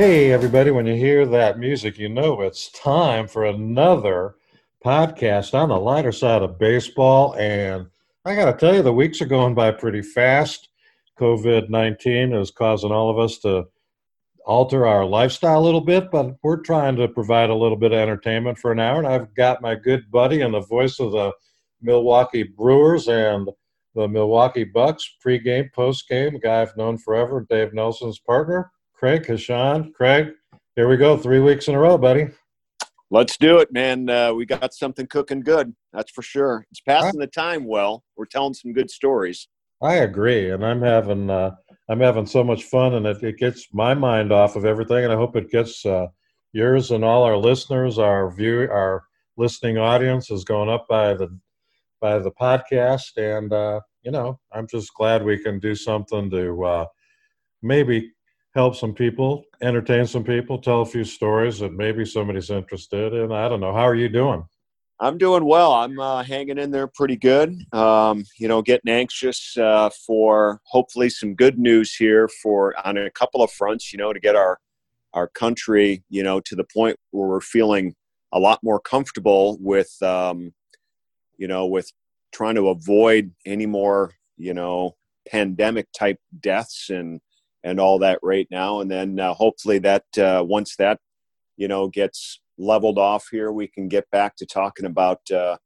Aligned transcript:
Hey, 0.00 0.32
everybody, 0.32 0.70
when 0.70 0.86
you 0.86 0.94
hear 0.94 1.26
that 1.26 1.58
music, 1.58 1.98
you 1.98 2.08
know 2.08 2.40
it's 2.40 2.70
time 2.70 3.28
for 3.28 3.44
another 3.44 4.36
podcast 4.82 5.52
on 5.52 5.68
the 5.68 5.78
lighter 5.78 6.10
side 6.10 6.40
of 6.40 6.58
baseball. 6.58 7.34
And 7.34 7.86
I 8.24 8.34
got 8.34 8.46
to 8.46 8.56
tell 8.56 8.74
you, 8.74 8.82
the 8.82 8.94
weeks 8.94 9.20
are 9.20 9.26
going 9.26 9.54
by 9.54 9.72
pretty 9.72 10.00
fast. 10.00 10.70
COVID 11.18 11.68
19 11.68 12.32
is 12.32 12.50
causing 12.50 12.90
all 12.92 13.10
of 13.10 13.18
us 13.18 13.40
to 13.40 13.66
alter 14.46 14.86
our 14.86 15.04
lifestyle 15.04 15.60
a 15.60 15.66
little 15.66 15.82
bit, 15.82 16.10
but 16.10 16.34
we're 16.42 16.62
trying 16.62 16.96
to 16.96 17.06
provide 17.06 17.50
a 17.50 17.54
little 17.54 17.76
bit 17.76 17.92
of 17.92 17.98
entertainment 17.98 18.56
for 18.56 18.72
an 18.72 18.80
hour. 18.80 19.00
And 19.00 19.06
I've 19.06 19.34
got 19.34 19.60
my 19.60 19.74
good 19.74 20.10
buddy 20.10 20.40
and 20.40 20.54
the 20.54 20.60
voice 20.60 20.98
of 20.98 21.12
the 21.12 21.32
Milwaukee 21.82 22.44
Brewers 22.44 23.06
and 23.06 23.50
the 23.94 24.08
Milwaukee 24.08 24.64
Bucks 24.64 25.14
pregame, 25.22 25.70
postgame, 25.76 26.40
guy 26.40 26.62
I've 26.62 26.74
known 26.74 26.96
forever, 26.96 27.46
Dave 27.50 27.74
Nelson's 27.74 28.18
partner, 28.18 28.72
Craig 29.00 29.24
Coshun. 29.24 29.94
Craig, 29.94 30.32
here 30.76 30.86
we 30.86 30.98
go, 30.98 31.16
three 31.16 31.40
weeks 31.40 31.68
in 31.68 31.74
a 31.74 31.78
row, 31.78 31.96
buddy. 31.96 32.28
Let's 33.10 33.38
do 33.38 33.56
it, 33.56 33.72
man. 33.72 34.10
Uh, 34.10 34.34
we 34.34 34.44
got 34.44 34.74
something 34.74 35.06
cooking 35.06 35.40
good. 35.40 35.74
That's 35.94 36.12
for 36.12 36.20
sure. 36.20 36.66
It's 36.70 36.82
passing 36.82 37.18
the 37.18 37.26
time 37.26 37.64
well. 37.64 38.04
We're 38.18 38.26
telling 38.26 38.52
some 38.52 38.74
good 38.74 38.90
stories. 38.90 39.48
I 39.82 39.94
agree, 39.94 40.50
and 40.50 40.62
I'm 40.62 40.82
having 40.82 41.30
uh, 41.30 41.52
I'm 41.88 42.00
having 42.00 42.26
so 42.26 42.44
much 42.44 42.64
fun, 42.64 42.92
and 42.92 43.06
it, 43.06 43.22
it 43.22 43.38
gets 43.38 43.68
my 43.72 43.94
mind 43.94 44.32
off 44.32 44.54
of 44.54 44.66
everything, 44.66 45.02
and 45.02 45.12
I 45.14 45.16
hope 45.16 45.34
it 45.34 45.50
gets 45.50 45.86
uh, 45.86 46.08
yours 46.52 46.90
and 46.90 47.02
all 47.02 47.22
our 47.22 47.38
listeners, 47.38 47.98
our 47.98 48.30
view, 48.30 48.68
our 48.70 49.04
listening 49.38 49.78
audience 49.78 50.30
is 50.30 50.44
going 50.44 50.68
up 50.68 50.86
by 50.88 51.14
the 51.14 51.34
by 52.02 52.18
the 52.18 52.32
podcast, 52.32 53.16
and 53.16 53.50
uh, 53.50 53.80
you 54.02 54.10
know, 54.10 54.38
I'm 54.52 54.66
just 54.66 54.92
glad 54.92 55.24
we 55.24 55.42
can 55.42 55.58
do 55.58 55.74
something 55.74 56.28
to 56.28 56.64
uh, 56.64 56.86
maybe 57.62 58.12
help 58.54 58.74
some 58.74 58.94
people, 58.94 59.44
entertain 59.62 60.06
some 60.06 60.24
people, 60.24 60.58
tell 60.58 60.82
a 60.82 60.86
few 60.86 61.04
stories 61.04 61.60
that 61.60 61.72
maybe 61.72 62.04
somebody's 62.04 62.50
interested 62.50 63.12
in. 63.14 63.32
I 63.32 63.48
don't 63.48 63.60
know. 63.60 63.72
How 63.72 63.86
are 63.86 63.94
you 63.94 64.08
doing? 64.08 64.44
I'm 65.02 65.16
doing 65.16 65.46
well. 65.46 65.72
I'm 65.72 65.98
uh, 65.98 66.22
hanging 66.22 66.58
in 66.58 66.70
there 66.70 66.86
pretty 66.86 67.16
good. 67.16 67.56
Um, 67.72 68.24
you 68.38 68.48
know, 68.48 68.60
getting 68.60 68.92
anxious 68.92 69.56
uh, 69.56 69.88
for 70.06 70.60
hopefully 70.64 71.08
some 71.08 71.34
good 71.34 71.58
news 71.58 71.94
here 71.94 72.28
for 72.42 72.74
on 72.86 72.98
a 72.98 73.10
couple 73.10 73.42
of 73.42 73.50
fronts. 73.50 73.92
You 73.92 73.98
know, 73.98 74.12
to 74.12 74.20
get 74.20 74.36
our 74.36 74.58
our 75.14 75.28
country, 75.28 76.04
you 76.10 76.22
know, 76.22 76.40
to 76.40 76.54
the 76.54 76.64
point 76.64 76.96
where 77.12 77.28
we're 77.28 77.40
feeling 77.40 77.94
a 78.32 78.38
lot 78.38 78.60
more 78.62 78.78
comfortable 78.78 79.56
with, 79.60 79.90
um, 80.02 80.52
you 81.36 81.48
know, 81.48 81.66
with 81.66 81.90
trying 82.32 82.54
to 82.54 82.68
avoid 82.68 83.32
any 83.46 83.66
more, 83.66 84.12
you 84.36 84.54
know, 84.54 84.96
pandemic 85.26 85.90
type 85.92 86.18
deaths 86.40 86.90
and 86.90 87.20
and 87.62 87.80
all 87.80 87.98
that 87.98 88.18
right 88.22 88.48
now. 88.50 88.80
And 88.80 88.90
then 88.90 89.18
uh, 89.18 89.34
hopefully 89.34 89.78
that 89.80 90.04
uh, 90.18 90.44
once 90.46 90.76
that 90.76 90.98
you 91.56 91.68
know 91.68 91.88
gets 91.88 92.40
leveled 92.58 92.98
off 92.98 93.28
here, 93.30 93.52
we 93.52 93.66
can 93.66 93.88
get 93.88 94.10
back 94.10 94.36
to 94.36 94.46
talking 94.46 94.86
about 94.86 95.20
uh, 95.30 95.56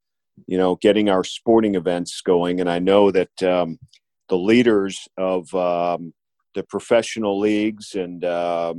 you 0.46 0.58
know 0.58 0.76
getting 0.76 1.08
our 1.08 1.24
sporting 1.24 1.74
events 1.74 2.20
going. 2.20 2.60
And 2.60 2.70
I 2.70 2.78
know 2.78 3.10
that 3.10 3.42
um, 3.42 3.78
the 4.28 4.38
leaders 4.38 5.08
of 5.16 5.52
um, 5.54 6.12
the 6.54 6.62
professional 6.62 7.38
leagues 7.38 7.94
and 7.94 8.24
uh, 8.24 8.74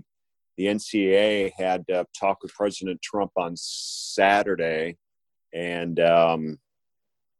the 0.57 0.65
NCAA 0.65 1.51
had 1.57 1.83
uh, 1.89 2.05
talk 2.17 2.41
with 2.41 2.53
President 2.53 3.01
Trump 3.01 3.31
on 3.35 3.53
Saturday, 3.55 4.97
and 5.53 5.99
um, 5.99 6.59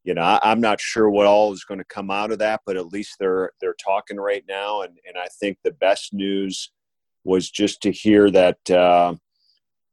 you 0.06 0.14
know, 0.14 0.22
I, 0.22 0.52
am 0.52 0.62
not 0.62 0.80
sure 0.80 1.10
what 1.10 1.26
all 1.26 1.52
is 1.52 1.64
going 1.64 1.80
to 1.80 1.86
come 1.86 2.12
out 2.12 2.32
of 2.32 2.38
that, 2.38 2.62
but 2.66 2.78
at 2.78 2.94
least 2.94 3.16
they're 3.20 3.52
they're 3.60 3.76
talking 3.84 4.18
right 4.18 4.46
now, 4.48 4.82
and 4.84 4.98
and 5.08 5.18
I 5.18 5.28
think 5.40 5.58
the 5.64 5.72
best 5.72 6.14
news 6.14 6.72
was 7.24 7.50
just 7.50 7.82
to 7.82 7.92
hear 7.92 8.30
that 8.30 8.70
uh, 8.70 9.16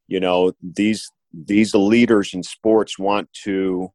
you 0.09 0.21
know 0.21 0.53
these 0.63 1.11
these 1.33 1.75
leaders 1.75 2.35
in 2.35 2.43
sports 2.43 2.99
want 2.99 3.33
to 3.45 3.91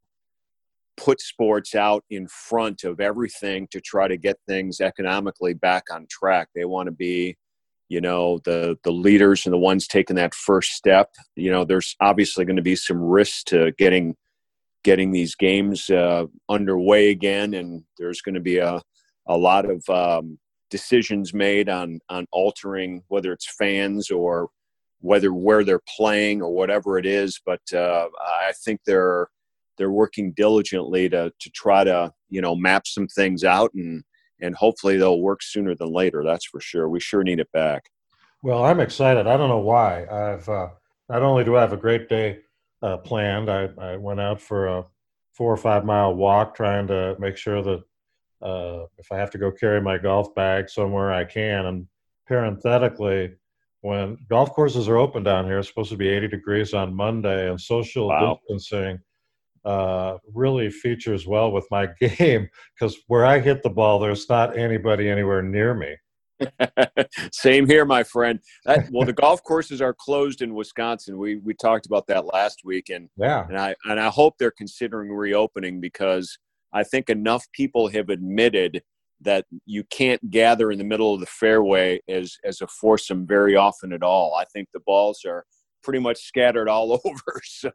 put 0.97 1.21
sports 1.21 1.75
out 1.75 2.03
in 2.09 2.27
front 2.27 2.83
of 2.83 2.99
everything 2.99 3.67
to 3.67 3.79
try 3.79 4.07
to 4.07 4.17
get 4.17 4.39
things 4.47 4.81
economically 4.81 5.53
back 5.53 5.83
on 5.91 6.07
track. 6.09 6.49
They 6.55 6.65
want 6.65 6.87
to 6.87 6.91
be, 6.91 7.37
you 7.89 8.01
know, 8.01 8.39
the 8.43 8.75
the 8.83 8.91
leaders 8.91 9.45
and 9.45 9.53
the 9.53 9.59
ones 9.59 9.85
taking 9.85 10.15
that 10.15 10.33
first 10.33 10.71
step. 10.71 11.11
You 11.35 11.51
know, 11.51 11.63
there's 11.63 11.95
obviously 11.99 12.43
going 12.43 12.55
to 12.55 12.63
be 12.63 12.75
some 12.75 12.97
risks 12.97 13.43
to 13.45 13.71
getting 13.77 14.15
getting 14.87 15.11
these 15.11 15.35
games 15.35 15.89
uh, 15.89 16.25
underway 16.47 17.09
again, 17.09 17.55
and 17.55 17.83
there's 17.97 18.21
going 18.21 18.35
to 18.35 18.41
be 18.41 18.57
a 18.57 18.81
a 19.27 19.37
lot 19.37 19.65
of 19.69 19.83
um, 19.89 20.39
decisions 20.71 21.33
made 21.33 21.67
on 21.67 21.99
on 22.07 22.25
altering 22.31 23.03
whether 23.09 23.33
it's 23.33 23.53
fans 23.59 24.09
or 24.09 24.47
whether 25.01 25.33
where 25.33 25.65
they're 25.65 25.83
playing 25.97 26.41
or 26.41 26.53
whatever 26.53 26.97
it 26.97 27.05
is. 27.05 27.37
But 27.45 27.59
uh, 27.73 28.07
I 28.17 28.53
think 28.63 28.79
they're 28.85 29.27
they're 29.77 29.91
working 29.91 30.31
diligently 30.31 31.09
to 31.09 31.33
to 31.37 31.49
try 31.49 31.83
to 31.83 32.13
you 32.29 32.39
know 32.39 32.55
map 32.55 32.87
some 32.87 33.07
things 33.09 33.43
out 33.43 33.71
and 33.73 34.05
and 34.39 34.55
hopefully 34.55 34.95
they'll 34.95 35.19
work 35.19 35.43
sooner 35.43 35.75
than 35.75 35.91
later. 35.91 36.23
That's 36.23 36.45
for 36.45 36.61
sure. 36.61 36.87
We 36.87 37.01
sure 37.01 37.23
need 37.23 37.41
it 37.41 37.51
back. 37.51 37.83
Well, 38.41 38.63
I'm 38.63 38.79
excited. 38.79 39.27
I 39.27 39.35
don't 39.35 39.49
know 39.49 39.57
why. 39.73 40.05
I've 40.05 40.47
uh, 40.47 40.69
not 41.09 41.23
only 41.23 41.43
do 41.43 41.57
I 41.57 41.61
have 41.61 41.73
a 41.73 41.77
great 41.77 42.07
day 42.07 42.39
uh, 42.81 42.97
planned. 42.97 43.49
I, 43.49 43.69
I 43.79 43.97
went 43.97 44.19
out 44.19 44.41
for 44.41 44.67
a 44.67 44.85
four 45.33 45.53
or 45.53 45.57
five 45.57 45.85
mile 45.85 46.13
walk, 46.15 46.55
trying 46.55 46.87
to 46.87 47.15
make 47.19 47.37
sure 47.37 47.61
that 47.61 47.83
uh, 48.41 48.85
if 48.97 49.11
I 49.11 49.17
have 49.17 49.31
to 49.31 49.37
go 49.37 49.51
carry 49.51 49.81
my 49.81 49.97
golf 49.97 50.33
bag 50.35 50.69
somewhere, 50.69 51.11
I 51.11 51.23
can. 51.23 51.65
And 51.65 51.87
parenthetically, 52.27 53.35
when 53.81 54.17
golf 54.29 54.51
courses 54.53 54.87
are 54.87 54.97
open 54.97 55.23
down 55.23 55.45
here, 55.45 55.59
it's 55.59 55.67
supposed 55.67 55.91
to 55.91 55.97
be 55.97 56.09
80 56.09 56.27
degrees 56.29 56.73
on 56.73 56.95
Monday, 56.95 57.49
and 57.49 57.59
social 57.59 58.07
wow. 58.07 58.39
distancing 58.47 58.99
uh, 59.65 60.17
really 60.33 60.69
features 60.69 61.27
well 61.27 61.51
with 61.51 61.67
my 61.69 61.87
game 61.99 62.49
because 62.73 62.97
where 63.07 63.25
I 63.25 63.39
hit 63.39 63.63
the 63.63 63.69
ball, 63.69 63.99
there's 63.99 64.29
not 64.29 64.57
anybody 64.57 65.09
anywhere 65.09 65.41
near 65.41 65.73
me. 65.73 65.95
Same 67.31 67.67
here, 67.67 67.85
my 67.85 68.03
friend. 68.03 68.39
That, 68.65 68.89
well, 68.91 69.05
the 69.05 69.13
golf 69.13 69.43
courses 69.43 69.81
are 69.81 69.93
closed 69.93 70.41
in 70.41 70.53
Wisconsin. 70.53 71.17
We 71.17 71.37
we 71.37 71.53
talked 71.53 71.85
about 71.85 72.07
that 72.07 72.25
last 72.25 72.61
week, 72.63 72.89
and 72.89 73.09
yeah, 73.17 73.45
and 73.47 73.57
I 73.57 73.75
and 73.85 73.99
I 73.99 74.09
hope 74.09 74.35
they're 74.37 74.51
considering 74.51 75.11
reopening 75.11 75.79
because 75.79 76.37
I 76.73 76.83
think 76.83 77.09
enough 77.09 77.45
people 77.53 77.87
have 77.89 78.09
admitted 78.09 78.83
that 79.21 79.45
you 79.65 79.83
can't 79.85 80.29
gather 80.29 80.71
in 80.71 80.77
the 80.77 80.83
middle 80.83 81.13
of 81.13 81.19
the 81.19 81.25
fairway 81.25 81.99
as 82.07 82.37
as 82.43 82.61
a 82.61 82.67
foursome 82.67 83.25
very 83.25 83.55
often 83.55 83.93
at 83.93 84.03
all. 84.03 84.35
I 84.35 84.45
think 84.45 84.69
the 84.73 84.81
balls 84.81 85.21
are 85.25 85.45
pretty 85.83 85.99
much 85.99 86.17
scattered 86.17 86.67
all 86.69 86.93
over. 87.05 87.41
So 87.43 87.71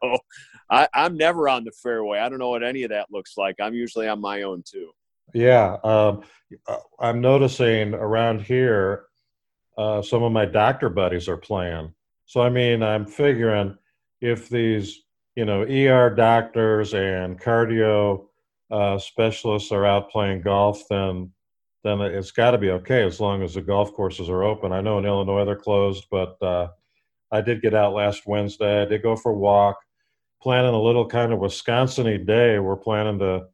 I, 0.69 0.87
I'm 0.93 1.17
never 1.17 1.49
on 1.49 1.63
the 1.63 1.71
fairway. 1.71 2.19
I 2.19 2.29
don't 2.29 2.39
know 2.39 2.49
what 2.49 2.63
any 2.63 2.83
of 2.83 2.91
that 2.91 3.07
looks 3.11 3.33
like. 3.37 3.55
I'm 3.59 3.73
usually 3.73 4.07
on 4.07 4.21
my 4.21 4.43
own 4.43 4.63
too. 4.65 4.91
Yeah, 5.33 5.77
um, 5.83 6.23
uh, 6.67 6.77
I'm 6.99 7.21
noticing 7.21 7.93
around 7.93 8.41
here, 8.41 9.05
uh, 9.77 10.01
some 10.01 10.23
of 10.23 10.31
my 10.31 10.45
doctor 10.45 10.89
buddies 10.89 11.27
are 11.27 11.37
playing. 11.37 11.93
So 12.25 12.41
I 12.41 12.49
mean, 12.49 12.83
I'm 12.83 13.05
figuring 13.05 13.77
if 14.21 14.49
these, 14.49 15.01
you 15.35 15.45
know, 15.45 15.63
ER 15.63 16.09
doctors 16.11 16.93
and 16.93 17.39
cardio 17.39 18.25
uh, 18.71 18.97
specialists 18.97 19.71
are 19.71 19.85
out 19.85 20.09
playing 20.09 20.41
golf, 20.41 20.83
then 20.89 21.31
then 21.83 21.99
it's 21.99 22.31
got 22.31 22.51
to 22.51 22.57
be 22.57 22.69
okay 22.69 23.03
as 23.03 23.19
long 23.19 23.43
as 23.43 23.55
the 23.55 23.61
golf 23.61 23.93
courses 23.93 24.29
are 24.29 24.43
open. 24.43 24.71
I 24.71 24.79
know 24.79 24.99
in 24.99 25.05
Illinois 25.05 25.43
they're 25.43 25.55
closed, 25.55 26.05
but 26.09 26.41
uh, 26.41 26.69
I 27.29 27.41
did 27.41 27.61
get 27.61 27.73
out 27.73 27.93
last 27.93 28.25
Wednesday. 28.25 28.83
I 28.83 28.85
did 28.85 29.03
go 29.03 29.17
for 29.17 29.33
a 29.33 29.37
walk, 29.37 29.77
planning 30.41 30.73
a 30.73 30.81
little 30.81 31.05
kind 31.05 31.33
of 31.33 31.39
Wisconsin-y 31.39 32.17
day. 32.17 32.57
We're 32.57 32.77
planning 32.77 33.19
to 33.19 33.47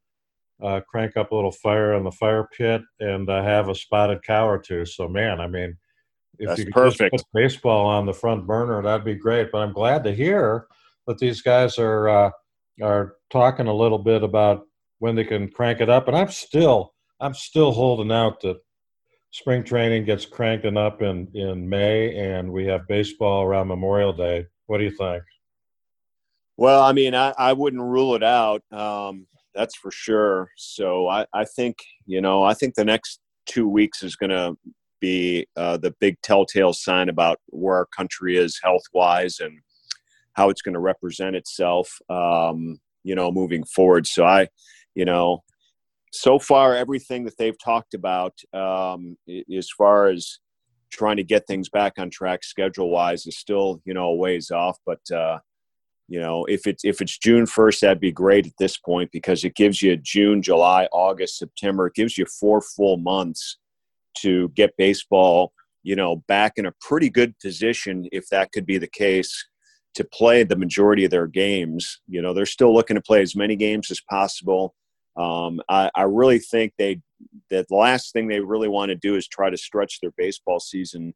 uh, 0.62 0.82
crank 0.88 1.16
up 1.18 1.32
a 1.32 1.36
little 1.36 1.52
fire 1.52 1.94
in 1.94 2.04
the 2.04 2.12
fire 2.12 2.48
pit 2.56 2.82
and 3.00 3.30
uh, 3.30 3.44
have 3.44 3.70
a 3.70 3.76
spotted 3.76 4.24
cow 4.24 4.48
or 4.48 4.60
two. 4.60 4.86
So, 4.86 5.08
man, 5.08 5.40
I 5.40 5.48
mean, 5.48 5.78
if 6.38 6.48
That's 6.48 6.60
you 6.60 6.66
could 6.66 6.74
perfect. 6.74 7.14
just 7.14 7.26
put 7.26 7.40
baseball 7.40 7.86
on 7.86 8.06
the 8.06 8.14
front 8.14 8.48
burner, 8.48 8.82
that'd 8.82 9.06
be 9.06 9.16
great. 9.16 9.52
But 9.52 9.60
I'm 9.60 9.74
glad 9.74 10.04
to 10.06 10.14
hear 10.14 10.68
that 11.08 11.18
these 11.18 11.42
guys 11.42 11.78
are 11.78 12.10
uh, 12.10 12.32
are 12.82 13.16
talking 13.30 13.68
a 13.68 13.74
little 13.74 14.00
bit 14.00 14.24
about 14.24 14.66
when 15.00 15.16
they 15.16 15.26
can 15.26 15.50
crank 15.50 15.82
it 15.82 15.90
up. 15.90 16.08
And 16.08 16.16
I'm 16.16 16.30
still 16.30 16.94
I'm 17.20 17.34
still 17.34 17.72
holding 17.72 18.12
out 18.12 18.42
that 18.42 18.58
spring 19.32 19.64
training 19.64 20.06
gets 20.06 20.26
cranking 20.26 20.78
up 20.78 21.02
in 21.02 21.28
in 21.34 21.68
May, 21.68 22.16
and 22.18 22.52
we 22.52 22.66
have 22.68 22.88
baseball 22.88 23.44
around 23.44 23.68
Memorial 23.68 24.14
Day. 24.14 24.46
What 24.68 24.78
do 24.78 24.84
you 24.86 24.92
think? 24.92 25.24
Well, 26.58 26.84
I 26.84 26.92
mean, 26.92 27.16
I, 27.16 27.34
I 27.38 27.54
wouldn't 27.54 27.82
rule 27.82 28.16
it 28.16 28.24
out. 28.24 28.64
Um, 28.72 29.28
that's 29.60 29.76
for 29.76 29.92
sure. 29.92 30.52
So 30.56 31.10
I, 31.10 31.26
I 31.34 31.44
think 31.44 31.78
you 32.06 32.22
know 32.22 32.44
I 32.44 32.54
think 32.54 32.76
the 32.76 32.86
next 32.86 33.20
two 33.46 33.68
weeks 33.68 34.04
is 34.04 34.16
going 34.16 34.30
to 34.30 34.56
be 35.02 35.48
uh, 35.58 35.78
the 35.78 35.94
big 36.00 36.16
telltale 36.22 36.74
sign 36.74 37.10
about 37.10 37.40
where 37.48 37.76
our 37.76 37.88
country 37.88 38.38
is 38.38 38.60
health 38.64 38.84
wise 38.94 39.40
and 39.40 39.60
how 40.34 40.50
it's 40.50 40.62
going 40.62 40.74
to 40.74 40.80
represent 40.80 41.36
itself. 41.36 41.92
Um, 42.10 42.80
you 43.04 43.16
know, 43.16 43.32
moving 43.32 43.64
forward. 43.66 44.08
So 44.08 44.24
I, 44.24 44.48
you 44.96 45.06
know, 45.06 45.44
so 46.12 46.40
far 46.40 46.76
everything 46.76 47.26
that 47.26 47.38
they've 47.38 47.58
talked 47.64 47.94
about 47.94 48.34
um, 48.54 49.18
as 49.56 49.70
far 49.78 50.08
as 50.08 50.40
trying 50.90 51.18
to 51.18 51.24
get 51.24 51.48
things 51.48 51.70
back 51.70 51.94
on 51.98 52.10
track 52.10 52.44
schedule 52.44 52.90
wise 52.90 53.28
is 53.28 53.38
still 53.38 53.82
you 53.84 53.94
know 53.94 54.06
a 54.06 54.16
ways 54.16 54.52
off. 54.52 54.78
But 54.86 55.02
uh, 55.14 55.40
you 56.10 56.20
know, 56.20 56.44
if 56.46 56.66
it's 56.66 56.84
if 56.84 57.02
it's 57.02 57.20
June 57.20 57.46
first, 57.46 57.82
that'd 57.82 58.00
be 58.00 58.12
great 58.12 58.48
at 58.48 58.58
this 58.58 58.78
point 58.78 59.12
because 59.12 59.44
it 59.44 59.54
gives 59.54 59.80
you 59.80 59.96
June, 59.96 60.42
July, 60.42 60.88
August, 60.92 61.38
September. 61.38 61.86
It 61.86 61.94
gives 61.94 62.18
you 62.18 62.26
four 62.26 62.62
full 62.62 62.98
months 62.98 63.58
to 64.18 64.50
get 64.50 64.76
baseball, 64.76 65.54
you 65.84 65.96
know, 65.96 66.24
back 66.28 66.54
in 66.58 66.66
a 66.66 66.74
pretty 66.82 67.12
good 67.12 67.38
position 67.38 68.08
if 68.12 68.28
that 68.30 68.52
could 68.52 68.66
be 68.66 68.80
the 68.80 68.88
case 68.88 69.48
to 69.94 70.04
play 70.04 70.44
the 70.44 70.56
majority 70.56 71.06
of 71.06 71.12
their 71.12 71.28
games. 71.28 72.02
You 72.08 72.24
know, 72.24 72.34
they're 72.34 72.48
still 72.48 72.74
looking 72.74 72.96
to 72.96 73.02
play 73.02 73.22
as 73.22 73.36
many 73.36 73.56
games 73.56 73.92
as 73.92 74.02
possible. 74.02 74.74
Um, 75.16 75.62
I, 75.70 75.92
I 75.94 76.04
really 76.04 76.40
think 76.40 76.74
they 76.80 77.02
that 77.52 77.68
the 77.68 77.76
last 77.76 78.14
thing 78.14 78.28
they 78.28 78.40
really 78.40 78.68
want 78.68 78.90
to 78.90 78.96
do 78.96 79.16
is 79.16 79.28
try 79.28 79.52
to 79.52 79.58
stretch 79.58 80.00
their 80.02 80.14
baseball 80.18 80.60
season 80.60 81.14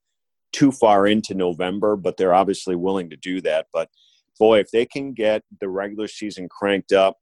too 0.52 0.72
far 0.72 1.08
into 1.08 1.34
November, 1.34 1.96
but 1.96 2.16
they're 2.16 2.36
obviously 2.36 2.76
willing 2.76 3.10
to 3.10 3.16
do 3.16 3.42
that. 3.42 3.66
But 3.74 3.90
boy, 4.40 4.60
if 4.60 4.72
they 4.72 4.86
can 4.86 5.14
get 5.14 5.44
the 5.60 5.70
regular 5.70 6.08
season 6.08 6.48
cranked 6.50 6.92
up 6.92 7.18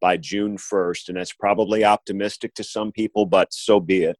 by 0.00 0.16
June 0.16 0.56
1st, 0.56 1.08
and 1.08 1.16
that's 1.16 1.32
probably 1.32 1.84
optimistic 1.84 2.54
to 2.54 2.64
some 2.64 2.92
people, 2.92 3.26
but 3.26 3.52
so 3.52 3.80
be 3.80 4.04
it. 4.04 4.18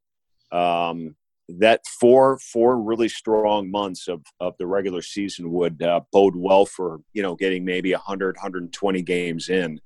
Um, 0.56 1.16
that 1.48 1.80
four 2.00 2.38
four 2.38 2.80
really 2.80 3.08
strong 3.08 3.70
months 3.70 4.08
of, 4.08 4.22
of 4.40 4.54
the 4.58 4.66
regular 4.66 5.02
season 5.02 5.50
would 5.52 5.82
uh, 5.82 6.00
bode 6.12 6.34
well 6.36 6.64
for 6.64 7.00
you 7.12 7.22
know 7.22 7.34
getting 7.34 7.64
maybe 7.64 7.92
100 7.92 8.36
120 8.36 9.02
games 9.02 9.48
in 9.48 9.78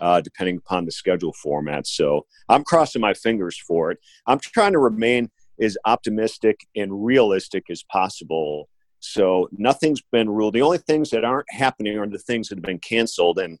uh, 0.00 0.20
depending 0.20 0.56
upon 0.56 0.84
the 0.84 0.92
schedule 0.92 1.32
format 1.32 1.86
so 1.86 2.24
i'm 2.48 2.62
crossing 2.62 3.00
my 3.00 3.12
fingers 3.12 3.58
for 3.58 3.90
it 3.90 3.98
i'm 4.26 4.38
trying 4.38 4.72
to 4.72 4.78
remain 4.78 5.28
as 5.60 5.76
optimistic 5.84 6.60
and 6.76 7.04
realistic 7.04 7.64
as 7.70 7.82
possible 7.90 8.68
so 9.00 9.48
nothing's 9.52 10.02
been 10.12 10.28
ruled 10.28 10.54
the 10.54 10.62
only 10.62 10.78
things 10.78 11.10
that 11.10 11.24
aren't 11.24 11.50
happening 11.50 11.98
are 11.98 12.06
the 12.06 12.18
things 12.18 12.48
that 12.48 12.56
have 12.56 12.64
been 12.64 12.78
canceled 12.78 13.38
and 13.38 13.58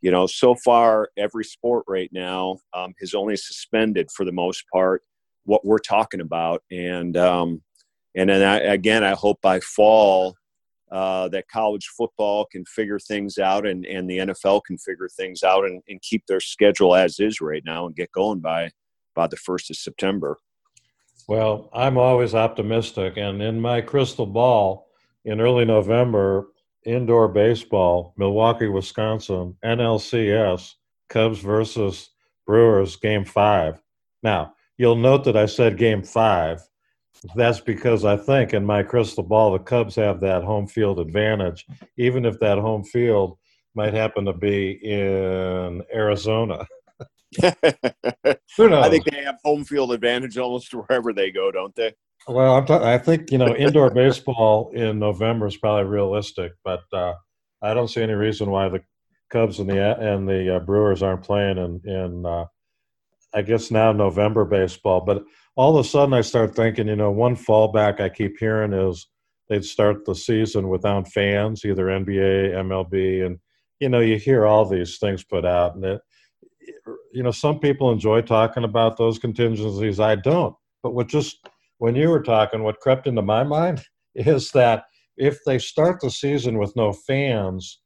you 0.00 0.10
know 0.10 0.26
so 0.26 0.54
far 0.54 1.10
every 1.16 1.44
sport 1.44 1.84
right 1.86 2.10
now 2.12 2.58
um, 2.72 2.94
is 3.00 3.14
only 3.14 3.36
suspended 3.36 4.10
for 4.10 4.24
the 4.24 4.32
most 4.32 4.64
part 4.72 5.02
what 5.48 5.64
we're 5.64 5.78
talking 5.78 6.20
about. 6.20 6.62
And 6.70 7.16
um, 7.16 7.62
and 8.14 8.28
then 8.28 8.42
I, 8.42 8.58
again, 8.72 9.02
I 9.02 9.12
hope 9.12 9.40
by 9.40 9.60
fall 9.60 10.36
uh, 10.90 11.28
that 11.28 11.48
college 11.48 11.86
football 11.96 12.46
can 12.50 12.64
figure 12.66 12.98
things 12.98 13.38
out 13.38 13.66
and, 13.66 13.84
and 13.86 14.08
the 14.08 14.18
NFL 14.18 14.62
can 14.66 14.78
figure 14.78 15.08
things 15.08 15.42
out 15.42 15.64
and, 15.64 15.82
and 15.88 16.00
keep 16.02 16.24
their 16.26 16.40
schedule 16.40 16.94
as 16.94 17.18
is 17.18 17.40
right 17.40 17.62
now 17.64 17.86
and 17.86 17.96
get 17.96 18.12
going 18.12 18.40
by 18.40 18.70
by 19.14 19.26
the 19.26 19.36
first 19.36 19.70
of 19.70 19.76
September. 19.76 20.36
Well, 21.28 21.70
I'm 21.72 21.96
always 21.98 22.34
optimistic, 22.34 23.16
and 23.16 23.40
in 23.40 23.60
my 23.60 23.80
crystal 23.80 24.26
ball, 24.26 24.88
in 25.24 25.40
early 25.40 25.64
November, 25.64 26.48
indoor 26.84 27.28
baseball, 27.28 28.14
Milwaukee, 28.16 28.68
Wisconsin, 28.68 29.56
NLCS, 29.64 30.74
Cubs 31.08 31.38
versus 31.38 32.10
Brewers, 32.46 32.96
Game 32.96 33.24
Five. 33.24 33.80
Now, 34.22 34.54
You'll 34.78 34.96
note 34.96 35.24
that 35.24 35.36
I 35.36 35.46
said 35.46 35.76
game 35.76 36.04
five. 36.04 36.62
That's 37.34 37.58
because 37.58 38.04
I 38.04 38.16
think 38.16 38.54
in 38.54 38.64
my 38.64 38.84
crystal 38.84 39.24
ball, 39.24 39.52
the 39.52 39.58
Cubs 39.58 39.96
have 39.96 40.20
that 40.20 40.44
home 40.44 40.68
field 40.68 41.00
advantage, 41.00 41.66
even 41.96 42.24
if 42.24 42.38
that 42.38 42.58
home 42.58 42.84
field 42.84 43.38
might 43.74 43.92
happen 43.92 44.24
to 44.24 44.32
be 44.32 44.70
in 44.70 45.82
Arizona. 45.92 46.66
I 47.42 48.88
think 48.88 49.04
they 49.04 49.22
have 49.22 49.38
home 49.44 49.64
field 49.64 49.92
advantage 49.92 50.38
almost 50.38 50.72
wherever 50.74 51.12
they 51.12 51.30
go, 51.30 51.50
don't 51.50 51.74
they? 51.74 51.92
Well, 52.26 52.56
I'm 52.56 52.66
t- 52.66 52.74
i 52.74 52.98
think 52.98 53.30
you 53.30 53.38
know 53.38 53.54
indoor 53.54 53.90
baseball 53.90 54.70
in 54.74 54.98
November 54.98 55.46
is 55.46 55.56
probably 55.56 55.84
realistic, 55.84 56.52
but 56.64 56.82
uh, 56.92 57.14
I 57.62 57.74
don't 57.74 57.88
see 57.88 58.02
any 58.02 58.12
reason 58.12 58.50
why 58.50 58.68
the 58.68 58.82
Cubs 59.30 59.60
and 59.60 59.68
the 59.68 59.98
and 59.98 60.28
the 60.28 60.56
uh, 60.56 60.60
Brewers 60.60 61.02
aren't 61.02 61.22
playing 61.22 61.58
in 61.58 61.80
in 61.84 62.26
uh, 62.26 62.46
I 63.34 63.42
guess 63.42 63.70
now 63.70 63.92
November 63.92 64.44
baseball. 64.44 65.02
But 65.02 65.24
all 65.56 65.76
of 65.76 65.84
a 65.84 65.88
sudden, 65.88 66.14
I 66.14 66.22
start 66.22 66.54
thinking, 66.54 66.88
you 66.88 66.96
know, 66.96 67.10
one 67.10 67.36
fallback 67.36 68.00
I 68.00 68.08
keep 68.08 68.38
hearing 68.38 68.72
is 68.72 69.06
they'd 69.48 69.64
start 69.64 70.04
the 70.04 70.14
season 70.14 70.68
without 70.68 71.08
fans, 71.08 71.64
either 71.64 71.86
NBA, 71.86 72.52
MLB, 72.52 73.24
and 73.26 73.38
you 73.80 73.88
know, 73.88 74.00
you 74.00 74.16
hear 74.16 74.46
all 74.46 74.64
these 74.64 74.98
things 74.98 75.24
put 75.24 75.44
out, 75.44 75.76
and 75.76 75.84
it, 75.84 76.00
you 77.12 77.22
know, 77.22 77.30
some 77.30 77.58
people 77.58 77.90
enjoy 77.90 78.22
talking 78.22 78.64
about 78.64 78.96
those 78.96 79.18
contingencies. 79.18 80.00
I 80.00 80.16
don't. 80.16 80.54
But 80.82 80.94
what 80.94 81.08
just 81.08 81.48
when 81.78 81.94
you 81.94 82.10
were 82.10 82.22
talking, 82.22 82.62
what 82.62 82.80
crept 82.80 83.06
into 83.06 83.22
my 83.22 83.44
mind 83.44 83.82
is 84.14 84.50
that 84.52 84.84
if 85.16 85.38
they 85.44 85.58
start 85.58 86.00
the 86.00 86.10
season 86.10 86.58
with 86.58 86.74
no 86.76 86.92
fans, 86.92 87.80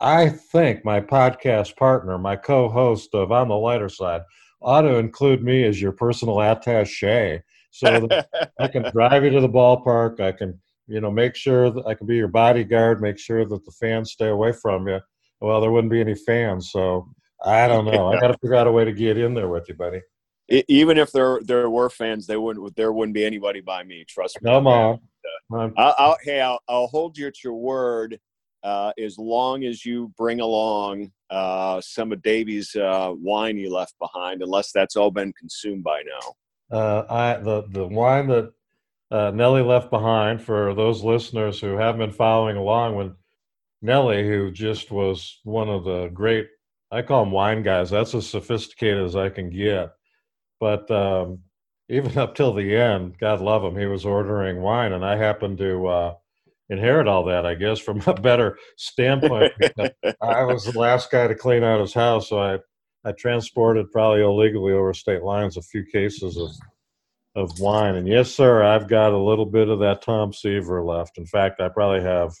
I 0.00 0.28
think 0.28 0.84
my 0.84 1.00
podcast 1.00 1.76
partner, 1.76 2.18
my 2.18 2.36
co-host 2.36 3.14
of 3.14 3.32
On 3.32 3.48
the 3.48 3.54
Lighter 3.54 3.88
Side, 3.88 4.22
ought 4.60 4.82
to 4.82 4.96
include 4.96 5.42
me 5.42 5.64
as 5.64 5.80
your 5.80 5.92
personal 5.92 6.36
attaché 6.36 7.40
so 7.70 8.06
that 8.06 8.26
I 8.60 8.68
can 8.68 8.90
drive 8.92 9.24
you 9.24 9.30
to 9.30 9.40
the 9.40 9.48
ballpark. 9.48 10.20
I 10.20 10.32
can, 10.32 10.60
you 10.86 11.00
know, 11.00 11.10
make 11.10 11.36
sure 11.36 11.70
that 11.70 11.86
I 11.86 11.94
can 11.94 12.06
be 12.06 12.16
your 12.16 12.28
bodyguard, 12.28 13.00
make 13.00 13.18
sure 13.18 13.44
that 13.46 13.64
the 13.64 13.72
fans 13.72 14.12
stay 14.12 14.28
away 14.28 14.52
from 14.52 14.88
you. 14.88 15.00
Well, 15.40 15.60
there 15.60 15.70
wouldn't 15.70 15.90
be 15.90 16.00
any 16.00 16.14
fans, 16.14 16.70
so 16.70 17.08
I 17.44 17.68
don't 17.68 17.84
know. 17.92 18.12
I 18.12 18.20
got 18.20 18.28
to 18.28 18.38
figure 18.38 18.56
out 18.56 18.66
a 18.66 18.72
way 18.72 18.84
to 18.84 18.92
get 18.92 19.18
in 19.18 19.34
there 19.34 19.48
with 19.48 19.68
you, 19.68 19.74
buddy. 19.74 20.00
Even 20.48 20.98
if 20.98 21.10
there 21.10 21.40
there 21.42 21.70
were 21.70 21.88
fans, 21.88 22.26
they 22.26 22.36
wouldn't. 22.36 22.76
There 22.76 22.92
wouldn't 22.92 23.14
be 23.14 23.24
anybody 23.24 23.60
by 23.60 23.82
me. 23.82 24.04
Trust 24.06 24.42
me. 24.42 24.50
Come 24.50 24.66
on. 24.66 25.00
Uh, 25.52 25.70
I'll, 25.76 25.94
I'll, 25.98 26.16
hey, 26.22 26.40
I'll, 26.40 26.60
I'll 26.68 26.86
hold 26.86 27.16
you 27.16 27.30
to 27.30 27.38
your 27.42 27.54
word 27.54 28.18
uh, 28.62 28.92
as 28.98 29.18
long 29.18 29.64
as 29.64 29.84
you 29.84 30.12
bring 30.18 30.40
along 30.40 31.12
uh, 31.30 31.80
some 31.80 32.12
of 32.12 32.22
Davy's 32.22 32.74
uh, 32.74 33.12
wine 33.14 33.56
you 33.56 33.72
left 33.72 33.94
behind, 33.98 34.42
unless 34.42 34.72
that's 34.72 34.96
all 34.96 35.10
been 35.10 35.32
consumed 35.32 35.84
by 35.84 36.02
now. 36.02 36.76
Uh, 36.76 37.04
I 37.08 37.36
the 37.36 37.64
the 37.70 37.86
wine 37.86 38.26
that 38.28 38.52
uh, 39.10 39.30
Nellie 39.30 39.62
left 39.62 39.90
behind 39.90 40.42
for 40.42 40.74
those 40.74 41.04
listeners 41.04 41.60
who 41.60 41.76
haven't 41.76 42.00
been 42.00 42.12
following 42.12 42.56
along 42.56 42.96
when 42.96 43.14
Nellie, 43.82 44.26
who 44.26 44.50
just 44.50 44.90
was 44.90 45.40
one 45.44 45.68
of 45.68 45.84
the 45.84 46.08
great, 46.08 46.48
I 46.90 47.02
call 47.02 47.24
them 47.24 47.32
wine 47.32 47.62
guys. 47.62 47.90
That's 47.90 48.14
as 48.14 48.28
sophisticated 48.28 49.04
as 49.04 49.16
I 49.16 49.28
can 49.28 49.50
get. 49.50 49.90
But 50.60 50.90
um, 50.90 51.40
even 51.88 52.16
up 52.18 52.34
till 52.34 52.54
the 52.54 52.76
end, 52.76 53.18
God 53.18 53.40
love 53.40 53.64
him, 53.64 53.76
he 53.76 53.86
was 53.86 54.04
ordering 54.04 54.60
wine, 54.60 54.92
and 54.92 55.04
I 55.04 55.16
happened 55.16 55.58
to 55.58 55.86
uh, 55.86 56.14
inherit 56.68 57.08
all 57.08 57.24
that, 57.24 57.46
I 57.46 57.54
guess, 57.54 57.78
from 57.78 58.00
a 58.06 58.14
better 58.14 58.58
standpoint. 58.76 59.52
I 60.22 60.44
was 60.44 60.64
the 60.64 60.78
last 60.78 61.10
guy 61.10 61.26
to 61.26 61.34
clean 61.34 61.62
out 61.62 61.80
his 61.80 61.94
house, 61.94 62.28
so 62.28 62.40
I 62.40 62.58
I 63.06 63.12
transported 63.12 63.92
probably 63.92 64.22
illegally 64.22 64.72
over 64.72 64.94
state 64.94 65.22
lines 65.22 65.58
a 65.58 65.62
few 65.62 65.84
cases 65.84 66.38
of 66.38 66.50
of 67.36 67.58
wine. 67.58 67.96
And 67.96 68.06
yes, 68.06 68.30
sir, 68.30 68.62
I've 68.62 68.88
got 68.88 69.12
a 69.12 69.18
little 69.18 69.46
bit 69.46 69.68
of 69.68 69.80
that 69.80 70.02
Tom 70.02 70.32
Seaver 70.32 70.84
left. 70.84 71.18
In 71.18 71.26
fact, 71.26 71.60
I 71.60 71.68
probably 71.68 72.02
have 72.02 72.32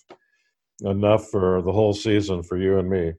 enough 0.82 1.28
for 1.30 1.62
the 1.62 1.72
whole 1.72 1.92
season 1.92 2.42
for 2.42 2.56
you 2.56 2.78
and 2.78 2.88
me. 2.88 3.12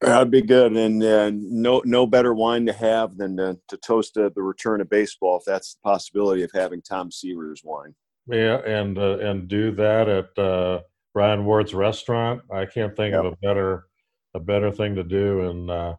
That'd 0.00 0.30
be 0.30 0.42
good, 0.42 0.76
and 0.76 1.02
uh, 1.02 1.30
no 1.32 1.82
no 1.84 2.06
better 2.06 2.34
wine 2.34 2.66
to 2.66 2.72
have 2.72 3.16
than 3.16 3.36
to, 3.38 3.58
to 3.68 3.76
toast 3.78 4.16
uh, 4.16 4.30
the 4.34 4.42
return 4.42 4.80
of 4.80 4.90
baseball, 4.90 5.38
if 5.38 5.44
that's 5.44 5.74
the 5.74 5.80
possibility 5.82 6.42
of 6.42 6.50
having 6.52 6.82
Tom 6.82 7.10
Seaver's 7.10 7.62
wine. 7.64 7.94
Yeah, 8.26 8.58
and 8.66 8.98
uh, 8.98 9.18
and 9.18 9.48
do 9.48 9.70
that 9.72 10.08
at 10.08 10.38
uh, 10.38 10.80
Brian 11.14 11.44
Ward's 11.44 11.74
restaurant. 11.74 12.42
I 12.52 12.66
can't 12.66 12.94
think 12.94 13.12
yep. 13.12 13.24
of 13.24 13.32
a 13.32 13.36
better 13.36 13.86
a 14.34 14.40
better 14.40 14.70
thing 14.70 14.94
to 14.96 15.04
do 15.04 15.48
in 15.48 15.70
uh, 15.70 15.94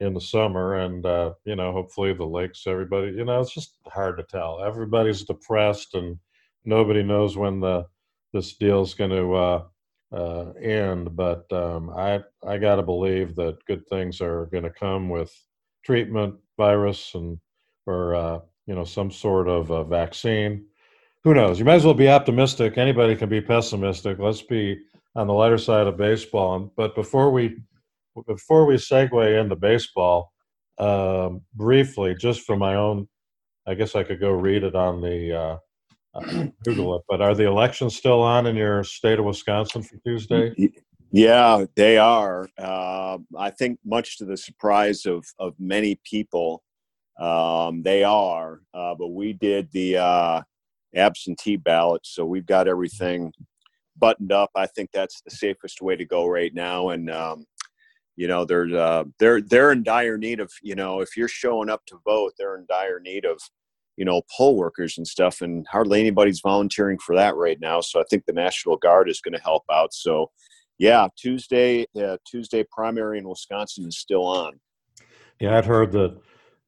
in 0.00 0.14
the 0.14 0.20
summer. 0.20 0.76
And 0.76 1.04
uh, 1.06 1.34
you 1.44 1.56
know, 1.56 1.72
hopefully 1.72 2.12
the 2.12 2.24
lakes. 2.24 2.66
Everybody, 2.66 3.12
you 3.12 3.24
know, 3.24 3.40
it's 3.40 3.54
just 3.54 3.76
hard 3.86 4.16
to 4.16 4.24
tell. 4.24 4.62
Everybody's 4.64 5.24
depressed, 5.24 5.94
and 5.94 6.18
nobody 6.64 7.02
knows 7.02 7.36
when 7.36 7.60
the 7.60 7.86
this 8.32 8.56
deal's 8.56 8.94
going 8.94 9.10
to 9.10 9.62
uh, 10.12 10.50
end. 10.60 11.16
But 11.16 11.50
um, 11.52 11.90
I 11.90 12.20
I 12.46 12.58
got 12.58 12.76
to 12.76 12.82
believe 12.82 13.34
that 13.36 13.64
good 13.66 13.86
things 13.88 14.20
are 14.20 14.46
going 14.46 14.64
to 14.64 14.70
come 14.70 15.08
with 15.08 15.32
treatment, 15.84 16.36
virus, 16.56 17.14
and 17.14 17.38
or 17.86 18.14
uh, 18.14 18.40
you 18.66 18.74
know 18.74 18.84
some 18.84 19.10
sort 19.10 19.48
of 19.48 19.88
vaccine 19.88 20.66
who 21.26 21.34
knows? 21.34 21.58
You 21.58 21.64
might 21.64 21.74
as 21.74 21.84
well 21.84 21.92
be 21.92 22.08
optimistic. 22.08 22.78
Anybody 22.78 23.16
can 23.16 23.28
be 23.28 23.40
pessimistic. 23.40 24.20
Let's 24.20 24.42
be 24.42 24.78
on 25.16 25.26
the 25.26 25.32
lighter 25.32 25.58
side 25.58 25.88
of 25.88 25.96
baseball. 25.96 26.72
But 26.76 26.94
before 26.94 27.32
we 27.32 27.56
before 28.28 28.64
we 28.64 28.76
segue 28.76 29.40
into 29.40 29.56
baseball, 29.56 30.32
um, 30.78 31.42
briefly, 31.52 32.14
just 32.14 32.42
for 32.42 32.56
my 32.56 32.76
own, 32.76 33.08
I 33.66 33.74
guess 33.74 33.96
I 33.96 34.04
could 34.04 34.20
go 34.20 34.30
read 34.30 34.62
it 34.62 34.76
on 34.76 35.00
the 35.00 35.36
uh, 35.36 35.56
Google 36.64 36.96
it. 36.96 37.02
But 37.08 37.20
are 37.20 37.34
the 37.34 37.46
elections 37.46 37.96
still 37.96 38.22
on 38.22 38.46
in 38.46 38.56
your 38.56 38.84
state 38.84 39.18
of 39.18 39.24
Wisconsin 39.24 39.82
for 39.82 39.96
Tuesday? 39.98 40.54
Yeah, 41.12 41.64
they 41.76 41.98
are. 41.98 42.48
Uh, 42.58 43.18
I 43.38 43.50
think, 43.50 43.78
much 43.84 44.18
to 44.18 44.24
the 44.24 44.36
surprise 44.36 45.06
of 45.06 45.24
of 45.38 45.54
many 45.58 46.00
people, 46.04 46.62
um, 47.18 47.82
they 47.82 48.04
are. 48.04 48.60
Uh, 48.74 48.94
but 48.94 49.08
we 49.08 49.32
did 49.32 49.70
the 49.72 49.98
uh, 49.98 50.42
absentee 50.94 51.56
ballots. 51.56 52.14
So 52.14 52.24
we've 52.24 52.46
got 52.46 52.68
everything 52.68 53.32
buttoned 53.98 54.32
up. 54.32 54.50
I 54.54 54.66
think 54.66 54.90
that's 54.92 55.20
the 55.22 55.30
safest 55.30 55.80
way 55.80 55.96
to 55.96 56.04
go 56.04 56.26
right 56.26 56.52
now. 56.54 56.90
And 56.90 57.10
um, 57.10 57.46
you 58.16 58.28
know, 58.28 58.44
they're 58.44 58.74
uh, 58.76 59.04
they're 59.18 59.40
they're 59.40 59.72
in 59.72 59.82
dire 59.82 60.18
need 60.18 60.40
of 60.40 60.50
you 60.62 60.74
know, 60.74 61.00
if 61.00 61.16
you're 61.16 61.28
showing 61.28 61.70
up 61.70 61.84
to 61.86 62.00
vote, 62.04 62.32
they're 62.38 62.56
in 62.56 62.66
dire 62.68 63.00
need 63.00 63.24
of 63.24 63.40
you 63.96 64.04
know 64.04 64.22
poll 64.36 64.56
workers 64.56 64.98
and 64.98 65.06
stuff, 65.06 65.40
and 65.40 65.66
hardly 65.70 66.00
anybody's 66.00 66.40
volunteering 66.40 66.98
for 66.98 67.14
that 67.14 67.36
right 67.36 67.60
now. 67.60 67.80
So 67.80 68.00
I 68.00 68.04
think 68.08 68.24
the 68.26 68.32
National 68.32 68.76
Guard 68.76 69.08
is 69.08 69.20
going 69.20 69.34
to 69.34 69.42
help 69.42 69.64
out. 69.70 69.92
So 69.94 70.30
yeah, 70.78 71.08
Tuesday 71.16 71.86
uh, 72.00 72.18
Tuesday 72.26 72.64
primary 72.70 73.18
in 73.18 73.28
Wisconsin 73.28 73.86
is 73.86 73.98
still 73.98 74.24
on. 74.24 74.60
Yeah, 75.40 75.58
I'd 75.58 75.66
heard 75.66 75.92
that 75.92 76.18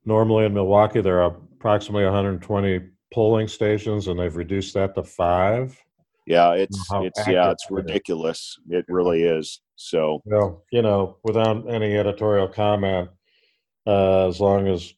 normally 0.04 0.47
in 0.47 0.54
Milwaukee 0.54 1.00
there 1.00 1.23
are 1.23 1.37
approximately 1.56 2.04
120 2.04 2.80
polling 3.12 3.49
stations, 3.49 4.08
and 4.08 4.18
they've 4.18 4.37
reduced 4.37 4.75
that 4.75 4.94
to 4.94 5.02
five. 5.02 5.78
Yeah, 6.26 6.52
it's 6.52 6.78
it's 6.92 7.26
yeah, 7.26 7.50
it's 7.50 7.70
ridiculous. 7.70 8.58
It 8.68 8.85
really 8.88 9.23
is. 9.23 9.62
So 9.76 10.20
well, 10.25 10.64
you 10.70 10.82
know, 10.82 11.16
without 11.25 11.70
any 11.73 11.97
editorial 11.97 12.49
comment, 12.49 13.08
uh, 13.87 14.28
as 14.28 14.38
long 14.38 14.68
as 14.68 14.92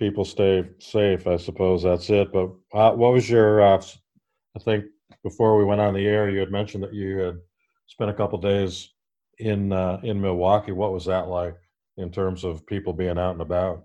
people 0.00 0.24
stay 0.24 0.64
safe, 0.78 1.28
I 1.28 1.36
suppose 1.36 1.84
that's 1.84 2.10
it. 2.10 2.32
But 2.32 2.50
uh, 2.72 2.92
what 2.92 3.12
was 3.12 3.30
your? 3.30 3.62
Uh, 3.62 3.80
I 4.56 4.58
think 4.58 4.86
before 5.22 5.56
we 5.56 5.64
went 5.64 5.80
on 5.80 5.94
the 5.94 6.06
air, 6.06 6.28
you 6.28 6.40
had 6.40 6.50
mentioned 6.50 6.82
that 6.82 6.94
you 6.94 7.18
had 7.18 7.38
spent 7.86 8.10
a 8.10 8.14
couple 8.14 8.38
days 8.38 8.88
in 9.38 9.72
uh, 9.72 10.00
in 10.02 10.20
Milwaukee. 10.20 10.72
What 10.72 10.92
was 10.92 11.04
that 11.04 11.28
like 11.28 11.54
in 11.98 12.10
terms 12.10 12.42
of 12.42 12.66
people 12.66 12.92
being 12.92 13.18
out 13.18 13.32
and 13.32 13.42
about? 13.42 13.84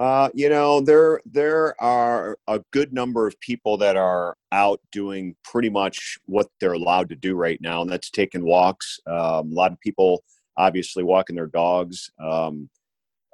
Uh, 0.00 0.30
you 0.32 0.48
know, 0.48 0.80
there 0.80 1.20
there 1.26 1.74
are 1.82 2.38
a 2.48 2.60
good 2.70 2.94
number 2.94 3.26
of 3.26 3.38
people 3.40 3.76
that 3.76 3.96
are 3.96 4.36
out 4.50 4.80
doing 4.90 5.36
pretty 5.44 5.68
much 5.68 6.18
what 6.24 6.48
they're 6.60 6.72
allowed 6.72 7.10
to 7.10 7.16
do 7.16 7.34
right 7.34 7.60
now, 7.60 7.82
and 7.82 7.90
that's 7.90 8.10
taking 8.10 8.44
walks. 8.44 8.98
Um, 9.06 9.52
a 9.52 9.54
lot 9.54 9.72
of 9.72 9.80
people, 9.80 10.22
obviously, 10.56 11.02
walking 11.02 11.36
their 11.36 11.46
dogs. 11.46 12.10
Um, 12.18 12.70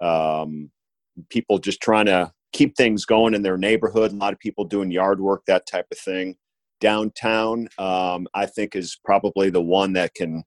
um, 0.01 0.71
people 1.29 1.59
just 1.59 1.81
trying 1.81 2.07
to 2.07 2.33
keep 2.53 2.77
things 2.77 3.05
going 3.05 3.35
in 3.35 3.43
their 3.43 3.59
neighborhood. 3.59 4.13
A 4.13 4.17
lot 4.17 4.33
of 4.33 4.39
people 4.39 4.65
doing 4.65 4.91
yard 4.91 5.21
work, 5.21 5.43
that 5.47 5.67
type 5.67 5.87
of 5.93 5.99
thing. 5.99 6.37
Downtown, 6.81 7.69
um, 7.79 8.27
I 8.35 8.47
think, 8.47 8.77
is 8.77 8.99
probably 9.05 9.51
the 9.51 9.63
one 9.63 9.95
that 9.95 10.15
can 10.15 10.45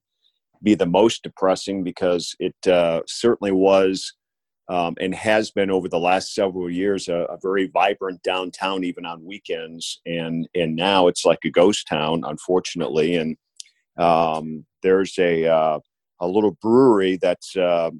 be 0.62 0.74
the 0.74 0.86
most 0.86 1.22
depressing 1.22 1.82
because 1.82 2.34
it 2.38 2.54
uh, 2.66 3.02
certainly 3.06 3.52
was 3.52 4.14
um, 4.68 4.94
and 5.00 5.14
has 5.14 5.50
been 5.50 5.70
over 5.70 5.88
the 5.88 5.98
last 5.98 6.34
several 6.34 6.70
years 6.70 7.08
a, 7.08 7.14
a, 7.14 7.38
very 7.42 7.66
vibrant 7.66 8.22
downtown 8.22 8.84
even 8.84 9.04
on 9.04 9.24
weekends 9.24 10.00
and 10.06 10.48
and 10.54 10.76
now 10.76 11.08
it's 11.08 11.24
like 11.24 11.40
a 11.44 11.50
ghost 11.50 11.88
town 11.88 12.22
unfortunately 12.24 13.16
and 13.16 13.36
um, 13.98 14.64
there's 14.82 15.18
a 15.18 15.46
uh, 15.46 15.80
a 16.20 16.26
little 16.26 16.56
brewery 16.62 17.18
that's 17.20 17.56
uh, 17.56 17.90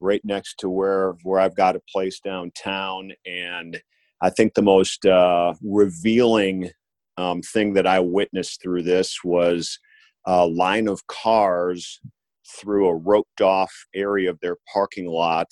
right 0.00 0.20
next 0.24 0.58
to 0.58 0.68
where 0.68 1.14
where 1.22 1.40
I've 1.40 1.56
got 1.56 1.76
a 1.76 1.82
place 1.92 2.20
downtown. 2.20 3.12
And 3.26 3.80
I 4.20 4.30
think 4.30 4.54
the 4.54 4.62
most 4.62 5.06
uh, 5.06 5.54
revealing 5.62 6.70
um, 7.16 7.42
thing 7.42 7.74
that 7.74 7.86
I 7.86 8.00
witnessed 8.00 8.62
through 8.62 8.82
this 8.82 9.18
was 9.24 9.78
a 10.26 10.46
line 10.46 10.88
of 10.88 11.06
cars 11.06 12.00
through 12.60 12.88
a 12.88 12.96
roped 12.96 13.40
off 13.40 13.72
area 13.94 14.30
of 14.30 14.38
their 14.40 14.56
parking 14.72 15.06
lot 15.06 15.48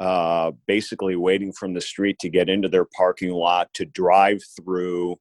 uh, 0.00 0.52
basically 0.66 1.16
waiting 1.16 1.52
from 1.52 1.74
the 1.74 1.80
street 1.80 2.18
to 2.20 2.28
get 2.28 2.48
into 2.48 2.68
their 2.68 2.86
parking 2.96 3.32
lot 3.32 3.68
to 3.74 3.84
drive 3.84 4.38
through 4.56 5.16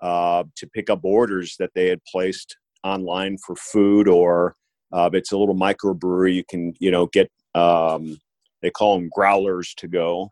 uh, 0.00 0.44
to 0.56 0.66
pick 0.68 0.88
up 0.88 1.00
orders 1.02 1.56
that 1.58 1.70
they 1.74 1.88
had 1.88 2.00
placed 2.10 2.56
online 2.82 3.36
for 3.38 3.54
food 3.56 4.08
or 4.08 4.56
uh, 4.92 5.10
it's 5.12 5.32
a 5.32 5.36
little 5.36 5.54
microbrewery. 5.54 6.34
You 6.34 6.44
can 6.48 6.72
you 6.78 6.90
know 6.90 7.06
get 7.06 7.30
um, 7.54 8.18
they 8.62 8.70
call 8.70 8.98
them 8.98 9.10
growlers 9.14 9.74
to 9.74 9.88
go. 9.88 10.30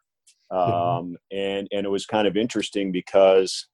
Um, 0.50 1.16
and 1.30 1.66
and 1.72 1.86
it 1.86 1.88
was 1.88 2.04
kind 2.04 2.28
of 2.28 2.36
interesting 2.36 2.92
because 2.92 3.68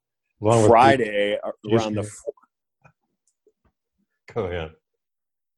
friday 0.69 1.37
around 1.73 1.95
the 1.95 2.05
four, 2.05 2.33
go 4.33 4.45
ahead. 4.45 4.71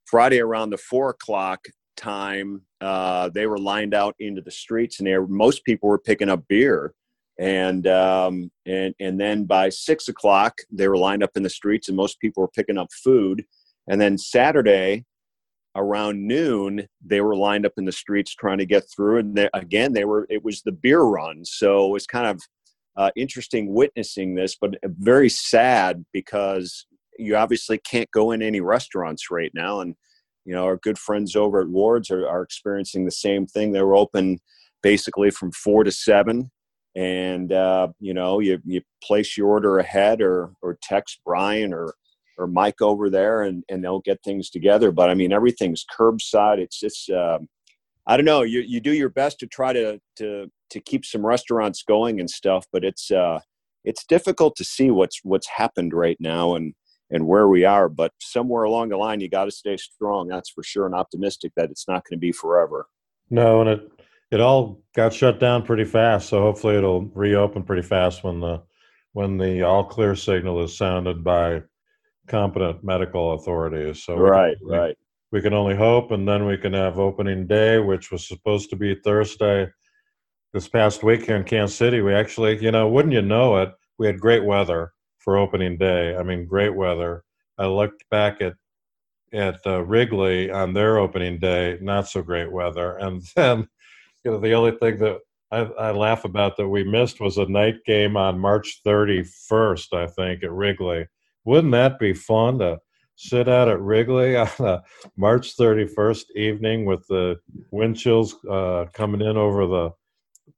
Friday 0.07 0.41
around 0.41 0.71
the 0.71 0.79
four 0.79 1.11
o'clock 1.11 1.67
time, 1.97 2.63
uh, 2.81 3.29
they 3.29 3.47
were 3.47 3.59
lined 3.59 3.93
out 3.93 4.15
into 4.19 4.41
the 4.41 4.51
streets, 4.51 4.99
and 4.99 5.07
there 5.07 5.27
most 5.27 5.65
people 5.65 5.89
were 5.89 5.99
picking 5.99 6.31
up 6.31 6.45
beer. 6.49 6.95
And 7.39 7.87
um, 7.87 8.51
and 8.67 8.95
and 8.99 9.21
then 9.21 9.45
by 9.45 9.69
six 9.69 10.09
o'clock, 10.09 10.57
they 10.71 10.89
were 10.89 10.97
lined 10.97 11.23
up 11.23 11.31
in 11.37 11.43
the 11.43 11.51
streets, 11.51 11.89
and 11.89 11.97
most 11.97 12.19
people 12.21 12.43
were 12.43 12.49
picking 12.49 12.79
up 12.79 12.89
food. 13.05 13.45
And 13.89 14.01
then 14.01 14.19
Saturday, 14.19 15.05
around 15.77 16.27
noon, 16.27 16.87
they 17.05 17.21
were 17.21 17.37
lined 17.37 17.65
up 17.65 17.73
in 17.77 17.85
the 17.85 17.93
streets 17.93 18.35
trying 18.35 18.59
to 18.59 18.67
get 18.67 18.85
through. 18.95 19.19
And 19.19 19.37
they, 19.37 19.49
again, 19.55 19.93
they 19.93 20.05
were 20.05 20.27
it 20.31 20.45
was 20.45 20.63
the 20.63 20.73
beer 20.73 21.03
run, 21.03 21.45
so 21.45 21.87
it 21.87 21.93
was 21.93 22.07
kind 22.07 22.27
of 22.27 22.41
uh, 22.97 23.11
interesting 23.17 23.73
witnessing 23.73 24.35
this, 24.35 24.57
but 24.61 24.75
very 24.85 25.29
sad 25.29 26.05
because 26.13 26.87
you 27.19 27.37
obviously 27.37 27.79
can't 27.79 28.11
go 28.13 28.33
in 28.33 28.43
any 28.43 28.61
restaurants 28.61 29.31
right 29.31 29.53
now, 29.55 29.81
and 29.81 29.95
you 30.45 30.55
know 30.55 30.65
our 30.65 30.77
good 30.79 30.99
friends 30.99 31.37
over 31.37 31.61
at 31.61 31.69
wards 31.69 32.11
are, 32.11 32.27
are 32.29 32.43
experiencing 32.43 33.05
the 33.05 33.11
same 33.11 33.47
thing. 33.47 33.73
They 33.73 33.83
were 33.83 33.97
open 33.97 34.39
basically 34.83 35.31
from 35.31 35.53
four 35.53 35.85
to 35.85 35.93
seven. 35.93 36.51
And 36.97 37.53
uh, 37.53 37.89
you 38.01 38.13
know 38.15 38.41
you, 38.41 38.59
you 38.65 38.83
place 39.03 39.37
your 39.37 39.49
order 39.49 39.79
ahead 39.79 40.21
or 40.21 40.51
or 40.61 40.77
text 40.83 41.21
brian 41.25 41.73
or 41.73 41.95
or 42.41 42.47
mike 42.47 42.81
over 42.81 43.11
there 43.11 43.43
and 43.43 43.63
and 43.69 43.85
they'll 43.85 44.01
get 44.01 44.19
things 44.25 44.51
together 44.51 44.91
but 44.91 45.11
i 45.11 45.15
mean 45.15 45.33
everything's 45.33 45.85
curbside 45.97 46.59
it's 46.59 46.81
just 46.81 47.11
uh, 47.11 47.39
i 48.07 48.17
don't 48.17 48.27
know 48.27 48.43
you 48.43 48.61
you 48.61 48.81
do 48.81 48.93
your 48.93 49.09
best 49.09 49.39
to 49.39 49.47
try 49.47 49.73
to 49.73 50.01
to 50.17 50.51
to 50.71 50.81
keep 50.81 51.05
some 51.05 51.25
restaurants 51.25 51.83
going 51.83 52.21
and 52.21 52.31
stuff 52.31 52.67
but 52.73 52.85
it's 52.85 53.11
uh 53.11 53.39
it's 53.85 54.05
difficult 54.05 54.57
to 54.57 54.65
see 54.65 54.91
what's 54.91 55.21
what's 55.23 55.49
happened 55.49 55.93
right 55.95 56.17
now 56.21 56.55
and 56.55 56.75
and 57.11 57.27
where 57.27 57.49
we 57.49 57.65
are. 57.65 57.89
But 57.89 58.13
somewhere 58.21 58.65
along 58.65 58.91
the 58.91 58.97
line, 58.97 59.21
you 59.21 59.29
got 59.29 59.45
to 59.47 59.51
stay 59.51 59.77
strong. 59.77 60.29
That's 60.29 60.51
for 60.51 60.63
sure, 60.63 60.87
and 60.87 60.95
optimistic 60.95 61.53
that 61.57 61.71
it's 61.71 61.89
not 61.89 62.05
going 62.09 62.17
to 62.17 62.21
be 62.21 62.33
forever. 62.33 62.87
No, 63.31 63.61
and 63.61 63.71
it 63.71 63.91
it 64.31 64.41
all 64.41 64.83
got 64.95 65.13
shut 65.13 65.41
down 65.41 65.65
pretty 65.65 65.85
fast. 65.85 66.29
So 66.29 66.41
hopefully 66.41 66.77
it'll 66.77 67.07
reopen 67.07 67.63
pretty 67.65 67.83
fast 67.83 68.25
when 68.25 68.41
the 68.41 68.63
when 69.13 69.39
the 69.39 69.63
all 69.63 69.85
clear 69.85 70.15
signal 70.15 70.63
is 70.63 70.77
sounded 70.77 71.25
by 71.25 71.63
competent 72.31 72.83
medical 72.85 73.33
authorities. 73.33 74.05
So 74.05 74.17
right, 74.17 74.57
we, 74.63 74.77
right. 74.77 74.97
We 75.33 75.43
can 75.43 75.53
only 75.53 75.77
hope, 75.77 76.11
and 76.11 76.27
then 76.27 76.47
we 76.47 76.57
can 76.57 76.73
have 76.73 76.99
opening 76.99 77.47
day, 77.47 77.79
which 77.79 78.11
was 78.11 78.27
supposed 78.27 78.71
to 78.71 78.77
be 78.77 78.95
Thursday. 78.95 79.69
This 80.53 80.69
past 80.69 81.05
week 81.05 81.27
here 81.27 81.37
in 81.37 81.45
Kansas 81.45 81.77
City, 81.77 82.01
we 82.01 82.13
actually, 82.13 82.61
you 82.63 82.73
know, 82.73 82.89
wouldn't 82.89 83.15
you 83.15 83.23
know 83.23 83.59
it, 83.59 83.71
we 83.99 84.07
had 84.07 84.19
great 84.19 84.45
weather 84.45 84.93
for 85.19 85.37
opening 85.37 85.77
day. 85.77 86.17
I 86.17 86.23
mean, 86.25 86.47
great 86.47 86.75
weather. 86.75 87.23
I 87.59 87.67
looked 87.67 88.09
back 88.11 88.41
at 88.41 88.55
at 89.33 89.61
uh, 89.65 89.83
Wrigley 89.85 90.51
on 90.51 90.75
their 90.75 90.99
opening 90.99 91.39
day, 91.39 91.79
not 91.81 92.09
so 92.09 92.23
great 92.23 92.51
weather. 92.51 92.99
And 93.01 93.23
then, 93.37 93.69
you 94.25 94.33
know, 94.33 94.41
the 94.41 94.55
only 94.55 94.73
thing 94.73 94.99
that 94.99 95.19
I, 95.53 95.59
I, 95.59 95.91
laugh 95.93 96.25
about 96.25 96.57
that 96.57 96.69
we 96.69 96.83
missed 96.85 97.21
was 97.21 97.39
a 97.39 97.47
night 97.47 97.77
game 97.87 98.17
on 98.17 98.39
March 98.39 98.81
31st, 98.85 99.93
I 99.93 100.07
think, 100.09 100.43
at 100.43 100.51
Wrigley. 100.51 101.07
Wouldn't 101.45 101.73
that 101.73 101.99
be 101.99 102.13
fun 102.13 102.59
to 102.59 102.79
sit 103.17 103.49
out 103.49 103.69
at 103.69 103.81
Wrigley 103.81 104.37
on 104.37 104.49
a 104.61 104.83
March 105.17 105.57
31st 105.57 106.25
evening 106.37 106.87
with 106.87 107.07
the 107.09 107.39
wind 107.71 107.99
chills 107.99 108.35
uh, 108.51 108.87
coming 108.93 109.21
in 109.21 109.37
over 109.37 109.67
the 109.67 109.91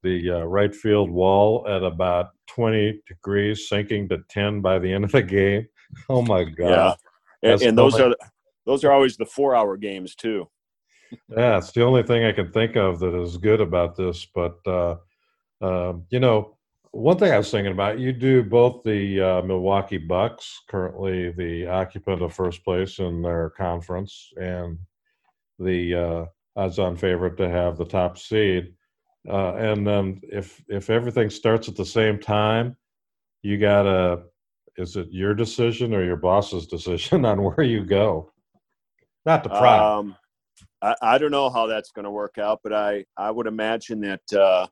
the 0.03 0.31
uh, 0.31 0.45
right 0.45 0.75
field 0.75 1.11
wall 1.11 1.65
at 1.69 1.85
about 1.85 2.31
20 2.49 3.01
degrees, 3.07 3.69
sinking 3.69 4.09
to 4.09 4.19
10 4.31 4.61
by 4.61 4.79
the 4.79 4.93
end 4.93 5.05
of 5.05 5.13
the 5.13 5.23
game. 5.23 5.67
Oh 6.09 6.23
my 6.23 6.45
god! 6.45 6.97
Yeah, 7.43 7.53
and, 7.53 7.61
and 7.61 7.77
those 7.77 8.01
are 8.01 8.17
those 8.65 8.83
are 8.83 8.93
always 8.93 9.19
the 9.19 9.27
four-hour 9.27 9.77
games 9.77 10.15
too. 10.15 10.49
yeah, 11.29 11.59
it's 11.59 11.71
the 11.73 11.85
only 11.85 12.03
thing 12.03 12.25
I 12.25 12.33
can 12.33 12.51
think 12.51 12.77
of 12.77 12.99
that 13.01 13.15
is 13.15 13.37
good 13.37 13.61
about 13.61 13.95
this. 13.95 14.27
But 14.35 14.57
uh, 14.67 14.97
uh, 15.61 15.93
you 16.09 16.19
know, 16.19 16.57
one 16.93 17.19
thing 17.19 17.33
I 17.33 17.39
was 17.39 17.51
thinking 17.51 17.73
about, 17.73 17.99
you 17.99 18.13
do 18.13 18.43
both 18.43 18.83
the 18.85 19.21
uh, 19.21 19.43
Milwaukee 19.43 19.97
Bucks, 19.97 20.63
currently 20.69 21.33
the 21.33 21.67
occupant 21.67 22.23
of 22.23 22.35
first 22.35 22.63
place 22.65 22.99
in 22.99 23.23
their 23.23 23.51
conference, 23.51 24.31
and 24.37 24.79
the 25.59 25.95
uh, 25.95 26.25
odds-on 26.55 26.97
favorite 26.97 27.39
to 27.39 27.49
have 27.49 27.79
the 27.79 27.87
top 27.87 28.19
seed. 28.19 28.75
Uh, 29.27 29.55
and 29.55 29.87
then 29.87 30.21
if 30.25 30.63
if 30.69 30.91
everything 30.91 31.31
starts 31.31 31.69
at 31.69 31.77
the 31.77 31.85
same 31.85 32.19
time, 32.19 32.77
you 33.43 33.59
gotta. 33.59 34.25
Is 34.79 34.97
it 34.97 35.09
your 35.11 35.35
decision 35.35 35.93
or 35.95 36.03
your 36.03 36.17
boss's 36.17 36.67
decision 36.67 37.25
on 37.27 37.43
where 37.43 37.63
you 37.63 37.85
go? 37.85 38.33
Not 39.25 39.45
the 39.45 39.51
problem. 39.51 40.09
Um, 40.09 40.17
I, 40.81 41.15
I 41.15 41.19
don't 41.19 41.31
know 41.31 41.51
how 41.51 41.67
that's 41.67 41.93
going 41.93 42.05
to 42.05 42.11
work 42.11 42.39
out, 42.39 42.61
but 42.65 42.73
I 42.73 43.05
I 43.17 43.31
would 43.31 43.47
imagine 43.47 44.01
that 44.01 44.33
uh, 44.33 44.67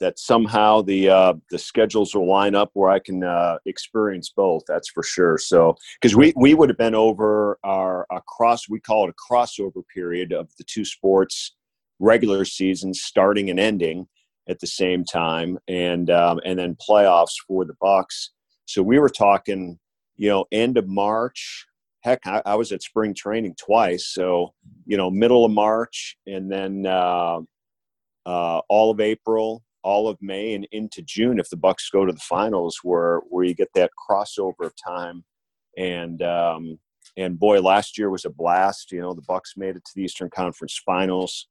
that 0.00 0.18
somehow 0.18 0.82
the 0.82 1.08
uh, 1.08 1.34
the 1.50 1.58
schedules 1.58 2.14
will 2.14 2.28
line 2.28 2.54
up 2.54 2.70
where 2.74 2.90
I 2.90 2.98
can 2.98 3.22
uh, 3.24 3.58
experience 3.66 4.32
both. 4.34 4.62
That's 4.66 4.90
for 4.90 5.02
sure. 5.02 5.38
So 5.38 5.76
because 6.00 6.16
we 6.16 6.32
we 6.36 6.54
would 6.54 6.68
have 6.68 6.78
been 6.78 6.94
over 6.94 7.58
our 7.64 8.06
cross 8.26 8.68
we 8.68 8.80
call 8.80 9.08
it 9.08 9.14
a 9.14 9.32
crossover 9.32 9.82
period 9.92 10.32
of 10.32 10.48
the 10.58 10.64
two 10.64 10.84
sports 10.84 11.54
regular 11.98 12.44
seasons 12.44 13.02
starting 13.02 13.50
and 13.50 13.60
ending 13.60 14.06
at 14.48 14.60
the 14.60 14.66
same 14.66 15.04
time, 15.04 15.58
and 15.68 16.10
um, 16.10 16.40
and 16.44 16.58
then 16.58 16.76
playoffs 16.76 17.34
for 17.46 17.64
the 17.64 17.74
Bucks. 17.80 18.30
So 18.66 18.82
we 18.82 18.98
were 18.98 19.08
talking, 19.08 19.78
you 20.16 20.28
know, 20.28 20.44
end 20.52 20.76
of 20.76 20.86
March. 20.88 21.66
Heck, 22.00 22.26
I, 22.26 22.42
I 22.44 22.54
was 22.54 22.70
at 22.72 22.82
spring 22.82 23.14
training 23.14 23.56
twice. 23.58 24.08
So 24.12 24.52
you 24.86 24.96
know, 24.96 25.10
middle 25.10 25.44
of 25.44 25.52
March, 25.52 26.16
and 26.26 26.50
then 26.50 26.86
uh, 26.86 27.40
uh, 28.26 28.60
all 28.68 28.90
of 28.90 29.00
April, 29.00 29.62
all 29.84 30.08
of 30.08 30.18
May 30.20 30.54
and 30.54 30.66
into 30.72 31.02
June 31.02 31.38
if 31.38 31.50
the 31.50 31.56
Bucks 31.56 31.90
go 31.90 32.04
to 32.04 32.12
the 32.12 32.18
finals, 32.20 32.80
where 32.82 33.20
where 33.28 33.44
you 33.44 33.54
get 33.54 33.68
that 33.74 33.90
crossover 34.10 34.64
of 34.64 34.72
time. 34.76 35.24
And 35.76 36.22
um, 36.22 36.78
and 37.16 37.38
boy, 37.38 37.60
last 37.60 37.96
year 37.98 38.10
was 38.10 38.24
a 38.24 38.30
blast. 38.30 38.90
You 38.90 39.00
know, 39.00 39.14
the 39.14 39.22
Bucks 39.22 39.52
made 39.56 39.76
it 39.76 39.84
to 39.84 39.92
the 39.94 40.02
Eastern 40.02 40.30
Conference 40.30 40.80
Finals, 40.84 41.48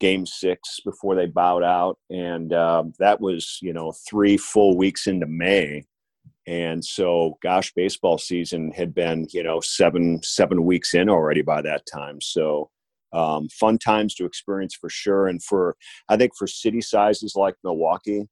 Game 0.00 0.26
Six 0.26 0.80
before 0.84 1.14
they 1.14 1.26
bowed 1.26 1.62
out, 1.62 1.98
and 2.10 2.52
um, 2.52 2.92
that 2.98 3.20
was 3.20 3.58
you 3.62 3.72
know 3.72 3.92
three 4.08 4.36
full 4.36 4.76
weeks 4.76 5.06
into 5.06 5.26
May. 5.26 5.84
And 6.44 6.84
so, 6.84 7.38
gosh, 7.40 7.72
baseball 7.72 8.18
season 8.18 8.72
had 8.72 8.92
been 8.92 9.28
you 9.30 9.44
know 9.44 9.60
seven 9.60 10.20
seven 10.24 10.64
weeks 10.64 10.94
in 10.94 11.08
already 11.08 11.42
by 11.42 11.62
that 11.62 11.86
time. 11.86 12.20
So 12.20 12.70
um, 13.12 13.48
fun 13.48 13.78
times 13.78 14.14
to 14.14 14.24
experience 14.24 14.74
for 14.74 14.88
sure. 14.88 15.28
And 15.28 15.42
for, 15.42 15.76
I 16.08 16.16
think 16.16 16.32
for 16.36 16.46
city 16.46 16.80
sizes 16.80 17.34
like 17.36 17.54
Milwaukee, 17.62 18.28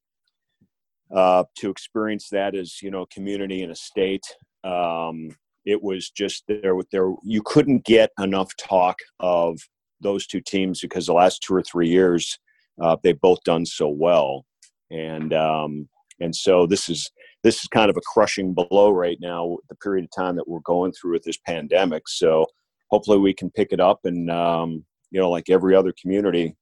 uh, 1.15 1.43
to 1.57 1.69
experience 1.69 2.29
that 2.29 2.55
as, 2.55 2.81
you 2.81 2.89
know, 2.89 3.05
community 3.13 3.61
and 3.61 3.71
a 3.71 3.75
state, 3.75 4.23
um, 4.63 5.29
it 5.65 5.81
was 5.83 6.09
just 6.09 6.43
there 6.47 6.75
with 6.75 6.89
there, 6.89 7.13
you 7.23 7.41
couldn't 7.43 7.85
get 7.85 8.11
enough 8.19 8.51
talk 8.57 8.97
of 9.19 9.59
those 9.99 10.25
two 10.25 10.41
teams 10.41 10.81
because 10.81 11.05
the 11.05 11.13
last 11.13 11.43
two 11.43 11.53
or 11.53 11.61
three 11.61 11.89
years, 11.89 12.39
uh, 12.81 12.95
they've 13.03 13.21
both 13.21 13.43
done 13.43 13.65
so 13.65 13.87
well. 13.87 14.45
And, 14.89 15.33
um, 15.33 15.87
and 16.19 16.35
so 16.35 16.65
this 16.65 16.89
is, 16.89 17.11
this 17.43 17.61
is 17.61 17.67
kind 17.67 17.89
of 17.89 17.97
a 17.97 18.01
crushing 18.13 18.53
blow 18.53 18.91
right 18.91 19.17
now, 19.19 19.57
the 19.69 19.75
period 19.75 20.05
of 20.05 20.11
time 20.15 20.35
that 20.35 20.47
we're 20.47 20.59
going 20.61 20.91
through 20.93 21.13
with 21.13 21.23
this 21.23 21.37
pandemic. 21.45 22.03
So, 22.07 22.45
hopefully 22.91 23.17
we 23.17 23.33
can 23.33 23.49
pick 23.49 23.71
it 23.71 23.79
up 23.79 24.01
and 24.05 24.29
um, 24.29 24.83
you 25.09 25.19
know 25.19 25.29
like 25.29 25.49
every 25.49 25.75
other 25.75 25.93
community 25.99 26.55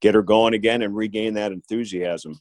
get 0.00 0.14
her 0.14 0.22
going 0.22 0.54
again 0.54 0.82
and 0.82 0.96
regain 0.96 1.34
that 1.34 1.52
enthusiasm. 1.52 2.38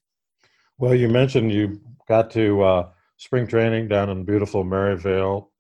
Well 0.77 0.95
you 0.95 1.07
mentioned 1.09 1.51
you 1.51 1.79
got 2.07 2.31
to 2.31 2.61
uh, 2.63 2.89
spring 3.17 3.47
training 3.47 3.87
down 3.87 4.09
in 4.09 4.25
beautiful 4.25 4.63
maryvale 4.63 5.51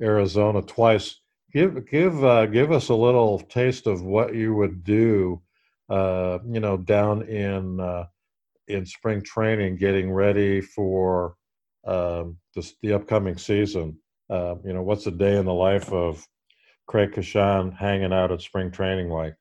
arizona 0.00 0.62
twice. 0.62 1.20
Give 1.52 1.88
give 1.90 2.24
uh, 2.24 2.46
give 2.46 2.72
us 2.72 2.88
a 2.88 2.94
little 2.94 3.38
taste 3.38 3.86
of 3.86 4.02
what 4.02 4.34
you 4.34 4.54
would 4.54 4.84
do 4.84 5.42
uh, 5.88 6.38
you 6.48 6.60
know 6.60 6.76
down 6.76 7.22
in 7.22 7.80
uh, 7.80 8.06
in 8.68 8.86
spring 8.86 9.22
training 9.22 9.76
getting 9.76 10.10
ready 10.10 10.60
for 10.60 11.34
um, 11.84 12.38
this, 12.54 12.74
the 12.82 12.92
upcoming 12.92 13.36
season. 13.36 13.98
Uh, 14.30 14.54
you 14.64 14.72
know 14.72 14.82
what's 14.82 15.06
a 15.06 15.10
day 15.10 15.36
in 15.36 15.44
the 15.44 15.52
life 15.52 15.92
of 15.92 16.26
Craig 16.86 17.12
Coshun 17.12 17.74
hanging 17.74 18.12
out 18.12 18.32
at 18.32 18.42
spring 18.42 18.70
training 18.70 19.08
like? 19.08 19.34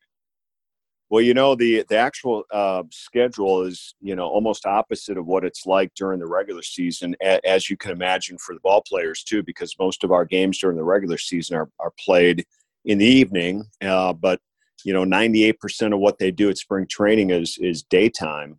Well, 1.09 1.21
you 1.21 1.33
know 1.33 1.55
the 1.55 1.83
the 1.89 1.97
actual 1.97 2.45
uh, 2.53 2.83
schedule 2.89 3.63
is 3.63 3.95
you 3.99 4.15
know 4.15 4.27
almost 4.27 4.65
opposite 4.65 5.17
of 5.17 5.25
what 5.25 5.43
it's 5.43 5.65
like 5.65 5.93
during 5.93 6.19
the 6.19 6.27
regular 6.27 6.61
season, 6.61 7.15
as 7.21 7.69
you 7.69 7.75
can 7.75 7.91
imagine 7.91 8.37
for 8.37 8.55
the 8.55 8.61
ball 8.61 8.81
players 8.87 9.21
too, 9.23 9.43
because 9.43 9.75
most 9.77 10.05
of 10.05 10.13
our 10.13 10.23
games 10.23 10.59
during 10.59 10.77
the 10.77 10.83
regular 10.83 11.17
season 11.17 11.57
are 11.57 11.69
are 11.81 11.91
played 11.99 12.45
in 12.85 12.97
the 12.97 13.05
evening. 13.05 13.65
Uh, 13.81 14.13
but 14.13 14.39
you 14.85 14.93
know, 14.93 15.03
ninety 15.03 15.43
eight 15.43 15.59
percent 15.59 15.93
of 15.93 15.99
what 15.99 16.17
they 16.17 16.31
do 16.31 16.49
at 16.49 16.57
spring 16.57 16.87
training 16.87 17.31
is 17.31 17.57
is 17.59 17.83
daytime, 17.83 18.57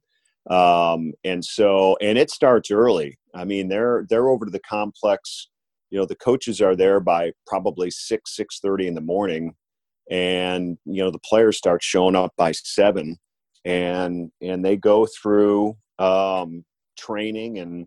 um, 0.51 1.15
and 1.25 1.43
so 1.43 1.97
and 2.03 2.19
it 2.19 2.31
starts 2.31 2.71
early. 2.71 3.19
I 3.35 3.47
mean, 3.47 3.69
they're 3.69 4.05
they're 4.11 4.29
over 4.29 4.45
to 4.45 4.51
the 4.51 4.61
complex 4.61 5.49
you 5.93 5.99
know 5.99 6.07
the 6.07 6.17
coaches 6.17 6.61
are 6.63 6.75
there 6.75 6.99
by 6.99 7.33
probably 7.47 7.91
6 7.91 8.37
6.30 8.37 8.87
in 8.87 8.95
the 8.95 9.01
morning. 9.03 9.55
And 10.11 10.79
you 10.85 11.05
know 11.05 11.11
the 11.11 11.21
players 11.21 11.59
start 11.59 11.83
showing 11.83 12.17
up 12.17 12.33
by 12.37 12.53
7 12.53 13.17
and 13.65 14.33
and 14.41 14.65
they 14.65 14.77
go 14.77 15.07
through 15.07 15.77
um, 15.99 16.65
training 16.99 17.59
and 17.59 17.87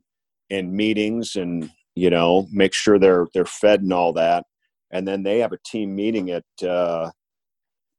and 0.51 0.71
meetings 0.71 1.35
and 1.35 1.69
you 1.95 2.09
know 2.11 2.47
make 2.51 2.73
sure 2.73 2.99
they're 2.99 3.27
they're 3.33 3.45
fed 3.45 3.81
and 3.81 3.91
all 3.91 4.13
that. 4.13 4.45
And 4.91 5.07
then 5.07 5.23
they 5.23 5.39
have 5.39 5.51
a 5.51 5.57
team 5.65 5.95
meeting 5.95 6.29
at 6.29 6.45
uh, 6.63 7.09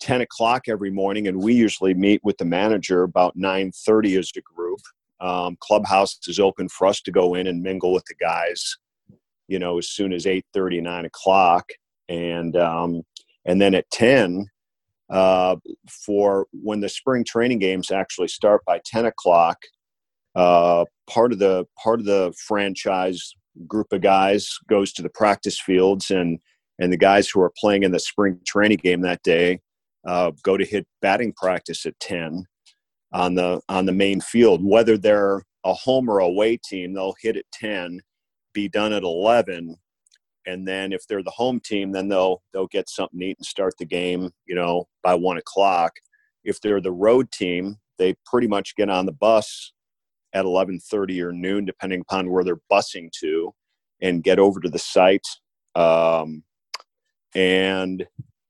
10 0.01 0.21
o'clock 0.21 0.63
every 0.69 0.91
morning. 0.91 1.27
And 1.27 1.43
we 1.43 1.53
usually 1.53 1.95
meet 1.95 2.21
with 2.23 2.39
the 2.39 2.45
manager 2.45 3.03
about 3.03 3.37
9.30 3.37 4.19
as 4.19 4.31
a 4.37 4.41
group. 4.41 4.79
Um, 5.21 5.57
clubhouse 5.61 6.19
is 6.29 6.39
open 6.39 6.69
for 6.69 6.87
us 6.87 7.01
to 7.03 7.11
go 7.11 7.35
in 7.35 7.49
and 7.49 7.61
mingle 7.61 7.93
with 7.93 8.05
the 8.05 8.15
guys 8.15 8.79
you 9.49 9.59
know, 9.59 9.79
as 9.79 9.89
soon 9.89 10.13
as 10.13 10.27
eight 10.27 10.45
thirty, 10.53 10.81
nine 10.81 11.05
o'clock. 11.05 11.69
And, 12.09 12.57
um, 12.57 13.03
and 13.45 13.61
then 13.61 13.75
at 13.75 13.91
10, 13.91 14.47
uh, 15.11 15.57
for 15.89 16.47
when 16.53 16.81
the 16.81 16.89
spring 16.89 17.25
training 17.25 17.59
games 17.59 17.91
actually 17.91 18.29
start 18.29 18.63
by 18.65 18.81
10 18.85 19.07
o'clock, 19.07 19.59
uh, 20.35 20.85
part 21.09 21.33
of 21.33 21.39
the, 21.39 21.65
part 21.83 22.01
of 22.01 22.07
the 22.07 22.33
franchise 22.47 23.35
group 23.67 23.93
of 23.93 24.03
guys 24.03 24.51
goes 24.69 24.93
to 24.93 25.03
the 25.03 25.11
practice 25.11 25.61
fields 25.61 26.11
and, 26.11 26.39
and 26.79 26.93
the 26.93 26.97
guys 26.97 27.29
who 27.29 27.41
are 27.41 27.53
playing 27.59 27.83
in 27.83 27.93
the 27.93 27.99
spring 27.99 28.39
training 28.47 28.79
game 28.79 29.01
that 29.01 29.23
day 29.23 29.61
uh, 30.07 30.31
go 30.43 30.57
to 30.57 30.65
hit 30.65 30.87
batting 31.03 31.33
practice 31.33 31.87
at 31.87 31.99
10 32.01 32.45
on 33.13 33.35
the 33.35 33.61
on 33.69 33.87
the 33.87 33.93
main 33.93 34.21
field 34.21 34.65
whether 34.65 34.99
they're 34.99 35.43
a 35.65 35.73
home 35.73 36.09
or 36.09 36.19
away 36.19 36.57
team 36.57 36.93
they'll 36.93 37.15
hit 37.21 37.37
at 37.37 37.45
10 37.53 38.01
be 38.57 38.69
done 38.69 38.95
at 38.95 39.03
11 39.03 39.77
and 40.47 40.67
then 40.67 40.91
if 40.91 41.07
they're 41.07 41.23
the 41.23 41.31
home 41.31 41.61
team 41.61 41.93
then 41.93 42.09
they'll 42.09 42.43
they'll 42.53 42.69
get 42.69 42.89
something 42.89 43.21
eat 43.21 43.37
and 43.39 43.47
start 43.47 43.75
the 43.79 43.85
game 43.85 44.31
you 44.47 44.55
know 44.55 44.89
by 45.03 45.15
one 45.15 45.37
o'clock. 45.37 45.93
If 46.43 46.61
they're 46.61 46.81
the 46.81 46.93
road 46.93 47.31
team 47.31 47.77
they 47.99 48.15
pretty 48.25 48.49
much 48.49 48.75
get 48.75 48.89
on 48.89 49.05
the 49.05 49.13
bus 49.13 49.73
at 50.33 50.47
11.30 50.47 51.23
or 51.23 51.33
noon 51.33 51.67
depending 51.67 52.01
upon 52.01 52.31
where 52.31 52.45
they're 52.45 52.61
busing 52.73 53.11
to 53.21 53.53
and 54.01 54.23
get 54.23 54.39
over 54.39 54.59
to 54.61 54.69
the 54.71 54.79
site 54.79 55.27
um, 55.75 56.43
and 57.35 58.07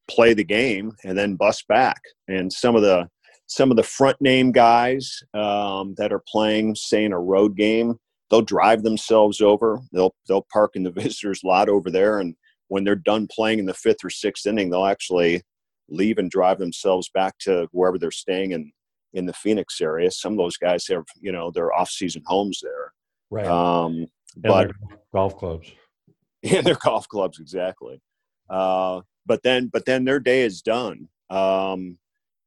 play 0.09 0.35
the 0.35 0.45
game 0.45 0.93
and 1.05 1.19
then 1.19 1.37
bus 1.37 1.63
back. 1.69 2.01
And 2.29 2.53
some 2.53 2.77
of 2.77 2.83
the 2.83 3.09
some 3.49 3.71
of 3.71 3.77
the 3.77 3.83
front 3.83 4.21
name 4.21 4.51
guys 4.51 5.23
um, 5.33 5.95
that 5.99 6.13
are 6.13 6.23
playing 6.29 6.75
say 6.75 7.05
in 7.05 7.13
a 7.13 7.19
road 7.19 7.57
game 7.57 7.97
they'll 8.31 8.43
drive 8.43 8.83
themselves 8.83 9.41
over. 9.41 9.81
They'll 9.93 10.15
they'll 10.29 10.47
park 10.53 10.73
in 10.75 10.83
the 10.83 10.91
visitors 11.03 11.43
lot 11.45 11.69
over 11.69 11.91
there, 11.91 12.19
and 12.19 12.35
when 12.69 12.85
they're 12.85 12.97
done 12.97 13.29
playing 13.31 13.59
in 13.59 13.67
the 13.67 13.75
fifth 13.75 14.05
or 14.05 14.11
sixth 14.11 14.47
inning, 14.47 14.71
they'll 14.71 14.87
actually 14.87 15.43
leave 15.89 16.19
and 16.19 16.31
drive 16.31 16.59
themselves 16.59 17.09
back 17.15 17.39
to 17.39 17.69
wherever 17.73 17.99
they're 17.99 18.11
staying 18.11 18.53
in 18.53 18.73
in 19.13 19.27
the 19.27 19.33
Phoenix 19.33 19.81
area. 19.81 20.11
Some 20.11 20.33
of 20.33 20.39
those 20.39 20.57
guys 20.57 20.87
have 20.89 21.05
you 21.21 21.33
know 21.33 21.51
their 21.51 21.73
off 21.73 21.91
season 21.91 22.23
homes 22.27 22.61
there, 22.63 22.93
right? 23.31 23.47
Um, 23.47 24.07
but 24.37 24.71
golf 25.13 25.37
clubs, 25.37 25.73
yeah, 26.43 26.61
their 26.61 26.77
golf 26.77 27.09
clubs 27.09 27.39
exactly. 27.39 28.01
Uh, 28.49 29.01
but 29.25 29.43
then 29.43 29.69
but 29.69 29.85
then 29.87 30.05
their 30.05 30.21
day 30.21 30.43
is 30.43 30.63
done. 30.63 31.09
Um, 31.31 31.99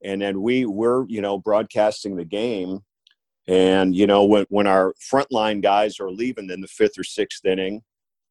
and 0.04 0.22
then 0.22 0.42
we 0.42 0.66
we're 0.66 1.06
you 1.08 1.22
know 1.22 1.38
broadcasting 1.38 2.16
the 2.16 2.26
game 2.26 2.80
and 3.50 3.96
you 3.96 4.06
know, 4.06 4.26
when 4.26 4.46
when 4.50 4.68
our 4.68 4.94
frontline 5.12 5.62
guys 5.62 6.00
are 6.00 6.12
leaving 6.12 6.52
in 6.52 6.62
the 6.62 6.68
fifth 6.68 7.00
or 7.00 7.04
sixth 7.04 7.44
inning, 7.46 7.82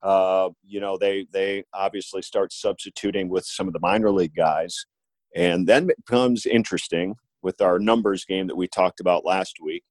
uh, 0.03 0.49
you 0.65 0.79
know, 0.79 0.97
they 0.97 1.27
they 1.33 1.65
obviously 1.75 2.23
start 2.23 2.53
substituting 2.53 3.29
with 3.29 3.45
some 3.45 3.67
of 3.67 3.73
the 3.73 3.81
minor 3.81 4.13
league 4.13 4.37
guys, 4.37 4.87
and 5.35 5.67
then 5.67 5.91
it 5.91 5.97
becomes 6.07 6.47
interesting 6.47 7.17
with 7.43 7.61
our 7.61 7.81
numbers 7.81 8.25
game 8.25 8.47
that 8.47 8.57
we 8.57 8.69
talked 8.69 9.01
about 9.01 9.25
last 9.25 9.57
week. 9.61 9.83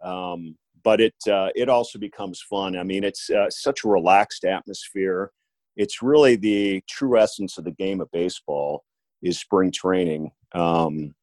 Um, 0.00 0.56
but 0.84 1.00
it 1.00 1.16
uh, 1.28 1.48
it 1.56 1.68
also 1.68 1.98
becomes 1.98 2.40
fun. 2.40 2.76
I 2.76 2.84
mean, 2.84 3.02
it's 3.02 3.30
uh, 3.30 3.50
such 3.50 3.82
a 3.82 3.88
relaxed 3.88 4.44
atmosphere. 4.44 5.32
It's 5.76 6.02
really 6.02 6.36
the 6.36 6.84
true 6.88 7.18
essence 7.18 7.58
of 7.58 7.64
the 7.64 7.72
game 7.72 8.00
of 8.00 8.12
baseball 8.12 8.84
is 9.22 9.40
spring 9.40 9.72
training. 9.72 10.30
Um, 10.52 11.16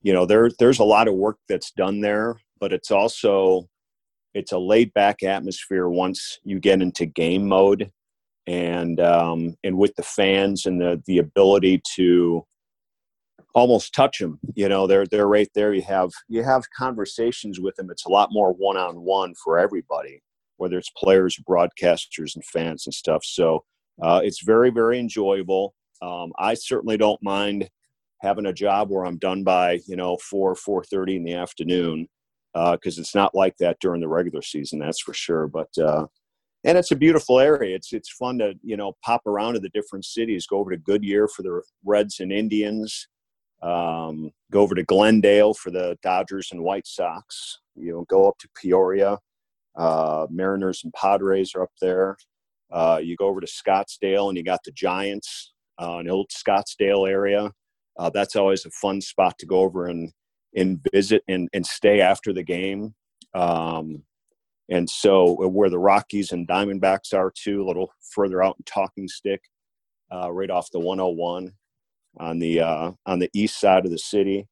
you 0.00 0.14
know, 0.14 0.24
there 0.24 0.50
there's 0.58 0.78
a 0.78 0.84
lot 0.84 1.08
of 1.08 1.14
work 1.14 1.36
that's 1.46 1.72
done 1.72 2.00
there 2.00 2.38
but 2.60 2.72
it's 2.72 2.90
also 2.90 3.68
it's 4.34 4.52
a 4.52 4.58
laid 4.58 4.92
back 4.92 5.22
atmosphere 5.22 5.88
once 5.88 6.38
you 6.44 6.60
get 6.60 6.82
into 6.82 7.06
game 7.06 7.48
mode 7.48 7.90
and 8.46 9.00
um, 9.00 9.56
and 9.64 9.76
with 9.78 9.94
the 9.96 10.02
fans 10.02 10.66
and 10.66 10.80
the 10.80 11.02
the 11.06 11.18
ability 11.18 11.80
to 11.96 12.44
almost 13.54 13.94
touch 13.94 14.18
them. 14.18 14.38
You 14.54 14.68
know, 14.68 14.86
they're 14.86 15.06
they're 15.06 15.26
right 15.26 15.48
there. 15.54 15.72
You 15.72 15.82
have 15.82 16.10
you 16.28 16.44
have 16.44 16.64
conversations 16.76 17.58
with 17.58 17.74
them. 17.76 17.90
It's 17.90 18.04
a 18.04 18.10
lot 18.10 18.28
more 18.30 18.52
one 18.52 18.76
on 18.76 19.00
one 19.00 19.34
for 19.42 19.58
everybody, 19.58 20.22
whether 20.58 20.78
it's 20.78 20.90
players, 20.90 21.40
broadcasters, 21.48 22.34
and 22.34 22.44
fans 22.44 22.86
and 22.86 22.94
stuff. 22.94 23.24
So 23.24 23.64
uh, 24.02 24.20
it's 24.22 24.44
very 24.44 24.70
very 24.70 25.00
enjoyable. 25.00 25.74
Um, 26.02 26.32
I 26.38 26.54
certainly 26.54 26.98
don't 26.98 27.22
mind 27.22 27.70
having 28.20 28.46
a 28.46 28.52
job 28.52 28.90
where 28.90 29.06
I'm 29.06 29.18
done 29.18 29.42
by 29.42 29.80
you 29.86 29.96
know 29.96 30.18
four 30.18 30.54
four 30.54 30.84
thirty 30.84 31.16
in 31.16 31.24
the 31.24 31.34
afternoon 31.34 32.08
because 32.72 32.98
uh, 32.98 33.00
it's 33.00 33.14
not 33.14 33.34
like 33.34 33.56
that 33.58 33.76
during 33.80 34.00
the 34.00 34.08
regular 34.08 34.40
season. 34.40 34.78
That's 34.78 35.02
for 35.02 35.12
sure. 35.12 35.46
But 35.46 35.68
uh, 35.78 36.06
and 36.64 36.78
it's 36.78 36.90
a 36.90 36.96
beautiful 36.96 37.38
area. 37.38 37.76
It's 37.76 37.92
it's 37.92 38.10
fun 38.10 38.38
to 38.38 38.54
you 38.62 38.76
know 38.76 38.94
pop 39.04 39.26
around 39.26 39.54
to 39.54 39.60
the 39.60 39.68
different 39.70 40.04
cities. 40.04 40.46
Go 40.46 40.58
over 40.58 40.70
to 40.70 40.78
Goodyear 40.78 41.28
for 41.28 41.42
the 41.42 41.60
Reds 41.84 42.20
and 42.20 42.32
Indians. 42.32 43.08
Um, 43.62 44.30
go 44.50 44.60
over 44.60 44.74
to 44.74 44.84
Glendale 44.84 45.54
for 45.54 45.70
the 45.70 45.98
Dodgers 46.02 46.48
and 46.52 46.62
White 46.62 46.86
Sox. 46.86 47.58
You 47.74 47.92
know, 47.92 48.04
go 48.08 48.28
up 48.28 48.38
to 48.38 48.48
Peoria. 48.60 49.18
Uh, 49.76 50.26
Mariners 50.30 50.80
and 50.84 50.92
Padres 50.94 51.54
are 51.54 51.62
up 51.62 51.72
there. 51.80 52.16
Uh, 52.72 53.00
you 53.02 53.16
go 53.16 53.26
over 53.26 53.40
to 53.40 53.46
Scottsdale 53.46 54.28
and 54.28 54.36
you 54.36 54.42
got 54.42 54.64
the 54.64 54.72
Giants 54.72 55.52
uh, 55.80 55.98
in 55.98 56.08
old 56.08 56.30
Scottsdale 56.30 57.08
area. 57.08 57.52
Uh, 57.98 58.10
that's 58.10 58.36
always 58.36 58.64
a 58.64 58.70
fun 58.70 59.00
spot 59.00 59.38
to 59.38 59.46
go 59.46 59.58
over 59.58 59.86
and 59.86 60.10
and 60.56 60.80
visit 60.92 61.22
and, 61.28 61.48
and 61.52 61.64
stay 61.64 62.00
after 62.00 62.32
the 62.32 62.42
game. 62.42 62.94
Um, 63.34 64.02
and 64.68 64.88
so 64.88 65.46
where 65.48 65.70
the 65.70 65.78
Rockies 65.78 66.32
and 66.32 66.48
Diamondbacks 66.48 67.14
are 67.14 67.30
too, 67.30 67.62
a 67.62 67.66
little 67.66 67.92
further 68.10 68.42
out 68.42 68.56
in 68.58 68.64
Talking 68.64 69.06
Stick, 69.06 69.42
uh, 70.12 70.32
right 70.32 70.50
off 70.50 70.70
the 70.72 70.80
101 70.80 71.52
on 72.18 72.38
the 72.38 72.60
uh, 72.60 72.92
on 73.04 73.18
the 73.18 73.30
east 73.34 73.60
side 73.60 73.84
of 73.84 73.90
the 73.90 73.98
city. 73.98 74.48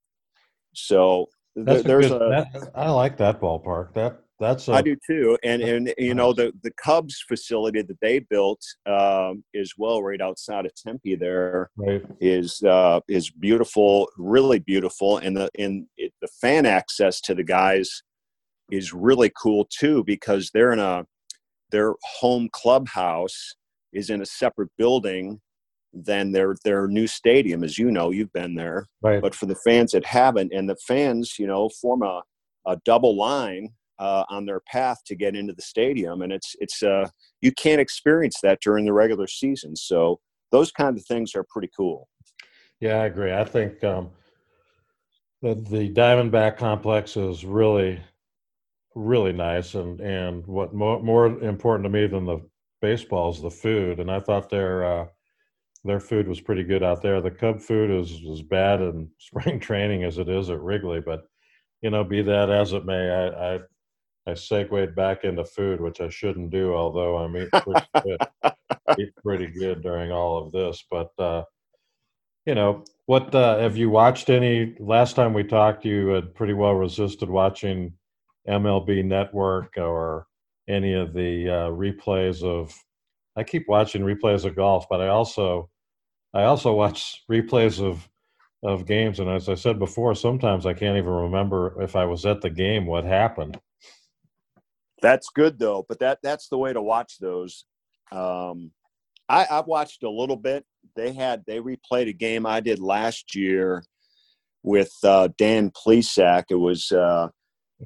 So 0.75 1.27
th- 1.57 1.85
there's 1.85 2.07
a, 2.07 2.11
good, 2.11 2.23
a 2.23 2.29
that, 2.31 2.71
I 2.75 2.91
like 2.91 3.17
that 3.19 3.41
ballpark. 3.41 3.95
That 3.95 4.21
that's 4.41 4.69
a, 4.69 4.73
I 4.73 4.83
do 4.83 4.97
too. 5.07 5.39
And 5.45 5.63
and 5.63 5.95
you 5.97 6.15
know 6.15 6.33
the 6.33 6.53
the 6.63 6.73
Cubs 6.73 7.23
facility 7.27 7.83
that 7.83 8.01
they 8.01 8.19
built 8.19 8.61
um, 8.87 9.45
is 9.55 9.75
well 9.79 10.03
right 10.03 10.21
outside 10.21 10.67
of 10.67 10.75
Tempe. 10.75 11.15
There 11.15 11.71
right. 11.77 12.05
is 12.21 12.63
uh, 12.63 13.01
is 13.09 13.31
beautiful, 13.31 14.09
really 14.19 14.59
beautiful, 14.59 15.19
and 15.19 15.37
the 15.37 15.49
and 15.59 15.87
it, 15.97 16.13
the 16.21 16.29
fan 16.41 16.67
access 16.67 17.21
to 17.23 17.35
the 17.35 17.45
guys 17.45 18.03
is 18.71 18.93
really 18.93 19.31
cool 19.41 19.69
too 19.71 20.03
because 20.05 20.51
they're 20.53 20.73
in 20.73 20.81
a 20.81 21.07
their 21.71 21.95
home 22.03 22.49
clubhouse 22.53 23.55
is 23.93 24.11
in 24.11 24.23
a 24.23 24.27
separate 24.27 24.71
building 24.79 25.41
than 25.93 26.33
their 26.33 26.57
their 26.65 26.89
new 26.89 27.07
stadium 27.07 27.63
as 27.63 27.79
you 27.79 27.91
know 27.91 28.11
you've 28.11 28.33
been 28.33 28.55
there 28.55 28.87
right. 29.03 29.23
but 29.23 29.35
for 29.35 29.47
the 29.47 29.55
fans 29.55 29.93
that 29.93 30.05
haven't 30.05 30.53
and 30.53 30.69
the 30.69 30.77
fans 30.77 31.37
you 31.39 31.47
know 31.47 31.69
form 31.81 32.03
a, 32.03 32.23
a 32.67 32.77
double 32.85 33.17
line 33.17 33.69
uh, 33.99 34.25
on 34.29 34.45
their 34.45 34.61
path 34.61 34.99
to 35.07 35.15
get 35.15 35.37
into 35.37 35.53
the 35.53 35.63
stadium 35.63 36.23
and 36.23 36.33
it's 36.33 36.57
it's 36.61 36.83
uh 36.83 37.09
you 37.41 37.53
can't 37.53 37.81
experience 37.81 38.39
that 38.43 38.61
during 38.61 38.85
the 38.85 38.93
regular 38.93 39.27
season. 39.27 39.77
So 39.77 40.21
those 40.51 40.73
kind 40.73 40.97
of 40.97 41.05
things 41.05 41.35
are 41.35 41.45
pretty 41.49 41.71
cool. 41.77 42.09
Yeah 42.81 42.97
i 42.97 43.07
agree. 43.07 43.33
I 43.33 43.45
think 43.45 43.83
um 43.85 44.11
the, 45.43 45.55
the 45.55 45.93
diamondback 45.93 46.57
complex 46.57 47.17
is 47.17 47.45
really 47.45 48.01
really 48.95 49.33
nice 49.33 49.75
and 49.75 50.01
and 50.01 50.47
what 50.47 50.73
more, 50.73 51.03
more 51.03 51.27
important 51.27 51.85
to 51.85 51.91
me 51.91 52.07
than 52.07 52.25
the 52.25 52.41
baseball 52.81 53.31
is 53.31 53.41
the 53.41 53.51
food 53.51 53.99
and 53.99 54.11
i 54.11 54.21
thought 54.21 54.51
their 54.51 54.85
uh, 54.85 55.07
their 55.85 56.01
food 56.01 56.27
was 56.27 56.41
pretty 56.41 56.65
good 56.65 56.83
out 56.83 57.03
there. 57.03 57.21
The 57.21 57.31
cub 57.31 57.61
food 57.61 57.91
is 57.91 58.19
as 58.31 58.41
bad 58.41 58.81
in 58.81 59.11
spring 59.19 59.61
training 59.61 60.05
as 60.05 60.19
it 60.19 60.29
is 60.29 60.51
at 60.51 60.61
wrigley 60.61 61.01
but 61.01 61.25
you 61.83 61.91
know 61.91 62.03
be 62.03 62.23
that 62.23 62.51
as 62.51 62.73
it 62.73 62.87
may 62.87 63.11
i 63.11 63.55
i, 63.55 63.59
I 64.27 64.35
segued 64.35 64.95
back 64.95 65.25
into 65.25 65.45
food 65.45 65.81
which 65.81 66.01
i 66.01 66.09
shouldn't 66.09 66.51
do 66.51 66.75
although 66.75 67.19
i'm 67.19 67.37
eating 67.37 67.51
pretty 67.53 67.87
good 68.03 68.19
eat 68.99 69.15
pretty 69.23 69.47
good 69.49 69.83
during 69.83 70.11
all 70.11 70.39
of 70.39 70.53
this 70.53 70.85
but 70.91 71.11
uh 71.19 71.45
you 72.47 72.55
know 72.55 72.85
what 73.07 73.35
uh, 73.35 73.59
have 73.59 73.77
you 73.77 73.91
watched 73.91 74.31
any 74.31 74.75
last 74.79 75.15
time 75.15 75.35
we 75.35 75.45
talked 75.45 75.85
you 75.85 76.09
had 76.09 76.35
pretty 76.35 76.55
well 76.55 76.75
resisted 76.75 77.29
watching 77.29 77.93
MLB 78.49 79.05
Network 79.05 79.75
or 79.77 80.27
any 80.69 80.95
of 80.95 81.13
the 81.15 81.49
uh, 81.49 81.69
replays 81.71 82.43
of. 82.43 82.75
I 83.37 83.43
keep 83.43 83.69
watching 83.69 84.03
replays 84.03 84.45
of 84.45 84.55
golf, 84.55 84.87
but 84.89 85.01
I 85.01 85.09
also 85.09 85.71
I 86.35 86.45
also 86.45 86.73
watch 86.75 87.23
replays 87.31 87.83
of 87.83 88.09
of 88.63 88.87
games, 88.87 89.21
and 89.21 89.29
as 89.29 89.49
I 89.49 89.55
said 89.55 89.79
before, 89.79 90.15
sometimes 90.15 90.67
I 90.67 90.75
can't 90.75 90.97
even 90.97 91.13
remember 91.13 91.81
if 91.83 91.97
I 91.97 92.05
was 92.07 92.25
at 92.27 92.41
the 92.41 92.51
game 92.51 92.87
what 92.87 93.05
happened. 93.05 93.61
That's 95.05 95.29
good 95.29 95.59
though, 95.59 95.85
but 95.87 95.99
that 95.99 96.21
that's 96.23 96.49
the 96.49 96.57
way 96.57 96.73
to 96.73 96.81
watch 96.81 97.19
those. 97.19 97.67
Um, 98.11 98.71
I, 99.29 99.47
I've 99.51 99.67
watched 99.67 100.03
a 100.03 100.09
little 100.09 100.35
bit. 100.35 100.65
They 100.97 101.13
had 101.13 101.45
they 101.47 101.59
replayed 101.59 102.09
a 102.09 102.15
game 102.15 102.47
I 102.47 102.61
did 102.61 102.79
last 102.79 103.35
year 103.35 103.85
with 104.63 104.91
uh, 105.05 105.29
Dan 105.37 105.71
Plesac. 105.73 106.45
It 106.49 106.55
was 106.55 106.91
uh, 106.91 107.29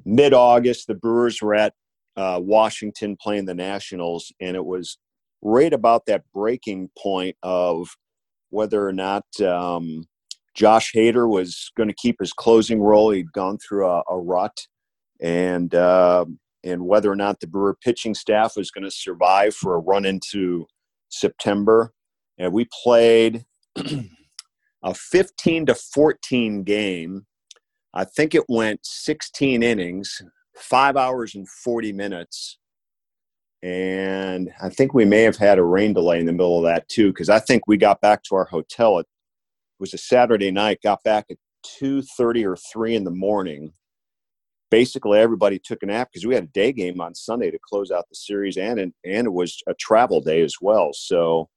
mid 0.05 0.33
August, 0.33 0.87
the 0.87 0.95
Brewers 0.95 1.41
were 1.41 1.55
at 1.55 1.73
uh, 2.15 2.39
Washington 2.41 3.17
playing 3.21 3.47
the 3.47 3.53
Nationals, 3.53 4.31
and 4.39 4.55
it 4.55 4.63
was 4.63 4.97
right 5.41 5.73
about 5.73 6.05
that 6.05 6.23
breaking 6.33 6.89
point 6.97 7.35
of 7.43 7.89
whether 8.49 8.87
or 8.87 8.93
not 8.93 9.25
um, 9.41 10.07
Josh 10.53 10.93
Hader 10.95 11.27
was 11.27 11.69
going 11.75 11.89
to 11.89 11.95
keep 11.95 12.15
his 12.21 12.31
closing 12.31 12.79
role. 12.79 13.11
He'd 13.11 13.33
gone 13.33 13.57
through 13.57 13.89
a, 13.89 14.03
a 14.09 14.17
rut, 14.17 14.57
and 15.19 15.75
uh, 15.75 16.23
and 16.63 16.85
whether 16.85 17.11
or 17.11 17.15
not 17.15 17.39
the 17.39 17.47
Brewer 17.47 17.77
pitching 17.81 18.13
staff 18.13 18.55
was 18.55 18.71
going 18.71 18.83
to 18.83 18.91
survive 18.91 19.55
for 19.55 19.75
a 19.75 19.79
run 19.79 20.05
into 20.05 20.65
September. 21.09 21.93
And 22.37 22.53
we 22.53 22.67
played 22.83 23.45
a 24.83 24.93
15 24.93 25.65
to 25.67 25.75
14 25.75 26.63
game 26.63 27.25
I 27.93 28.03
think 28.03 28.35
it 28.35 28.43
went 28.47 28.81
16 28.83 29.63
innings, 29.63 30.21
five 30.55 30.95
hours 30.95 31.35
and 31.35 31.47
40 31.49 31.91
minutes. 31.93 32.57
And 33.63 34.51
I 34.61 34.69
think 34.69 34.93
we 34.93 35.05
may 35.05 35.23
have 35.23 35.37
had 35.37 35.59
a 35.59 35.63
rain 35.63 35.93
delay 35.93 36.19
in 36.19 36.25
the 36.25 36.31
middle 36.31 36.57
of 36.57 36.63
that 36.63 36.87
too, 36.87 37.07
because 37.07 37.29
I 37.29 37.39
think 37.39 37.63
we 37.67 37.77
got 37.77 37.99
back 37.99 38.23
to 38.23 38.35
our 38.35 38.45
hotel. 38.45 38.99
It 38.99 39.07
was 39.79 39.93
a 39.93 39.97
Saturday 39.97 40.51
night, 40.51 40.79
got 40.83 41.03
back 41.03 41.25
at 41.29 41.37
2.30 41.81 42.45
or 42.45 42.55
3 42.55 42.95
in 42.95 43.03
the 43.03 43.11
morning. 43.11 43.73
Basically, 44.71 45.19
everybody 45.19 45.59
took 45.59 45.81
a 45.81 45.87
nap 45.87 46.09
because 46.11 46.27
we 46.27 46.35
had 46.35 46.43
a 46.43 46.47
day 46.47 46.71
game 46.71 47.01
on 47.01 47.15
Sunday 47.15 47.49
to 47.49 47.59
close 47.67 47.91
out 47.91 48.07
the 48.09 48.15
series, 48.15 48.57
and, 48.57 48.79
and 48.79 48.93
it 49.03 49.33
was 49.33 49.61
a 49.67 49.73
travel 49.73 50.21
day 50.21 50.41
as 50.41 50.55
well. 50.61 50.91
So 50.93 51.49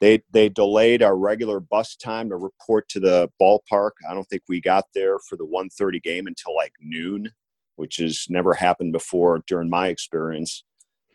they 0.00 0.22
they 0.32 0.48
delayed 0.48 1.02
our 1.02 1.16
regular 1.16 1.60
bus 1.60 1.96
time 1.96 2.28
to 2.28 2.36
report 2.36 2.88
to 2.90 3.00
the 3.00 3.30
ballpark. 3.40 3.92
I 4.08 4.14
don't 4.14 4.24
think 4.24 4.42
we 4.48 4.60
got 4.60 4.84
there 4.94 5.18
for 5.28 5.36
the 5.36 5.46
1:30 5.46 6.02
game 6.02 6.26
until 6.26 6.54
like 6.54 6.72
noon, 6.80 7.30
which 7.76 7.96
has 7.96 8.26
never 8.28 8.54
happened 8.54 8.92
before 8.92 9.42
during 9.46 9.68
my 9.68 9.88
experience. 9.88 10.64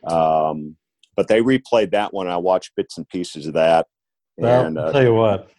Um, 0.05 0.75
but 1.15 1.27
they 1.27 1.41
replayed 1.41 1.91
that 1.91 2.13
one. 2.13 2.27
I 2.27 2.37
watched 2.37 2.75
bits 2.75 2.97
and 2.97 3.07
pieces 3.07 3.47
of 3.47 3.53
that. 3.53 3.87
And 4.37 4.45
well, 4.45 4.79
I'll 4.79 4.89
uh, 4.89 4.91
tell 4.91 5.03
you 5.03 5.13
what, 5.13 5.51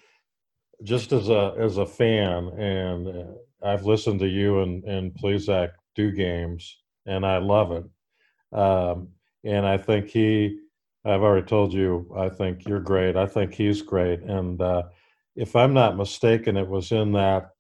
just 0.83 1.13
as 1.13 1.29
a 1.29 1.55
as 1.59 1.79
a 1.79 1.87
fan, 1.87 2.49
and 2.59 3.09
uh, 3.09 3.67
I've 3.67 3.87
listened 3.87 4.21
to 4.21 4.29
you 4.29 4.61
and 4.61 4.85
and 4.85 5.15
Plesac 5.15 5.71
do 5.95 6.11
games, 6.11 6.79
and 7.07 7.25
I 7.25 7.39
love 7.39 7.73
it. 7.73 8.57
Um, 8.57 9.09
and 9.45 9.67
I 9.67 9.77
think 9.77 10.09
he 10.09 10.59
I've 11.05 11.23
already 11.23 11.47
told 11.47 11.73
you, 11.73 12.11
I 12.17 12.31
think 12.31 12.67
you're 12.67 12.81
great. 12.81 13.17
I 13.17 13.27
think 13.27 13.53
he's 13.53 13.83
great. 13.83 14.21
And 14.21 14.61
uh, 14.61 14.85
if 15.37 15.55
I'm 15.55 15.75
not 15.75 15.97
mistaken, 15.97 16.57
it 16.57 16.67
was 16.67 16.93
in 16.93 17.13
that 17.13 17.51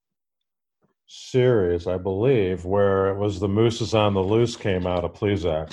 series, 1.07 1.87
I 1.87 1.99
believe, 1.99 2.65
where 2.65 3.09
it 3.09 3.19
was 3.19 3.39
the 3.39 3.49
Mooses 3.49 3.93
on 3.93 4.15
the 4.15 4.23
Loose 4.23 4.57
came 4.57 4.87
out 4.87 5.05
of 5.05 5.13
Plesac. 5.13 5.73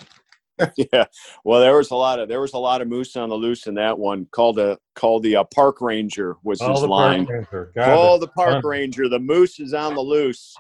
yeah, 0.76 1.06
well, 1.44 1.60
there 1.60 1.78
was 1.78 1.92
a 1.92 1.96
lot 1.96 2.20
of 2.20 2.28
there 2.28 2.42
was 2.42 2.54
a 2.54 2.58
lot 2.58 2.82
of 2.82 2.88
moose 2.88 3.16
on 3.16 3.30
the 3.30 3.36
loose 3.36 3.66
in 3.66 3.74
that 3.76 3.98
one. 3.98 4.28
Called 4.30 4.60
a 4.60 4.78
called 4.94 5.24
the 5.24 5.38
uh, 5.38 5.44
park 5.46 5.82
ranger 5.82 6.36
was 6.44 6.60
Call 6.60 6.74
his 6.74 6.84
line. 6.84 7.26
Park 7.26 7.74
Call 7.76 8.20
the 8.20 8.28
park 8.28 8.64
ranger. 8.64 9.10
The 9.10 9.18
moose 9.18 9.60
is 9.60 9.74
on 9.74 9.96
the 9.96 10.02
loose. 10.02 10.56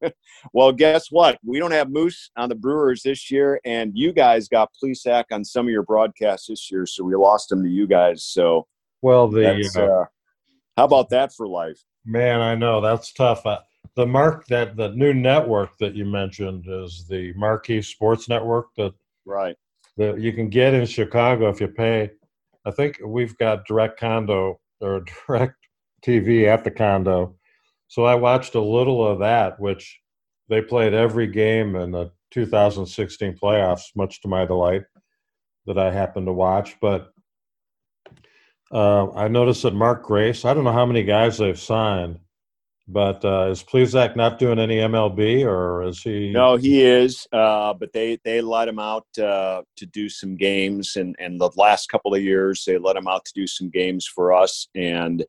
well, 0.52 0.72
guess 0.72 1.10
what? 1.10 1.38
We 1.44 1.58
don't 1.58 1.70
have 1.70 1.90
Moose 1.90 2.30
on 2.36 2.48
the 2.48 2.54
Brewers 2.54 3.02
this 3.02 3.30
year, 3.30 3.60
and 3.64 3.92
you 3.94 4.12
guys 4.12 4.48
got 4.48 4.70
Plesac 4.82 5.24
on 5.32 5.44
some 5.44 5.66
of 5.66 5.70
your 5.70 5.82
broadcasts 5.82 6.46
this 6.48 6.70
year, 6.70 6.86
so 6.86 7.04
we 7.04 7.14
lost 7.14 7.50
him 7.50 7.62
to 7.62 7.68
you 7.68 7.86
guys. 7.86 8.24
So, 8.24 8.66
well, 9.02 9.28
the 9.28 9.70
uh, 9.76 9.80
uh, 9.80 10.04
how 10.76 10.84
about 10.84 11.10
that 11.10 11.32
for 11.32 11.46
life? 11.48 11.78
Man, 12.04 12.40
I 12.40 12.54
know 12.54 12.80
that's 12.80 13.12
tough. 13.12 13.44
Uh, 13.44 13.60
the 13.96 14.06
mark 14.06 14.46
that 14.46 14.76
the 14.76 14.90
new 14.90 15.12
network 15.12 15.76
that 15.78 15.94
you 15.94 16.04
mentioned 16.04 16.66
is 16.68 17.06
the 17.08 17.32
Marquee 17.34 17.82
Sports 17.82 18.28
Network 18.28 18.68
that 18.76 18.94
right 19.24 19.56
that 19.96 20.20
you 20.20 20.32
can 20.32 20.48
get 20.48 20.74
in 20.74 20.86
Chicago 20.86 21.48
if 21.48 21.60
you 21.60 21.68
pay. 21.68 22.10
I 22.64 22.70
think 22.70 23.00
we've 23.04 23.36
got 23.38 23.66
direct 23.66 23.98
condo 23.98 24.60
or 24.80 25.04
direct 25.26 25.56
TV 26.06 26.46
at 26.46 26.64
the 26.64 26.70
condo 26.70 27.34
So 27.88 28.04
I 28.04 28.14
watched 28.14 28.54
a 28.54 28.60
little 28.60 29.06
of 29.06 29.18
that, 29.20 29.58
which 29.58 29.98
they 30.48 30.62
played 30.62 30.94
every 30.94 31.26
game 31.26 31.74
in 31.74 31.90
the 31.90 32.10
2016 32.30 33.36
playoffs, 33.42 33.84
much 33.96 34.20
to 34.22 34.28
my 34.28 34.44
delight, 34.44 34.82
that 35.66 35.78
I 35.78 35.90
happened 35.90 36.26
to 36.26 36.32
watch. 36.32 36.76
But 36.80 37.10
uh, 38.70 39.10
I 39.12 39.28
noticed 39.28 39.62
that 39.62 39.74
Mark 39.74 40.02
Grace, 40.04 40.44
I 40.44 40.52
don't 40.52 40.64
know 40.64 40.72
how 40.72 40.86
many 40.86 41.02
guys 41.02 41.38
they've 41.38 41.58
signed, 41.58 42.18
but 42.86 43.24
uh, 43.24 43.48
is 43.50 43.62
Plesac 43.62 44.16
not 44.16 44.38
doing 44.38 44.58
any 44.58 44.76
MLB 44.76 45.44
or 45.46 45.82
is 45.84 46.02
he? 46.02 46.30
No, 46.30 46.56
he 46.56 46.82
is. 46.82 47.26
Uh, 47.32 47.72
but 47.72 47.92
they 47.92 48.18
they 48.24 48.42
let 48.42 48.68
him 48.68 48.78
out 48.78 49.06
uh, 49.18 49.62
to 49.76 49.86
do 49.86 50.08
some 50.08 50.36
games, 50.36 50.96
and 50.96 51.16
and 51.18 51.40
the 51.40 51.50
last 51.56 51.88
couple 51.88 52.14
of 52.14 52.22
years 52.22 52.64
they 52.66 52.76
let 52.76 52.96
him 52.96 53.08
out 53.08 53.24
to 53.26 53.32
do 53.34 53.46
some 53.46 53.70
games 53.70 54.06
for 54.06 54.34
us, 54.34 54.68
and 54.74 55.24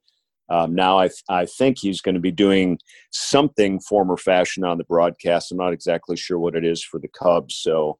um, 0.50 0.74
now 0.74 1.00
I, 1.00 1.10
I 1.30 1.46
think 1.46 1.78
he's 1.78 2.02
going 2.02 2.16
to 2.16 2.22
be 2.22 2.32
doing 2.32 2.80
something 3.12 3.80
former 3.80 4.18
fashion 4.18 4.64
on 4.64 4.78
the 4.78 4.84
broadcast. 4.84 5.52
I'm 5.52 5.58
not 5.58 5.74
exactly 5.74 6.18
sure 6.18 6.40
what 6.40 6.56
it 6.56 6.66
is 6.66 6.84
for 6.84 7.00
the 7.00 7.08
Cubs. 7.08 7.56
So, 7.56 8.00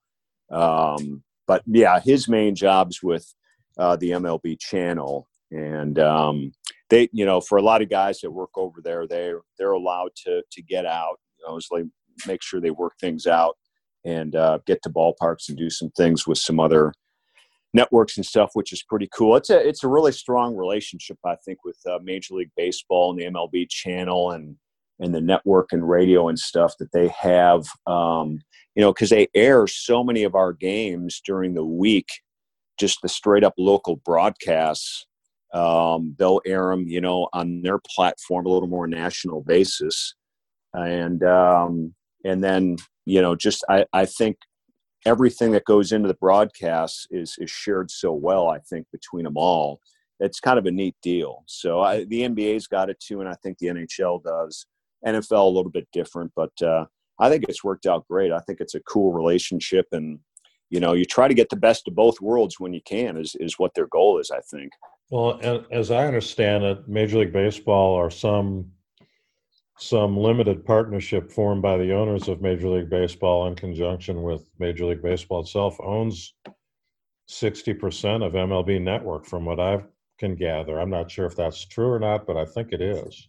um, 0.52 1.24
but 1.48 1.64
yeah, 1.66 2.00
his 2.00 2.28
main 2.28 2.56
job's 2.56 3.04
with 3.04 3.34
uh, 3.78 3.96
the 3.96 4.12
MLB 4.12 4.60
channel, 4.60 5.28
and 5.52 6.00
um, 6.00 6.52
they, 6.90 7.10
you 7.12 7.26
know, 7.26 7.40
for 7.40 7.58
a 7.58 7.62
lot 7.62 7.82
of 7.82 7.90
guys 7.90 8.20
that 8.22 8.32
work 8.32 8.52
over 8.56 8.82
there, 8.84 9.08
they 9.08 9.32
they're 9.58 9.72
allowed 9.72 10.12
to 10.26 10.42
to 10.52 10.62
get 10.62 10.86
out. 10.86 11.20
You 11.40 11.48
know, 11.48 11.60
like 11.72 11.86
make 12.28 12.42
sure 12.44 12.60
they 12.60 12.72
work 12.72 12.94
things 13.00 13.28
out 13.28 13.58
and 14.06 14.36
uh, 14.36 14.60
get 14.66 14.82
to 14.84 14.90
ballparks 14.90 15.50
and 15.50 15.58
do 15.58 15.70
some 15.70 15.90
things 15.92 16.28
with 16.28 16.38
some 16.38 16.60
other 16.60 16.94
networks 17.74 18.18
and 18.18 18.26
stuff, 18.26 18.52
which 18.54 18.74
is 18.74 18.84
pretty 18.84 19.10
cool. 19.14 19.36
It's 19.36 19.50
a 19.50 19.68
it's 19.68 19.84
a 19.84 19.88
really 19.88 20.12
strong 20.12 20.56
relationship, 20.56 21.18
I 21.26 21.36
think, 21.46 21.64
with 21.64 21.78
uh, 21.90 22.00
Major 22.04 22.36
League 22.36 22.52
Baseball 22.56 23.12
and 23.12 23.20
the 23.20 23.26
MLB 23.26 23.70
channel 23.70 24.32
and 24.32 24.56
and 25.00 25.16
the 25.16 25.22
network 25.22 25.72
and 25.72 25.90
radio 25.90 26.28
and 26.28 26.38
stuff 26.38 26.74
that 26.80 26.92
they 26.92 27.08
have. 27.10 27.66
Um, 27.88 28.42
you 28.76 28.82
know, 28.82 28.94
because 28.94 29.10
they 29.10 29.28
air 29.34 29.68
so 29.68 30.04
many 30.04 30.24
of 30.24 30.36
our 30.36 30.54
games 30.54 31.22
during 31.26 31.54
the 31.54 31.66
week, 31.66 32.08
just 32.80 33.02
the 33.02 33.10
straight 33.10 33.44
up 33.44 33.54
local 33.58 33.98
broadcasts. 33.98 35.06
Um, 35.54 36.16
they'll 36.20 36.42
air 36.46 36.70
them, 36.70 36.88
you 36.88 37.02
know, 37.02 37.28
on 37.34 37.64
their 37.64 37.80
platform 37.80 38.46
a 38.46 38.50
little 38.50 38.70
more 38.70 38.88
national 38.88 39.42
basis, 39.42 40.14
and 40.74 41.24
um, 41.24 41.96
and 42.24 42.44
then 42.44 42.78
you 43.06 43.22
know, 43.22 43.36
just 43.36 43.64
I 43.70 43.86
I 43.94 44.06
think 44.06 44.38
everything 45.06 45.52
that 45.52 45.66
goes 45.66 45.92
into 45.92 46.08
the 46.08 46.14
broadcast 46.16 47.08
is 47.12 47.36
is 47.40 47.50
shared 47.50 47.92
so 47.92 48.14
well. 48.14 48.50
I 48.50 48.60
think 48.60 48.88
between 48.92 49.24
them 49.24 49.38
all, 49.38 49.80
it's 50.20 50.40
kind 50.40 50.60
of 50.60 50.66
a 50.66 50.72
neat 50.72 50.96
deal. 51.02 51.44
So 51.48 51.82
I, 51.82 52.04
the 52.06 52.22
NBA's 52.22 52.68
got 52.68 52.90
it 52.90 53.00
too, 53.00 53.22
and 53.22 53.30
I 53.30 53.36
think 53.42 53.58
the 53.58 53.68
NHL 53.68 54.24
does. 54.24 54.66
NFL 55.06 55.46
a 55.46 55.56
little 55.56 55.72
bit 55.72 55.88
different, 55.94 56.32
but 56.36 56.52
uh, 56.62 56.86
I 57.20 57.30
think 57.30 57.46
it's 57.48 57.64
worked 57.64 57.86
out 57.86 58.08
great. 58.08 58.34
I 58.34 58.40
think 58.40 58.60
it's 58.60 58.76
a 58.76 58.82
cool 58.82 59.14
relationship, 59.14 59.88
and 59.92 60.20
you 60.70 60.80
know, 60.80 60.94
you 60.94 61.06
try 61.06 61.28
to 61.28 61.34
get 61.34 61.50
the 61.50 61.56
best 61.56 61.88
of 61.88 61.96
both 61.96 62.22
worlds 62.22 62.60
when 62.60 62.74
you 62.74 62.82
can. 62.86 63.18
Is 63.18 63.36
is 63.40 63.58
what 63.58 63.74
their 63.76 63.88
goal 63.88 64.20
is. 64.20 64.32
I 64.32 64.42
think. 64.52 64.72
Well, 65.10 65.40
as 65.72 65.90
I 65.90 66.06
understand 66.06 66.64
it, 66.64 66.88
Major 66.88 67.20
League 67.20 67.34
Baseball 67.34 67.94
or 67.94 68.12
some 68.12 68.72
some 69.80 70.18
limited 70.18 70.66
partnership 70.66 71.32
formed 71.32 71.62
by 71.62 71.78
the 71.78 71.94
owners 71.94 72.28
of 72.28 72.42
Major 72.42 72.68
League 72.68 72.90
Baseball 72.90 73.48
in 73.48 73.56
conjunction 73.56 74.24
with 74.24 74.46
Major 74.60 74.86
League 74.86 75.02
Baseball 75.02 75.42
itself 75.42 75.78
owns 75.80 76.34
60% 77.30 78.26
of 78.26 78.34
MLB 78.34 78.82
Network, 78.82 79.26
from 79.26 79.46
what 79.46 79.60
I 79.60 79.82
can 80.18 80.36
gather. 80.36 80.80
I'm 80.80 80.90
not 80.90 81.10
sure 81.10 81.26
if 81.26 81.36
that's 81.36 81.66
true 81.66 81.90
or 81.90 82.00
not, 82.00 82.28
but 82.28 82.36
I 82.36 82.44
think 82.44 82.74
it 82.74 82.82
is. 82.82 83.28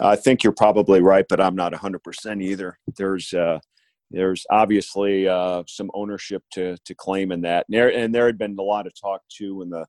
I 0.00 0.16
think 0.16 0.42
you're 0.42 0.52
probably 0.52 1.00
right, 1.00 1.24
but 1.28 1.40
I'm 1.40 1.54
not 1.54 1.72
100% 1.72 2.42
either. 2.42 2.78
There's 2.96 3.32
uh, 3.32 3.60
there's 4.10 4.44
obviously 4.50 5.28
uh, 5.28 5.62
some 5.66 5.90
ownership 5.94 6.42
to 6.52 6.76
to 6.84 6.94
claim 6.94 7.32
in 7.32 7.42
that, 7.42 7.66
and 7.68 7.74
there, 7.74 7.92
and 7.92 8.14
there 8.14 8.26
had 8.26 8.38
been 8.38 8.56
a 8.58 8.62
lot 8.62 8.86
of 8.86 8.92
talk 9.00 9.22
too 9.28 9.56
when 9.56 9.70
the 9.70 9.86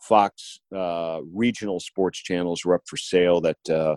Fox 0.00 0.60
uh, 0.74 1.20
regional 1.32 1.80
sports 1.80 2.18
channels 2.18 2.64
were 2.64 2.74
up 2.74 2.82
for 2.86 2.96
sale 2.96 3.40
that 3.40 3.70
uh, 3.70 3.96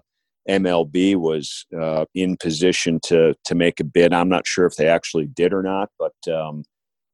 MLB 0.50 1.16
was 1.16 1.66
uh, 1.80 2.06
in 2.16 2.36
position 2.38 3.00
to 3.04 3.36
to 3.46 3.56
make 3.56 3.80
a 3.80 3.84
bid. 3.84 4.14
I'm 4.14 4.30
not 4.30 4.48
sure 4.48 4.66
if 4.66 4.76
they 4.76 4.88
actually 4.88 5.28
did 5.28 5.54
or 5.54 5.62
not, 5.62 5.90
but 6.00 6.14
um, 6.34 6.64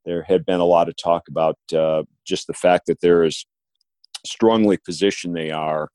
there 0.05 0.23
had 0.23 0.45
been 0.45 0.59
a 0.59 0.65
lot 0.65 0.87
of 0.87 0.95
talk 0.95 1.23
about 1.27 1.57
uh, 1.75 2.03
just 2.25 2.47
the 2.47 2.53
fact 2.53 2.85
that 2.87 3.01
there 3.01 3.23
is 3.23 3.45
strongly 4.25 4.77
positioned 4.77 5.35
they 5.35 5.51
are, 5.51 5.89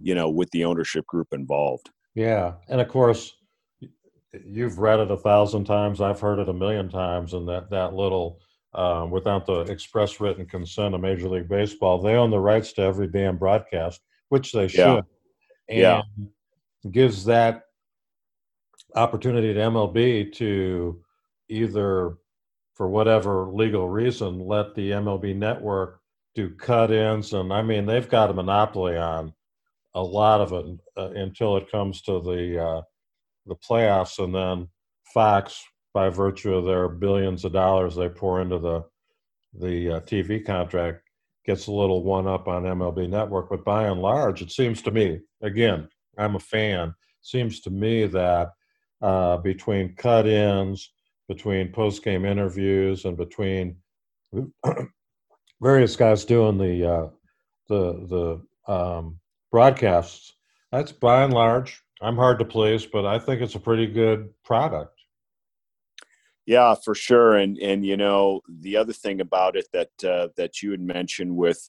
you 0.00 0.14
know, 0.14 0.28
with 0.28 0.50
the 0.50 0.64
ownership 0.64 1.06
group 1.06 1.28
involved. 1.32 1.90
Yeah, 2.14 2.54
and 2.68 2.80
of 2.80 2.88
course, 2.88 3.34
you've 4.44 4.78
read 4.78 5.00
it 5.00 5.10
a 5.10 5.16
thousand 5.16 5.64
times. 5.64 6.00
I've 6.02 6.20
heard 6.20 6.38
it 6.38 6.48
a 6.48 6.54
million 6.54 6.90
times, 6.90 7.32
and 7.34 7.48
that 7.48 7.70
that 7.70 7.94
little. 7.94 8.40
Um, 8.74 9.10
without 9.10 9.46
the 9.46 9.60
express 9.60 10.20
written 10.20 10.44
consent 10.44 10.94
of 10.94 11.00
Major 11.00 11.30
League 11.30 11.48
Baseball, 11.48 11.98
they 11.98 12.16
own 12.16 12.30
the 12.30 12.38
rights 12.38 12.74
to 12.74 12.82
every 12.82 13.06
damn 13.06 13.38
broadcast, 13.38 14.02
which 14.28 14.52
they 14.52 14.68
should. 14.68 14.78
Yeah. 14.78 15.00
And 15.70 15.78
yeah 15.78 16.02
gives 16.90 17.24
that 17.24 17.62
opportunity 18.94 19.52
to 19.54 19.60
MLB 19.60 20.32
to 20.34 21.00
either, 21.48 22.16
for 22.74 22.88
whatever 22.88 23.50
legal 23.52 23.88
reason, 23.88 24.40
let 24.40 24.74
the 24.74 24.90
MLB 24.92 25.36
network 25.36 26.00
do 26.34 26.50
cut 26.50 26.90
ins. 26.90 27.32
And 27.32 27.52
I 27.52 27.62
mean, 27.62 27.86
they've 27.86 28.08
got 28.08 28.30
a 28.30 28.34
monopoly 28.34 28.96
on 28.96 29.32
a 29.94 30.02
lot 30.02 30.40
of 30.40 30.52
it 30.52 30.78
uh, 30.96 31.10
until 31.10 31.56
it 31.56 31.70
comes 31.70 32.02
to 32.02 32.20
the, 32.20 32.62
uh, 32.62 32.82
the 33.46 33.56
playoffs. 33.56 34.22
And 34.22 34.34
then 34.34 34.68
Fox, 35.14 35.62
by 35.94 36.10
virtue 36.10 36.54
of 36.54 36.66
their 36.66 36.88
billions 36.88 37.44
of 37.44 37.52
dollars 37.52 37.96
they 37.96 38.08
pour 38.08 38.42
into 38.42 38.58
the, 38.58 38.84
the 39.58 39.96
uh, 39.96 40.00
TV 40.00 40.44
contract, 40.44 41.02
gets 41.46 41.68
a 41.68 41.72
little 41.72 42.02
one 42.02 42.26
up 42.26 42.48
on 42.48 42.64
MLB 42.64 43.08
Network. 43.08 43.48
But 43.48 43.64
by 43.64 43.84
and 43.84 44.02
large, 44.02 44.42
it 44.42 44.50
seems 44.50 44.82
to 44.82 44.90
me, 44.90 45.20
again, 45.40 45.88
I'm 46.18 46.36
a 46.36 46.40
fan. 46.40 46.94
Seems 47.22 47.60
to 47.60 47.70
me 47.70 48.06
that 48.06 48.52
uh, 49.02 49.38
between 49.38 49.94
cut-ins, 49.94 50.90
between 51.28 51.72
post-game 51.72 52.24
interviews, 52.24 53.04
and 53.04 53.16
between 53.16 53.76
various 55.60 55.96
guys 55.96 56.24
doing 56.24 56.58
the 56.58 56.90
uh, 56.90 57.08
the 57.68 58.40
the 58.66 58.72
um, 58.72 59.18
broadcasts, 59.50 60.34
that's 60.70 60.92
by 60.92 61.24
and 61.24 61.32
large. 61.32 61.82
I'm 62.00 62.16
hard 62.16 62.38
to 62.40 62.44
please, 62.44 62.86
but 62.86 63.06
I 63.06 63.18
think 63.18 63.40
it's 63.40 63.54
a 63.54 63.60
pretty 63.60 63.86
good 63.86 64.28
product. 64.44 64.96
Yeah, 66.46 66.76
for 66.76 66.94
sure. 66.94 67.34
And 67.36 67.58
and 67.58 67.84
you 67.84 67.96
know 67.96 68.40
the 68.48 68.76
other 68.76 68.92
thing 68.92 69.20
about 69.20 69.56
it 69.56 69.66
that 69.72 70.04
uh, 70.04 70.28
that 70.36 70.62
you 70.62 70.70
had 70.70 70.80
mentioned 70.80 71.36
with 71.36 71.68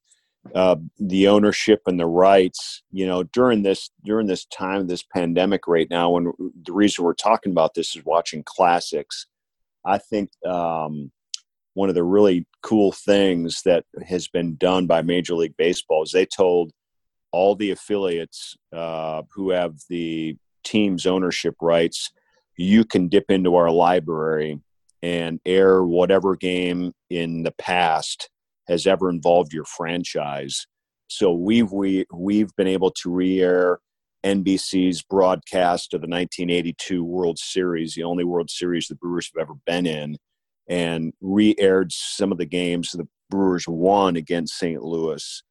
uh, 0.56 0.76
the 1.00 1.28
ownership 1.28 1.82
and 1.86 2.00
the 2.00 2.06
rights 2.06 2.84
you 2.92 3.06
know 3.06 3.24
during 3.24 3.64
this 3.64 3.90
during 4.04 4.28
this 4.28 4.46
time 4.46 4.88
this 4.88 5.04
pandemic 5.04 5.68
right 5.68 5.90
now 5.90 6.10
when 6.12 6.32
the 6.64 6.74
reason 6.74 7.04
we're 7.04 7.14
talking 7.14 7.52
about 7.52 7.74
this 7.74 7.96
is 7.96 8.06
watching 8.06 8.44
classics 8.44 9.28
i 9.86 9.98
think 9.98 10.30
um, 10.46 11.12
one 11.74 11.90
of 11.90 11.96
the 11.96 12.04
really 12.04 12.46
cool 12.64 12.92
things 12.92 13.62
that 13.64 13.84
has 14.08 14.28
been 14.28 14.56
done 14.58 14.88
by 14.88 15.02
major 15.02 15.36
league 15.36 15.56
baseball 15.58 16.04
is 16.04 16.12
they 16.12 16.26
told 16.26 16.72
all 17.32 17.56
the 17.56 17.72
affiliates 17.72 18.56
uh, 18.74 19.22
who 19.32 19.52
have 19.52 19.76
the 19.90 20.36
team's 20.64 21.06
ownership 21.06 21.56
rights 21.62 22.12
you 22.58 22.84
can 22.84 23.08
dip 23.08 23.26
into 23.30 23.56
our 23.56 23.70
library 23.70 24.60
and 25.04 25.40
air 25.46 25.84
whatever 25.84 26.36
game 26.36 26.94
in 27.10 27.44
the 27.44 27.52
past 27.52 28.30
has 28.68 28.86
ever 28.86 29.10
involved 29.10 29.54
your 29.54 29.66
franchise. 29.66 30.68
So 31.08 31.32
we've 31.32 31.72
we 31.72 32.06
we've 32.14 32.56
been 32.56 32.68
able 32.68 32.92
to 32.92 33.10
re-air 33.10 33.80
NBC's 34.26 35.04
broadcast 35.04 35.94
of 35.94 36.02
the 36.02 36.08
1982 36.08 37.04
World 37.04 37.40
Series, 37.40 37.94
the 37.94 38.04
only 38.04 38.24
World 38.24 38.50
Series 38.50 38.88
the 38.88 38.96
Brewers 38.96 39.32
have 39.34 39.42
ever 39.42 39.54
been 39.66 39.86
in, 39.86 40.18
and 40.68 41.14
re-aired 41.22 41.92
some 41.92 42.32
of 42.32 42.38
the 42.38 42.46
games 42.46 42.92
the 42.92 43.08
Brewers 43.30 43.68
won 43.68 44.16
against 44.16 44.58
St. 44.58 44.82
Louis, 44.82 45.44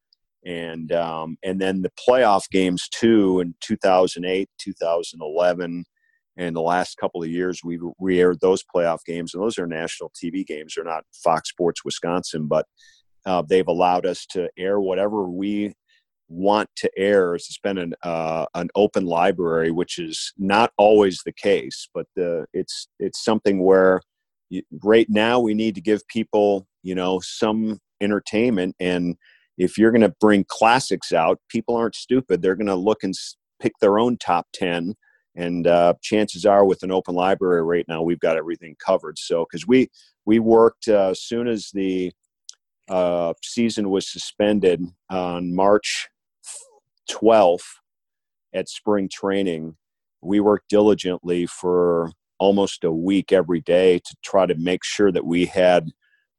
and 0.45 0.93
um, 0.93 1.39
and 1.43 1.61
then 1.61 1.83
the 1.83 1.93
playoff 2.09 2.51
games 2.51 2.89
too 2.89 3.41
in 3.41 3.55
2008, 3.61 4.49
2011, 4.59 5.85
and 6.37 6.57
the 6.57 6.61
last 6.61 6.99
couple 6.99 7.23
of 7.23 7.31
years 7.31 7.61
we've 7.65 7.83
re-aired 7.99 8.41
those 8.41 8.63
playoff 8.75 9.05
games, 9.07 9.33
and 9.33 9.43
those 9.43 9.59
are 9.59 9.67
national 9.67 10.11
TV 10.11 10.47
games. 10.47 10.75
They're 10.75 10.85
not 10.85 11.05
Fox 11.25 11.49
Sports 11.49 11.85
Wisconsin, 11.85 12.47
but 12.47 12.67
uh, 13.27 13.43
they've 13.43 13.69
allowed 13.69 14.07
us 14.07 14.25
to 14.27 14.49
air 14.57 14.81
whatever 14.81 15.29
we 15.29 15.73
want 16.29 16.69
to 16.77 16.91
air. 16.97 17.35
It's 17.35 17.59
been 17.59 17.79
an 17.79 17.95
uh, 18.03 18.47
an 18.55 18.69
open 18.75 19.07
library, 19.07 19.71
which 19.71 19.99
is 19.99 20.33
not 20.39 20.73
always 20.79 21.21
the 21.25 21.33
case, 21.33 21.89
but 21.95 22.07
the, 22.17 22.47
it's 22.53 22.89
it's 22.99 23.25
something 23.25 23.63
where 23.63 24.01
you, 24.49 24.63
right 24.83 25.07
now 25.09 25.41
we 25.41 25.55
need 25.55 25.75
to 25.75 25.81
give 25.81 26.07
people 26.09 26.67
you 26.83 26.95
know 26.95 27.21
some 27.21 27.79
entertainment. 28.01 28.77
And 28.81 29.17
if 29.59 29.79
you're 29.79 29.91
going 29.91 30.03
to 30.03 30.15
bring 30.21 30.45
classics 30.49 31.13
out 31.13 31.41
people 31.49 31.77
aren't 31.77 31.95
stupid. 31.95 32.43
They're 32.43 32.57
going 32.57 32.67
to 32.67 32.75
look 32.75 33.03
and 33.03 33.15
pick 33.61 33.73
their 33.81 33.99
own 33.99 34.19
top 34.19 34.47
10 34.53 34.95
and 35.35 35.67
uh, 35.67 35.95
chances 36.03 36.45
are 36.47 36.65
with 36.65 36.83
an 36.83 36.91
open 36.91 37.15
library 37.15 37.63
right 37.63 37.85
now 37.89 38.03
we've 38.03 38.21
got 38.21 38.37
everything 38.37 38.77
covered. 38.85 39.19
So 39.19 39.45
because 39.45 39.67
we 39.67 39.89
we 40.25 40.39
worked 40.39 40.89
uh, 40.89 41.11
as 41.11 41.23
soon 41.23 41.49
as 41.49 41.71
the 41.73 42.13
uh, 42.89 43.33
season 43.43 43.91
was 43.91 44.11
suspended 44.11 44.83
on 45.11 45.55
march 45.55 46.09
12th 47.11 47.65
at 48.55 48.69
spring 48.69 49.09
training 49.09 49.77
we 50.23 50.41
worked 50.41 50.69
diligently 50.69 51.47
for 51.47 52.11
almost 52.39 52.85
a 52.85 52.93
week 52.93 53.33
every 53.33 53.61
day 53.61 53.99
to 53.99 54.17
try 54.23 54.47
to 54.47 54.55
make 54.57 54.85
sure 54.85 55.11
that 55.13 55.25
we 55.25 55.47
had 55.47 55.91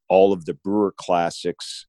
all 0.08 0.32
of 0.32 0.44
the 0.44 0.54
brewer 0.54 0.94
classics 0.96 1.86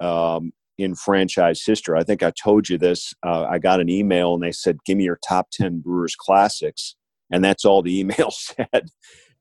um, 0.00 0.52
in 0.78 0.94
franchise 0.94 1.62
history. 1.64 1.98
I 1.98 2.04
think 2.04 2.22
I 2.22 2.30
told 2.30 2.68
you 2.68 2.78
this. 2.78 3.12
Uh, 3.24 3.44
I 3.44 3.58
got 3.58 3.80
an 3.80 3.88
email 3.88 4.34
and 4.34 4.42
they 4.42 4.52
said, 4.52 4.78
"Give 4.84 4.96
me 4.96 5.04
your 5.04 5.18
top 5.26 5.48
ten 5.50 5.80
Brewers 5.80 6.16
classics," 6.16 6.96
and 7.30 7.44
that's 7.44 7.64
all 7.64 7.82
the 7.82 7.98
email 8.00 8.30
said. 8.30 8.88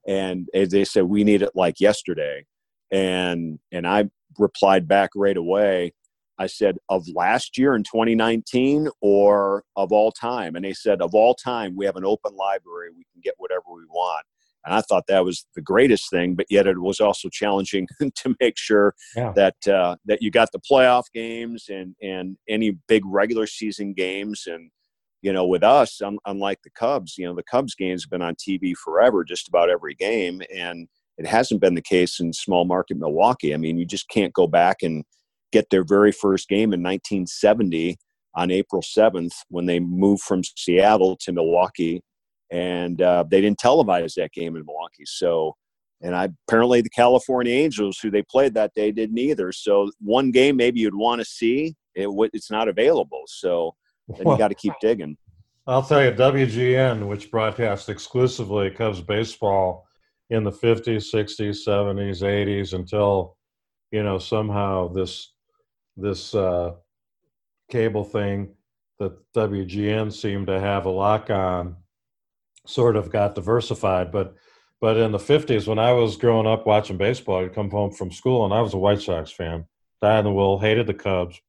And 0.07 0.47
they 0.53 0.85
said, 0.85 1.03
"We 1.03 1.23
need 1.23 1.41
it 1.41 1.51
like 1.55 1.79
yesterday," 1.79 2.45
and 2.91 3.59
and 3.71 3.87
I 3.87 4.09
replied 4.37 4.87
back 4.87 5.11
right 5.15 5.37
away. 5.37 5.93
I 6.37 6.47
said, 6.47 6.77
"Of 6.87 7.07
last 7.13 7.57
year 7.57 7.75
in 7.75 7.83
2019, 7.83 8.89
or 9.01 9.63
of 9.75 9.91
all 9.91 10.11
time?" 10.11 10.55
And 10.55 10.63
they 10.63 10.73
said, 10.73 11.01
"Of 11.01 11.13
all 11.13 11.35
time, 11.35 11.75
we 11.75 11.85
have 11.85 11.97
an 11.97 12.05
open 12.05 12.35
library. 12.35 12.89
We 12.91 13.05
can 13.11 13.21
get 13.21 13.35
whatever 13.37 13.65
we 13.67 13.85
want." 13.89 14.25
And 14.65 14.73
I 14.75 14.81
thought 14.81 15.07
that 15.07 15.23
was 15.23 15.45
the 15.55 15.61
greatest 15.61 16.09
thing, 16.09 16.35
but 16.35 16.45
yet 16.49 16.67
it 16.67 16.79
was 16.79 16.99
also 16.99 17.29
challenging 17.29 17.87
to 18.15 18.35
make 18.39 18.57
sure 18.57 18.93
yeah. 19.15 19.31
that 19.35 19.67
uh, 19.67 19.95
that 20.05 20.21
you 20.21 20.31
got 20.31 20.51
the 20.51 20.59
playoff 20.59 21.05
games 21.13 21.65
and 21.69 21.95
and 22.01 22.37
any 22.47 22.71
big 22.87 23.03
regular 23.05 23.47
season 23.47 23.93
games. 23.93 24.47
And 24.47 24.69
you 25.21 25.33
know, 25.33 25.45
with 25.45 25.63
us, 25.63 26.01
unlike 26.25 26.59
the 26.63 26.69
Cubs, 26.71 27.17
you 27.17 27.25
know, 27.25 27.35
the 27.35 27.43
Cubs 27.43 27.75
games 27.75 28.03
have 28.03 28.09
been 28.09 28.21
on 28.21 28.35
TV 28.35 28.73
forever, 28.75 29.23
just 29.23 29.47
about 29.47 29.69
every 29.69 29.95
game, 29.95 30.41
and 30.53 30.87
it 31.19 31.27
hasn't 31.27 31.59
been 31.59 31.75
the 31.75 31.81
case 31.81 32.19
in 32.21 32.31
small 32.31 32.63
market 32.63 32.97
Milwaukee. 32.97 33.53
I 33.53 33.57
mean, 33.57 33.77
you 33.77 33.85
just 33.85 34.07
can't 34.09 34.33
go 34.33 34.47
back 34.47 34.77
and 34.81 35.03
get 35.51 35.69
their 35.69 35.83
very 35.83 36.13
first 36.13 36.47
game 36.47 36.73
in 36.73 36.81
1970 36.81 37.97
on 38.35 38.51
April 38.51 38.81
7th 38.81 39.33
when 39.49 39.65
they 39.65 39.81
moved 39.81 40.21
from 40.23 40.43
Seattle 40.43 41.17
to 41.17 41.33
Milwaukee 41.33 42.01
and 42.51 43.01
uh, 43.01 43.25
they 43.29 43.41
didn't 43.41 43.59
televise 43.59 44.13
that 44.15 44.31
game 44.31 44.55
in 44.55 44.65
Milwaukee. 44.65 45.03
So, 45.05 45.55
and 46.01 46.15
I 46.15 46.29
apparently 46.47 46.81
the 46.81 46.89
California 46.89 47.53
Angels, 47.53 47.99
who 47.99 48.09
they 48.09 48.23
played 48.23 48.53
that 48.53 48.73
day, 48.73 48.91
didn't 48.91 49.17
either. 49.17 49.51
So, 49.51 49.91
one 49.99 50.31
game 50.31 50.55
maybe 50.55 50.79
you'd 50.79 50.95
want 50.95 51.19
to 51.19 51.25
see, 51.25 51.75
it, 51.95 52.07
it's 52.33 52.49
not 52.49 52.69
available. 52.69 53.23
So, 53.27 53.75
then 54.07 54.23
well, 54.23 54.35
you 54.35 54.39
got 54.39 54.47
to 54.47 54.55
keep 54.55 54.73
digging. 54.79 55.17
I'll 55.67 55.83
tell 55.83 56.03
you, 56.03 56.11
WGN, 56.11 57.07
which 57.07 57.29
broadcasts 57.29 57.89
exclusively 57.89 58.71
Cubs 58.71 59.01
baseball 59.01 59.85
in 60.29 60.43
the 60.43 60.51
50s, 60.51 61.13
60s, 61.13 61.67
70s, 61.67 62.21
80s, 62.21 62.73
until 62.73 63.37
you 63.91 64.03
know 64.03 64.19
somehow 64.19 64.87
this 64.87 65.33
this 65.97 66.33
uh, 66.35 66.71
cable 67.69 68.03
thing 68.03 68.53
that 68.99 69.17
WGN 69.33 70.11
seemed 70.13 70.47
to 70.47 70.59
have 70.59 70.85
a 70.85 70.89
lock 70.89 71.29
on 71.29 71.77
sort 72.65 72.95
of 72.95 73.11
got 73.11 73.35
diversified. 73.35 74.11
But 74.11 74.35
but 74.81 74.97
in 74.97 75.11
the 75.11 75.17
50s, 75.17 75.67
when 75.67 75.79
I 75.79 75.91
was 75.91 76.15
growing 76.15 76.47
up 76.47 76.65
watching 76.65 76.97
baseball, 76.97 77.43
I'd 77.43 77.53
come 77.53 77.69
home 77.69 77.91
from 77.91 78.11
school 78.11 78.45
and 78.45 78.53
I 78.53 78.61
was 78.61 78.73
a 78.73 78.77
White 78.77 79.01
Sox 79.01 79.31
fan. 79.31 79.65
Died 80.01 80.19
in 80.19 80.25
the 80.25 80.31
will, 80.31 80.57
hated 80.57 80.87
the 80.87 80.93
Cubs, 80.93 81.41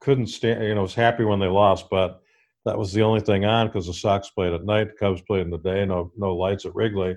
couldn't 0.00 0.26
stand, 0.26 0.62
you 0.62 0.74
know, 0.74 0.82
was 0.82 0.94
happy 0.94 1.24
when 1.24 1.40
they 1.40 1.46
lost, 1.46 1.86
but 1.90 2.20
that 2.66 2.76
was 2.76 2.92
the 2.92 3.02
only 3.02 3.20
thing 3.20 3.46
on 3.46 3.68
because 3.68 3.86
the 3.86 3.94
Sox 3.94 4.28
played 4.30 4.52
at 4.52 4.64
night, 4.64 4.88
the 4.88 4.94
Cubs 4.98 5.22
played 5.22 5.42
in 5.42 5.50
the 5.50 5.58
day, 5.58 5.86
no 5.86 6.12
no 6.16 6.34
lights 6.34 6.66
at 6.66 6.74
Wrigley. 6.74 7.16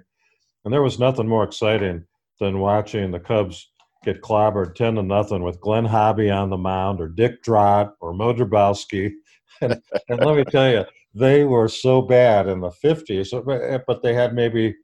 And 0.67 0.73
there 0.73 0.83
was 0.83 0.99
nothing 0.99 1.29
more 1.29 1.45
exciting 1.45 2.03
than 2.41 2.59
watching 2.59 3.11
the 3.11 3.21
Cubs 3.21 3.71
get 4.03 4.21
clobbered 4.21 4.75
10 4.75 4.95
to 4.95 5.01
nothing 5.01 5.41
with 5.41 5.61
Glen 5.61 5.85
Hobbie 5.85 6.29
on 6.29 6.49
the 6.49 6.57
mound 6.57 6.99
or 6.99 7.07
Dick 7.07 7.41
Drott 7.41 7.93
or 8.01 8.11
Moe 8.11 8.33
Drabowsky. 8.33 9.13
and, 9.61 9.81
and 10.09 10.19
let 10.19 10.35
me 10.35 10.43
tell 10.43 10.69
you, 10.69 10.83
they 11.13 11.45
were 11.45 11.69
so 11.69 12.01
bad 12.01 12.49
in 12.49 12.59
the 12.59 12.71
50s, 12.83 13.81
but 13.87 14.03
they 14.03 14.13
had 14.13 14.33
maybe, 14.33 14.75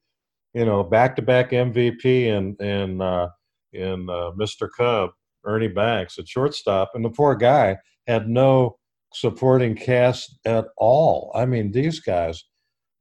you 0.53 0.63
know, 0.63 0.85
back-to-back 0.85 1.49
MVP 1.49 2.05
in 2.05 2.55
in 2.65 3.01
uh, 3.01 3.27
in 3.73 4.09
uh, 4.09 4.31
Mr. 4.39 4.69
Cub, 4.77 5.09
Ernie 5.43 5.67
Banks 5.67 6.17
at 6.17 6.29
shortstop, 6.29 6.91
and 6.93 7.03
the 7.03 7.09
poor 7.09 7.35
guy 7.35 7.75
had 8.07 8.29
no 8.29 8.77
supporting 9.13 9.75
cast 9.75 10.39
at 10.45 10.67
all. 10.77 11.29
I 11.35 11.45
mean, 11.45 11.73
these 11.73 11.99
guys, 11.99 12.45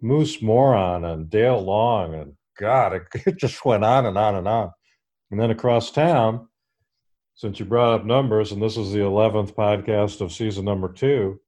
Moose 0.00 0.38
Moryn 0.38 1.04
and 1.04 1.30
Dale 1.30 1.62
Long, 1.62 2.14
and 2.14 2.34
God, 2.58 3.00
it, 3.14 3.38
just 3.38 3.64
went 3.64 3.84
on 3.84 4.06
and 4.06 4.18
on 4.18 4.34
and 4.34 4.48
on. 4.48 4.70
And 5.30 5.40
then 5.40 5.50
across 5.50 5.90
town, 5.90 6.48
since 7.34 7.58
you 7.58 7.64
brought 7.64 8.00
up 8.00 8.04
numbers, 8.04 8.52
and 8.52 8.62
this 8.62 8.76
is 8.76 8.92
the 8.92 8.98
11th 8.98 9.54
podcast 9.54 10.20
of 10.20 10.32
season 10.32 10.64
number 10.64 10.92
two, 10.92 11.40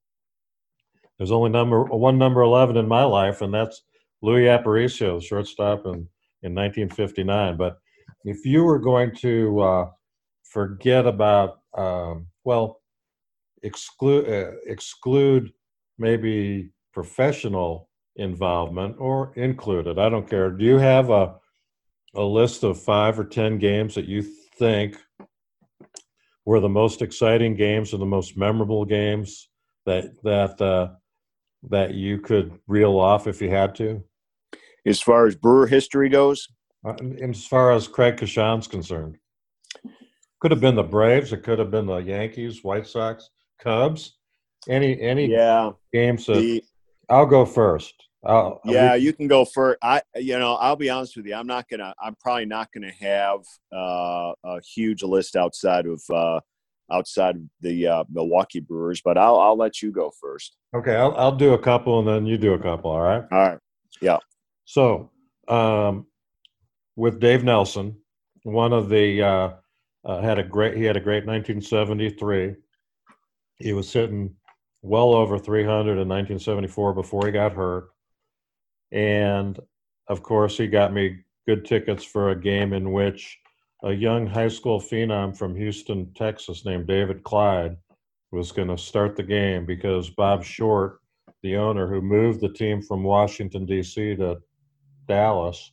there's 1.19 1.31
only 1.31 1.51
number 1.51 1.85
one 1.85 2.19
number 2.19 2.41
11 2.41 2.77
in 2.77 2.89
my 2.89 3.05
life, 3.05 3.43
and 3.43 3.55
that's 3.55 3.83
Luis 4.23 4.49
Aparicio, 4.49 5.21
the 5.21 5.25
shortstop 5.25 5.85
in, 5.87 6.09
in 6.43 6.55
1959. 6.55 7.57
But 7.57 7.79
if 8.25 8.45
you 8.45 8.65
were 8.65 8.79
going 8.79 9.15
to 9.17 9.61
uh, 9.61 9.91
forget 10.43 11.07
about, 11.07 11.61
um, 11.77 12.27
well, 12.43 12.81
exclude 13.63 14.29
uh, 14.29 14.53
exclude 14.67 15.53
maybe 15.99 16.71
professional 16.93 17.89
involvement 18.17 18.97
or 18.99 19.33
included. 19.37 19.99
I 19.99 20.09
don't 20.09 20.29
care. 20.29 20.51
Do 20.51 20.65
you 20.65 20.79
have 20.79 21.11
a 21.11 21.37
a 22.17 22.23
list 22.23 22.63
of 22.63 22.81
five 22.81 23.19
or 23.19 23.25
ten 23.25 23.59
games 23.59 23.95
that 23.97 24.07
you 24.07 24.23
think 24.23 24.97
were 26.45 26.61
the 26.61 26.69
most 26.69 27.03
exciting 27.03 27.57
games 27.57 27.93
or 27.93 27.99
the 27.99 28.07
most 28.07 28.37
memorable 28.37 28.85
games 28.85 29.49
that 29.87 30.23
that 30.23 30.61
uh, 30.61 30.95
that 31.71 31.95
you 31.95 32.19
could 32.19 32.59
reel 32.67 32.99
off 32.99 33.27
if 33.27 33.41
you 33.43 33.51
had 33.51 33.75
to? 33.77 34.03
As 34.87 35.01
far 35.01 35.27
as 35.27 35.35
brewer 35.35 35.67
history 35.67 36.09
goes? 36.09 36.47
Uh, 36.87 36.95
as 37.23 37.47
far 37.47 37.73
as 37.73 37.89
Craig 37.89 38.17
Coshun's 38.17 38.69
concerned. 38.69 39.17
Could 40.41 40.51
have 40.51 40.61
been 40.61 40.77
the 40.77 40.83
Braves. 40.83 41.33
It 41.33 41.43
could 41.43 41.59
have 41.59 41.71
been 41.71 41.87
the 41.87 41.97
Yankees, 41.97 42.63
White 42.63 42.87
Sox, 42.87 43.31
Cubs. 43.59 44.19
Any 44.69 45.01
any 45.01 45.27
yeah 45.27 45.73
games 45.93 46.27
that 46.27 46.35
the, 46.35 46.63
I'll 47.09 47.27
go 47.27 47.45
first. 47.45 47.95
I'll, 48.25 48.61
yeah, 48.65 48.93
I'll, 48.93 48.99
you 48.99 49.13
can 49.13 49.29
go 49.29 49.45
first. 49.45 49.79
I, 49.83 50.01
you 50.17 50.39
know, 50.39 50.55
I'll 50.55 50.77
be 50.77 50.89
honest 50.89 51.17
with 51.17 51.27
you. 51.27 51.35
I'm 51.35 51.47
not 51.47 51.69
gonna. 51.69 51.95
I'm 52.03 52.15
probably 52.17 52.47
not 52.47 52.73
gonna 52.73 52.93
have 52.93 53.41
uh, 53.73 54.33
a 54.45 54.61
huge 54.63 55.03
list 55.03 55.37
outside 55.37 55.87
of 55.87 56.03
uh, 56.11 56.41
outside 56.91 57.37
of 57.37 57.43
the 57.61 57.87
uh, 57.87 58.05
Milwaukee 58.11 58.61
Brewers, 58.61 59.03
but 59.03 59.19
I'll 59.19 59.39
I'll 59.39 59.57
let 59.57 59.83
you 59.83 59.93
go 59.93 60.11
first. 60.21 60.57
Okay, 60.75 60.97
I'll 60.97 61.15
I'll 61.17 61.37
do 61.37 61.53
a 61.53 61.59
couple 61.59 61.99
and 61.99 62.09
then 62.09 62.27
you 62.27 62.39
do 62.39 62.55
a 62.55 62.59
couple. 62.59 62.91
All 62.91 63.03
right. 63.03 63.25
All 63.31 63.39
right. 63.39 63.59
Yeah. 64.01 64.19
So, 64.65 65.11
um, 65.49 66.07
with 66.97 67.21
Dave 67.21 67.45
Nelson, 67.45 67.97
one 68.45 68.73
of 68.73 68.89
the 68.89 69.23
uh, 69.23 69.51
uh, 70.05 70.21
had 70.21 70.39
a 70.39 70.43
great 70.43 70.77
he 70.77 70.85
had 70.85 70.97
a 70.97 71.01
great 71.01 71.27
1973. 71.27 72.55
He 73.57 73.73
was 73.73 73.93
hitting 73.93 74.35
well 74.85 75.15
over 75.15 75.39
300 75.39 75.93
in 75.93 76.09
1974 76.09 76.93
before 76.93 77.25
he 77.25 77.33
got 77.33 77.53
hurt, 77.53 77.89
and 78.93 79.59
of 80.09 80.23
course 80.23 80.59
he 80.59 80.67
got 80.67 80.93
me 80.93 81.21
good 81.49 81.65
tickets 81.65 82.05
for 82.05 82.31
a 82.31 82.41
game 82.41 82.75
in 82.75 82.93
which 82.93 83.39
a 83.83 83.93
young 83.93 84.27
high 84.27 84.49
school 84.49 84.79
phenom 84.79 85.37
from 85.37 85.57
Houston, 85.57 86.13
Texas, 86.15 86.67
named 86.67 86.87
David 86.87 87.23
Clyde, 87.23 87.77
was 88.31 88.53
going 88.53 88.69
to 88.69 88.77
start 88.77 89.17
the 89.17 89.23
game 89.23 89.65
because 89.65 90.11
Bob 90.11 90.45
Short, 90.45 91.01
the 91.43 91.57
owner 91.57 91.89
who 91.89 92.03
moved 92.03 92.43
the 92.43 92.53
team 92.53 92.83
from 92.83 93.03
Washington, 93.03 93.65
D.C. 93.65 94.17
to 94.17 94.39
Dallas, 95.09 95.73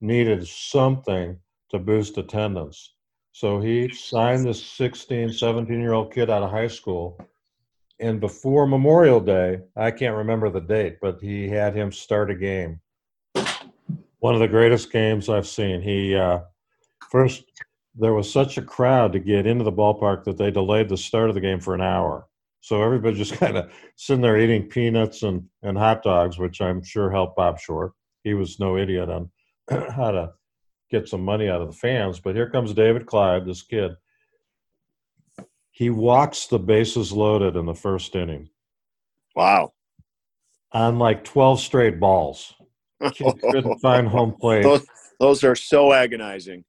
needed 0.00 0.46
something 0.46 1.38
to 1.70 1.78
boost 1.78 2.16
attendance. 2.16 2.94
So 3.32 3.60
he 3.60 3.90
signed 3.92 4.46
this 4.46 4.64
16, 4.64 5.32
17 5.32 5.80
year 5.80 5.92
old 5.92 6.14
kid 6.14 6.30
out 6.30 6.42
of 6.42 6.50
high 6.50 6.68
school. 6.68 7.18
And 8.00 8.20
before 8.20 8.66
Memorial 8.66 9.20
Day, 9.20 9.60
I 9.76 9.90
can't 9.90 10.16
remember 10.16 10.50
the 10.50 10.60
date, 10.60 10.98
but 11.00 11.20
he 11.20 11.48
had 11.48 11.74
him 11.74 11.90
start 11.90 12.30
a 12.30 12.34
game. 12.34 12.80
One 14.20 14.34
of 14.34 14.40
the 14.40 14.48
greatest 14.48 14.92
games 14.92 15.28
I've 15.28 15.46
seen. 15.46 15.80
He, 15.80 16.14
uh, 16.14 16.40
First, 17.10 17.44
there 17.94 18.12
was 18.12 18.30
such 18.30 18.58
a 18.58 18.62
crowd 18.62 19.12
to 19.12 19.18
get 19.18 19.46
into 19.46 19.64
the 19.64 19.72
ballpark 19.72 20.24
that 20.24 20.36
they 20.36 20.50
delayed 20.50 20.88
the 20.88 20.96
start 20.96 21.28
of 21.28 21.34
the 21.34 21.40
game 21.40 21.60
for 21.60 21.74
an 21.74 21.80
hour. 21.80 22.26
So 22.60 22.82
everybody 22.82 23.16
just 23.16 23.32
kind 23.40 23.56
of 23.56 23.72
sitting 23.96 24.20
there 24.20 24.38
eating 24.38 24.68
peanuts 24.68 25.22
and, 25.22 25.44
and 25.62 25.76
hot 25.76 26.02
dogs, 26.02 26.38
which 26.38 26.60
I'm 26.60 26.82
sure 26.82 27.10
helped 27.10 27.36
Bob 27.36 27.58
Short. 27.58 27.92
He 28.24 28.34
was 28.34 28.60
no 28.60 28.76
idiot 28.76 29.08
on 29.08 29.30
how 29.70 30.10
to 30.10 30.32
get 30.90 31.08
some 31.08 31.24
money 31.24 31.48
out 31.48 31.62
of 31.62 31.68
the 31.68 31.76
fans. 31.76 32.20
But 32.20 32.34
here 32.34 32.50
comes 32.50 32.74
David 32.74 33.06
Clyde, 33.06 33.46
this 33.46 33.62
kid. 33.62 33.92
He 35.78 35.90
walks 35.90 36.48
the 36.48 36.58
bases 36.58 37.12
loaded 37.12 37.54
in 37.54 37.64
the 37.64 37.74
first 37.74 38.16
inning. 38.16 38.48
Wow. 39.36 39.74
on 40.72 40.98
like 40.98 41.22
12 41.22 41.60
straight 41.60 42.00
balls. 42.00 42.52
Kid 43.12 43.40
couldn't 43.52 43.78
find 43.78 44.08
home 44.08 44.32
plate. 44.32 44.64
Those, 44.64 44.84
those 45.20 45.44
are 45.44 45.54
so 45.54 45.92
agonizing. 45.92 46.64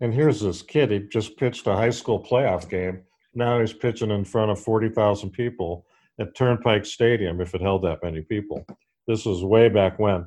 And 0.00 0.14
here's 0.14 0.40
this 0.40 0.62
kid. 0.62 0.90
He 0.90 1.00
just 1.00 1.36
pitched 1.36 1.66
a 1.66 1.76
high 1.76 1.90
school 1.90 2.18
playoff 2.18 2.70
game. 2.70 3.02
Now 3.34 3.60
he's 3.60 3.74
pitching 3.74 4.10
in 4.10 4.24
front 4.24 4.50
of 4.50 4.58
40,000 4.58 5.32
people 5.32 5.84
at 6.18 6.34
Turnpike 6.34 6.86
Stadium, 6.86 7.42
if 7.42 7.54
it 7.54 7.60
held 7.60 7.84
that 7.84 8.02
many 8.02 8.22
people. 8.22 8.64
This 9.06 9.26
was 9.26 9.44
way 9.44 9.68
back 9.68 9.98
when. 9.98 10.24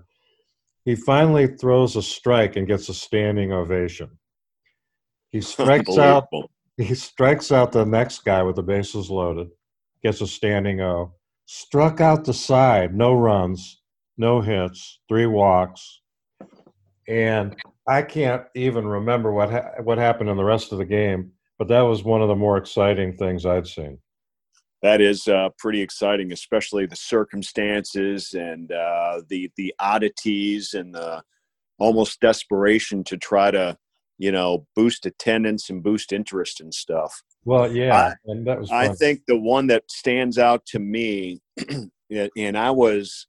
He 0.85 0.93
finally 0.93 1.47
throws 1.47 1.95
a 1.95 2.03
strike 2.03 2.57
and 2.57 2.67
gets 2.67 2.89
a 2.89 2.93
standing 2.93 3.51
ovation. 3.51 4.19
He 5.31 5.41
strikes 5.41 5.97
out. 5.97 6.27
He 6.79 6.95
strikes 6.95 7.51
out 7.51 7.71
the 7.71 7.85
next 7.85 8.23
guy 8.23 8.41
with 8.41 8.55
the 8.55 8.63
bases 8.63 9.09
loaded, 9.09 9.49
gets 10.01 10.21
a 10.21 10.27
standing 10.27 10.81
O. 10.81 11.13
Struck 11.45 11.99
out 11.99 12.25
the 12.25 12.33
side, 12.33 12.95
no 12.95 13.13
runs, 13.13 13.81
no 14.17 14.39
hits, 14.39 14.99
three 15.09 15.25
walks, 15.25 16.01
and 17.07 17.55
I 17.87 18.03
can't 18.03 18.43
even 18.55 18.87
remember 18.87 19.31
what 19.31 19.51
ha- 19.51 19.71
what 19.83 19.97
happened 19.97 20.29
in 20.29 20.37
the 20.37 20.43
rest 20.43 20.71
of 20.71 20.77
the 20.77 20.85
game. 20.85 21.31
But 21.57 21.67
that 21.69 21.81
was 21.81 22.03
one 22.03 22.21
of 22.21 22.27
the 22.29 22.35
more 22.35 22.57
exciting 22.57 23.17
things 23.17 23.45
I'd 23.45 23.67
seen 23.67 23.99
that 24.81 25.01
is 25.01 25.27
uh, 25.27 25.49
pretty 25.57 25.81
exciting, 25.81 26.31
especially 26.31 26.85
the 26.85 26.95
circumstances 26.95 28.33
and 28.33 28.71
uh, 28.71 29.21
the 29.27 29.51
the 29.57 29.73
oddities 29.79 30.73
and 30.73 30.93
the 30.93 31.21
almost 31.77 32.19
desperation 32.21 33.03
to 33.05 33.17
try 33.17 33.51
to 33.51 33.77
you 34.19 34.31
know 34.31 34.67
boost 34.75 35.07
attendance 35.07 35.69
and 35.69 35.81
boost 35.81 36.13
interest 36.13 36.61
and 36.61 36.73
stuff. 36.73 37.23
Well, 37.45 37.71
yeah, 37.73 38.13
and 38.25 38.45
that 38.45 38.59
was. 38.59 38.69
Fun. 38.69 38.77
I 38.77 38.93
think 38.93 39.21
the 39.27 39.39
one 39.39 39.67
that 39.67 39.89
stands 39.89 40.37
out 40.37 40.65
to 40.67 40.79
me, 40.79 41.41
and 42.37 42.57
I 42.57 42.69
was 42.69 43.25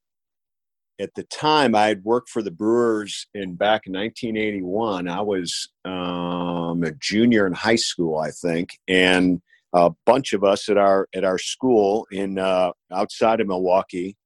at 1.01 1.15
the 1.15 1.23
time 1.25 1.75
I 1.75 1.87
had 1.87 2.05
worked 2.05 2.29
for 2.29 2.43
the 2.43 2.51
Brewers 2.51 3.27
in 3.33 3.55
back 3.55 3.87
in 3.87 3.95
1981. 3.95 5.09
I 5.09 5.23
was 5.23 5.69
um, 5.87 6.83
a 6.83 6.93
junior 6.99 7.47
in 7.47 7.55
high 7.55 7.77
school, 7.77 8.19
I 8.19 8.31
think, 8.31 8.71
and 8.87 9.41
a 9.73 9.93
bunch 10.05 10.33
of 10.33 10.45
us 10.45 10.69
at 10.69 10.77
our 10.77 11.09
at 11.15 11.25
our 11.25 11.39
school 11.39 12.07
in 12.11 12.39
uh, 12.39 12.73
outside 12.93 13.41
of 13.41 13.47
Milwaukee 13.47 14.17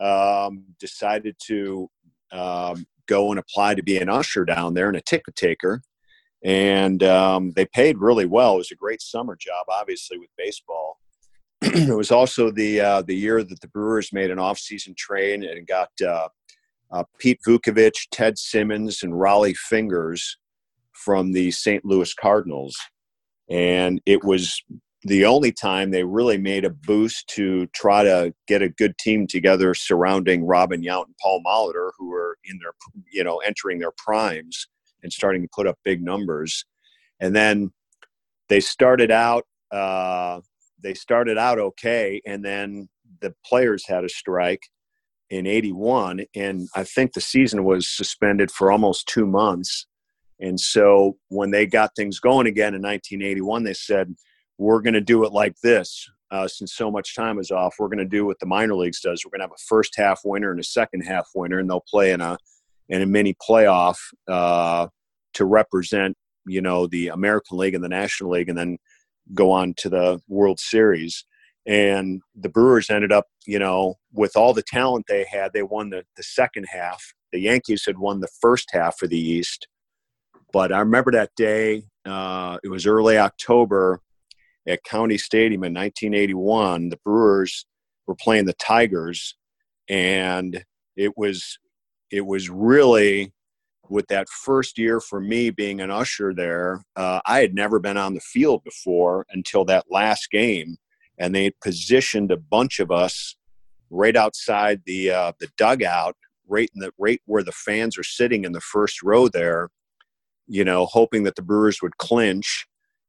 um, 0.00 0.64
decided 0.78 1.36
to 1.46 1.90
um, 2.30 2.86
go 3.06 3.30
and 3.30 3.38
apply 3.38 3.74
to 3.74 3.82
be 3.82 3.98
an 3.98 4.08
usher 4.08 4.44
down 4.44 4.74
there 4.74 4.88
and 4.88 4.96
a 4.96 5.00
ticket 5.00 5.36
taker, 5.36 5.82
and 6.44 7.02
um, 7.02 7.52
they 7.56 7.66
paid 7.66 7.98
really 7.98 8.26
well. 8.26 8.54
It 8.54 8.58
was 8.58 8.70
a 8.70 8.76
great 8.76 9.02
summer 9.02 9.36
job, 9.36 9.66
obviously 9.68 10.18
with 10.18 10.30
baseball. 10.36 10.98
it 11.62 11.96
was 11.96 12.10
also 12.10 12.50
the 12.50 12.80
uh, 12.80 13.02
the 13.02 13.16
year 13.16 13.42
that 13.42 13.60
the 13.60 13.68
Brewers 13.68 14.12
made 14.12 14.30
an 14.30 14.38
off-season 14.38 14.94
trade 14.96 15.42
and 15.42 15.66
got 15.66 15.90
uh, 16.04 16.28
uh 16.90 17.04
Pete 17.18 17.40
Vuckovich, 17.46 18.08
Ted 18.10 18.38
Simmons, 18.38 19.02
and 19.02 19.14
Rollie 19.14 19.56
Fingers 19.56 20.38
from 20.92 21.32
the 21.32 21.50
St. 21.50 21.84
Louis 21.84 22.12
Cardinals 22.14 22.76
and 23.50 24.00
it 24.06 24.24
was 24.24 24.62
the 25.02 25.26
only 25.26 25.52
time 25.52 25.90
they 25.90 26.04
really 26.04 26.38
made 26.38 26.64
a 26.64 26.70
boost 26.70 27.26
to 27.28 27.66
try 27.68 28.02
to 28.02 28.32
get 28.48 28.62
a 28.62 28.70
good 28.70 28.96
team 28.98 29.26
together 29.26 29.74
surrounding 29.74 30.44
Robin 30.44 30.82
Yount 30.82 31.06
and 31.06 31.16
Paul 31.20 31.42
Molitor, 31.44 31.90
who 31.98 32.08
were 32.08 32.38
in 32.44 32.58
their, 32.58 32.72
you 33.12 33.22
know, 33.22 33.38
entering 33.38 33.78
their 33.78 33.92
primes 33.98 34.66
and 35.04 35.12
starting 35.12 35.42
to 35.42 35.48
put 35.54 35.68
up 35.68 35.78
big 35.84 36.02
numbers. 36.02 36.64
And 37.20 37.36
then 37.36 37.72
they 38.48 38.58
started 38.58 39.12
out, 39.12 39.44
uh, 39.70 40.40
they 40.82 40.94
started 40.94 41.38
out 41.38 41.60
okay, 41.60 42.20
and 42.26 42.44
then 42.44 42.88
the 43.20 43.32
players 43.46 43.86
had 43.86 44.04
a 44.04 44.08
strike 44.08 44.62
in 45.30 45.46
81 45.46 46.20
and 46.36 46.68
i 46.76 46.84
think 46.84 47.14
the 47.14 47.20
season 47.20 47.64
was 47.64 47.88
suspended 47.88 48.50
for 48.50 48.70
almost 48.70 49.08
two 49.08 49.26
months 49.26 49.86
and 50.38 50.60
so 50.60 51.16
when 51.28 51.50
they 51.50 51.66
got 51.66 51.90
things 51.96 52.20
going 52.20 52.46
again 52.46 52.74
in 52.74 52.82
1981 52.82 53.64
they 53.64 53.72
said 53.72 54.14
we're 54.58 54.80
going 54.80 54.94
to 54.94 55.00
do 55.00 55.24
it 55.24 55.32
like 55.32 55.54
this. 55.62 56.08
Uh, 56.30 56.48
since 56.48 56.74
so 56.74 56.90
much 56.90 57.14
time 57.14 57.38
is 57.38 57.50
off, 57.50 57.76
we're 57.78 57.88
going 57.88 57.98
to 57.98 58.04
do 58.04 58.26
what 58.26 58.38
the 58.40 58.46
minor 58.46 58.74
leagues 58.74 59.00
does. 59.00 59.24
We're 59.24 59.30
going 59.30 59.40
to 59.40 59.44
have 59.44 59.52
a 59.52 59.66
first 59.68 59.94
half 59.96 60.20
winner 60.24 60.50
and 60.50 60.60
a 60.60 60.64
second 60.64 61.02
half 61.02 61.28
winner, 61.34 61.58
and 61.58 61.68
they'll 61.68 61.84
play 61.88 62.12
in 62.12 62.20
a 62.20 62.36
in 62.88 63.02
a 63.02 63.06
mini 63.06 63.34
playoff 63.34 63.96
uh, 64.28 64.88
to 65.34 65.44
represent 65.44 66.16
you 66.46 66.60
know 66.60 66.86
the 66.86 67.08
American 67.08 67.58
League 67.58 67.74
and 67.74 67.84
the 67.84 67.88
National 67.88 68.30
League, 68.30 68.48
and 68.48 68.58
then 68.58 68.78
go 69.32 69.50
on 69.50 69.74
to 69.78 69.88
the 69.88 70.20
World 70.28 70.60
Series. 70.60 71.24
And 71.66 72.20
the 72.34 72.50
Brewers 72.50 72.90
ended 72.90 73.10
up, 73.10 73.26
you 73.46 73.58
know, 73.58 73.94
with 74.12 74.36
all 74.36 74.52
the 74.52 74.62
talent 74.62 75.06
they 75.08 75.24
had, 75.30 75.52
they 75.52 75.62
won 75.62 75.88
the, 75.90 76.04
the 76.16 76.22
second 76.22 76.66
half. 76.70 77.02
The 77.32 77.40
Yankees 77.40 77.86
had 77.86 77.98
won 77.98 78.20
the 78.20 78.28
first 78.40 78.68
half 78.72 79.00
of 79.00 79.08
the 79.08 79.18
East. 79.18 79.66
But 80.52 80.72
I 80.72 80.80
remember 80.80 81.10
that 81.12 81.30
day, 81.36 81.84
uh, 82.04 82.58
it 82.62 82.68
was 82.68 82.86
early 82.86 83.16
October 83.16 84.00
at 84.68 84.84
County 84.84 85.16
Stadium 85.16 85.64
in 85.64 85.72
1981. 85.72 86.90
The 86.90 86.98
Brewers 86.98 87.66
were 88.06 88.14
playing 88.14 88.44
the 88.44 88.52
Tigers, 88.52 89.36
and 89.88 90.64
it 90.96 91.16
was 91.16 91.58
it 92.14 92.24
was 92.24 92.48
really 92.48 93.32
with 93.88 94.06
that 94.06 94.28
first 94.28 94.78
year 94.78 95.00
for 95.00 95.20
me 95.20 95.50
being 95.50 95.80
an 95.80 95.90
usher 95.90 96.32
there. 96.32 96.84
Uh, 96.94 97.20
I 97.26 97.40
had 97.40 97.54
never 97.54 97.80
been 97.80 97.96
on 97.96 98.14
the 98.14 98.20
field 98.20 98.62
before 98.62 99.26
until 99.30 99.64
that 99.64 99.86
last 99.90 100.30
game, 100.30 100.76
and 101.18 101.34
they 101.34 101.50
positioned 101.60 102.30
a 102.30 102.36
bunch 102.36 102.78
of 102.78 102.92
us 102.92 103.34
right 103.90 104.16
outside 104.16 104.82
the 104.86 105.10
uh, 105.10 105.32
the 105.40 105.48
dugout, 105.58 106.14
right 106.46 106.70
in 106.72 106.80
the 106.80 106.92
right 106.98 107.20
where 107.26 107.42
the 107.42 107.52
fans 107.52 107.98
are 107.98 108.04
sitting 108.04 108.44
in 108.44 108.52
the 108.52 108.60
first 108.60 109.02
row 109.02 109.26
there. 109.26 109.70
You 110.46 110.64
know, 110.64 110.86
hoping 110.86 111.24
that 111.24 111.34
the 111.34 111.42
Brewers 111.42 111.82
would 111.82 111.96
clinch 111.96 112.66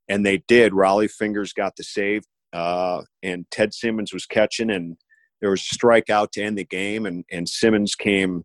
and 0.09 0.25
they 0.25 0.43
did. 0.47 0.73
Rollie 0.73 1.11
Fingers 1.11 1.53
got 1.53 1.75
the 1.75 1.83
save, 1.83 2.23
uh, 2.53 3.03
and 3.21 3.45
Ted 3.51 3.71
Simmons 3.75 4.11
was 4.11 4.25
catching, 4.25 4.71
and 4.71 4.97
there 5.41 5.51
was 5.51 5.61
a 5.61 5.75
strikeout 5.75 6.31
to 6.31 6.41
end 6.41 6.57
the 6.57 6.65
game, 6.65 7.05
and 7.05 7.23
and 7.31 7.47
Simmons 7.47 7.93
came 7.93 8.43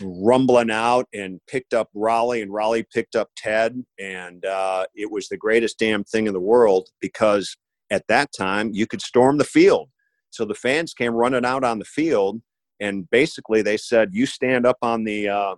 rumbling 0.00 0.70
out 0.70 1.06
and 1.12 1.40
picked 1.46 1.74
up 1.74 1.88
Rollie, 1.94 2.42
and 2.42 2.50
Rollie 2.50 2.84
picked 2.92 3.16
up 3.16 3.30
Ted, 3.36 3.82
and 3.98 4.44
uh, 4.44 4.86
it 4.94 5.10
was 5.10 5.28
the 5.28 5.36
greatest 5.36 5.78
damn 5.78 6.04
thing 6.04 6.26
in 6.26 6.32
the 6.32 6.40
world 6.40 6.88
because 7.00 7.56
at 7.90 8.06
that 8.08 8.30
time 8.36 8.70
you 8.72 8.86
could 8.86 9.02
storm 9.02 9.38
the 9.38 9.44
field, 9.44 9.88
so 10.30 10.44
the 10.44 10.54
fans 10.54 10.94
came 10.94 11.14
running 11.14 11.44
out 11.44 11.64
on 11.64 11.78
the 11.78 11.84
field, 11.84 12.40
and 12.80 13.08
basically 13.10 13.62
they 13.62 13.76
said, 13.76 14.10
"You 14.12 14.26
stand 14.26 14.66
up 14.66 14.78
on 14.82 15.04
the." 15.04 15.28
Uh, 15.28 15.56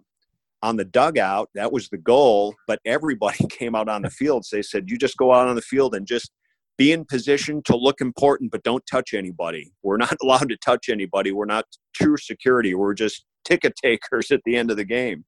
on 0.63 0.77
the 0.77 0.85
dugout. 0.85 1.49
That 1.55 1.73
was 1.73 1.89
the 1.89 1.99
goal. 1.99 2.55
But 2.67 2.81
everybody 2.85 3.47
came 3.51 3.75
out 3.75 3.89
on 3.89 4.03
the 4.03 4.11
field. 4.11 4.45
So 4.45 4.57
they 4.57 4.63
said, 4.63 4.91
you 4.91 4.99
just 4.99 5.17
go 5.17 5.33
out 5.33 5.49
on 5.49 5.55
the 5.55 5.63
field 5.63 5.95
and 5.95 6.07
just 6.07 6.33
be 6.77 6.93
in 6.93 7.05
position 7.05 7.61
to 7.65 7.77
look 7.77 8.01
important, 8.01 8.53
but 8.53 8.63
don't 8.63 8.85
touch 8.91 9.13
anybody. 9.13 9.73
We're 9.83 9.97
not 9.97 10.17
allowed 10.23 10.49
to 10.49 10.57
touch 10.57 10.89
anybody. 10.89 11.33
We're 11.33 11.45
not 11.45 11.65
true 11.95 12.17
security. 12.17 12.75
We're 12.75 12.95
just 12.95 13.25
ticket 13.49 13.75
takers 13.77 14.31
at 14.31 14.41
the 14.45 14.57
end 14.57 14.71
of 14.71 14.77
the 14.77 14.85
game. 14.85 15.25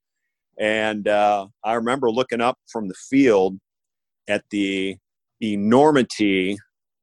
And 0.58 1.08
uh, 1.08 1.46
I 1.64 1.74
remember 1.74 2.10
looking 2.10 2.40
up 2.40 2.58
from 2.70 2.88
the 2.88 2.94
field 2.94 3.58
at 4.28 4.44
the 4.50 4.96
enormity, 5.40 6.58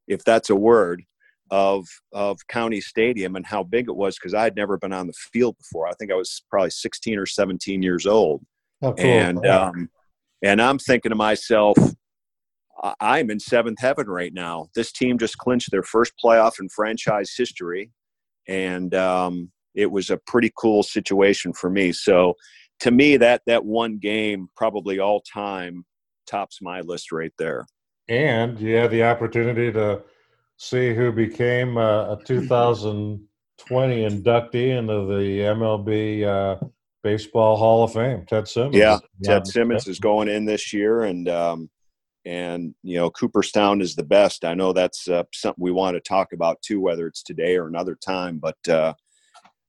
if 0.08 0.24
that's 0.24 0.50
a 0.50 0.56
word, 0.56 1.04
of 1.50 1.88
of 2.12 2.40
County 2.50 2.82
Stadium 2.82 3.36
and 3.36 3.46
how 3.46 3.64
big 3.64 3.88
it 3.88 3.96
was 3.96 4.18
because 4.18 4.34
I 4.34 4.44
had 4.44 4.56
never 4.56 4.78
been 4.78 4.94
on 4.94 5.08
the 5.08 5.14
field 5.34 5.58
before. 5.58 5.88
I 5.88 5.94
think 5.94 6.12
I 6.12 6.16
was 6.16 6.44
probably 6.50 6.72
16 6.72 7.18
or 7.18 7.26
17 7.26 7.82
years 7.82 8.06
old, 8.06 8.46
oh, 8.82 8.94
cool. 8.94 9.06
and 9.06 9.46
um, 9.48 9.90
and 10.44 10.62
I'm 10.62 10.78
thinking 10.78 11.10
to 11.12 11.16
myself, 11.16 11.78
I'm 13.00 13.32
in 13.32 13.40
seventh 13.40 13.80
heaven 13.80 14.08
right 14.08 14.34
now. 14.34 14.68
This 14.76 14.92
team 14.92 15.18
just 15.18 15.38
clinched 15.38 15.72
their 15.72 15.84
first 15.84 16.14
playoff 16.24 16.60
in 16.60 16.70
franchise 16.70 17.34
history, 17.36 17.92
and 18.48 18.94
um, 18.94 19.52
it 19.78 19.92
was 19.92 20.10
a 20.10 20.18
pretty 20.18 20.52
cool 20.58 20.84
situation 20.84 21.54
for 21.54 21.70
me. 21.70 21.94
So, 21.94 22.34
to 22.82 22.92
me, 22.92 23.18
that 23.18 23.42
that 23.48 23.64
one 23.64 23.98
game 23.98 24.50
probably 24.56 25.00
all 25.00 25.22
time 25.22 25.86
tops 26.28 26.62
my 26.62 26.82
list 26.82 27.12
right 27.12 27.34
there. 27.38 27.66
And 28.10 28.60
you 28.60 28.76
had 28.76 28.92
the 28.92 29.04
opportunity 29.04 29.72
to 29.72 30.02
see 30.58 30.94
who 30.94 31.12
became 31.12 31.78
uh, 31.78 32.16
a 32.16 32.20
2020 32.26 34.10
inductee 34.10 34.78
into 34.78 35.06
the 35.06 35.40
MLB 35.40 36.24
uh, 36.26 36.66
Baseball 37.04 37.56
Hall 37.56 37.84
of 37.84 37.94
Fame. 37.94 38.26
Ted 38.26 38.48
Simmons. 38.48 38.76
Yeah, 38.76 39.00
Ted 39.24 39.48
Simmons 39.48 39.88
is 39.88 40.00
going 40.00 40.28
in 40.28 40.46
this 40.46 40.74
year, 40.74 41.04
and 41.04 41.30
um, 41.30 41.70
and 42.26 42.76
you 42.84 42.98
know 42.98 43.10
Cooperstown 43.10 43.82
is 43.82 43.96
the 43.96 44.04
best. 44.04 44.44
I 44.44 44.54
know 44.54 44.74
that's 44.74 45.08
uh, 45.08 45.24
something 45.34 45.64
we 45.64 45.72
want 45.72 45.96
to 45.96 46.02
talk 46.02 46.34
about 46.34 46.62
too, 46.62 46.82
whether 46.82 47.08
it's 47.08 47.24
today 47.24 47.56
or 47.56 47.68
another 47.68 47.96
time. 47.96 48.40
But 48.40 48.58
uh, 48.68 48.94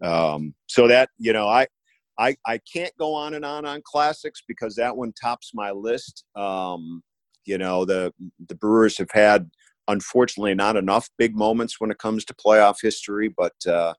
um, 0.03 0.55
so 0.67 0.89
that 0.89 1.11
you 1.19 1.33
know, 1.33 1.49
I. 1.49 1.67
I, 2.21 2.35
I 2.45 2.59
can't 2.75 2.91
go 2.99 3.15
on 3.15 3.35
and 3.35 3.45
on 3.45 3.65
on 3.65 3.81
classics 3.85 4.43
because 4.49 4.75
that 4.75 4.97
one 4.97 5.13
tops 5.13 5.53
my 5.55 5.71
list. 5.71 6.25
Um, 6.35 7.01
you 7.45 7.59
know 7.59 7.85
the 7.85 8.13
the 8.49 8.57
Brewers 8.57 8.99
have 8.99 9.13
had 9.13 9.51
unfortunately 9.89 10.55
not 10.55 10.77
enough 10.77 11.09
big 11.19 11.35
moments 11.35 11.81
when 11.81 11.91
it 11.91 11.99
comes 11.99 12.25
to 12.27 12.35
playoff 12.35 12.77
history, 12.83 13.29
but 13.29 13.55
uh, 13.67 13.95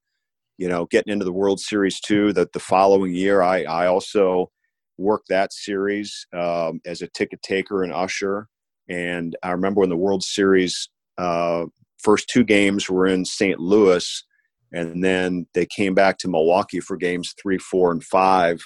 you 0.58 0.70
know, 0.70 0.86
getting 0.86 1.12
into 1.12 1.26
the 1.26 1.34
World 1.34 1.60
Series 1.60 2.00
too. 2.00 2.32
That 2.34 2.54
the 2.54 2.60
following 2.60 3.14
year, 3.14 3.41
I 3.41 3.64
I 3.64 3.88
also 3.88 4.52
worked 4.97 5.30
that 5.30 5.52
series 5.52 6.28
um, 6.34 6.82
as 6.86 7.02
a 7.02 7.08
ticket 7.08 7.41
taker 7.41 7.84
and 7.84 7.93
usher. 7.93 8.47
And 8.89 9.36
I 9.43 9.52
remember 9.52 9.80
when 9.80 9.89
the 9.89 9.97
World 9.97 10.24
Series 10.24 10.89
uh, 11.18 11.66
first 11.97 12.30
two 12.30 12.43
games 12.43 12.89
were 12.89 13.08
in 13.08 13.24
St. 13.26 13.60
Louis, 13.60 14.24
and 14.72 15.03
then 15.03 15.47
they 15.53 15.65
came 15.65 15.93
back 15.93 16.17
to 16.20 16.28
Milwaukee 16.28 16.80
for 16.80 16.97
games 16.97 17.34
three, 17.41 17.57
four, 17.57 17.91
and 17.91 18.03
five. 18.03 18.59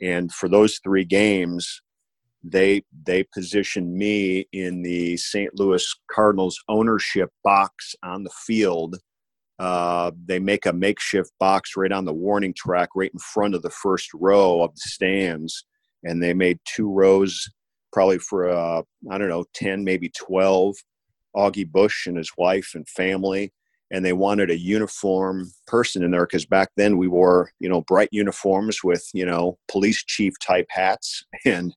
And 0.00 0.32
for 0.32 0.48
those 0.48 0.80
three 0.82 1.04
games, 1.04 1.82
they 2.42 2.82
they 3.06 3.24
positioned 3.34 3.94
me 3.94 4.46
in 4.52 4.82
the 4.82 5.16
St. 5.16 5.50
Louis 5.58 5.86
Cardinals 6.10 6.58
ownership 6.68 7.30
box 7.42 7.94
on 8.02 8.24
the 8.24 8.32
field 8.46 8.96
uh, 9.58 10.10
they 10.26 10.38
make 10.38 10.66
a 10.66 10.72
makeshift 10.72 11.30
box 11.38 11.72
right 11.76 11.92
on 11.92 12.04
the 12.04 12.12
warning 12.12 12.54
track, 12.56 12.88
right 12.94 13.10
in 13.12 13.18
front 13.20 13.54
of 13.54 13.62
the 13.62 13.70
first 13.70 14.10
row 14.14 14.62
of 14.62 14.74
the 14.74 14.80
stands, 14.80 15.64
and 16.02 16.22
they 16.22 16.34
made 16.34 16.58
two 16.64 16.90
rows, 16.90 17.48
probably 17.92 18.18
for 18.18 18.48
uh, 18.48 18.82
I 19.10 19.18
don't 19.18 19.28
know, 19.28 19.44
ten, 19.54 19.84
maybe 19.84 20.10
twelve. 20.10 20.76
Augie 21.36 21.68
Busch 21.68 22.06
and 22.06 22.16
his 22.16 22.30
wife 22.38 22.72
and 22.76 22.88
family, 22.88 23.52
and 23.90 24.04
they 24.04 24.12
wanted 24.12 24.50
a 24.50 24.58
uniform 24.58 25.52
person 25.66 26.02
in 26.02 26.10
there 26.10 26.26
because 26.26 26.46
back 26.46 26.70
then 26.76 26.96
we 26.96 27.08
wore 27.08 27.50
you 27.60 27.68
know 27.68 27.82
bright 27.82 28.08
uniforms 28.12 28.82
with 28.82 29.08
you 29.12 29.24
know 29.24 29.58
police 29.68 30.02
chief 30.04 30.34
type 30.40 30.66
hats 30.70 31.24
and 31.44 31.74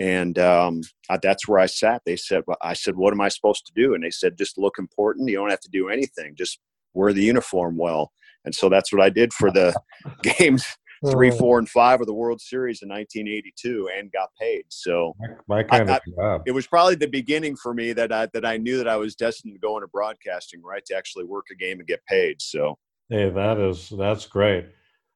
and 0.00 0.38
um, 0.38 0.82
I, 1.10 1.18
that's 1.20 1.48
where 1.48 1.58
I 1.58 1.66
sat. 1.66 2.02
They 2.06 2.14
said, 2.14 2.44
well, 2.46 2.56
I 2.62 2.74
said, 2.74 2.94
what 2.94 3.12
am 3.12 3.20
I 3.20 3.26
supposed 3.26 3.66
to 3.66 3.72
do? 3.74 3.94
And 3.94 4.04
they 4.04 4.10
said, 4.10 4.38
just 4.38 4.56
look 4.56 4.78
important. 4.78 5.28
You 5.28 5.38
don't 5.38 5.50
have 5.50 5.58
to 5.62 5.68
do 5.68 5.88
anything. 5.88 6.36
Just 6.36 6.60
wear 6.94 7.12
the 7.12 7.24
uniform 7.24 7.76
well. 7.76 8.12
And 8.44 8.54
so 8.54 8.68
that's 8.68 8.92
what 8.92 9.02
I 9.02 9.10
did 9.10 9.32
for 9.32 9.50
the 9.50 9.74
games 10.22 10.64
three, 11.06 11.30
four, 11.30 11.58
and 11.58 11.68
five 11.68 12.00
of 12.00 12.06
the 12.06 12.14
World 12.14 12.40
Series 12.40 12.82
in 12.82 12.88
1982, 12.88 13.90
and 13.96 14.10
got 14.12 14.28
paid. 14.40 14.64
So 14.68 15.14
my, 15.48 15.62
kind 15.62 15.90
I, 15.90 15.96
of 15.96 16.02
job. 16.16 16.42
It 16.46 16.52
was 16.52 16.66
probably 16.66 16.94
the 16.94 17.08
beginning 17.08 17.56
for 17.56 17.74
me 17.74 17.92
that 17.92 18.12
I 18.12 18.26
that 18.32 18.44
I 18.44 18.56
knew 18.56 18.78
that 18.78 18.88
I 18.88 18.96
was 18.96 19.14
destined 19.14 19.54
to 19.54 19.60
go 19.60 19.76
into 19.76 19.88
broadcasting, 19.88 20.62
right, 20.62 20.84
to 20.86 20.96
actually 20.96 21.24
work 21.24 21.46
a 21.52 21.54
game 21.54 21.78
and 21.78 21.86
get 21.86 22.04
paid. 22.06 22.40
So 22.40 22.78
hey, 23.08 23.30
that 23.30 23.58
is 23.58 23.92
that's 23.96 24.26
great. 24.26 24.66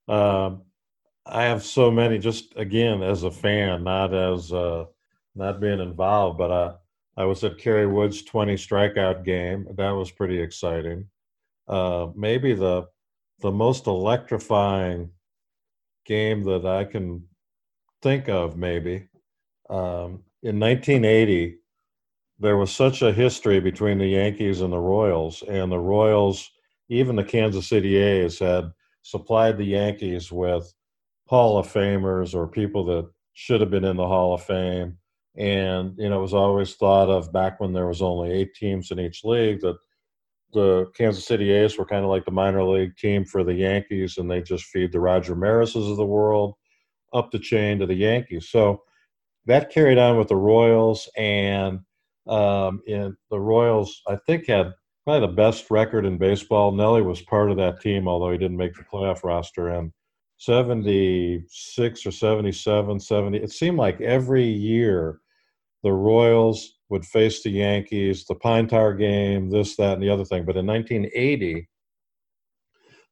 Um, 0.09 0.63
I 1.27 1.45
have 1.45 1.65
so 1.65 1.91
many. 1.91 2.19
Just 2.19 2.53
again, 2.57 3.03
as 3.03 3.23
a 3.23 3.31
fan, 3.31 3.85
not 3.85 4.15
as 4.15 4.53
uh, 4.53 4.87
not 5.35 5.61
being 5.61 5.81
involved, 5.81 6.39
but 6.39 6.51
I 6.51 6.75
I 7.17 7.25
was 7.25 7.45
at 7.45 7.59
Kerry 7.59 7.87
Wood's 7.87 8.23
20 8.23 8.55
strikeout 8.55 9.25
game. 9.25 9.67
That 9.77 9.91
was 9.91 10.11
pretty 10.11 10.41
exciting 10.41 11.07
uh, 11.69 12.09
maybe 12.15 12.55
the 12.55 12.87
the 13.41 13.51
most 13.51 13.87
electrifying 13.87 15.11
game 16.05 16.43
that 16.45 16.67
I 16.67 16.85
can 16.85 17.25
think 18.03 18.29
of. 18.29 18.57
Maybe 18.57 19.09
um, 19.71 20.25
in 20.43 20.59
1980, 20.59 21.57
there 22.39 22.57
was 22.57 22.73
such 22.73 23.03
a 23.03 23.13
history 23.13 23.61
between 23.61 23.99
the 23.99 24.07
Yankees 24.07 24.61
and 24.61 24.73
the 24.73 24.79
Royals, 24.79 25.43
and 25.49 25.71
the 25.71 25.79
Royals, 25.79 26.51
even 26.89 27.17
the 27.17 27.25
Kansas 27.25 27.69
City 27.69 27.97
A's, 27.97 28.39
had 28.39 28.73
supplied 29.03 29.59
the 29.59 29.65
Yankees 29.65 30.33
with 30.33 30.73
Hall 31.27 31.59
of 31.59 31.67
Famers 31.67 32.35
or 32.35 32.47
people 32.47 32.85
that 32.85 33.09
should 33.33 33.61
have 33.61 33.71
been 33.71 33.85
in 33.85 33.97
the 33.97 34.07
Hall 34.07 34.35
of 34.35 34.43
Fame. 34.43 34.99
And 35.37 35.95
you 35.97 36.11
know, 36.11 36.19
it 36.19 36.23
was 36.23 36.35
always 36.35 36.75
thought 36.75 37.09
of 37.09 37.33
back 37.33 37.61
when 37.61 37.73
there 37.73 37.87
was 37.87 38.03
only 38.03 38.31
eight 38.33 38.55
teams 38.55 38.91
in 38.91 39.01
each 39.01 39.25
league 39.25 39.61
that 39.61 39.79
the 40.53 40.91
Kansas 40.97 41.27
City 41.27 41.51
A's 41.51 41.79
were 41.79 41.87
kind 41.87 42.05
of 42.05 42.11
like 42.11 42.25
the 42.25 42.31
minor 42.31 42.65
league 42.65 42.97
team 42.97 43.25
for 43.25 43.45
the 43.45 43.55
Yankees, 43.55 44.19
and 44.19 44.31
they 44.31 44.43
just 44.43 44.65
feed 44.65 44.93
the 44.93 45.01
Roger 45.01 45.35
Marises 45.35 45.91
of 45.91 45.97
the 45.97 46.05
world 46.05 46.55
up 47.15 47.31
the 47.31 47.39
chain 47.39 47.79
to 47.79 47.87
the 47.87 47.95
Yankees. 47.95 48.49
So 48.51 48.83
that 49.47 49.71
carried 49.71 49.99
on 49.99 50.19
with 50.19 50.29
the 50.29 50.37
Royals, 50.37 51.09
and 51.17 51.81
um, 52.27 52.83
in 52.87 53.17
the 53.31 53.41
Royals, 53.41 54.03
I 54.07 54.17
think 54.27 54.47
had 54.47 54.73
probably 55.05 55.27
the 55.27 55.33
best 55.33 55.71
record 55.71 56.07
in 56.07 56.19
baseball. 56.19 56.73
Nelly 56.73 57.03
was 57.03 57.23
part 57.23 57.51
of 57.51 57.57
that 57.57 57.81
team, 57.81 58.07
although 58.07 58.31
he 58.31 58.39
didn't 58.39 58.57
make 58.57 58.75
the 58.75 58.85
playoff 58.85 59.25
roster. 59.25 59.69
And 59.69 59.93
76 60.39 62.07
or 62.07 62.11
77, 62.11 63.01
70, 63.01 63.39
it 63.39 63.51
seemed 63.51 63.79
like 63.79 64.01
every 64.01 64.45
year 64.45 65.19
the 65.83 65.93
Royals 65.93 66.79
would 66.93 67.07
face 67.07 67.43
the 67.43 67.51
Yankees, 67.51 68.27
the 68.27 68.35
Pine 68.35 68.69
Tar 68.69 68.93
game, 68.93 69.49
this, 69.49 69.77
that, 69.77 69.95
and 69.95 70.03
the 70.03 70.11
other 70.11 70.27
thing. 70.27 70.45
But 70.45 70.59
in 70.59 70.67
1980, 70.67 71.67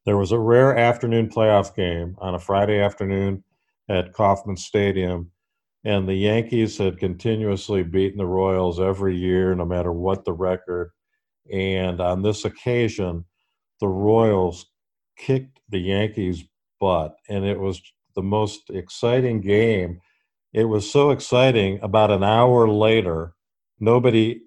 there 0.05 0.19
was 0.19 0.33
a 0.33 0.39
rare 0.39 0.77
afternoon 0.77 1.31
playoff 1.31 1.75
game 1.75 2.15
on 2.19 2.35
a 2.35 2.39
Friday 2.39 2.79
afternoon 2.79 3.43
at 3.89 4.13
Kauffman 4.13 4.59
Stadium, 4.59 5.31
and 5.83 6.07
the 6.07 6.15
Yankees 6.15 6.77
had 6.77 6.99
continuously 6.99 7.83
beaten 7.83 8.19
the 8.19 8.27
Royals 8.27 8.79
every 8.79 9.17
year, 9.17 9.55
no 9.55 9.65
matter 9.65 9.93
what 9.93 10.27
the 10.27 10.35
record. 10.35 10.91
And 11.51 12.03
on 12.03 12.21
this 12.21 12.45
occasion, 12.45 13.25
the 13.81 13.89
Royals 13.89 14.67
kicked 15.17 15.59
the 15.71 15.81
Yankees' 15.81 16.45
butt, 16.81 17.17
and 17.31 17.47
it 17.47 17.59
was 17.59 17.81
the 18.15 18.23
most 18.23 18.69
exciting 18.69 19.41
game. 19.41 20.01
It 20.53 20.65
was 20.65 20.91
so 20.91 21.13
exciting. 21.13 21.81
About 21.83 22.11
an 22.11 22.23
hour 22.23 22.69
later, 22.69 23.33
nobody, 23.81 24.43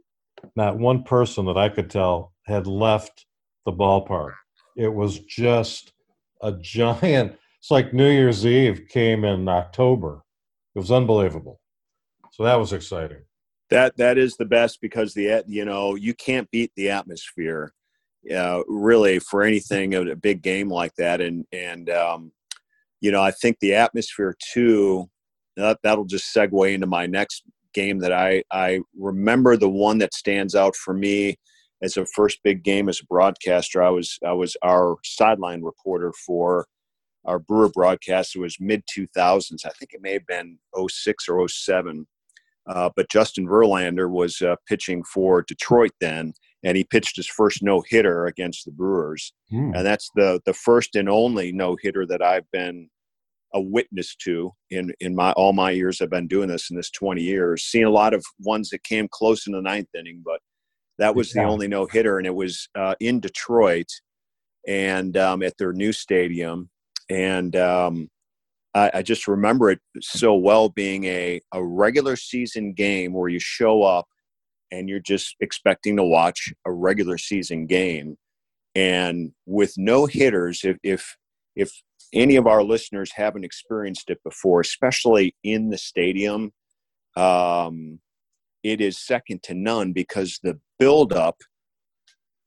not 0.56 0.78
one 0.78 1.04
person 1.04 1.46
that 1.48 1.58
I 1.58 1.70
could 1.70 1.90
tell, 1.90 2.34
had 2.46 2.68
left 2.68 3.26
the 3.66 3.74
ballpark. 3.74 4.34
It 4.78 4.94
was 4.94 5.20
just 5.20 5.94
a 6.42 6.52
giant. 6.54 7.36
It's 7.60 7.72
like 7.72 7.94
New 7.94 8.10
Year's 8.10 8.46
Eve 8.46 8.88
came 8.90 9.24
in 9.26 9.48
October. 9.48 10.24
It 10.76 10.80
was 10.80 10.92
unbelievable. 10.92 11.60
So 12.32 12.44
that 12.44 12.56
was 12.56 12.74
exciting. 12.74 13.22
That 13.70 13.96
that 13.98 14.18
is 14.18 14.36
the 14.36 14.46
best 14.46 14.82
because 14.82 15.14
the 15.14 15.44
you 15.48 15.66
know 15.66 15.96
you 15.96 16.14
can't 16.14 16.50
beat 16.52 16.72
the 16.76 16.90
atmosphere, 16.90 17.74
uh, 18.36 18.62
really 18.68 19.20
for 19.20 19.44
anything 19.44 19.94
a 19.96 20.16
big 20.16 20.42
game 20.42 20.70
like 20.70 20.94
that. 20.96 21.22
And 21.22 21.46
and 21.52 21.90
um, 21.90 22.32
you 23.02 23.12
know 23.12 23.22
I 23.22 23.32
think 23.32 23.60
the 23.60 23.76
atmosphere 23.76 24.36
too. 24.54 25.10
That, 25.56 25.78
that'll 25.84 26.06
just 26.06 26.36
segue 26.36 26.74
into 26.74 26.88
my 26.88 27.06
next 27.06 27.44
game 27.74 28.00
that 28.00 28.12
I, 28.12 28.44
I 28.52 28.80
remember 28.98 29.58
the 29.58 29.70
one 29.70 29.98
that 30.00 30.14
stands 30.14 30.56
out 30.56 30.76
for 30.76 30.94
me 30.94 31.38
as 31.82 31.98
a 31.98 32.06
first 32.06 32.40
big 32.44 32.64
game 32.64 32.90
as 32.90 33.02
a 33.02 33.06
broadcaster. 33.06 33.84
I 33.84 33.90
was 33.90 34.18
I 34.26 34.32
was 34.32 34.56
our 34.64 34.98
sideline 35.04 35.62
reporter 35.62 36.14
for 36.26 36.66
our 37.26 37.40
Brewer 37.40 37.70
broadcast. 37.70 38.36
It 38.36 38.40
was 38.40 38.58
mid 38.60 38.84
2000s. 38.98 39.66
I 39.66 39.70
think 39.70 39.94
it 39.94 40.02
may 40.02 40.14
have 40.14 40.26
been 40.28 40.58
06 40.76 41.30
or 41.30 41.48
07. 41.48 42.08
Uh, 42.66 42.90
but 42.96 43.10
Justin 43.10 43.46
Verlander 43.46 44.10
was 44.10 44.42
uh, 44.42 44.56
pitching 44.68 45.04
for 45.04 45.44
Detroit 45.46 45.92
then, 46.00 46.34
and 46.64 46.78
he 46.78 46.86
pitched 46.86 47.18
his 47.18 47.28
first 47.28 47.62
no 47.62 47.84
hitter 47.90 48.26
against 48.26 48.64
the 48.64 48.72
Brewers, 48.72 49.34
mm. 49.52 49.76
and 49.76 49.86
that's 49.86 50.10
the 50.16 50.40
the 50.46 50.54
first 50.54 50.96
and 50.96 51.10
only 51.10 51.52
no 51.52 51.76
hitter 51.82 52.06
that 52.06 52.22
I've 52.22 52.50
been 52.52 52.90
a 53.54 53.62
witness 53.62 54.16
to 54.16 54.52
in 54.72 54.94
in 55.00 55.16
my 55.16 55.32
all 55.34 55.54
my 55.54 55.72
years 55.72 56.02
I've 56.02 56.10
been 56.10 56.28
doing 56.28 56.50
this 56.50 56.70
in 56.70 56.78
this 56.78 56.90
20 56.92 57.22
years. 57.22 57.64
Seen 57.64 57.86
a 57.86 57.92
lot 57.92 58.14
of 58.14 58.26
ones 58.40 58.70
that 58.70 58.84
came 58.84 59.08
close 59.12 59.48
in 59.48 59.54
the 59.54 59.62
ninth 59.62 59.90
inning, 59.98 60.22
but 60.26 60.40
that 61.00 61.16
was 61.16 61.32
the 61.32 61.44
only 61.44 61.68
no 61.68 61.86
hitter, 61.86 62.18
and 62.18 62.28
it 62.28 62.36
was 62.36 62.70
uh, 62.76 62.96
in 63.00 63.20
Detroit 63.20 63.88
and 64.68 65.18
um, 65.18 65.44
at 65.44 65.58
their 65.58 65.74
new 65.74 65.92
stadium. 65.92 66.70
And 67.10 67.56
um, 67.56 68.10
I, 68.74 68.92
I, 68.96 69.02
just 69.02 69.28
remember 69.28 69.70
it 69.70 69.80
so 70.00 70.36
well 70.36 70.70
being 70.70 71.04
a, 71.04 71.42
a 71.54 71.64
regular 71.64 72.16
season 72.16 72.74
game 72.74 73.14
where 73.14 73.30
you 73.30 73.40
show 73.40 73.84
up 73.84 74.08
and 74.72 74.88
you're 74.88 75.00
just 75.00 75.36
expecting 75.40 75.98
to 75.98 76.04
watch 76.04 76.54
a 76.66 76.72
regular 76.72 77.18
season 77.18 77.68
game. 77.68 78.16
And 78.76 79.32
with 79.46 79.74
no 79.78 80.06
hitters, 80.06 80.62
if 80.64 80.78
if 80.82 81.16
if 81.56 81.72
any 82.14 82.36
of 82.36 82.48
our 82.48 82.64
listeners 82.64 83.12
haven't 83.16 83.44
experienced 83.44 84.10
it 84.10 84.20
before, 84.24 84.62
especially 84.62 85.36
in 85.44 85.70
the 85.70 85.78
stadium, 85.78 86.52
um, 87.16 88.00
it 88.64 88.80
is 88.82 88.98
second 88.98 89.44
to 89.44 89.54
none 89.54 89.92
because 89.92 90.40
the 90.44 90.60
buildup 90.80 91.38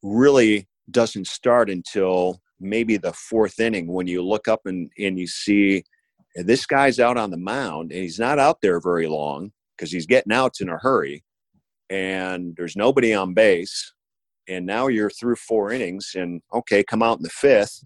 really 0.02 0.68
doesn't 0.90 1.26
start 1.26 1.68
until 1.68 2.40
maybe 2.60 2.96
the 2.96 3.12
fourth 3.12 3.60
inning 3.60 3.86
when 3.86 4.06
you 4.06 4.22
look 4.22 4.48
up 4.48 4.60
and, 4.64 4.90
and 4.98 5.18
you 5.18 5.26
see 5.26 5.82
this 6.36 6.66
guy's 6.66 6.98
out 6.98 7.16
on 7.16 7.30
the 7.30 7.36
mound 7.36 7.92
and 7.92 8.00
he's 8.00 8.18
not 8.18 8.38
out 8.38 8.58
there 8.62 8.80
very 8.80 9.06
long 9.06 9.52
because 9.76 9.92
he's 9.92 10.06
getting 10.06 10.32
outs 10.32 10.60
in 10.60 10.68
a 10.68 10.78
hurry 10.78 11.22
and 11.90 12.54
there's 12.56 12.76
nobody 12.76 13.12
on 13.12 13.34
base 13.34 13.92
and 14.48 14.64
now 14.64 14.86
you're 14.86 15.10
through 15.10 15.36
four 15.36 15.70
innings 15.70 16.12
and 16.14 16.40
okay 16.52 16.82
come 16.82 17.02
out 17.02 17.18
in 17.18 17.22
the 17.22 17.28
fifth 17.28 17.84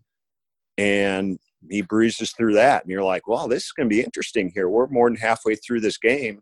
and 0.78 1.38
he 1.68 1.82
breezes 1.82 2.32
through 2.32 2.54
that 2.54 2.82
and 2.82 2.90
you're 2.90 3.04
like 3.04 3.26
well 3.26 3.48
this 3.48 3.64
is 3.64 3.72
going 3.72 3.88
to 3.88 3.94
be 3.94 4.02
interesting 4.02 4.50
here 4.54 4.68
we're 4.68 4.86
more 4.88 5.08
than 5.08 5.16
halfway 5.16 5.54
through 5.54 5.80
this 5.80 5.98
game 5.98 6.40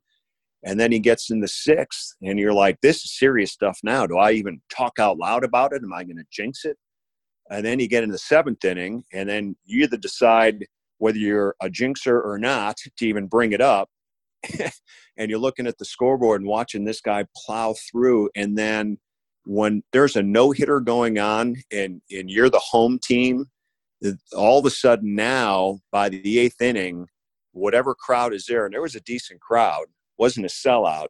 and 0.64 0.78
then 0.78 0.92
he 0.92 0.98
gets 0.98 1.30
in 1.30 1.40
the 1.40 1.48
sixth 1.48 2.14
and 2.22 2.38
you're 2.38 2.52
like 2.52 2.80
this 2.80 3.04
is 3.04 3.18
serious 3.18 3.52
stuff 3.52 3.78
now 3.82 4.06
do 4.06 4.16
i 4.16 4.30
even 4.32 4.60
talk 4.70 4.98
out 4.98 5.18
loud 5.18 5.44
about 5.44 5.72
it 5.72 5.82
am 5.82 5.92
i 5.92 6.04
going 6.04 6.16
to 6.16 6.24
jinx 6.30 6.64
it 6.64 6.76
and 7.50 7.64
then 7.64 7.80
you 7.80 7.88
get 7.88 8.04
in 8.04 8.10
the 8.10 8.18
seventh 8.18 8.64
inning, 8.64 9.04
and 9.12 9.28
then 9.28 9.56
you 9.64 9.84
either 9.84 9.96
decide 9.96 10.66
whether 10.98 11.18
you're 11.18 11.54
a 11.62 11.68
jinxer 11.68 12.24
or 12.24 12.38
not 12.38 12.76
to 12.76 13.06
even 13.06 13.26
bring 13.26 13.52
it 13.52 13.60
up. 13.60 13.88
and 15.16 15.30
you're 15.30 15.38
looking 15.38 15.66
at 15.66 15.78
the 15.78 15.84
scoreboard 15.84 16.40
and 16.40 16.48
watching 16.48 16.84
this 16.84 17.00
guy 17.00 17.24
plow 17.34 17.74
through. 17.90 18.30
And 18.36 18.56
then 18.56 18.98
when 19.44 19.82
there's 19.92 20.16
a 20.16 20.22
no 20.22 20.50
hitter 20.50 20.80
going 20.80 21.18
on 21.18 21.56
and, 21.72 22.02
and 22.10 22.30
you're 22.30 22.50
the 22.50 22.58
home 22.58 22.98
team, 23.02 23.46
all 24.36 24.58
of 24.58 24.66
a 24.66 24.70
sudden 24.70 25.14
now 25.14 25.80
by 25.90 26.08
the 26.08 26.38
eighth 26.38 26.60
inning, 26.60 27.06
whatever 27.52 27.94
crowd 27.94 28.32
is 28.32 28.46
there, 28.46 28.64
and 28.64 28.74
there 28.74 28.82
was 28.82 28.94
a 28.94 29.00
decent 29.00 29.40
crowd, 29.40 29.86
wasn't 30.18 30.46
a 30.46 30.48
sellout, 30.48 31.08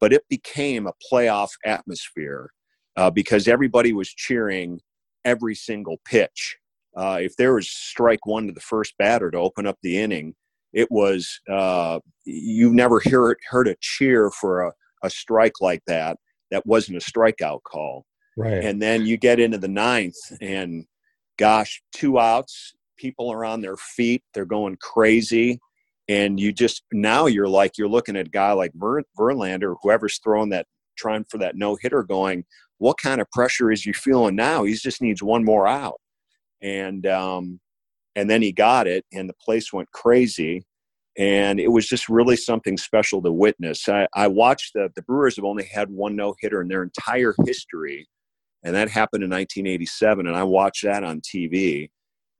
but 0.00 0.12
it 0.12 0.22
became 0.28 0.86
a 0.86 0.92
playoff 1.12 1.50
atmosphere 1.64 2.50
uh, 2.96 3.10
because 3.10 3.48
everybody 3.48 3.92
was 3.92 4.08
cheering 4.08 4.80
every 5.24 5.54
single 5.54 6.00
pitch. 6.04 6.56
Uh, 6.96 7.18
if 7.20 7.36
there 7.36 7.54
was 7.54 7.68
strike 7.70 8.26
one 8.26 8.46
to 8.46 8.52
the 8.52 8.60
first 8.60 8.94
batter 8.98 9.30
to 9.30 9.38
open 9.38 9.66
up 9.66 9.76
the 9.82 9.98
inning, 9.98 10.34
it 10.72 10.90
was 10.90 11.40
uh, 11.50 11.98
you 12.24 12.72
never 12.74 13.00
hear 13.00 13.36
heard 13.48 13.68
a 13.68 13.76
cheer 13.80 14.30
for 14.30 14.62
a, 14.62 14.72
a 15.02 15.10
strike 15.10 15.60
like 15.60 15.82
that 15.86 16.16
that 16.50 16.66
wasn't 16.66 16.96
a 16.96 17.00
strikeout 17.00 17.62
call. 17.62 18.04
Right. 18.36 18.64
And 18.64 18.80
then 18.80 19.04
you 19.06 19.16
get 19.16 19.40
into 19.40 19.58
the 19.58 19.68
ninth, 19.68 20.16
and 20.40 20.86
gosh, 21.38 21.82
two 21.92 22.18
outs, 22.18 22.74
people 22.96 23.30
are 23.32 23.44
on 23.44 23.60
their 23.60 23.76
feet, 23.76 24.22
they're 24.34 24.44
going 24.44 24.76
crazy. 24.80 25.58
And 26.10 26.40
you 26.40 26.52
just 26.52 26.82
now 26.92 27.26
you're 27.26 27.48
like 27.48 27.76
you're 27.76 27.88
looking 27.88 28.16
at 28.16 28.26
a 28.26 28.30
guy 28.30 28.52
like 28.52 28.72
Ver, 28.74 29.02
Verlander, 29.18 29.76
whoever's 29.82 30.18
throwing 30.22 30.50
that, 30.50 30.66
trying 30.96 31.24
for 31.24 31.38
that 31.38 31.56
no 31.56 31.76
hitter, 31.80 32.02
going, 32.02 32.44
what 32.78 32.96
kind 32.98 33.20
of 33.20 33.30
pressure 33.30 33.70
is 33.70 33.84
you 33.84 33.92
feeling 33.92 34.36
now? 34.36 34.64
He 34.64 34.74
just 34.74 35.02
needs 35.02 35.22
one 35.22 35.44
more 35.44 35.66
out, 35.66 36.00
and 36.62 37.06
um, 37.06 37.60
and 38.16 38.30
then 38.30 38.40
he 38.40 38.52
got 38.52 38.86
it, 38.86 39.04
and 39.12 39.28
the 39.28 39.34
place 39.34 39.72
went 39.72 39.90
crazy, 39.92 40.64
and 41.18 41.60
it 41.60 41.68
was 41.68 41.86
just 41.86 42.08
really 42.08 42.36
something 42.36 42.78
special 42.78 43.20
to 43.22 43.32
witness. 43.32 43.88
I, 43.88 44.06
I 44.14 44.28
watched 44.28 44.72
the 44.74 44.90
the 44.94 45.02
Brewers 45.02 45.36
have 45.36 45.44
only 45.44 45.64
had 45.64 45.90
one 45.90 46.16
no 46.16 46.34
hitter 46.40 46.62
in 46.62 46.68
their 46.68 46.84
entire 46.84 47.34
history, 47.44 48.08
and 48.62 48.74
that 48.74 48.88
happened 48.88 49.24
in 49.24 49.30
1987, 49.30 50.26
and 50.26 50.36
I 50.36 50.44
watched 50.44 50.84
that 50.84 51.04
on 51.04 51.20
TV. 51.20 51.90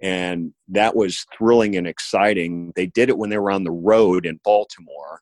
And 0.01 0.53
that 0.69 0.95
was 0.95 1.27
thrilling 1.37 1.77
and 1.77 1.87
exciting. 1.87 2.73
They 2.77 2.87
did 2.87 3.09
it 3.09 3.19
when 3.19 3.31
they 3.31 3.39
were 3.39 3.51
on 3.51 3.65
the 3.65 3.73
road 3.73 4.27
in 4.27 4.39
Baltimore, 4.45 5.21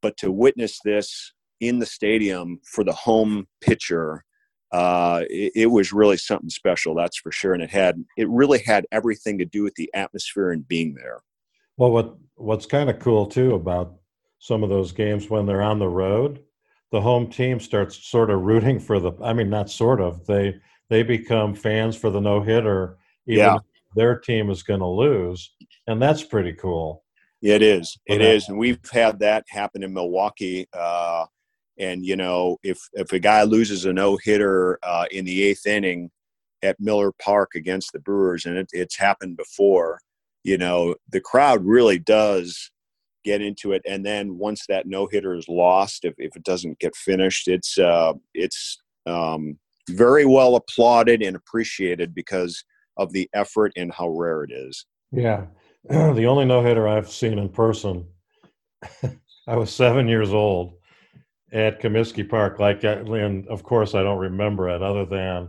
but 0.00 0.16
to 0.18 0.32
witness 0.32 0.78
this 0.82 1.32
in 1.60 1.78
the 1.78 1.86
stadium 1.86 2.58
for 2.64 2.84
the 2.84 2.92
home 2.92 3.46
pitcher 3.60 4.24
uh, 4.74 5.22
it, 5.30 5.52
it, 5.54 5.66
was 5.66 5.92
really 5.92 6.16
something 6.16 6.50
special, 6.50 6.96
that's 6.96 7.16
for 7.16 7.30
sure. 7.30 7.54
And 7.54 7.62
it 7.62 7.70
had 7.70 8.04
it 8.16 8.28
really 8.28 8.58
had 8.58 8.86
everything 8.90 9.38
to 9.38 9.44
do 9.44 9.62
with 9.62 9.74
the 9.76 9.88
atmosphere 9.94 10.50
and 10.50 10.66
being 10.66 10.94
there. 10.94 11.22
Well, 11.76 11.92
what 11.92 12.16
what's 12.34 12.66
kind 12.66 12.90
of 12.90 12.98
cool 12.98 13.26
too 13.26 13.54
about 13.54 13.94
some 14.40 14.64
of 14.64 14.70
those 14.70 14.90
games 14.90 15.30
when 15.30 15.46
they're 15.46 15.62
on 15.62 15.78
the 15.78 15.88
road, 15.88 16.40
the 16.94 17.00
home 17.00 17.28
team 17.28 17.58
starts 17.58 18.06
sort 18.06 18.30
of 18.30 18.42
rooting 18.42 18.78
for 18.78 19.00
the. 19.00 19.10
I 19.20 19.32
mean, 19.32 19.50
not 19.50 19.68
sort 19.68 20.00
of. 20.00 20.24
They 20.26 20.54
they 20.88 21.02
become 21.02 21.52
fans 21.52 21.96
for 21.96 22.08
the 22.08 22.20
no 22.20 22.40
hitter, 22.40 22.98
even 23.26 23.44
yeah. 23.44 23.56
if 23.56 23.62
their 23.96 24.16
team 24.16 24.48
is 24.48 24.62
going 24.62 24.78
to 24.78 24.86
lose, 24.86 25.56
and 25.88 26.00
that's 26.00 26.22
pretty 26.22 26.52
cool. 26.52 27.02
It 27.42 27.62
is. 27.62 27.98
It 28.06 28.20
is, 28.20 28.48
and 28.48 28.56
we've 28.56 28.78
had 28.92 29.18
that 29.18 29.44
happen 29.48 29.82
in 29.82 29.92
Milwaukee. 29.92 30.68
Uh, 30.72 31.26
and 31.80 32.06
you 32.06 32.14
know, 32.14 32.58
if 32.62 32.78
if 32.92 33.12
a 33.12 33.18
guy 33.18 33.42
loses 33.42 33.84
a 33.86 33.92
no 33.92 34.16
hitter 34.16 34.78
uh, 34.84 35.06
in 35.10 35.24
the 35.24 35.42
eighth 35.42 35.66
inning 35.66 36.12
at 36.62 36.78
Miller 36.78 37.10
Park 37.20 37.56
against 37.56 37.92
the 37.92 37.98
Brewers, 37.98 38.46
and 38.46 38.56
it, 38.56 38.68
it's 38.72 38.96
happened 38.96 39.36
before, 39.36 39.98
you 40.44 40.58
know, 40.58 40.94
the 41.10 41.20
crowd 41.20 41.64
really 41.64 41.98
does 41.98 42.70
get 43.24 43.40
into 43.40 43.72
it. 43.72 43.82
And 43.86 44.04
then 44.04 44.38
once 44.38 44.64
that 44.68 44.86
no 44.86 45.06
hitter 45.10 45.34
is 45.34 45.48
lost, 45.48 46.04
if, 46.04 46.14
if 46.18 46.36
it 46.36 46.44
doesn't 46.44 46.78
get 46.78 46.94
finished, 46.94 47.48
it's 47.48 47.78
uh, 47.78 48.12
it's 48.34 48.78
um, 49.06 49.58
very 49.90 50.24
well 50.24 50.56
applauded 50.56 51.22
and 51.22 51.36
appreciated 51.36 52.14
because 52.14 52.62
of 52.96 53.12
the 53.12 53.28
effort 53.34 53.72
and 53.76 53.92
how 53.92 54.08
rare 54.08 54.44
it 54.44 54.52
is. 54.52 54.86
Yeah, 55.10 55.46
the 55.88 56.26
only 56.26 56.44
no 56.44 56.62
hitter 56.62 56.88
I've 56.88 57.10
seen 57.10 57.38
in 57.38 57.48
person. 57.48 58.06
I 59.46 59.56
was 59.56 59.70
seven 59.70 60.08
years 60.08 60.32
old 60.32 60.74
at 61.52 61.80
Comiskey 61.80 62.28
Park. 62.28 62.58
Like, 62.58 62.84
and 62.84 63.46
of 63.48 63.62
course, 63.62 63.94
I 63.94 64.02
don't 64.02 64.18
remember 64.18 64.68
it 64.68 64.82
other 64.82 65.04
than 65.04 65.48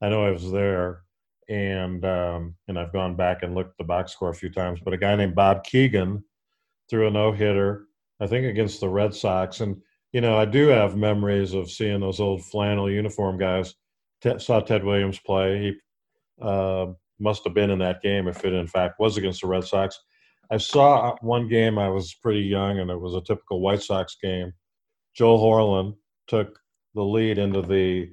I 0.00 0.08
know 0.08 0.24
I 0.24 0.30
was 0.30 0.50
there, 0.50 1.02
and 1.48 2.04
um, 2.04 2.54
and 2.68 2.78
I've 2.78 2.92
gone 2.92 3.16
back 3.16 3.42
and 3.42 3.54
looked 3.54 3.78
the 3.78 3.84
box 3.84 4.12
score 4.12 4.30
a 4.30 4.34
few 4.34 4.50
times. 4.50 4.80
But 4.84 4.94
a 4.94 4.98
guy 4.98 5.14
named 5.16 5.34
Bob 5.34 5.64
Keegan 5.64 6.24
threw 6.92 7.08
a 7.08 7.10
no 7.10 7.32
hitter, 7.32 7.86
I 8.20 8.26
think 8.26 8.46
against 8.46 8.80
the 8.80 8.88
Red 8.88 9.14
Sox, 9.14 9.60
and 9.60 9.80
you 10.12 10.20
know 10.20 10.36
I 10.36 10.44
do 10.44 10.68
have 10.68 10.96
memories 10.96 11.54
of 11.54 11.70
seeing 11.70 12.00
those 12.00 12.20
old 12.20 12.44
flannel 12.44 12.90
uniform 12.90 13.38
guys. 13.38 13.74
T- 14.20 14.38
saw 14.38 14.60
Ted 14.60 14.84
Williams 14.84 15.18
play. 15.18 15.58
He 15.58 16.44
uh, 16.44 16.86
must 17.18 17.44
have 17.44 17.54
been 17.54 17.70
in 17.70 17.78
that 17.78 18.02
game 18.02 18.28
if 18.28 18.44
it 18.44 18.52
in 18.52 18.66
fact 18.66 19.00
was 19.00 19.16
against 19.16 19.40
the 19.40 19.46
Red 19.48 19.64
Sox. 19.64 19.98
I 20.50 20.58
saw 20.58 21.16
one 21.22 21.48
game. 21.48 21.78
I 21.78 21.88
was 21.88 22.14
pretty 22.14 22.42
young, 22.42 22.78
and 22.78 22.90
it 22.90 23.00
was 23.00 23.14
a 23.14 23.22
typical 23.22 23.60
White 23.60 23.82
Sox 23.82 24.16
game 24.22 24.52
Joe 25.14 25.38
Horlen 25.38 25.96
took 26.26 26.58
the 26.94 27.02
lead 27.02 27.38
into 27.38 27.62
the 27.62 28.10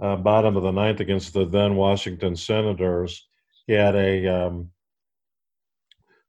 uh, 0.00 0.16
bottom 0.16 0.56
of 0.56 0.62
the 0.62 0.70
ninth 0.70 1.00
against 1.00 1.32
the 1.32 1.44
then 1.44 1.76
Washington 1.76 2.36
Senators. 2.36 3.28
He 3.66 3.72
had 3.72 3.94
a, 3.94 4.26
um, 4.26 4.70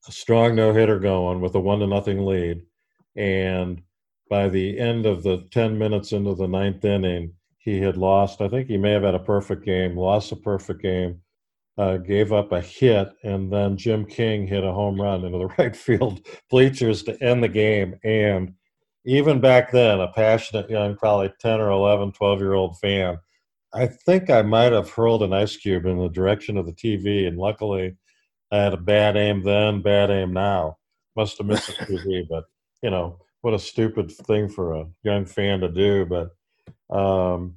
a 0.08 0.12
strong 0.12 0.56
no 0.56 0.74
hitter 0.74 1.00
going 1.00 1.42
with 1.42 1.56
a 1.56 1.60
one 1.60 1.80
to 1.80 1.88
nothing 1.88 2.26
lead, 2.26 2.62
and 3.16 3.82
by 4.30 4.50
the 4.50 4.80
end 4.80 5.06
of 5.06 5.24
the 5.24 5.48
ten 5.52 5.78
minutes 5.78 6.12
into 6.12 6.36
the 6.36 6.48
ninth 6.48 6.84
inning, 6.86 7.34
he 7.58 7.80
had 7.80 7.98
lost. 7.98 8.42
I 8.42 8.48
think 8.48 8.68
he 8.68 8.78
may 8.78 8.92
have 8.92 9.04
had 9.04 9.16
a 9.16 9.20
perfect 9.20 9.64
game, 9.66 9.96
lost 9.96 10.32
a 10.32 10.36
perfect 10.36 10.82
game, 10.82 11.22
uh, 11.78 11.98
gave 11.98 12.34
up 12.34 12.52
a 12.52 12.62
hit, 12.62 13.10
and 13.24 13.52
then 13.52 13.78
Jim 13.78 14.06
King 14.06 14.48
hit 14.48 14.64
a 14.64 14.72
home 14.72 15.00
run 15.00 15.24
into 15.24 15.38
the 15.38 15.48
right 15.58 15.76
field 15.76 16.26
bleachers 16.50 17.04
to 17.04 17.22
end 17.24 17.44
the 17.44 17.50
game. 17.50 17.96
And 18.04 18.54
even 19.06 19.40
back 19.40 19.72
then, 19.72 20.00
a 20.00 20.08
passionate 20.10 20.70
young, 20.70 20.96
probably 20.96 21.34
10 21.40 21.60
or 21.60 21.72
11, 21.72 22.12
12 22.14 22.40
year 22.40 22.54
old 22.54 22.78
fan, 22.80 23.18
I 23.74 23.88
think 23.88 24.30
I 24.30 24.42
might 24.42 24.74
have 24.74 24.90
hurled 24.90 25.24
an 25.24 25.34
ice 25.34 25.56
cube 25.56 25.86
in 25.86 25.98
the 25.98 26.10
direction 26.10 26.58
of 26.58 26.66
the 26.66 26.74
TV. 26.74 27.28
And 27.28 27.38
luckily, 27.38 27.96
I 28.52 28.58
had 28.58 28.74
a 28.74 28.78
bad 28.78 29.16
aim 29.16 29.44
then, 29.44 29.82
bad 29.82 30.10
aim 30.10 30.34
now. 30.34 30.78
Must 31.16 31.38
have 31.38 31.48
missed 31.48 31.68
the 31.68 31.86
TV, 31.86 32.28
but 32.28 32.46
you 32.82 32.90
know, 32.90 33.18
what 33.42 33.54
a 33.54 33.60
stupid 33.60 34.12
thing 34.12 34.50
for 34.50 34.74
a 34.74 34.88
young 35.04 35.26
fan 35.26 35.60
to 35.62 35.70
do. 35.70 36.06
But 36.06 36.96
um, 36.96 37.56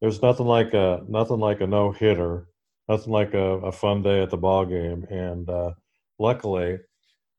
there's 0.00 0.22
nothing 0.22 0.46
like 0.46 0.74
a 0.74 1.02
nothing 1.08 1.38
like 1.38 1.60
a 1.60 1.66
no 1.66 1.92
hitter, 1.92 2.48
nothing 2.88 3.12
like 3.12 3.34
a, 3.34 3.58
a, 3.60 3.72
fun 3.72 4.02
day 4.02 4.22
at 4.22 4.30
the 4.30 4.36
ball 4.36 4.64
game. 4.66 5.06
And 5.10 5.48
uh, 5.48 5.72
luckily, 6.18 6.78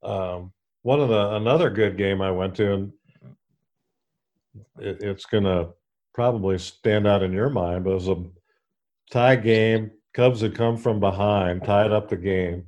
um, 0.04 0.52
one 0.82 1.00
of 1.00 1.10
the 1.10 1.36
another 1.36 1.70
good 1.70 1.98
game 1.98 2.22
I 2.22 2.32
went 2.32 2.56
to, 2.56 2.74
and 2.74 2.94
it, 4.80 5.02
it's 5.02 5.26
to 5.26 5.70
probably 6.14 6.58
stand 6.58 7.08
out 7.08 7.24
in 7.24 7.34
your 7.34 7.50
mind, 7.50 7.84
but 7.84 7.92
it 7.92 7.96
was 7.96 8.08
a 8.08 8.24
tie 9.12 9.36
game. 9.36 9.92
Cubs 10.14 10.42
had 10.42 10.56
come 10.56 10.78
from 10.78 11.00
behind, 11.00 11.64
tied 11.64 11.92
up 11.92 12.10
the 12.10 12.16
game. 12.16 12.66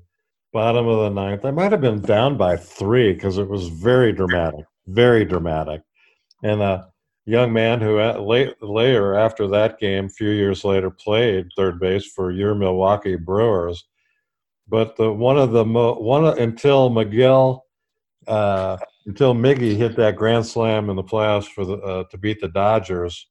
Bottom 0.57 0.87
of 0.87 0.97
the 1.01 1.09
ninth. 1.11 1.45
I 1.45 1.51
might 1.51 1.71
have 1.71 1.81
been 1.81 2.01
down 2.01 2.35
by 2.35 2.57
three 2.57 3.13
because 3.13 3.37
it 3.37 3.47
was 3.47 3.67
very 3.67 4.11
dramatic, 4.11 4.65
very 4.87 5.23
dramatic. 5.23 5.83
And 6.41 6.63
a 6.63 6.87
young 7.27 7.53
man 7.53 7.79
who 7.79 7.99
late, 7.99 8.55
later, 8.63 9.13
after 9.13 9.47
that 9.49 9.77
game, 9.77 10.05
a 10.05 10.09
few 10.09 10.31
years 10.31 10.65
later, 10.65 10.89
played 10.89 11.45
third 11.55 11.79
base 11.79 12.07
for 12.07 12.31
your 12.31 12.55
Milwaukee 12.55 13.17
Brewers. 13.17 13.85
But 14.67 14.95
the 14.95 15.13
one 15.13 15.37
of 15.37 15.51
the 15.51 15.63
mo- 15.63 15.99
one 15.99 16.25
of, 16.25 16.39
until 16.39 16.89
Miguel 16.89 17.63
uh, 18.25 18.77
until 19.05 19.35
Miggy 19.35 19.77
hit 19.77 19.95
that 19.97 20.15
grand 20.15 20.47
slam 20.47 20.89
in 20.89 20.95
the 20.95 21.03
playoffs 21.03 21.45
for 21.45 21.65
the 21.65 21.77
uh, 21.77 22.03
to 22.09 22.17
beat 22.17 22.41
the 22.41 22.47
Dodgers. 22.47 23.27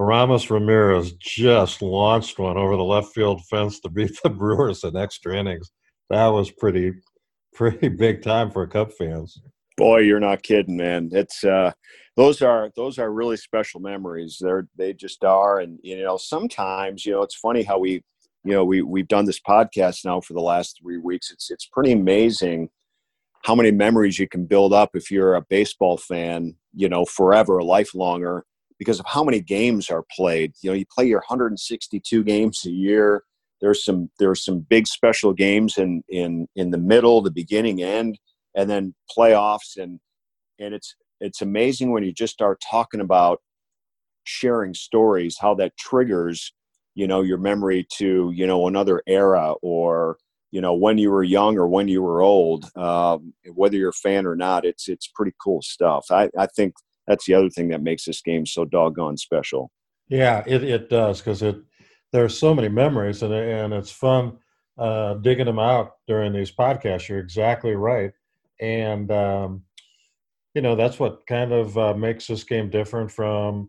Aramis 0.00 0.50
Ramirez 0.50 1.12
just 1.20 1.82
launched 1.82 2.38
one 2.38 2.56
over 2.56 2.76
the 2.78 2.82
left 2.82 3.14
field 3.14 3.44
fence 3.44 3.78
to 3.80 3.90
beat 3.90 4.18
the 4.22 4.30
Brewers 4.40 4.84
in 4.84 4.96
extra 4.96 5.36
innings. 5.36 5.70
That 6.10 6.28
was 6.28 6.50
pretty, 6.50 6.92
pretty 7.54 7.88
big 7.88 8.22
time 8.22 8.50
for 8.50 8.66
Cub 8.66 8.92
fans. 8.92 9.40
Boy, 9.76 10.00
you're 10.00 10.20
not 10.20 10.42
kidding, 10.42 10.76
man. 10.76 11.10
It's 11.12 11.42
uh, 11.42 11.72
those 12.16 12.42
are 12.42 12.70
those 12.76 12.98
are 12.98 13.10
really 13.10 13.36
special 13.36 13.80
memories. 13.80 14.38
They're 14.40 14.68
they 14.76 14.92
just 14.92 15.24
are, 15.24 15.58
and 15.58 15.78
you 15.82 16.02
know 16.02 16.16
sometimes 16.16 17.04
you 17.04 17.12
know 17.12 17.22
it's 17.22 17.34
funny 17.34 17.64
how 17.64 17.78
we 17.78 18.02
you 18.44 18.52
know 18.52 18.64
we 18.64 18.82
we've 18.82 19.08
done 19.08 19.24
this 19.24 19.40
podcast 19.40 20.04
now 20.04 20.20
for 20.20 20.34
the 20.34 20.40
last 20.40 20.78
three 20.80 20.98
weeks. 20.98 21.32
It's 21.32 21.50
it's 21.50 21.66
pretty 21.66 21.90
amazing 21.90 22.68
how 23.44 23.54
many 23.54 23.70
memories 23.70 24.18
you 24.18 24.26
can 24.26 24.46
build 24.46 24.72
up 24.72 24.90
if 24.94 25.10
you're 25.10 25.34
a 25.34 25.42
baseball 25.42 25.98
fan, 25.98 26.56
you 26.72 26.88
know, 26.88 27.04
forever, 27.04 27.58
a 27.58 27.62
lifelonger, 27.62 28.40
because 28.78 28.98
of 28.98 29.06
how 29.06 29.22
many 29.22 29.38
games 29.38 29.90
are 29.90 30.04
played. 30.16 30.54
You 30.62 30.70
know, 30.70 30.74
you 30.74 30.86
play 30.90 31.06
your 31.06 31.18
162 31.18 32.24
games 32.24 32.64
a 32.64 32.70
year. 32.70 33.22
There's 33.64 33.82
some 33.82 34.10
there's 34.18 34.44
some 34.44 34.58
big 34.58 34.86
special 34.86 35.32
games 35.32 35.78
in 35.78 36.02
in 36.10 36.46
in 36.54 36.70
the 36.70 36.78
middle, 36.78 37.22
the 37.22 37.30
beginning, 37.30 37.82
end, 37.82 38.18
and 38.54 38.68
then 38.68 38.94
playoffs, 39.16 39.78
and 39.78 40.00
and 40.60 40.74
it's 40.74 40.94
it's 41.18 41.40
amazing 41.40 41.90
when 41.90 42.04
you 42.04 42.12
just 42.12 42.34
start 42.34 42.62
talking 42.70 43.00
about 43.00 43.40
sharing 44.24 44.74
stories, 44.74 45.38
how 45.40 45.54
that 45.54 45.74
triggers, 45.78 46.52
you 46.94 47.06
know, 47.06 47.22
your 47.22 47.38
memory 47.38 47.86
to 47.96 48.30
you 48.34 48.46
know 48.46 48.68
another 48.68 49.02
era 49.06 49.54
or 49.62 50.18
you 50.50 50.60
know 50.60 50.74
when 50.74 50.98
you 50.98 51.10
were 51.10 51.24
young 51.24 51.56
or 51.56 51.66
when 51.66 51.88
you 51.88 52.02
were 52.02 52.20
old, 52.20 52.66
um, 52.76 53.32
whether 53.54 53.78
you're 53.78 53.88
a 53.88 53.94
fan 53.94 54.26
or 54.26 54.36
not. 54.36 54.66
It's 54.66 54.90
it's 54.90 55.08
pretty 55.08 55.32
cool 55.42 55.62
stuff. 55.62 56.04
I 56.10 56.28
I 56.38 56.48
think 56.48 56.74
that's 57.06 57.24
the 57.24 57.32
other 57.32 57.48
thing 57.48 57.68
that 57.68 57.82
makes 57.82 58.04
this 58.04 58.20
game 58.20 58.44
so 58.44 58.66
doggone 58.66 59.16
special. 59.16 59.70
Yeah, 60.08 60.44
it, 60.46 60.62
it 60.62 60.90
does 60.90 61.20
because 61.20 61.42
it 61.42 61.56
there's 62.14 62.38
so 62.38 62.54
many 62.54 62.68
memories 62.68 63.24
and 63.24 63.34
and 63.34 63.74
it's 63.74 63.90
fun 63.90 64.38
uh, 64.78 65.14
digging 65.14 65.46
them 65.46 65.58
out 65.58 65.96
during 66.06 66.32
these 66.32 66.52
podcasts. 66.52 67.08
You're 67.08 67.18
exactly 67.18 67.74
right, 67.74 68.12
and 68.60 69.10
um, 69.10 69.62
you 70.54 70.62
know 70.62 70.76
that's 70.76 71.00
what 71.00 71.26
kind 71.26 71.52
of 71.52 71.76
uh, 71.76 71.94
makes 71.94 72.28
this 72.28 72.44
game 72.44 72.70
different 72.70 73.10
from 73.10 73.68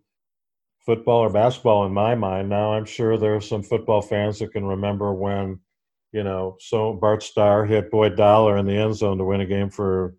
football 0.85 1.21
or 1.21 1.31
basketball 1.31 1.87
in 1.87 1.91
my 1.91 2.13
mind. 2.13 2.47
Now 2.47 2.73
I'm 2.73 2.85
sure 2.85 3.17
there 3.17 3.35
are 3.35 3.41
some 3.41 3.63
football 3.63 4.03
fans 4.03 4.37
that 4.39 4.51
can 4.51 4.63
remember 4.63 5.11
when 5.11 5.59
you 6.11 6.23
know 6.23 6.55
so 6.59 6.93
Bart 6.93 7.23
Starr 7.23 7.65
hit 7.65 7.89
Boyd 7.89 8.15
Dowler 8.15 8.57
in 8.57 8.67
the 8.67 8.77
end 8.77 8.95
zone 8.95 9.17
to 9.17 9.25
win 9.25 9.41
a 9.41 9.45
game 9.47 9.71
for 9.71 10.17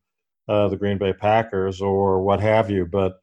uh, 0.48 0.66
the 0.66 0.76
Green 0.76 0.98
Bay 0.98 1.12
Packers 1.12 1.80
or 1.80 2.20
what 2.22 2.40
have 2.40 2.70
you, 2.70 2.86
but 2.86 3.20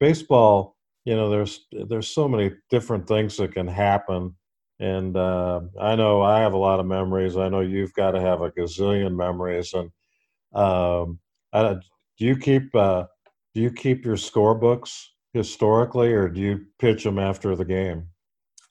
baseball 0.00 0.76
you 1.04 1.14
know 1.14 1.30
there's 1.30 1.66
there's 1.88 2.08
so 2.08 2.26
many 2.26 2.50
different 2.68 3.06
things 3.06 3.36
that 3.36 3.52
can 3.52 3.68
happen 3.68 4.34
and 4.80 5.16
uh, 5.16 5.60
i 5.80 5.94
know 5.94 6.22
i 6.22 6.40
have 6.40 6.54
a 6.54 6.58
lot 6.58 6.80
of 6.80 6.86
memories. 6.86 7.36
I 7.36 7.48
know 7.48 7.60
you've 7.60 7.94
got 7.94 8.12
to 8.12 8.20
have 8.20 8.40
a 8.40 8.50
gazillion 8.50 9.14
memories. 9.14 9.74
And 9.74 9.90
um, 10.54 11.20
I, 11.52 11.74
do 12.18 12.26
you 12.26 12.36
keep 12.36 12.74
uh, 12.74 13.04
do 13.54 13.60
you 13.60 13.70
keep 13.70 14.04
your 14.04 14.16
scorebooks 14.16 15.04
historically 15.32 16.12
or 16.12 16.28
do 16.28 16.40
you 16.40 16.66
pitch 16.78 17.04
them 17.04 17.18
after 17.18 17.54
the 17.54 17.64
game? 17.64 18.08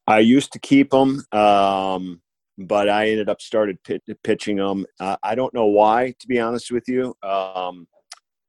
I 0.08 0.20
used 0.20 0.52
to 0.54 0.60
keep 0.60 0.90
them 0.90 1.24
um, 1.32 2.22
but 2.58 2.90
i 2.90 3.08
ended 3.10 3.30
up 3.30 3.40
started 3.40 3.78
pitching 4.22 4.58
them 4.58 4.86
uh, 5.00 5.16
i 5.24 5.34
don't 5.34 5.54
know 5.54 5.68
why 5.68 6.14
to 6.20 6.28
be 6.28 6.40
honest 6.40 6.72
with 6.72 6.90
you. 6.90 7.16
Um, 7.24 7.88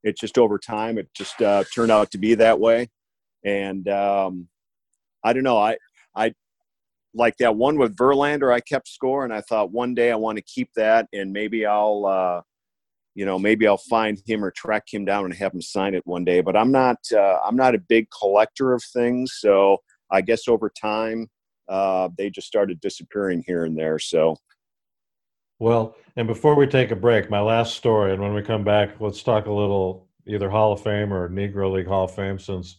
it 0.03 0.17
just 0.17 0.39
over 0.39 0.59
time 0.59 0.99
it 0.99 1.09
just 1.15 1.41
uh, 1.43 1.65
turned 1.75 1.93
out 1.93 2.11
to 2.13 2.19
be 2.19 2.35
that 2.35 2.59
way. 2.59 2.89
And 3.45 3.89
um, 3.89 4.49
I 5.23 5.33
don't 5.33 5.43
know. 5.43 5.59
I 5.59 5.77
like 7.15 7.37
that 7.39 7.57
one 7.57 7.79
with 7.79 7.97
Verlander. 7.97 8.53
I 8.53 8.61
kept 8.61 8.89
score, 8.89 9.25
and 9.25 9.33
I 9.33 9.41
thought 9.41 9.73
one 9.73 9.95
day 9.95 10.11
I 10.11 10.17
want 10.17 10.37
to 10.37 10.43
keep 10.43 10.71
that, 10.77 11.09
and 11.13 11.33
maybe 11.33 11.67
I'll. 11.67 12.07
Uh, 12.07 12.41
you 13.17 13.27
know, 13.27 13.41
maybe 13.41 13.67
I'll 13.67 13.77
find 13.77 14.23
him 14.25 14.45
or 14.45 14.53
track 14.53 14.85
him 14.91 15.05
down 15.05 15.25
and 15.25 15.35
have 15.35 15.53
him 15.53 15.61
sign 15.61 15.95
it 15.95 16.07
one 16.07 16.25
day. 16.25 16.41
But 16.41 16.57
I'm 16.57 16.71
not. 16.71 16.99
Uh, 17.13 17.39
I'm 17.45 17.57
not 17.57 17.75
a 17.75 17.79
big 17.79 18.07
collector 18.17 18.73
of 18.73 18.83
things, 18.93 19.35
so 19.39 19.79
I 20.11 20.21
guess 20.21 20.49
over 20.49 20.71
time 20.71 21.29
uh, 21.69 22.09
they 22.17 22.31
just 22.31 22.47
started 22.47 22.81
disappearing 22.81 23.43
here 23.47 23.65
and 23.65 23.77
there. 23.77 23.99
So. 23.99 24.37
Well, 25.59 25.97
and 26.17 26.27
before 26.27 26.55
we 26.55 26.67
take 26.67 26.91
a 26.91 26.97
break, 26.97 27.29
my 27.29 27.41
last 27.41 27.75
story, 27.75 28.13
and 28.13 28.23
when 28.23 28.33
we 28.33 28.43
come 28.43 28.65
back, 28.65 28.99
let's 29.01 29.23
talk 29.23 29.47
a 29.47 29.53
little 29.53 30.09
either 30.27 30.49
Hall 30.49 30.73
of 30.73 30.83
Fame 30.83 31.13
or 31.13 31.29
Negro 31.29 31.71
League 31.71 31.87
Hall 31.87 32.05
of 32.05 32.15
Fame, 32.15 32.39
since 32.39 32.77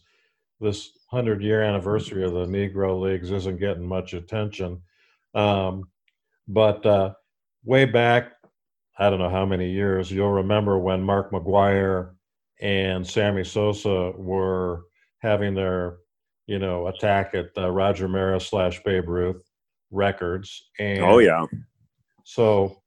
this 0.62 0.92
100 1.10 1.42
year 1.42 1.62
anniversary 1.62 2.24
of 2.24 2.32
the 2.32 2.46
Negro 2.46 2.98
Leagues 2.98 3.30
isn't 3.32 3.58
getting 3.58 3.86
much 3.86 4.14
attention. 4.14 4.80
Um, 5.34 5.84
but 6.46 6.86
uh, 6.86 7.14
way 7.64 7.84
back, 7.84 8.32
I 8.98 9.10
don't 9.10 9.18
know 9.18 9.28
how 9.28 9.44
many 9.44 9.70
years, 9.70 10.10
you'll 10.10 10.30
remember 10.30 10.78
when 10.78 11.02
Mark 11.02 11.32
McGwire 11.32 12.12
and 12.60 13.06
Sammy 13.06 13.42
Sosa 13.42 14.12
were 14.16 14.84
having 15.18 15.54
their, 15.54 15.96
you 16.46 16.58
know, 16.58 16.86
attack 16.86 17.34
at 17.34 17.46
uh, 17.56 17.70
Roger 17.70 18.06
Maris 18.06 18.46
slash 18.46 18.82
Babe 18.84 19.08
Ruth 19.08 19.42
records. 19.90 20.70
And 20.78 21.00
oh, 21.00 21.18
yeah. 21.18 21.44
So, 22.24 22.82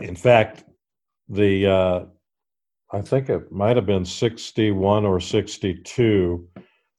in 0.00 0.16
fact, 0.16 0.64
the 1.28 1.66
uh, 1.66 2.04
I 2.92 3.00
think 3.00 3.30
it 3.30 3.50
might 3.50 3.76
have 3.76 3.86
been 3.86 4.04
61 4.04 5.06
or 5.06 5.18
62. 5.18 6.48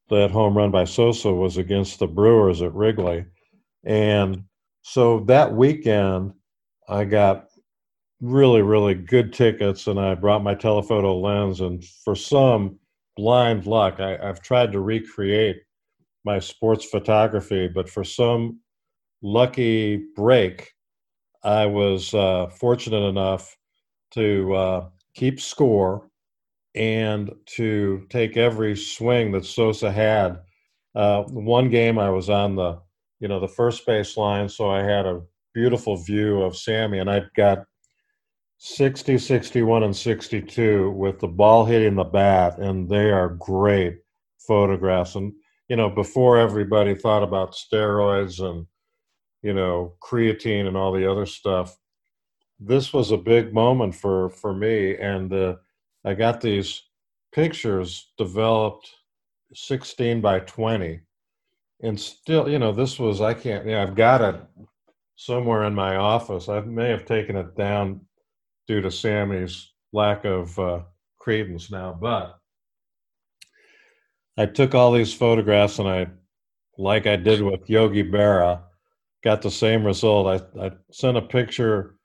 That 0.10 0.32
home 0.32 0.58
run 0.58 0.72
by 0.72 0.86
Sosa 0.86 1.32
was 1.32 1.58
against 1.58 2.00
the 2.00 2.08
Brewers 2.08 2.62
at 2.62 2.74
Wrigley. 2.74 3.26
And 3.84 4.44
so 4.82 5.22
that 5.22 5.54
weekend, 5.54 6.34
I 6.90 7.06
got 7.06 7.48
really, 8.22 8.62
really 8.62 8.96
good 8.96 9.34
tickets 9.34 9.88
and 9.88 10.00
I 10.00 10.16
brought 10.16 10.44
my 10.44 10.56
telephoto 10.56 11.18
lens. 11.18 11.62
And 11.62 11.84
for 12.04 12.16
some 12.16 12.80
blind 13.16 13.68
luck, 13.68 14.00
I, 14.00 14.18
have 14.18 14.42
tried 14.42 14.72
to 14.72 14.80
recreate 14.82 15.62
my 16.26 16.40
sports 16.40 16.86
photography, 16.86 17.68
but 17.68 17.90
for 17.90 18.04
some 18.04 18.60
lucky 19.22 20.04
break, 20.16 20.72
I 21.44 21.66
was 21.66 22.14
uh, 22.14 22.48
fortunate 22.48 23.06
enough 23.08 23.56
to 24.12 24.54
uh, 24.54 24.90
keep 25.14 25.40
score 25.40 26.10
and 26.76 27.32
to 27.46 28.06
take 28.10 28.38
every 28.38 28.76
swing 28.76 29.32
that 29.32 29.46
Sosa 29.46 29.92
had. 29.92 30.40
Uh, 30.96 31.24
one 31.24 31.70
game 31.70 32.00
I 32.00 32.10
was 32.10 32.30
on 32.30 32.56
the, 32.56 32.80
you 33.20 33.28
know, 33.28 33.40
the 33.40 33.48
first 33.48 33.86
base 33.86 34.18
line, 34.18 34.50
so 34.50 34.70
I 34.70 34.84
had 34.84 35.06
a 35.06 35.22
beautiful 35.54 35.98
view 35.98 36.42
of 36.42 36.58
Sammy, 36.58 37.00
and 37.00 37.10
I've 37.10 37.34
got 37.36 37.66
60, 38.58 39.18
61, 39.18 39.84
and 39.84 39.96
62 39.96 40.92
with 40.92 41.20
the 41.20 41.28
ball 41.28 41.66
hitting 41.66 41.96
the 41.96 42.04
bat, 42.04 42.60
and 42.60 42.90
they 42.90 43.12
are 43.12 43.30
great 43.30 44.00
photographs. 44.40 45.16
And 45.16 45.34
you 45.70 45.76
know, 45.76 45.90
before 45.90 46.38
everybody 46.38 46.96
thought 46.96 47.24
about 47.24 47.54
steroids 47.54 48.44
and 48.44 48.66
you 49.42 49.54
know 49.54 49.96
creatine 50.02 50.68
and 50.68 50.78
all 50.78 50.92
the 50.92 51.10
other 51.10 51.26
stuff, 51.26 51.76
this 52.66 52.94
was 52.94 53.12
a 53.12 53.18
big 53.18 53.54
moment 53.54 53.96
for 53.96 54.30
for 54.30 54.54
me, 54.54 54.98
and 54.98 55.32
uh, 55.34 55.56
I 56.06 56.14
got 56.14 56.42
these 56.42 56.84
pictures 57.32 58.12
developed 58.18 58.90
16 59.54 60.22
by 60.22 60.40
20, 60.40 61.02
and 61.82 62.00
still, 62.00 62.50
you 62.50 62.60
know, 62.60 62.72
this 62.72 63.00
was 63.00 63.22
I 63.22 63.34
can't. 63.34 63.66
Yeah, 63.66 63.84
I've 63.84 63.96
got 63.96 64.22
it 64.22 64.42
somewhere 65.16 65.64
in 65.64 65.76
my 65.76 65.96
office. 65.96 66.50
I 66.50 66.62
may 66.62 66.90
have 66.90 67.06
taken 67.06 67.36
it 67.36 67.56
down 67.56 68.02
due 68.68 68.82
to 68.82 68.92
Sammy's 68.92 69.72
lack 69.92 70.26
of 70.26 70.58
uh, 70.58 70.80
credence 71.20 71.72
now, 71.72 71.98
but 72.00 72.40
I 74.38 74.46
took 74.48 74.74
all 74.74 74.92
these 74.92 75.14
photographs 75.14 75.80
and 75.80 75.88
I, 75.88 76.08
like 76.78 77.06
I 77.06 77.16
did 77.16 77.42
with 77.42 77.70
Yogi 77.70 78.04
Berra, 78.04 78.62
got 79.24 79.42
the 79.42 79.52
same 79.52 79.86
result. 79.86 80.28
I, 80.58 80.66
I 80.66 80.72
sent 80.92 81.18
a 81.18 81.22
picture 81.22 81.98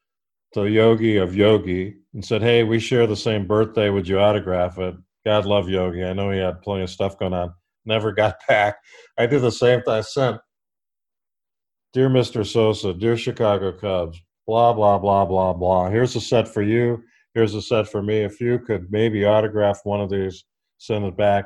to 0.55 0.67
Yogi 0.67 1.17
of 1.17 1.35
Yogi 1.35 1.97
and 2.15 2.25
said, 2.25 2.43
Hey, 2.43 2.65
we 2.65 2.79
share 2.79 3.07
the 3.07 3.17
same 3.17 3.47
birthday. 3.47 3.91
Would 3.91 4.09
you 4.09 4.19
autograph 4.19 4.79
it? 4.79 4.95
God 5.25 5.45
love 5.45 5.69
Yogi. 5.69 6.05
I 6.05 6.13
know 6.13 6.31
he 6.31 6.39
had 6.39 6.63
plenty 6.63 6.85
of 6.85 6.91
stuff 6.91 7.19
going 7.19 7.35
on. 7.35 7.53
Never 7.85 8.13
got 8.13 8.37
back. 8.49 8.77
I 9.19 9.27
did 9.27 9.43
the 9.43 9.51
same 9.51 9.83
thing. 9.83 9.95
I 9.95 10.01
sent, 10.01 10.39
Dear 11.93 12.09
Mr. 12.09 12.47
Sosa, 12.47 12.93
Dear 12.93 13.17
Chicago 13.17 13.73
Cubs, 13.73 14.21
blah, 14.47 14.73
blah, 14.73 14.99
blah, 14.99 15.25
blah, 15.25 15.53
blah. 15.53 15.91
Here's 15.91 16.17
a 16.17 16.21
set 16.21 16.49
for 16.49 16.63
you. 16.63 17.03
Here's 17.35 17.55
a 17.55 17.63
set 17.63 17.89
for 17.89 18.03
me. 18.03 18.21
If 18.21 18.41
you 18.41 18.59
could 18.59 18.91
maybe 18.91 19.25
autograph 19.25 19.81
one 19.85 20.01
of 20.01 20.11
these, 20.11 20.45
send 20.79 21.05
it 21.05 21.17
back. 21.17 21.45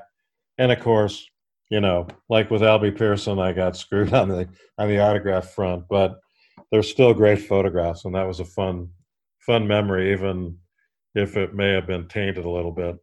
And 0.59 0.71
of 0.71 0.81
course, 0.81 1.29
you 1.71 1.81
know, 1.81 2.07
like 2.29 2.51
with 2.51 2.63
Albie 2.63 2.97
Pearson, 2.97 3.39
I 3.39 3.53
got 3.53 3.77
screwed 3.77 4.13
on 4.15 4.29
the 4.29 4.49
on 4.79 4.89
the 4.89 5.01
autograph 5.01 5.51
front. 5.51 5.85
But 5.89 6.19
they're 6.73 6.83
still 6.83 7.13
great 7.13 7.43
photographs, 7.43 8.07
and 8.07 8.15
that 8.15 8.27
was 8.27 8.41
a 8.41 8.45
fun 8.45 8.89
fun 9.39 9.69
memory, 9.69 10.13
even 10.13 10.59
if 11.15 11.37
it 11.37 11.55
may 11.55 11.73
have 11.73 11.87
been 11.87 12.09
tainted 12.09 12.45
a 12.45 12.51
little 12.51 12.73
bit. 12.73 12.97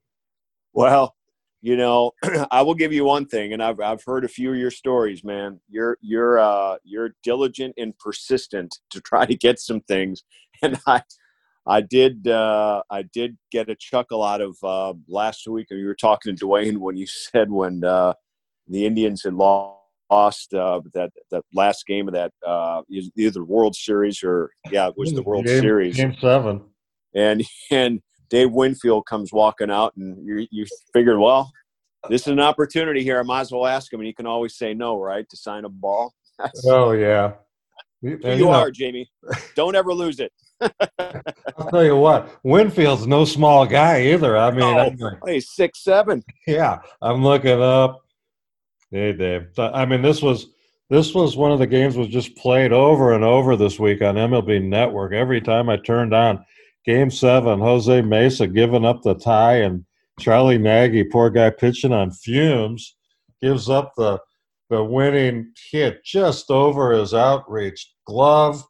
Well, 0.73 1.15
you 1.61 1.77
know, 1.77 2.11
I 2.51 2.63
will 2.63 2.73
give 2.73 2.91
you 2.91 3.05
one 3.05 3.27
thing, 3.27 3.53
and 3.53 3.61
I've 3.61 3.79
I've 3.79 4.03
heard 4.03 4.25
a 4.25 4.29
few 4.29 4.51
of 4.51 4.57
your 4.57 4.71
stories, 4.71 5.23
man. 5.23 5.61
You're 5.69 5.97
you're 6.01 6.39
uh, 6.39 6.77
you're 6.83 7.15
diligent 7.23 7.75
and 7.77 7.97
persistent 7.99 8.75
to 8.89 8.99
try 8.99 9.25
to 9.25 9.35
get 9.35 9.59
some 9.59 9.81
things, 9.81 10.23
and 10.63 10.79
I 10.87 11.03
I 11.67 11.81
did 11.81 12.27
uh, 12.27 12.81
I 12.89 13.03
did 13.03 13.37
get 13.51 13.69
a 13.69 13.75
chuckle 13.75 14.23
out 14.23 14.41
of 14.41 14.57
uh, 14.63 14.93
last 15.07 15.47
week. 15.47 15.67
You 15.69 15.85
were 15.85 15.93
talking 15.93 16.35
to 16.35 16.45
Dwayne 16.45 16.77
when 16.79 16.97
you 16.97 17.05
said 17.05 17.51
when 17.51 17.83
uh, 17.83 18.13
the 18.67 18.87
Indians 18.87 19.23
had 19.23 19.35
lost 19.35 19.78
lost 20.09 20.53
uh, 20.53 20.81
that 20.93 21.11
that 21.31 21.43
last 21.53 21.85
game 21.85 22.07
of 22.07 22.13
that 22.13 22.31
uh, 22.45 22.81
either 23.17 23.43
World 23.43 23.75
Series 23.75 24.23
or 24.23 24.51
yeah, 24.71 24.87
it 24.87 24.95
was 24.97 25.13
the 25.13 25.23
World 25.23 25.45
game, 25.45 25.61
Series. 25.61 25.97
Game 25.97 26.15
seven. 26.19 26.61
And 27.15 27.43
and 27.71 28.01
Dave 28.29 28.51
Winfield 28.51 29.05
comes 29.05 29.33
walking 29.33 29.71
out, 29.71 29.93
and 29.95 30.25
you 30.25 30.47
you 30.51 30.65
figured, 30.93 31.19
well, 31.19 31.51
this 32.09 32.21
is 32.21 32.27
an 32.27 32.39
opportunity 32.39 33.03
here. 33.03 33.19
I 33.19 33.23
might 33.23 33.41
as 33.41 33.51
well 33.51 33.65
ask 33.65 33.91
him, 33.91 33.99
and 33.99 34.07
he 34.07 34.13
can 34.13 34.25
always 34.25 34.57
say 34.57 34.73
no, 34.73 34.99
right, 34.99 35.27
to 35.29 35.37
sign 35.37 35.65
a 35.65 35.69
ball. 35.69 36.13
oh 36.65 36.91
yeah, 36.91 37.33
You, 38.01 38.19
you, 38.23 38.33
you 38.33 38.49
are, 38.49 38.71
Jamie. 38.71 39.09
Don't 39.55 39.75
ever 39.75 39.93
lose 39.93 40.19
it. 40.19 40.31
I'll 40.99 41.69
tell 41.69 41.85
you 41.85 41.95
what, 41.95 42.37
Winfield's 42.43 43.07
no 43.07 43.25
small 43.25 43.65
guy 43.65 44.01
either. 44.07 44.37
I 44.37 44.51
mean, 44.51 44.63
oh, 44.63 44.93
like, 44.99 45.17
he's 45.25 45.51
six 45.51 45.83
seven. 45.83 46.23
Yeah, 46.47 46.79
I'm 47.01 47.23
looking 47.23 47.61
up. 47.61 48.01
Hey, 48.91 49.13
Dave. 49.13 49.47
I 49.57 49.85
mean, 49.85 50.01
this 50.01 50.21
was 50.21 50.47
this 50.89 51.13
was 51.13 51.37
one 51.37 51.51
of 51.51 51.59
the 51.59 51.67
games 51.67 51.95
was 51.95 52.07
just 52.07 52.35
played 52.35 52.73
over 52.73 53.13
and 53.13 53.23
over 53.23 53.55
this 53.55 53.79
week 53.79 54.01
on 54.01 54.15
MLB 54.15 54.63
Network. 54.63 55.13
Every 55.13 55.39
time 55.39 55.69
I 55.69 55.77
turned 55.77 56.13
on 56.13 56.43
Game 56.85 57.11
Seven, 57.11 57.59
Jose 57.59 58.01
Mesa 58.01 58.47
giving 58.47 58.85
up 58.85 59.03
the 59.03 59.13
tie, 59.13 59.57
and 59.57 59.85
Charlie 60.19 60.57
Nagy, 60.57 61.03
poor 61.03 61.29
guy, 61.29 61.51
pitching 61.51 61.93
on 61.93 62.11
fumes, 62.11 62.95
gives 63.41 63.69
up 63.69 63.93
the 63.95 64.19
the 64.69 64.83
winning 64.83 65.51
hit 65.71 66.03
just 66.03 66.51
over 66.51 66.91
his 66.91 67.13
outreach 67.13 67.91
glove 68.05 68.63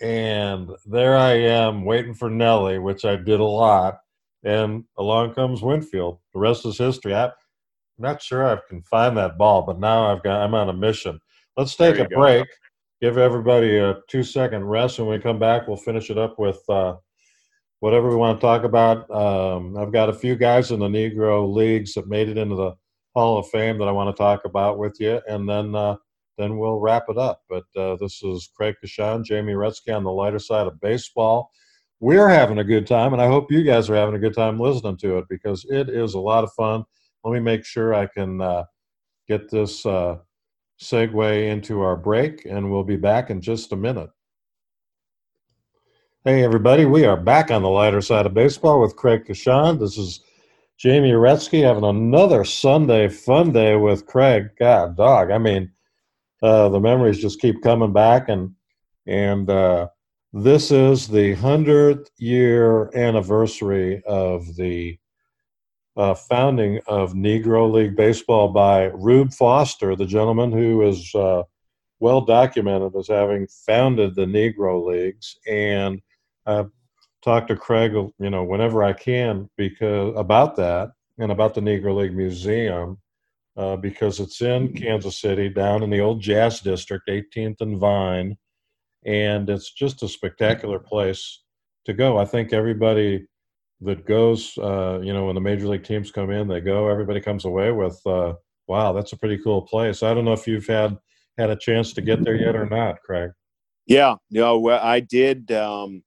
and 0.00 0.70
there 0.86 1.16
I 1.16 1.32
am 1.32 1.84
waiting 1.84 2.14
for 2.14 2.28
Nelly, 2.30 2.78
which 2.78 3.04
I 3.04 3.16
did 3.16 3.40
a 3.40 3.44
lot. 3.44 3.98
And 4.42 4.84
along 4.98 5.34
comes 5.34 5.62
Winfield. 5.62 6.18
The 6.34 6.40
rest 6.40 6.66
is 6.66 6.76
history. 6.76 7.14
I'm 7.14 7.30
not 7.98 8.22
sure 8.22 8.46
I 8.46 8.58
can 8.68 8.82
find 8.82 9.16
that 9.16 9.38
ball, 9.38 9.62
but 9.62 9.78
now 9.78 10.12
I've 10.12 10.22
got 10.22 10.42
I'm 10.42 10.54
on 10.54 10.68
a 10.68 10.72
mission. 10.72 11.20
Let's 11.56 11.76
take 11.76 11.98
a 11.98 12.08
break. 12.08 12.46
Give 13.00 13.18
everybody 13.18 13.78
a 13.78 13.98
two 14.08 14.22
second 14.22 14.64
rest. 14.64 14.98
When 14.98 15.08
we 15.08 15.18
come 15.18 15.38
back, 15.38 15.68
we'll 15.68 15.76
finish 15.76 16.10
it 16.10 16.18
up 16.18 16.38
with 16.38 16.58
uh, 16.68 16.94
whatever 17.80 18.08
we 18.08 18.16
want 18.16 18.40
to 18.40 18.44
talk 18.44 18.64
about. 18.64 19.10
Um, 19.10 19.76
I've 19.76 19.92
got 19.92 20.08
a 20.08 20.14
few 20.14 20.36
guys 20.36 20.70
in 20.70 20.80
the 20.80 20.88
Negro 20.88 21.52
leagues 21.52 21.94
that 21.94 22.08
made 22.08 22.28
it 22.28 22.38
into 22.38 22.56
the 22.56 22.72
Hall 23.14 23.38
of 23.38 23.48
Fame 23.48 23.78
that 23.78 23.88
I 23.88 23.92
want 23.92 24.14
to 24.14 24.20
talk 24.20 24.44
about 24.44 24.78
with 24.78 24.96
you, 24.98 25.20
and 25.28 25.48
then 25.48 25.74
uh, 25.74 25.96
then 26.36 26.58
we'll 26.58 26.80
wrap 26.80 27.04
it 27.08 27.18
up. 27.18 27.42
But 27.48 27.64
uh, 27.76 27.96
this 28.00 28.22
is 28.22 28.50
Craig 28.56 28.76
Coshun, 28.84 29.24
Jamie 29.24 29.52
Retzky 29.52 29.94
on 29.94 30.04
the 30.04 30.10
lighter 30.10 30.38
side 30.38 30.66
of 30.66 30.80
baseball. 30.80 31.50
We're 32.00 32.28
having 32.28 32.58
a 32.58 32.64
good 32.64 32.86
time, 32.86 33.12
and 33.12 33.22
I 33.22 33.28
hope 33.28 33.52
you 33.52 33.62
guys 33.62 33.88
are 33.88 33.94
having 33.94 34.16
a 34.16 34.18
good 34.18 34.34
time 34.34 34.58
listening 34.58 34.96
to 34.98 35.18
it 35.18 35.26
because 35.28 35.64
it 35.70 35.88
is 35.88 36.14
a 36.14 36.20
lot 36.20 36.44
of 36.44 36.52
fun. 36.54 36.84
Let 37.24 37.32
me 37.32 37.40
make 37.40 37.64
sure 37.64 37.94
I 37.94 38.06
can 38.06 38.42
uh, 38.42 38.64
get 39.26 39.50
this 39.50 39.86
uh, 39.86 40.18
segue 40.78 41.48
into 41.50 41.80
our 41.80 41.96
break, 41.96 42.44
and 42.44 42.70
we'll 42.70 42.84
be 42.84 42.96
back 42.96 43.30
in 43.30 43.40
just 43.40 43.72
a 43.72 43.76
minute. 43.76 44.10
Hey, 46.26 46.44
everybody, 46.44 46.84
we 46.84 47.06
are 47.06 47.16
back 47.16 47.50
on 47.50 47.62
the 47.62 47.70
lighter 47.70 48.02
side 48.02 48.26
of 48.26 48.34
baseball 48.34 48.78
with 48.78 48.96
Craig 48.96 49.24
Coshun. 49.24 49.80
This 49.80 49.96
is 49.96 50.20
Jamie 50.76 51.12
Retzky 51.12 51.62
having 51.62 51.84
another 51.84 52.44
Sunday 52.44 53.08
fun 53.08 53.52
day 53.52 53.76
with 53.76 54.04
Craig. 54.04 54.50
God, 54.58 54.94
dog. 54.94 55.30
I 55.30 55.38
mean, 55.38 55.72
uh, 56.42 56.68
the 56.68 56.80
memories 56.80 57.22
just 57.22 57.40
keep 57.40 57.62
coming 57.62 57.94
back, 57.94 58.28
and 58.28 58.54
and 59.06 59.48
uh, 59.48 59.88
this 60.34 60.70
is 60.70 61.08
the 61.08 61.32
hundredth 61.36 62.10
year 62.18 62.94
anniversary 62.94 64.02
of 64.04 64.56
the 64.56 64.98
uh, 65.96 66.14
founding 66.14 66.80
of 66.86 67.12
Negro 67.12 67.70
League 67.70 67.96
Baseball 67.96 68.48
by 68.48 68.84
Rube 68.86 69.32
Foster, 69.32 69.94
the 69.94 70.06
gentleman 70.06 70.52
who 70.52 70.82
is 70.82 71.14
uh, 71.14 71.42
well 72.00 72.20
documented 72.20 72.96
as 72.96 73.08
having 73.08 73.46
founded 73.66 74.14
the 74.14 74.26
Negro 74.26 74.84
Leagues, 74.84 75.36
and 75.46 76.00
I 76.46 76.64
talk 77.22 77.46
to 77.48 77.56
Craig, 77.56 77.92
you 77.92 78.30
know, 78.30 78.44
whenever 78.44 78.82
I 78.82 78.92
can 78.92 79.48
because 79.56 80.12
about 80.16 80.56
that 80.56 80.90
and 81.18 81.32
about 81.32 81.54
the 81.54 81.60
Negro 81.60 81.96
League 81.96 82.14
Museum 82.14 82.98
uh, 83.56 83.76
because 83.76 84.20
it's 84.20 84.42
in. 84.42 84.74
Kansas 84.74 85.20
City, 85.20 85.48
down 85.48 85.82
in 85.82 85.90
the 85.90 86.00
old 86.00 86.20
Jazz 86.20 86.60
District, 86.60 87.08
18th 87.08 87.60
and 87.60 87.78
Vine, 87.78 88.36
and 89.06 89.48
it's 89.48 89.72
just 89.72 90.02
a 90.02 90.08
spectacular 90.08 90.78
place 90.78 91.42
to 91.86 91.92
go. 91.92 92.18
I 92.18 92.24
think 92.24 92.52
everybody 92.52 93.26
that 93.84 94.06
goes, 94.06 94.56
uh, 94.58 95.00
you 95.02 95.12
know, 95.12 95.26
when 95.26 95.34
the 95.34 95.40
major 95.40 95.68
league 95.68 95.84
teams 95.84 96.10
come 96.10 96.30
in, 96.30 96.48
they 96.48 96.60
go. 96.60 96.88
Everybody 96.88 97.20
comes 97.20 97.44
away 97.44 97.72
with, 97.72 98.00
uh, 98.06 98.34
"Wow, 98.66 98.92
that's 98.92 99.12
a 99.12 99.16
pretty 99.16 99.38
cool 99.38 99.62
place." 99.62 100.02
I 100.02 100.14
don't 100.14 100.24
know 100.24 100.32
if 100.32 100.46
you've 100.46 100.66
had 100.66 100.96
had 101.38 101.50
a 101.50 101.56
chance 101.56 101.92
to 101.94 102.02
get 102.02 102.24
there 102.24 102.36
yet 102.36 102.56
or 102.56 102.66
not, 102.66 103.00
Craig. 103.02 103.30
Yeah, 103.86 104.16
no, 104.30 104.68
I 104.70 105.00
did. 105.00 105.50
Um, 105.52 106.02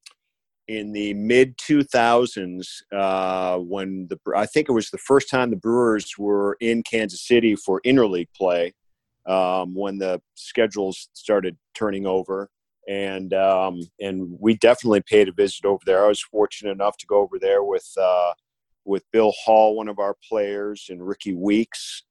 in 0.68 0.92
the 0.92 1.14
mid 1.14 1.58
2000s 1.58 2.68
uh, 2.94 3.58
when 3.58 4.08
the 4.10 4.20
I 4.36 4.46
think 4.46 4.70
it 4.70 4.74
was 4.74 4.90
the 4.90 4.98
first 4.98 5.30
time 5.30 5.50
the 5.50 5.56
Brewers 5.56 6.18
were 6.18 6.58
in 6.60 6.84
Kansas 6.84 7.26
City 7.26 7.56
for 7.56 7.82
interleague 7.86 8.28
play 8.36 8.74
um, 9.26 9.74
when 9.76 9.98
the 9.98 10.22
schedules 10.36 11.10
started 11.14 11.58
turning 11.74 12.06
over 12.06 12.50
and 12.88 13.34
um, 13.34 13.82
and 14.00 14.38
we 14.40 14.56
definitely 14.56 15.02
paid 15.02 15.28
a 15.28 15.34
visit 15.34 15.66
over 15.66 15.82
there. 15.86 16.06
I 16.06 16.08
was 16.08 16.22
fortunate 16.22 16.72
enough 16.72 16.98
to 16.98 17.06
go 17.06 17.18
over 17.18 17.38
there 17.40 17.64
with 17.64 17.88
uh, 18.00 18.34
with 18.86 19.04
Bill 19.12 19.34
Hall, 19.44 19.76
one 19.76 19.90
of 19.90 20.00
our 20.00 20.16
players, 20.28 20.88
and 20.90 21.06
Rickie 21.06 21.34
Weeks, 21.34 22.04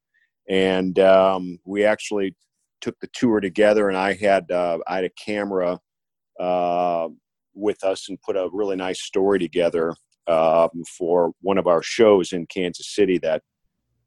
and 0.48 0.98
um, 0.98 1.58
we 1.64 1.84
actually 1.84 2.36
took 2.80 2.98
the 3.00 3.08
tour 3.14 3.40
together. 3.40 3.88
And 3.88 3.96
I 3.96 4.12
had 4.14 4.50
uh, 4.50 4.78
I 4.86 4.96
had 4.96 5.04
a 5.04 5.10
camera 5.10 5.80
uh, 6.38 7.08
with 7.54 7.82
us 7.82 8.08
and 8.08 8.20
put 8.20 8.36
a 8.36 8.50
really 8.52 8.76
nice 8.76 9.00
story 9.00 9.38
together 9.38 9.94
um, 10.26 10.68
for 10.98 11.32
one 11.40 11.56
of 11.56 11.66
our 11.66 11.82
shows 11.82 12.32
in 12.32 12.46
Kansas 12.46 12.94
City 12.94 13.18
that 13.18 13.42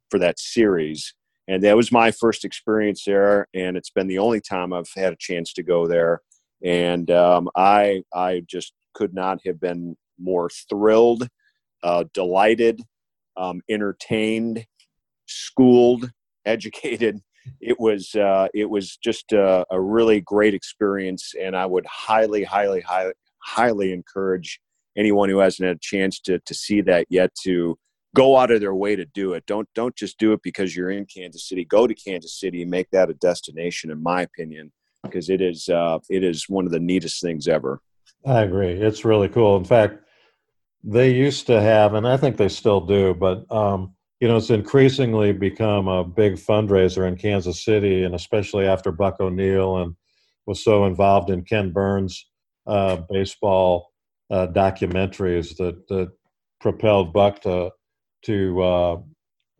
for 0.09 0.19
that 0.19 0.39
series. 0.39 1.13
And 1.47 1.63
that 1.63 1.75
was 1.75 1.91
my 1.91 2.11
first 2.11 2.45
experience 2.45 3.03
there, 3.05 3.47
and 3.55 3.75
it's 3.75 3.89
been 3.89 4.05
the 4.05 4.19
only 4.19 4.39
time 4.39 4.71
I've 4.71 4.91
had 4.95 5.13
a 5.13 5.17
chance 5.19 5.51
to 5.53 5.63
go 5.63 5.87
there. 5.87 6.21
And 6.63 7.09
um, 7.11 7.49
I 7.55 8.03
I 8.13 8.43
just 8.47 8.73
could 8.93 9.13
not 9.13 9.39
have 9.45 9.59
been 9.59 9.95
more 10.19 10.49
thrilled, 10.69 11.27
uh, 11.83 12.03
delighted, 12.13 12.81
um, 13.37 13.61
entertained, 13.69 14.65
schooled, 15.25 16.11
educated. 16.45 17.21
It 17.61 17.79
was 17.79 18.13
uh, 18.15 18.49
it 18.53 18.69
was 18.69 18.97
just 18.97 19.31
a, 19.31 19.65
a, 19.71 19.79
really 19.79 20.21
great 20.21 20.53
experience, 20.53 21.33
and 21.39 21.55
I 21.55 21.65
would 21.65 21.85
highly, 21.85 22.43
highly, 22.43 22.81
highly, 22.81 23.13
highly 23.39 23.93
encourage 23.93 24.59
anyone 24.97 25.29
who 25.29 25.39
hasn't 25.39 25.65
had 25.65 25.77
a 25.77 25.79
chance 25.79 26.19
to 26.21 26.39
to 26.39 26.53
see 26.53 26.81
that 26.81 27.07
yet 27.09 27.31
to 27.43 27.77
go 28.15 28.37
out 28.37 28.51
of 28.51 28.59
their 28.59 28.75
way 28.75 28.95
to 28.95 29.05
do 29.05 29.33
it. 29.33 29.45
Don't 29.45 29.67
don't 29.73 29.95
just 29.95 30.19
do 30.19 30.33
it 30.33 30.41
because 30.43 30.75
you're 30.75 30.91
in 30.91 31.05
Kansas 31.05 31.47
City. 31.47 31.65
Go 31.65 31.87
to 31.87 31.95
Kansas 31.95 32.39
City 32.39 32.61
and 32.61 32.71
make 32.71 32.89
that 32.91 33.09
a 33.09 33.13
destination, 33.13 33.89
in 33.89 34.03
my 34.03 34.21
opinion, 34.23 34.71
because 35.03 35.29
it 35.29 35.41
is 35.41 35.69
uh, 35.69 35.99
it 36.09 36.23
is 36.23 36.49
one 36.49 36.65
of 36.65 36.71
the 36.71 36.79
neatest 36.79 37.21
things 37.21 37.47
ever. 37.47 37.81
I 38.25 38.41
agree. 38.41 38.73
It's 38.73 39.05
really 39.05 39.29
cool. 39.29 39.57
In 39.57 39.63
fact, 39.63 40.03
they 40.83 41.11
used 41.13 41.47
to 41.47 41.61
have, 41.61 41.93
and 41.93 42.07
I 42.07 42.17
think 42.17 42.37
they 42.37 42.49
still 42.49 42.81
do, 42.81 43.13
but 43.13 43.49
um, 43.51 43.93
you 44.19 44.27
know, 44.27 44.37
it's 44.37 44.49
increasingly 44.49 45.31
become 45.31 45.87
a 45.87 46.03
big 46.03 46.33
fundraiser 46.35 47.07
in 47.07 47.15
Kansas 47.15 47.63
City, 47.63 48.03
and 48.03 48.13
especially 48.13 48.67
after 48.67 48.91
Buck 48.91 49.19
O'Neil 49.19 49.77
and 49.77 49.95
was 50.45 50.63
so 50.63 50.85
involved 50.85 51.29
in 51.29 51.43
Ken 51.43 51.71
Burns' 51.71 52.25
uh, 52.67 52.97
baseball 53.09 53.91
uh, 54.29 54.47
documentaries 54.47 55.55
that, 55.57 55.87
that 55.87 56.11
propelled 56.59 57.13
Buck 57.13 57.41
to 57.41 57.71
to 58.25 58.61
uh, 58.61 58.97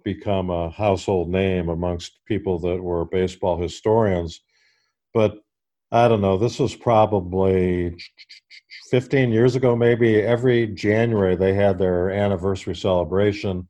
become 0.04 0.50
a 0.50 0.70
household 0.70 1.30
name 1.30 1.70
amongst 1.70 2.20
people 2.26 2.60
that 2.60 2.82
were 2.82 3.06
baseball 3.06 3.62
historians. 3.62 4.42
But 5.14 5.40
I 5.92 6.08
don't 6.08 6.22
know. 6.22 6.38
This 6.38 6.60
was 6.60 6.76
probably 6.76 7.98
15 8.92 9.32
years 9.32 9.56
ago, 9.56 9.76
maybe. 9.76 10.22
Every 10.22 10.68
January 10.68 11.36
they 11.36 11.54
had 11.54 11.80
their 11.80 12.12
anniversary 12.12 12.76
celebration, 12.76 13.68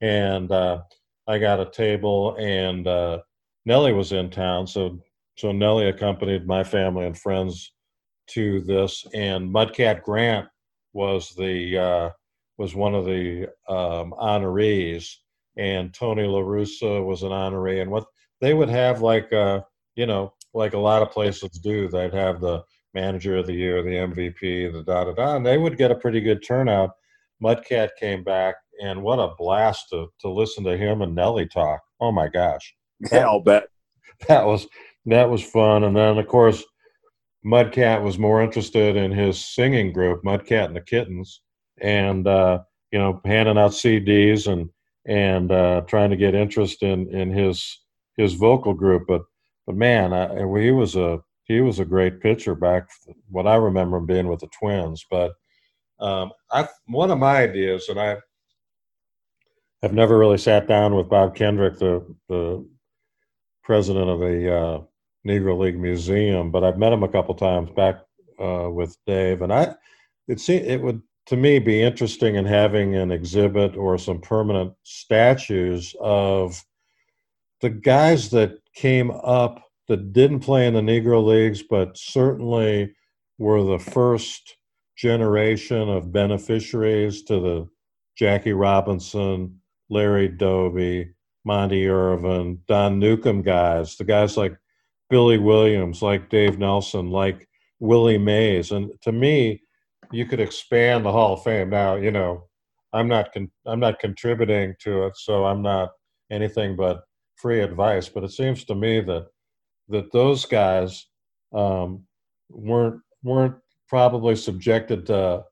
and 0.00 0.50
uh, 0.52 0.82
I 1.26 1.38
got 1.38 1.60
a 1.60 1.70
table, 1.70 2.36
and 2.38 2.86
uh, 2.86 3.20
Nellie 3.64 3.92
was 3.92 4.12
in 4.12 4.30
town, 4.30 4.66
so 4.66 5.00
so 5.36 5.52
Nellie 5.52 5.88
accompanied 5.88 6.46
my 6.46 6.62
family 6.62 7.06
and 7.06 7.18
friends 7.18 7.72
to 8.28 8.60
this, 8.60 9.04
and 9.14 9.52
Mudcat 9.52 10.02
Grant 10.02 10.46
was 10.92 11.34
the 11.36 11.78
uh, 11.78 12.10
was 12.58 12.74
one 12.74 12.94
of 12.94 13.06
the 13.06 13.48
um, 13.68 14.12
honorees, 14.18 15.14
and 15.56 15.94
Tony 15.94 16.24
La 16.24 16.40
Russa 16.40 17.04
was 17.04 17.22
an 17.22 17.30
honoree, 17.30 17.80
and 17.80 17.90
what 17.90 18.04
they 18.40 18.52
would 18.52 18.68
have 18.68 19.00
like 19.00 19.32
uh, 19.32 19.60
you 19.96 20.06
know 20.06 20.32
like 20.54 20.74
a 20.74 20.78
lot 20.78 21.02
of 21.02 21.10
places 21.10 21.50
do, 21.50 21.88
they'd 21.88 22.14
have 22.14 22.40
the 22.40 22.62
manager 22.94 23.36
of 23.36 23.46
the 23.46 23.54
year, 23.54 23.82
the 23.82 23.90
MVP, 23.90 24.72
the 24.72 24.82
da 24.84 25.04
da 25.04 25.12
da, 25.12 25.36
and 25.36 25.44
they 25.44 25.58
would 25.58 25.76
get 25.76 25.90
a 25.90 25.96
pretty 25.96 26.20
good 26.20 26.44
turnout. 26.46 26.90
Mudcat 27.42 27.90
came 27.98 28.22
back, 28.22 28.54
and 28.82 29.02
what 29.02 29.18
a 29.18 29.34
blast 29.36 29.86
to 29.90 30.06
to 30.20 30.30
listen 30.30 30.64
to 30.64 30.76
him 30.76 31.02
and 31.02 31.14
Nelly 31.14 31.46
talk. 31.46 31.80
Oh 32.00 32.12
my 32.12 32.28
gosh, 32.28 32.74
yeah, 33.12 33.26
I'll 33.26 33.40
bet 33.40 33.64
that 34.28 34.46
was 34.46 34.66
that 35.06 35.28
was 35.28 35.42
fun, 35.42 35.84
and 35.84 35.96
then 35.96 36.18
of 36.18 36.28
course 36.28 36.62
Mudcat 37.44 38.02
was 38.02 38.18
more 38.18 38.42
interested 38.42 38.96
in 38.96 39.12
his 39.12 39.44
singing 39.44 39.92
group, 39.92 40.22
Mudcat 40.24 40.66
and 40.66 40.76
the 40.76 40.80
Kittens, 40.80 41.42
and 41.80 42.26
uh, 42.26 42.60
you 42.90 42.98
know, 42.98 43.20
handing 43.24 43.58
out 43.58 43.72
CDs 43.72 44.50
and 44.50 44.70
and 45.06 45.52
uh, 45.52 45.82
trying 45.86 46.10
to 46.10 46.16
get 46.16 46.34
interest 46.34 46.82
in 46.82 47.12
in 47.14 47.30
his 47.30 47.80
his 48.16 48.34
vocal 48.34 48.72
group. 48.72 49.04
But 49.06 49.22
but 49.66 49.76
man, 49.76 50.12
I, 50.12 50.38
he 50.60 50.70
was 50.70 50.96
a 50.96 51.20
he 51.44 51.60
was 51.60 51.78
a 51.78 51.84
great 51.84 52.20
pitcher 52.20 52.54
back. 52.54 52.88
What 53.30 53.46
I 53.46 53.56
remember 53.56 53.98
him 53.98 54.06
being 54.06 54.28
with 54.28 54.40
the 54.40 54.48
Twins, 54.48 55.04
but 55.10 55.34
um, 56.00 56.32
I 56.50 56.68
one 56.86 57.10
of 57.10 57.18
my 57.18 57.38
ideas, 57.38 57.88
and 57.88 58.00
I 58.00 58.16
have 59.82 59.92
never 59.92 60.18
really 60.18 60.38
sat 60.38 60.66
down 60.66 60.94
with 60.94 61.08
Bob 61.08 61.34
Kendrick, 61.34 61.78
the 61.78 62.04
the 62.28 62.66
president 63.62 64.08
of 64.08 64.20
the 64.20 64.54
uh, 64.54 64.80
Negro 65.26 65.58
League 65.58 65.78
Museum, 65.78 66.50
but 66.50 66.64
I've 66.64 66.78
met 66.78 66.92
him 66.92 67.02
a 67.02 67.08
couple 67.08 67.34
times 67.34 67.70
back 67.70 68.02
uh, 68.38 68.68
with 68.70 68.96
Dave, 69.06 69.42
and 69.42 69.52
I 69.52 69.74
it 70.28 70.48
it 70.48 70.80
would 70.82 71.02
to 71.26 71.36
me 71.36 71.58
be 71.58 71.82
interesting 71.82 72.36
in 72.36 72.44
having 72.44 72.94
an 72.96 73.10
exhibit 73.10 73.76
or 73.76 73.96
some 73.98 74.20
permanent 74.20 74.74
statues 74.82 75.94
of 76.00 76.62
the 77.64 77.70
guys 77.70 78.28
that 78.28 78.58
came 78.74 79.10
up 79.10 79.64
that 79.88 80.12
didn't 80.12 80.40
play 80.40 80.66
in 80.66 80.74
the 80.74 80.82
Negro 80.82 81.24
Leagues, 81.24 81.62
but 81.62 81.96
certainly 81.96 82.94
were 83.38 83.64
the 83.64 83.78
first 83.78 84.58
generation 84.98 85.88
of 85.88 86.12
beneficiaries 86.12 87.22
to 87.22 87.40
the 87.40 87.68
Jackie 88.18 88.52
Robinson, 88.52 89.62
Larry 89.88 90.28
Doby, 90.28 91.14
Monte 91.46 91.88
Irvin, 91.88 92.60
Don 92.68 92.98
Newcombe 92.98 93.40
guys, 93.40 93.96
the 93.96 94.04
guys 94.04 94.36
like 94.36 94.54
Billy 95.08 95.38
Williams, 95.38 96.02
like 96.02 96.28
Dave 96.28 96.58
Nelson, 96.58 97.10
like 97.10 97.48
Willie 97.80 98.18
Mays. 98.18 98.72
And 98.72 98.92
to 99.00 99.10
me, 99.10 99.62
you 100.12 100.26
could 100.26 100.40
expand 100.40 101.06
the 101.06 101.12
Hall 101.12 101.32
of 101.32 101.42
Fame. 101.42 101.70
Now, 101.70 101.96
you 101.96 102.10
know, 102.10 102.46
I'm 102.92 103.08
not 103.08 103.32
con- 103.32 103.50
I'm 103.64 103.80
not 103.80 104.00
contributing 104.00 104.74
to 104.80 105.06
it, 105.06 105.16
so 105.16 105.46
I'm 105.46 105.62
not 105.62 105.92
anything 106.30 106.76
but 106.76 107.04
free 107.44 107.60
advice. 107.60 108.08
But 108.08 108.24
it 108.24 108.32
seems 108.32 108.64
to 108.64 108.74
me 108.74 109.02
that 109.02 109.26
that 109.90 110.10
those 110.12 110.46
guys 110.46 111.06
um, 111.52 112.04
weren't 112.48 113.02
weren't 113.22 113.56
probably 113.86 114.34
subjected 114.34 115.04
to 115.06 115.44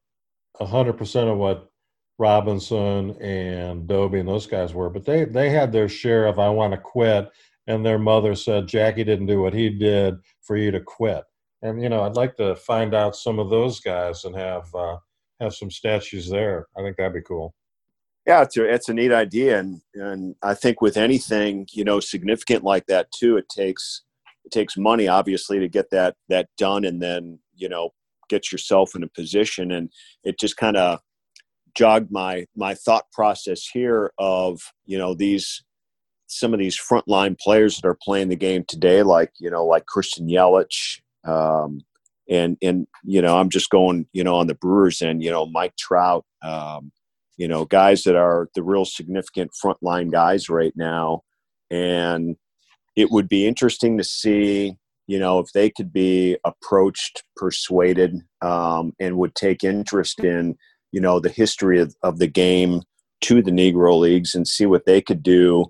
hundred 0.59 0.95
percent 0.95 1.29
of 1.29 1.37
what 1.37 1.69
Robinson 2.19 3.11
and 3.21 3.87
Doby 3.87 4.21
and 4.21 4.29
those 4.29 4.47
guys 4.47 4.73
were, 4.73 4.89
but 4.89 5.05
they 5.05 5.27
they 5.27 5.51
had 5.51 5.71
their 5.71 5.89
share 5.89 6.27
of 6.27 6.39
I 6.39 6.49
want 6.49 6.73
to 6.73 6.79
quit, 6.79 7.31
and 7.67 7.85
their 7.85 7.99
mother 7.99 8.35
said 8.35 8.69
Jackie 8.69 9.05
didn't 9.05 9.27
do 9.27 9.43
what 9.43 9.53
he 9.53 9.69
did 9.69 10.15
for 10.41 10.57
you 10.57 10.71
to 10.71 10.81
quit. 10.81 11.25
And 11.61 11.83
you 11.83 11.91
know, 11.91 12.05
I'd 12.05 12.17
like 12.17 12.37
to 12.37 12.57
find 12.57 12.95
out 12.95 13.17
some 13.17 13.39
of 13.39 13.51
those 13.51 13.81
guys 13.81 14.25
and 14.25 14.35
have 14.35 14.75
uh, 14.75 14.97
have 15.41 15.55
some 15.55 15.71
statues 15.71 16.31
there. 16.31 16.69
I 16.75 16.81
think 16.81 16.97
that'd 16.97 17.13
be 17.13 17.21
cool. 17.21 17.55
Yeah, 18.27 18.43
it's 18.43 18.57
a, 18.57 18.73
it's 18.73 18.89
a 18.89 18.95
neat 18.95 19.13
idea, 19.13 19.59
and 19.59 19.81
and 19.95 20.37
I 20.43 20.55
think 20.55 20.81
with 20.81 20.97
anything 20.97 21.67
you 21.73 21.85
know 21.85 21.99
significant 22.01 22.63
like 22.63 22.87
that 22.87 23.11
too, 23.13 23.37
it 23.37 23.49
takes 23.49 24.03
it 24.45 24.53
takes 24.53 24.77
money 24.77 25.09
obviously 25.09 25.59
to 25.59 25.69
get 25.69 25.91
that 25.91 26.15
that 26.29 26.49
done, 26.57 26.85
and 26.85 27.03
then 27.03 27.41
you 27.55 27.69
know 27.69 27.91
get 28.29 28.53
yourself 28.53 28.95
in 28.95 29.03
a 29.03 29.09
position, 29.09 29.73
and 29.73 29.91
it 30.25 30.39
just 30.39 30.57
kind 30.57 30.77
of 30.77 31.01
jogged 31.75 32.13
my 32.13 32.47
my 32.57 32.75
thought 32.75 33.11
process 33.13 33.67
here 33.67 34.13
of 34.19 34.61
you 34.85 34.99
know 34.99 35.15
these 35.15 35.65
some 36.29 36.55
of 36.55 36.61
these 36.61 36.79
frontline 36.79 37.39
players 37.39 37.77
that 37.77 37.87
are 37.89 37.99
playing 38.03 38.29
the 38.29 38.37
game 38.37 38.65
today, 38.69 39.03
like 39.03 39.33
you 39.41 39.51
know 39.51 39.65
like 39.67 39.87
Christian 39.87 40.29
Yelich, 40.29 41.01
um, 41.25 41.81
and 42.31 42.57
and 42.63 42.87
you 43.05 43.21
know 43.21 43.39
I'm 43.39 43.51
just 43.51 43.71
going 43.71 44.07
you 44.13 44.23
know 44.23 44.37
on 44.37 44.47
the 44.47 44.55
Brewers 44.55 45.03
and 45.03 45.23
you 45.23 45.31
know 45.31 45.47
Mike 45.47 45.77
Trout, 45.77 46.25
um, 46.43 46.93
you 47.37 47.49
know 47.49 47.65
guys 47.65 48.03
that 48.03 48.17
are 48.17 48.49
the 48.55 48.63
real 48.63 48.85
significant 48.85 49.53
frontline 49.53 50.11
guys 50.11 50.49
right 50.49 50.73
now, 50.77 51.23
and 51.71 52.37
it 52.97 53.11
would 53.11 53.29
be 53.29 53.47
interesting 53.47 53.99
to 53.99 54.05
see 54.05 54.77
you 55.07 55.19
know 55.19 55.39
if 55.39 55.53
they 55.53 55.71
could 55.71 55.93
be 55.93 56.37
approached, 56.45 57.25
persuaded, 57.37 58.21
um, 58.41 58.93
and 59.01 59.17
would 59.19 59.35
take 59.35 59.65
interest 59.65 60.21
in 60.21 60.57
you 60.93 61.01
know 61.01 61.21
the 61.21 61.31
history 61.31 61.81
of, 61.81 61.95
of 62.03 62.19
the 62.19 62.29
game 62.29 62.83
to 63.23 63.41
the 63.41 63.53
negro 63.53 63.99
leagues 63.99 64.35
and 64.35 64.49
see 64.49 64.67
what 64.67 64.85
they 64.85 65.01
could 65.01 65.23
do 65.23 65.65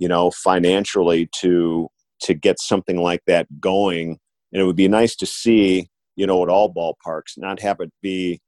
you 0.00 0.08
know 0.08 0.32
financially 0.32 1.28
to 1.32 1.88
to 2.20 2.34
get 2.34 2.58
something 2.58 2.98
like 2.98 3.22
that 3.26 3.46
going. 3.60 4.18
And 4.52 4.60
it 4.60 4.64
would 4.64 4.76
be 4.76 4.88
nice 4.88 5.14
to 5.16 5.26
see 5.26 5.88
you 6.16 6.26
know 6.26 6.42
at 6.42 6.48
all 6.48 6.74
ballparks 6.74 7.36
not 7.36 7.60
have 7.60 7.80
it 7.80 7.92
be 8.02 8.40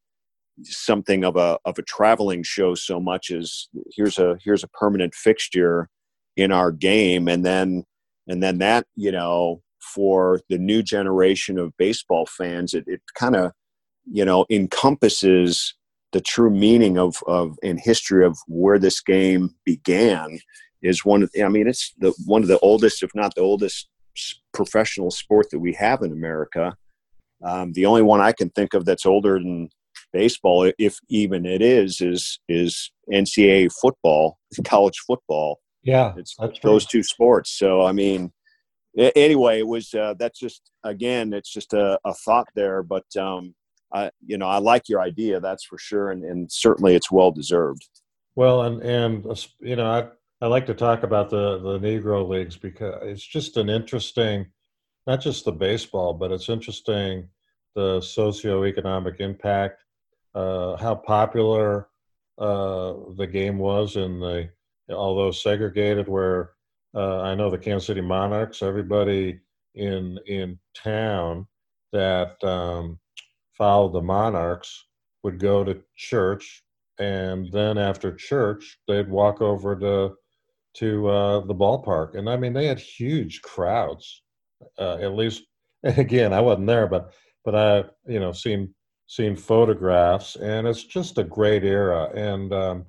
something 0.63 1.25
of 1.25 1.37
a 1.37 1.59
of 1.65 1.79
a 1.79 1.83
traveling 1.83 2.43
show 2.43 2.75
so 2.75 3.01
much 3.01 3.31
as 3.31 3.69
here's 3.95 4.19
a 4.19 4.37
here's 4.45 4.63
a 4.65 4.69
permanent 4.69 5.15
fixture 5.15 5.89
in 6.37 6.53
our 6.53 6.71
game 6.71 7.29
and 7.29 7.45
then 7.45 7.85
and 8.29 8.43
then 8.43 8.59
that 8.59 8.87
you 8.95 9.11
know 9.11 9.63
for 9.81 10.41
the 10.49 10.59
new 10.59 10.83
generation 10.83 11.59
of 11.59 11.77
baseball 11.79 12.27
fans 12.27 12.75
it, 12.75 12.85
it 12.87 13.01
kind 13.15 13.35
of 13.35 13.53
you 14.11 14.25
know 14.25 14.45
encompasses 14.51 15.75
the 16.13 16.21
true 16.21 16.51
meaning 16.51 16.99
of 16.99 17.17
of 17.27 17.57
in 17.63 17.79
history 17.79 18.25
of 18.25 18.37
where 18.47 18.79
this 18.79 19.01
game 19.01 19.55
began 19.65 20.39
is 20.83 21.05
one 21.05 21.23
of 21.23 21.31
I 21.43 21.49
mean 21.49 21.67
it's 21.67 21.95
the 21.99 22.13
one 22.27 22.43
of 22.43 22.49
the 22.49 22.59
oldest, 22.61 23.03
if 23.03 23.11
not 23.15 23.35
the 23.35 23.41
oldest, 23.41 23.89
professional 24.53 25.11
sport 25.11 25.47
that 25.51 25.59
we 25.59 25.73
have 25.75 26.03
in 26.03 26.13
America. 26.13 26.77
Um, 27.43 27.73
the 27.73 27.87
only 27.87 28.03
one 28.03 28.21
I 28.21 28.33
can 28.33 28.51
think 28.51 28.75
of 28.75 28.85
that's 28.85 29.07
older 29.07 29.39
than 29.39 29.69
baseball, 30.13 30.71
if 30.79 30.99
even 31.09 31.47
it 31.47 31.63
is, 31.63 32.01
is 32.01 32.39
is 32.49 32.93
NCAA 33.13 33.71
football, 33.81 34.39
college 34.65 34.99
football. 35.07 35.61
Yeah, 35.83 36.13
it's 36.17 36.37
those 36.63 36.87
two 36.87 37.03
sports. 37.03 37.57
So 37.59 37.83
I 37.83 37.93
mean, 37.93 38.33
anyway, 38.97 39.59
it 39.59 39.67
was 39.67 39.93
uh, 39.95 40.15
that's 40.19 40.39
just 40.39 40.71
again, 40.85 41.33
it's 41.33 41.53
just 41.53 41.73
a, 41.73 41.99
a 42.05 42.15
thought 42.15 42.49
there, 42.55 42.83
but 42.83 43.05
um, 43.17 43.55
I, 43.93 44.11
you 44.25 44.39
know, 44.39 44.47
I 44.47 44.59
like 44.59 44.89
your 44.89 45.01
idea, 45.01 45.41
that's 45.41 45.65
for 45.65 45.79
sure, 45.79 46.11
and, 46.11 46.25
and 46.25 46.51
certainly 46.51 46.95
it's 46.95 47.11
well 47.11 47.31
deserved. 47.31 47.89
Well, 48.37 48.63
and 48.63 48.83
and 48.83 49.27
uh, 49.27 49.35
you 49.61 49.77
know, 49.77 49.87
I 49.87 50.09
I 50.45 50.49
like 50.49 50.67
to 50.67 50.75
talk 50.75 51.03
about 51.03 51.31
the 51.31 51.59
the 51.59 51.79
Negro 51.79 52.27
leagues 52.27 52.57
because 52.57 52.99
it's 53.03 53.27
just 53.27 53.57
an 53.57 53.69
interesting, 53.69 54.47
not 55.07 55.21
just 55.21 55.45
the 55.45 55.53
baseball, 55.53 56.15
but 56.15 56.33
it's 56.33 56.49
interesting 56.49 57.29
the 57.75 57.99
socioeconomic 58.01 59.21
impact, 59.21 59.85
uh, 60.35 60.77
how 60.77 60.95
popular 60.95 61.89
uh, 62.39 62.95
the 63.17 63.27
game 63.27 63.59
was 63.59 63.97
in 63.97 64.21
the 64.21 64.49
although 64.91 65.31
segregated. 65.31 66.09
Where 66.09 66.51
uh, 66.95 67.21
I 67.21 67.35
know 67.35 67.51
the 67.51 67.59
Kansas 67.59 67.87
City 67.87 68.01
Monarchs, 68.01 68.63
everybody 68.63 69.41
in 69.75 70.19
in 70.27 70.59
town 70.75 71.47
that 71.93 72.43
um, 72.45 72.99
followed 73.57 73.93
the 73.93 74.03
monarchs 74.03 74.87
would 75.23 75.39
go 75.39 75.65
to 75.65 75.81
church 75.97 76.65
and 76.99 77.51
then 77.53 77.79
after 77.79 78.15
church 78.15 78.79
they'd 78.87 79.09
walk 79.09 79.41
over 79.41 79.79
to 79.79 80.15
to 80.75 81.09
uh, 81.09 81.41
the 81.41 81.55
ballpark 81.55 82.17
and 82.17 82.29
i 82.29 82.37
mean 82.37 82.53
they 82.53 82.67
had 82.67 82.79
huge 82.79 83.41
crowds 83.43 84.23
uh, 84.79 84.99
at 85.01 85.15
least 85.15 85.45
again 85.85 86.33
i 86.33 86.41
wasn't 86.41 86.67
there 86.67 86.87
but 86.87 87.13
but 87.45 87.55
i 87.55 87.85
you 88.07 88.21
know 88.21 88.33
seen 88.33 88.73
seen 89.13 89.37
photographs 89.37 90.37
and 90.37 90.67
it's 90.67 90.85
just 90.85 91.19
a 91.19 91.25
great 91.25 91.65
era. 91.65 92.09
And 92.15 92.51
um, 92.55 92.87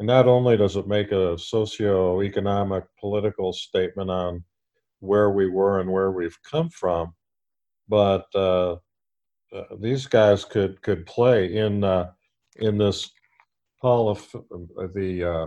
and 0.00 0.06
not 0.06 0.26
only 0.26 0.56
does 0.56 0.76
it 0.76 0.88
make 0.88 1.12
a 1.12 1.38
socio-economic 1.38 2.84
political 2.98 3.52
statement 3.52 4.10
on 4.10 4.42
where 4.98 5.30
we 5.30 5.48
were 5.48 5.78
and 5.78 5.92
where 5.92 6.10
we've 6.10 6.38
come 6.42 6.70
from 6.70 7.14
but 7.88 8.26
uh, 8.34 8.72
uh, 9.52 9.64
these 9.80 10.06
guys 10.06 10.44
could 10.44 10.80
could 10.82 11.04
play 11.06 11.56
in 11.56 11.84
uh, 11.84 12.10
in 12.56 12.76
this 12.78 13.10
Hall 13.80 14.10
of 14.10 14.28
the 14.94 15.24
uh, 15.24 15.46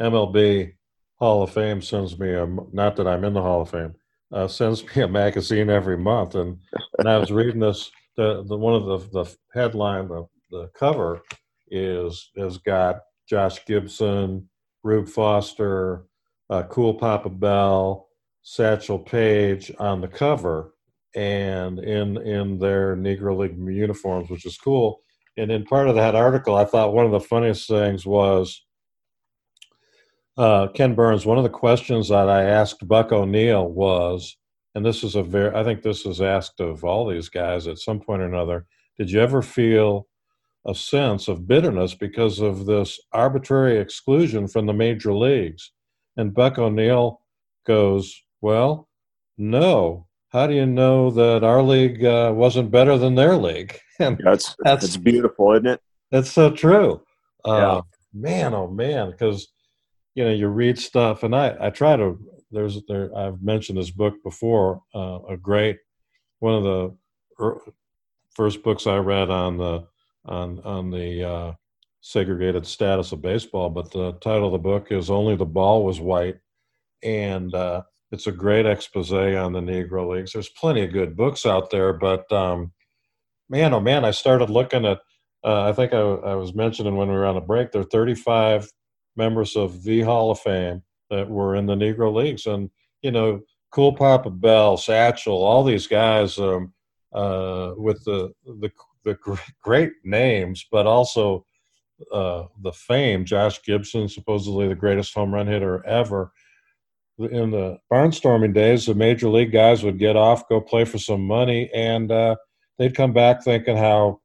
MLB 0.00 0.72
Hall 1.16 1.42
of 1.42 1.50
Fame 1.50 1.80
sends 1.82 2.18
me 2.18 2.32
a 2.32 2.46
not 2.72 2.96
that 2.96 3.06
I'm 3.06 3.24
in 3.24 3.34
the 3.34 3.42
Hall 3.42 3.62
of 3.62 3.70
Fame 3.70 3.94
uh, 4.32 4.48
sends 4.48 4.84
me 4.84 5.02
a 5.02 5.08
magazine 5.08 5.70
every 5.70 5.96
month 5.96 6.34
and 6.34 6.58
and 6.98 7.08
I 7.08 7.18
was 7.18 7.30
reading 7.30 7.60
this 7.60 7.90
the, 8.16 8.44
the 8.44 8.56
one 8.56 8.74
of 8.74 8.84
the 8.84 9.24
the 9.24 9.36
headline 9.54 10.08
the 10.08 10.26
the 10.50 10.70
cover 10.74 11.22
is 11.68 12.30
has 12.36 12.58
got 12.58 13.00
Josh 13.28 13.64
Gibson, 13.64 14.48
Rube 14.82 15.08
Foster, 15.08 16.04
uh, 16.50 16.64
Cool 16.64 16.94
Papa 16.94 17.30
Bell, 17.30 18.08
Satchel 18.42 18.98
Paige 18.98 19.72
on 19.78 20.00
the 20.00 20.08
cover 20.08 20.74
and 21.14 21.78
in 21.78 22.16
in 22.18 22.58
their 22.58 22.96
Negro 22.96 23.36
League 23.36 23.58
uniforms, 23.58 24.30
which 24.30 24.46
is 24.46 24.58
cool. 24.58 25.02
And 25.36 25.50
in 25.50 25.64
part 25.64 25.88
of 25.88 25.94
that 25.94 26.14
article, 26.14 26.56
I 26.56 26.64
thought 26.64 26.92
one 26.92 27.06
of 27.06 27.12
the 27.12 27.20
funniest 27.20 27.68
things 27.68 28.04
was 28.04 28.62
uh, 30.36 30.68
Ken 30.68 30.94
Burns. 30.94 31.24
One 31.24 31.38
of 31.38 31.44
the 31.44 31.50
questions 31.50 32.08
that 32.08 32.28
I 32.28 32.44
asked 32.44 32.86
Buck 32.86 33.12
O'Neil 33.12 33.66
was, 33.66 34.36
and 34.74 34.84
this 34.84 35.04
is 35.04 35.14
a 35.14 35.22
very, 35.22 35.54
I 35.54 35.64
think 35.64 35.82
this 35.82 36.06
is 36.06 36.20
asked 36.20 36.60
of 36.60 36.84
all 36.84 37.06
these 37.06 37.28
guys 37.28 37.66
at 37.66 37.78
some 37.78 38.00
point 38.00 38.22
or 38.22 38.26
another. 38.26 38.66
Did 38.98 39.10
you 39.10 39.20
ever 39.20 39.42
feel 39.42 40.06
a 40.66 40.74
sense 40.74 41.28
of 41.28 41.46
bitterness 41.46 41.94
because 41.94 42.40
of 42.40 42.66
this 42.66 43.00
arbitrary 43.12 43.78
exclusion 43.78 44.48
from 44.48 44.66
the 44.66 44.72
major 44.72 45.12
leagues? 45.12 45.72
And 46.16 46.34
Buck 46.34 46.58
O'Neil 46.58 47.20
goes, 47.66 48.22
Well, 48.40 48.88
no, 49.38 50.06
how 50.28 50.46
do 50.46 50.54
you 50.54 50.66
know 50.66 51.10
that 51.10 51.44
our 51.44 51.62
league 51.62 52.04
uh, 52.04 52.32
wasn't 52.34 52.70
better 52.70 52.96
than 52.96 53.14
their 53.14 53.36
league? 53.36 53.78
And 53.98 54.18
that's, 54.24 54.56
that's, 54.64 54.82
that's 54.82 54.96
beautiful, 54.96 55.52
isn't 55.52 55.66
it? 55.66 55.80
That's 56.10 56.32
so 56.32 56.50
true. 56.50 57.02
Uh, 57.46 57.52
yeah. 57.56 57.80
Man, 58.12 58.52
oh 58.52 58.66
man, 58.66 59.12
because 59.12 59.48
you 60.16 60.24
know 60.24 60.32
you 60.32 60.48
read 60.48 60.78
stuff, 60.78 61.22
and 61.22 61.36
I 61.36 61.56
I 61.60 61.70
try 61.70 61.96
to. 61.96 62.18
There's 62.52 62.80
there 62.86 63.10
I've 63.16 63.42
mentioned 63.42 63.78
this 63.78 63.90
book 63.90 64.22
before. 64.22 64.82
Uh, 64.94 65.20
a 65.28 65.36
great 65.36 65.78
one 66.40 66.54
of 66.54 66.62
the 66.64 66.96
first 68.34 68.62
books 68.62 68.86
I 68.86 68.98
read 68.98 69.30
on 69.30 69.56
the 69.56 69.86
on 70.24 70.60
on 70.60 70.90
the 70.90 71.28
uh, 71.28 71.52
segregated 72.02 72.66
status 72.66 73.12
of 73.12 73.22
baseball, 73.22 73.70
but 73.70 73.90
the 73.90 74.12
title 74.20 74.46
of 74.46 74.52
the 74.52 74.58
book 74.58 74.88
is 74.90 75.10
"Only 75.10 75.34
the 75.34 75.46
Ball 75.46 75.84
Was 75.84 75.98
White," 75.98 76.36
and 77.02 77.54
uh, 77.54 77.82
it's 78.10 78.26
a 78.26 78.32
great 78.32 78.66
expose 78.66 79.12
on 79.12 79.52
the 79.52 79.60
Negro 79.60 80.14
Leagues. 80.14 80.32
There's 80.32 80.50
plenty 80.50 80.82
of 80.84 80.92
good 80.92 81.16
books 81.16 81.46
out 81.46 81.70
there, 81.70 81.94
but 81.94 82.30
um, 82.30 82.72
man, 83.48 83.72
oh 83.72 83.80
man, 83.80 84.04
I 84.04 84.10
started 84.10 84.50
looking 84.50 84.84
at. 84.84 84.98
Uh, 85.44 85.68
I 85.68 85.72
think 85.72 85.92
I, 85.92 85.98
I, 85.98 86.34
was 86.36 86.54
mentioning 86.54 86.94
when 86.94 87.08
we 87.08 87.14
were 87.14 87.26
on 87.26 87.36
a 87.36 87.40
break. 87.40 87.72
There 87.72 87.80
are 87.80 87.84
35 87.84 88.70
members 89.16 89.56
of 89.56 89.82
the 89.82 90.02
Hall 90.02 90.30
of 90.30 90.38
Fame 90.38 90.84
that 91.12 91.30
were 91.30 91.54
in 91.54 91.66
the 91.66 91.76
Negro 91.76 92.12
Leagues, 92.12 92.46
and 92.46 92.68
you 93.02 93.12
know, 93.12 93.40
Cool 93.70 93.94
Papa 93.94 94.30
Bell, 94.30 94.76
Satchel, 94.76 95.44
all 95.44 95.62
these 95.62 95.86
guys 95.86 96.38
um, 96.38 96.72
uh, 97.12 97.72
with 97.76 98.02
the 98.04 98.32
the 98.44 98.70
the 99.04 99.16
great 99.62 99.92
names, 100.04 100.66
but 100.70 100.86
also 100.86 101.46
uh, 102.12 102.44
the 102.62 102.72
fame. 102.72 103.24
Josh 103.24 103.62
Gibson, 103.62 104.08
supposedly 104.08 104.66
the 104.66 104.74
greatest 104.74 105.14
home 105.14 105.32
run 105.32 105.46
hitter 105.46 105.84
ever 105.86 106.32
in 107.18 107.50
the 107.50 107.78
barnstorming 107.90 108.54
days, 108.54 108.86
the 108.86 108.94
major 108.94 109.28
league 109.28 109.52
guys 109.52 109.82
would 109.82 109.98
get 109.98 110.16
off, 110.16 110.48
go 110.48 110.60
play 110.60 110.84
for 110.84 110.98
some 110.98 111.24
money, 111.24 111.70
and 111.74 112.10
uh, 112.10 112.36
they'd 112.78 112.96
come 112.96 113.12
back 113.12 113.42
thinking 113.42 113.76
how 113.76 114.20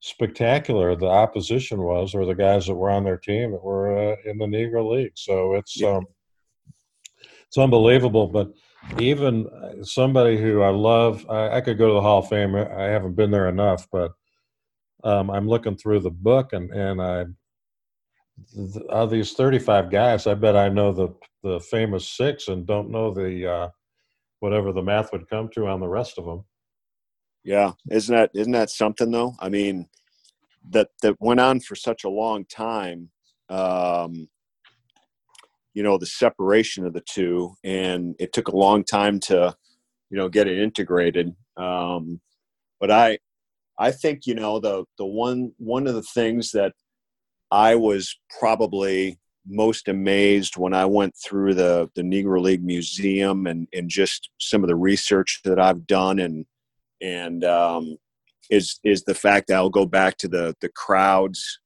spectacular 0.00 0.96
the 0.96 1.06
opposition 1.06 1.82
was, 1.82 2.14
or 2.14 2.26
the 2.26 2.34
guys 2.34 2.66
that 2.66 2.74
were 2.74 2.90
on 2.90 3.04
their 3.04 3.16
team 3.16 3.52
that 3.52 3.62
were 3.62 4.12
uh, 4.12 4.16
in 4.24 4.38
the 4.38 4.46
Negro 4.46 4.90
League. 4.90 5.12
So 5.14 5.54
it's 5.54 5.80
yeah. 5.80 5.96
um, 5.96 6.06
it's 7.52 7.58
unbelievable. 7.58 8.28
But 8.28 8.50
even 8.98 9.46
somebody 9.82 10.40
who 10.40 10.62
I 10.62 10.70
love, 10.70 11.26
I, 11.28 11.56
I, 11.56 11.60
could 11.60 11.76
go 11.76 11.88
to 11.88 11.92
the 11.92 12.00
Hall 12.00 12.20
of 12.20 12.28
Fame. 12.28 12.56
I 12.56 12.84
haven't 12.84 13.14
been 13.14 13.30
there 13.30 13.50
enough, 13.50 13.86
but 13.92 14.12
um, 15.04 15.30
I'm 15.30 15.46
looking 15.46 15.76
through 15.76 16.00
the 16.00 16.10
book, 16.10 16.54
and 16.54 16.70
and 16.70 17.02
I 17.02 17.26
of 18.88 19.10
these 19.10 19.32
35 19.32 19.90
guys, 19.90 20.26
I 20.26 20.32
bet 20.32 20.56
I 20.56 20.70
know 20.70 20.92
the 20.92 21.08
the 21.42 21.60
famous 21.60 22.08
six 22.08 22.48
and 22.48 22.66
don't 22.66 22.90
know 22.90 23.12
the 23.12 23.46
uh, 23.46 23.68
whatever 24.40 24.72
the 24.72 24.82
math 24.82 25.12
would 25.12 25.28
come 25.28 25.50
to 25.50 25.66
on 25.66 25.80
the 25.80 25.88
rest 25.88 26.16
of 26.16 26.24
them. 26.24 26.44
Yeah, 27.44 27.72
isn't 27.90 28.14
that 28.14 28.30
isn't 28.32 28.52
that 28.52 28.70
something 28.70 29.10
though? 29.10 29.34
I 29.40 29.50
mean, 29.50 29.90
that 30.70 30.88
that 31.02 31.16
went 31.20 31.40
on 31.40 31.60
for 31.60 31.76
such 31.76 32.04
a 32.04 32.08
long 32.08 32.46
time. 32.46 33.10
Um, 33.50 34.28
you 35.74 35.82
know, 35.82 35.98
the 35.98 36.06
separation 36.06 36.86
of 36.86 36.92
the 36.92 37.02
two, 37.08 37.54
and 37.64 38.14
it 38.18 38.32
took 38.32 38.48
a 38.48 38.56
long 38.56 38.84
time 38.84 39.18
to, 39.20 39.54
you 40.10 40.18
know, 40.18 40.28
get 40.28 40.48
it 40.48 40.58
integrated. 40.58 41.34
Um, 41.56 42.20
but 42.80 42.90
I, 42.90 43.18
I 43.78 43.90
think 43.90 44.26
you 44.26 44.34
know 44.34 44.58
the 44.58 44.84
the 44.98 45.06
one 45.06 45.52
one 45.58 45.86
of 45.86 45.94
the 45.94 46.02
things 46.02 46.50
that 46.52 46.72
I 47.50 47.74
was 47.74 48.18
probably 48.38 49.18
most 49.46 49.88
amazed 49.88 50.56
when 50.56 50.72
I 50.72 50.84
went 50.84 51.14
through 51.16 51.54
the 51.54 51.88
the 51.94 52.02
Negro 52.02 52.40
League 52.40 52.64
Museum 52.64 53.46
and 53.46 53.66
and 53.72 53.88
just 53.88 54.30
some 54.38 54.62
of 54.62 54.68
the 54.68 54.76
research 54.76 55.40
that 55.44 55.58
I've 55.58 55.86
done 55.86 56.18
and 56.18 56.46
and 57.00 57.44
um, 57.44 57.96
is 58.50 58.78
is 58.84 59.02
the 59.04 59.14
fact 59.14 59.48
that 59.48 59.56
I'll 59.56 59.70
go 59.70 59.86
back 59.86 60.16
to 60.18 60.28
the 60.28 60.54
the 60.60 60.68
crowds 60.68 61.60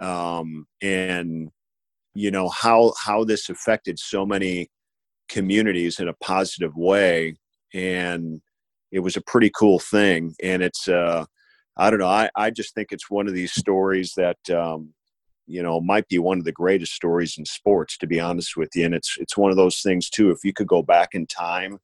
um, 0.00 0.66
and 0.82 1.50
you 2.18 2.32
know 2.32 2.48
how 2.48 2.92
how 3.04 3.22
this 3.22 3.48
affected 3.48 3.98
so 3.98 4.26
many 4.26 4.68
communities 5.28 6.00
in 6.00 6.08
a 6.08 6.14
positive 6.14 6.74
way. 6.74 7.36
And 7.72 8.40
it 8.90 9.00
was 9.00 9.16
a 9.16 9.20
pretty 9.20 9.50
cool 9.56 9.78
thing. 9.78 10.34
And 10.42 10.62
it's 10.62 10.88
uh 10.88 11.26
I 11.76 11.90
don't 11.90 12.00
know 12.00 12.08
I 12.08 12.28
I 12.34 12.50
just 12.50 12.74
think 12.74 12.88
it's 12.90 13.08
one 13.08 13.28
of 13.28 13.34
these 13.34 13.52
stories 13.52 14.14
that 14.16 14.38
um, 14.50 14.92
you 15.46 15.62
know 15.62 15.80
might 15.80 16.08
be 16.08 16.18
one 16.18 16.38
of 16.38 16.44
the 16.44 16.52
greatest 16.52 16.92
stories 16.92 17.36
in 17.38 17.44
sports 17.44 17.96
to 17.98 18.06
be 18.08 18.18
honest 18.18 18.56
with 18.56 18.70
you. 18.74 18.84
And 18.86 18.94
it's 18.94 19.16
it's 19.20 19.36
one 19.36 19.52
of 19.52 19.56
those 19.56 19.80
things 19.80 20.10
too 20.10 20.30
if 20.30 20.38
you 20.42 20.52
could 20.52 20.66
go 20.66 20.82
back 20.82 21.10
in 21.12 21.26
time 21.26 21.78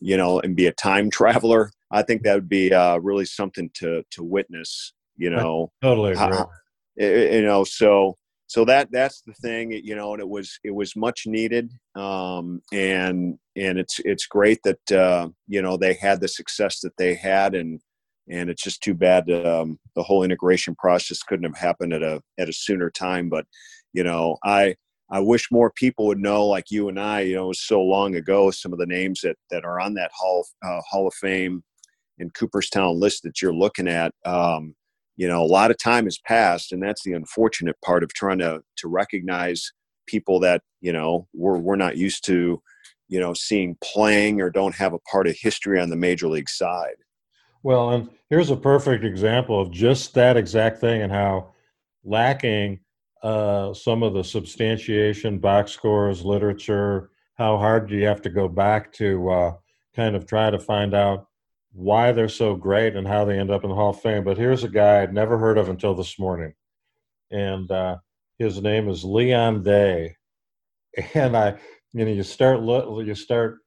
you 0.00 0.16
know 0.16 0.40
and 0.40 0.56
be 0.56 0.66
a 0.66 0.72
time 0.72 1.08
traveler 1.08 1.70
i 1.92 2.02
think 2.02 2.22
that 2.22 2.34
would 2.34 2.48
be 2.48 2.74
uh, 2.74 2.96
really 2.98 3.24
something 3.24 3.70
to 3.74 4.02
to 4.10 4.24
witness 4.24 4.92
you 5.16 5.30
know. 5.30 5.70
I 5.80 5.86
totally 5.86 6.16
how, 6.16 6.48
you 6.96 7.42
know 7.42 7.62
so 7.62 8.16
so 8.46 8.64
that 8.64 8.88
that's 8.92 9.22
the 9.22 9.32
thing 9.34 9.72
you 9.72 9.94
know 9.94 10.12
and 10.12 10.20
it 10.20 10.28
was 10.28 10.58
it 10.64 10.74
was 10.74 10.94
much 10.96 11.22
needed 11.26 11.70
um 11.96 12.60
and 12.72 13.38
and 13.56 13.78
it's 13.78 14.00
it's 14.04 14.26
great 14.26 14.60
that 14.64 14.92
uh 14.92 15.28
you 15.48 15.62
know 15.62 15.76
they 15.76 15.94
had 15.94 16.20
the 16.20 16.28
success 16.28 16.80
that 16.80 16.96
they 16.98 17.14
had 17.14 17.54
and 17.54 17.80
and 18.28 18.48
it's 18.48 18.62
just 18.62 18.82
too 18.82 18.94
bad 18.94 19.30
um, 19.30 19.78
the 19.94 20.02
whole 20.02 20.22
integration 20.22 20.74
process 20.74 21.22
couldn't 21.22 21.44
have 21.44 21.58
happened 21.58 21.92
at 21.92 22.02
a 22.02 22.22
at 22.38 22.48
a 22.48 22.52
sooner 22.52 22.90
time. 22.90 23.28
But 23.28 23.46
you 23.92 24.02
know, 24.04 24.38
I 24.44 24.76
I 25.10 25.20
wish 25.20 25.50
more 25.50 25.70
people 25.70 26.06
would 26.06 26.18
know, 26.18 26.46
like 26.46 26.70
you 26.70 26.88
and 26.88 26.98
I. 26.98 27.20
You 27.20 27.36
know, 27.36 27.44
it 27.44 27.48
was 27.48 27.66
so 27.66 27.82
long 27.82 28.14
ago. 28.14 28.50
Some 28.50 28.72
of 28.72 28.78
the 28.78 28.86
names 28.86 29.20
that 29.22 29.36
that 29.50 29.64
are 29.64 29.80
on 29.80 29.94
that 29.94 30.10
Hall 30.14 30.46
uh, 30.64 30.80
Hall 30.88 31.06
of 31.06 31.14
Fame 31.14 31.62
in 32.18 32.30
Cooperstown 32.30 32.98
list 32.98 33.22
that 33.24 33.42
you're 33.42 33.54
looking 33.54 33.88
at. 33.88 34.12
Um, 34.24 34.74
you 35.16 35.28
know, 35.28 35.42
a 35.42 35.46
lot 35.46 35.70
of 35.70 35.78
time 35.78 36.04
has 36.04 36.18
passed, 36.18 36.72
and 36.72 36.82
that's 36.82 37.02
the 37.04 37.12
unfortunate 37.12 37.76
part 37.82 38.02
of 38.02 38.12
trying 38.12 38.38
to 38.38 38.62
to 38.76 38.88
recognize 38.88 39.72
people 40.06 40.40
that 40.40 40.62
you 40.80 40.92
know 40.92 41.26
we're 41.32 41.58
we're 41.58 41.76
not 41.76 41.96
used 41.96 42.24
to, 42.26 42.62
you 43.08 43.20
know, 43.20 43.34
seeing 43.34 43.76
playing 43.82 44.40
or 44.40 44.50
don't 44.50 44.74
have 44.74 44.92
a 44.92 44.98
part 45.00 45.26
of 45.26 45.36
history 45.38 45.80
on 45.80 45.90
the 45.90 45.96
major 45.96 46.28
league 46.28 46.48
side. 46.48 46.96
Well, 47.62 47.90
and 47.90 48.10
here's 48.28 48.50
a 48.50 48.56
perfect 48.56 49.04
example 49.04 49.60
of 49.60 49.70
just 49.70 50.12
that 50.14 50.36
exact 50.36 50.80
thing 50.80 51.02
and 51.02 51.12
how 51.12 51.54
lacking 52.04 52.80
uh, 53.22 53.72
some 53.72 54.02
of 54.02 54.12
the 54.12 54.22
substantiation, 54.22 55.38
box 55.38 55.72
scores, 55.72 56.24
literature, 56.24 57.10
how 57.36 57.56
hard 57.56 57.88
do 57.88 57.96
you 57.96 58.06
have 58.06 58.20
to 58.22 58.28
go 58.28 58.48
back 58.48 58.92
to 58.92 59.30
uh, 59.30 59.52
kind 59.96 60.14
of 60.14 60.26
try 60.26 60.50
to 60.50 60.58
find 60.58 60.94
out 60.94 61.26
why 61.74 62.12
they're 62.12 62.28
so 62.28 62.54
great 62.54 62.94
and 62.94 63.06
how 63.06 63.24
they 63.24 63.38
end 63.38 63.50
up 63.50 63.64
in 63.64 63.70
the 63.70 63.76
Hall 63.76 63.90
of 63.90 64.00
Fame. 64.00 64.24
But 64.24 64.38
here's 64.38 64.64
a 64.64 64.68
guy 64.68 65.02
I'd 65.02 65.12
never 65.12 65.36
heard 65.36 65.58
of 65.58 65.68
until 65.68 65.94
this 65.94 66.18
morning. 66.18 66.54
And 67.30 67.70
uh, 67.70 67.98
his 68.38 68.62
name 68.62 68.88
is 68.88 69.04
Leon 69.04 69.62
Day. 69.62 70.16
And 71.14 71.36
I, 71.36 71.58
you 71.92 72.04
know, 72.04 72.12
you 72.12 72.22
start 72.22 72.60
look, 72.60 73.04
you 73.04 73.16
start 73.16 73.58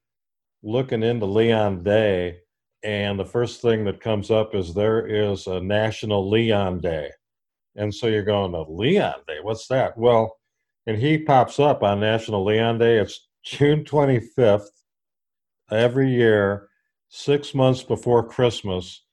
looking 0.63 1.03
into 1.03 1.25
Leon 1.25 1.83
Day, 1.83 2.39
and 2.83 3.19
the 3.19 3.25
first 3.25 3.61
thing 3.61 3.83
that 3.83 3.99
comes 3.99 4.31
up 4.31 4.55
is 4.55 4.73
there 4.73 5.05
is 5.05 5.45
a 5.47 5.59
National 5.59 6.29
Leon 6.29 6.79
Day. 6.79 7.09
And 7.75 7.93
so 7.93 8.07
you're 8.07 8.23
going 8.23 8.53
to 8.53 8.61
Leon 8.61 9.15
Day. 9.27 9.39
What's 9.41 9.67
that? 9.67 9.97
Well, 9.97 10.37
and 10.85 10.97
he 10.97 11.17
pops 11.17 11.59
up 11.59 11.83
on 11.83 11.99
National 11.99 12.45
Leon 12.45 12.77
Day. 12.77 12.97
It's 12.97 13.27
June 13.43 13.83
25th 13.83 14.67
every 15.69 16.09
year, 16.09 16.69
six 17.09 17.53
months 17.53 17.83
before 17.83 18.27
Christmas. 18.27 19.03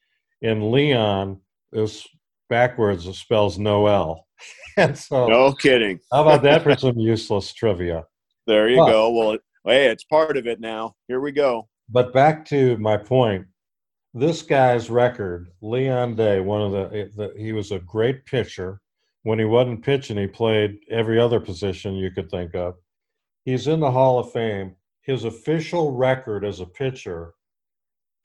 In 0.41 0.71
Leon 0.71 1.39
is 1.73 2.05
backwards, 2.49 3.07
it 3.07 3.15
spells 3.15 3.57
Noel. 3.57 4.27
and 4.77 4.97
so, 4.97 5.27
no 5.27 5.53
kidding. 5.53 5.99
how 6.11 6.21
about 6.23 6.43
that 6.43 6.63
for 6.63 6.75
some 6.75 6.97
useless 6.97 7.53
trivia? 7.53 8.03
There 8.47 8.69
you 8.69 8.77
but, 8.77 8.91
go. 8.91 9.11
Well, 9.11 9.37
hey, 9.65 9.87
it's 9.87 10.03
part 10.03 10.37
of 10.37 10.45
it 10.45 10.59
now. 10.59 10.95
Here 11.07 11.19
we 11.19 11.31
go. 11.31 11.67
But 11.89 12.13
back 12.13 12.45
to 12.45 12.77
my 12.77 12.97
point 12.97 13.45
this 14.15 14.41
guy's 14.41 14.89
record, 14.89 15.49
Leon 15.61 16.15
Day, 16.15 16.39
one 16.39 16.61
of 16.61 16.71
the, 16.71 17.11
the, 17.17 17.33
he 17.37 17.51
was 17.51 17.71
a 17.71 17.79
great 17.79 18.25
pitcher. 18.25 18.79
When 19.23 19.37
he 19.37 19.45
wasn't 19.45 19.83
pitching, 19.83 20.17
he 20.17 20.25
played 20.25 20.77
every 20.89 21.19
other 21.19 21.41
position 21.41 21.95
you 21.95 22.11
could 22.11 22.31
think 22.31 22.55
of. 22.55 22.75
He's 23.43 23.67
in 23.67 23.81
the 23.81 23.91
Hall 23.91 24.17
of 24.17 24.31
Fame. 24.31 24.75
His 25.01 25.25
official 25.25 25.91
record 25.91 26.45
as 26.45 26.61
a 26.61 26.65
pitcher, 26.65 27.33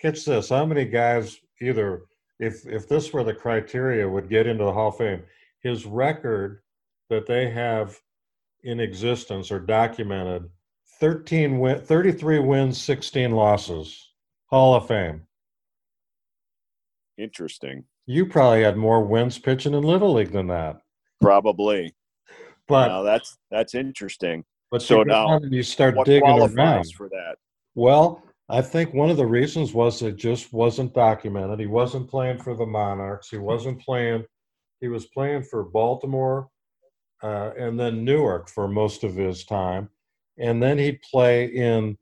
catch 0.01 0.25
this, 0.25 0.49
how 0.49 0.65
many 0.65 0.85
guys 0.85 1.39
either 1.61 2.03
if 2.39 2.67
if 2.67 2.89
this 2.89 3.13
were 3.13 3.23
the 3.23 3.35
criteria 3.35 4.09
would 4.09 4.29
get 4.29 4.47
into 4.47 4.65
the 4.65 4.73
Hall 4.73 4.89
of 4.89 4.97
Fame, 4.97 5.23
his 5.63 5.87
record 5.87 6.63
that 7.11 7.27
they 7.27 7.51
have 7.51 7.99
in 8.63 8.81
existence 8.81 9.51
or 9.51 9.61
documented 9.61 10.49
13 11.01 11.59
win, 11.59 11.81
33 11.81 12.39
wins, 12.41 12.81
16 12.81 13.33
losses. 13.33 14.11
Hall 14.47 14.75
of 14.75 14.89
Fame. 14.89 15.23
Interesting. 17.17 17.85
You 18.07 18.27
probably 18.27 18.63
had 18.63 18.77
more 18.77 19.05
wins 19.05 19.39
pitching 19.39 19.75
in 19.75 19.83
Little 19.83 20.15
League 20.15 20.33
than 20.33 20.49
that. 20.49 20.81
Probably. 21.21 21.95
But 22.67 22.89
now 22.89 23.03
that's 23.03 23.37
that's 23.51 23.75
interesting. 23.75 24.45
But 24.71 24.83
so 24.83 25.03
now 25.03 25.41
you 25.43 25.63
start 25.63 25.97
digging 26.05 26.29
around 26.29 26.93
for 26.95 27.09
that. 27.09 27.37
Well, 27.75 28.23
I 28.51 28.63
think 28.63 28.93
one 28.93 29.11
of 29.11 29.17
the 29.17 29.27
reasons 29.27 29.73
was 29.73 30.03
it 30.03 30.17
just 30.17 30.53
wasn't 30.53 30.93
documented. 30.93 31.61
He 31.61 31.67
wasn't 31.67 32.11
playing 32.11 32.39
for 32.39 32.57
the 32.57 32.67
Monarchs. 32.67 33.29
He 33.31 33.39
wasn't 33.39 33.81
playing. 33.81 34.25
He 34.81 34.89
was 34.89 35.07
playing 35.07 35.45
for 35.45 35.63
Baltimore 35.63 36.49
uh, 37.23 37.51
and 37.57 37.79
then 37.79 38.05
Newark 38.05 38.49
for 38.49 38.67
most 38.67 39.05
of 39.05 39.15
his 39.15 39.45
time, 39.45 39.89
and 40.39 40.63
then 40.63 40.79
he'd 40.79 41.01
play 41.03 41.47
in 41.47 41.97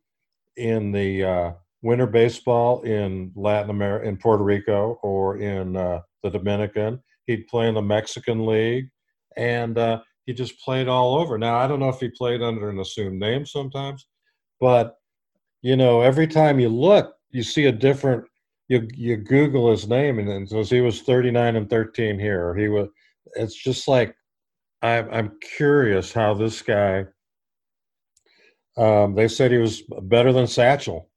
in 0.56 0.90
the 0.90 1.24
uh, 1.24 1.52
winter 1.82 2.06
baseball 2.06 2.80
in 2.82 3.30
Latin 3.34 3.70
America, 3.70 4.08
in 4.08 4.16
Puerto 4.16 4.42
Rico, 4.42 4.98
or 5.02 5.36
in 5.36 5.76
uh, 5.76 6.00
the 6.22 6.30
Dominican. 6.30 7.02
He'd 7.26 7.46
play 7.48 7.68
in 7.68 7.74
the 7.74 7.82
Mexican 7.82 8.46
League, 8.46 8.88
and 9.36 9.76
uh, 9.76 10.00
he 10.24 10.32
just 10.32 10.58
played 10.60 10.88
all 10.88 11.16
over. 11.18 11.36
Now 11.36 11.58
I 11.58 11.66
don't 11.66 11.80
know 11.80 11.90
if 11.90 12.00
he 12.00 12.08
played 12.08 12.40
under 12.40 12.70
an 12.70 12.80
assumed 12.80 13.18
name 13.18 13.44
sometimes, 13.44 14.06
but 14.60 14.97
you 15.62 15.76
know, 15.76 16.00
every 16.00 16.26
time 16.26 16.60
you 16.60 16.68
look, 16.68 17.14
you 17.30 17.42
see 17.42 17.66
a 17.66 17.72
different. 17.72 18.24
You 18.68 18.86
you 18.94 19.16
Google 19.16 19.70
his 19.70 19.88
name, 19.88 20.18
and 20.18 20.28
it 20.28 20.50
says 20.50 20.70
he 20.70 20.80
was 20.80 21.00
thirty 21.02 21.30
nine 21.30 21.56
and 21.56 21.68
thirteen 21.68 22.18
here. 22.18 22.54
He 22.54 22.68
was. 22.68 22.88
It's 23.34 23.54
just 23.54 23.88
like 23.88 24.14
I'm 24.82 25.08
I'm 25.10 25.38
curious 25.56 26.12
how 26.12 26.34
this 26.34 26.62
guy. 26.62 27.06
Um, 28.76 29.14
they 29.14 29.26
said 29.26 29.50
he 29.50 29.58
was 29.58 29.82
better 30.02 30.32
than 30.32 30.46
Satchel. 30.46 31.08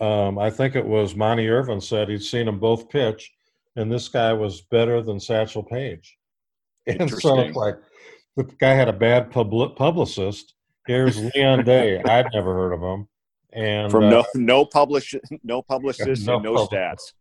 Um, 0.00 0.38
I 0.38 0.48
think 0.48 0.76
it 0.76 0.86
was 0.86 1.16
Monte 1.16 1.48
Irvin 1.48 1.80
said 1.80 2.08
he'd 2.08 2.22
seen 2.22 2.46
them 2.46 2.60
both 2.60 2.88
pitch, 2.88 3.32
and 3.76 3.90
this 3.90 4.08
guy 4.08 4.32
was 4.32 4.60
better 4.62 5.02
than 5.02 5.18
Satchel 5.20 5.62
Paige. 5.62 6.16
And 6.86 7.10
so 7.10 7.38
it's 7.40 7.54
like 7.54 7.76
the 8.36 8.44
guy 8.58 8.72
had 8.72 8.88
a 8.88 8.92
bad 8.92 9.30
public 9.30 9.76
publicist. 9.76 10.54
Here's 10.86 11.22
Leon 11.34 11.64
Day. 11.64 12.02
I'd 12.02 12.32
never 12.32 12.54
heard 12.54 12.72
of 12.72 12.80
him 12.80 13.06
and 13.52 13.90
from 13.90 14.04
uh, 14.04 14.10
no 14.10 14.24
no 14.34 14.64
publish 14.64 15.14
no 15.42 15.62
publicists 15.62 16.26
no 16.26 16.36
and 16.36 16.44
no 16.44 16.66
stats. 16.66 17.12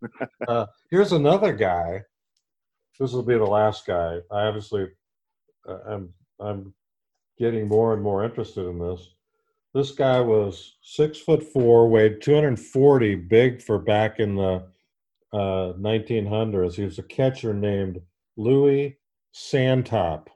uh, 0.47 0.65
here's 0.91 1.11
another 1.11 1.53
guy. 1.53 2.01
This 2.99 3.13
will 3.13 3.23
be 3.23 3.37
the 3.37 3.45
last 3.45 3.85
guy. 3.85 4.17
I 4.31 4.41
obviously, 4.41 4.87
uh, 5.67 5.77
I'm 5.87 6.13
I'm 6.39 6.73
getting 7.37 7.67
more 7.67 7.93
and 7.93 8.03
more 8.03 8.25
interested 8.25 8.67
in 8.67 8.77
this. 8.77 9.09
This 9.73 9.91
guy 9.91 10.19
was 10.19 10.77
six 10.81 11.19
foot 11.19 11.43
four, 11.43 11.87
weighed 11.87 12.21
240, 12.21 13.15
big 13.15 13.61
for 13.61 13.77
back 13.77 14.19
in 14.19 14.35
the 14.35 14.65
1900s. 15.33 16.67
Uh, 16.67 16.71
he 16.71 16.83
was 16.83 16.99
a 16.99 17.03
catcher 17.03 17.53
named 17.53 18.01
Louis 18.35 18.97
Santop, 19.33 20.27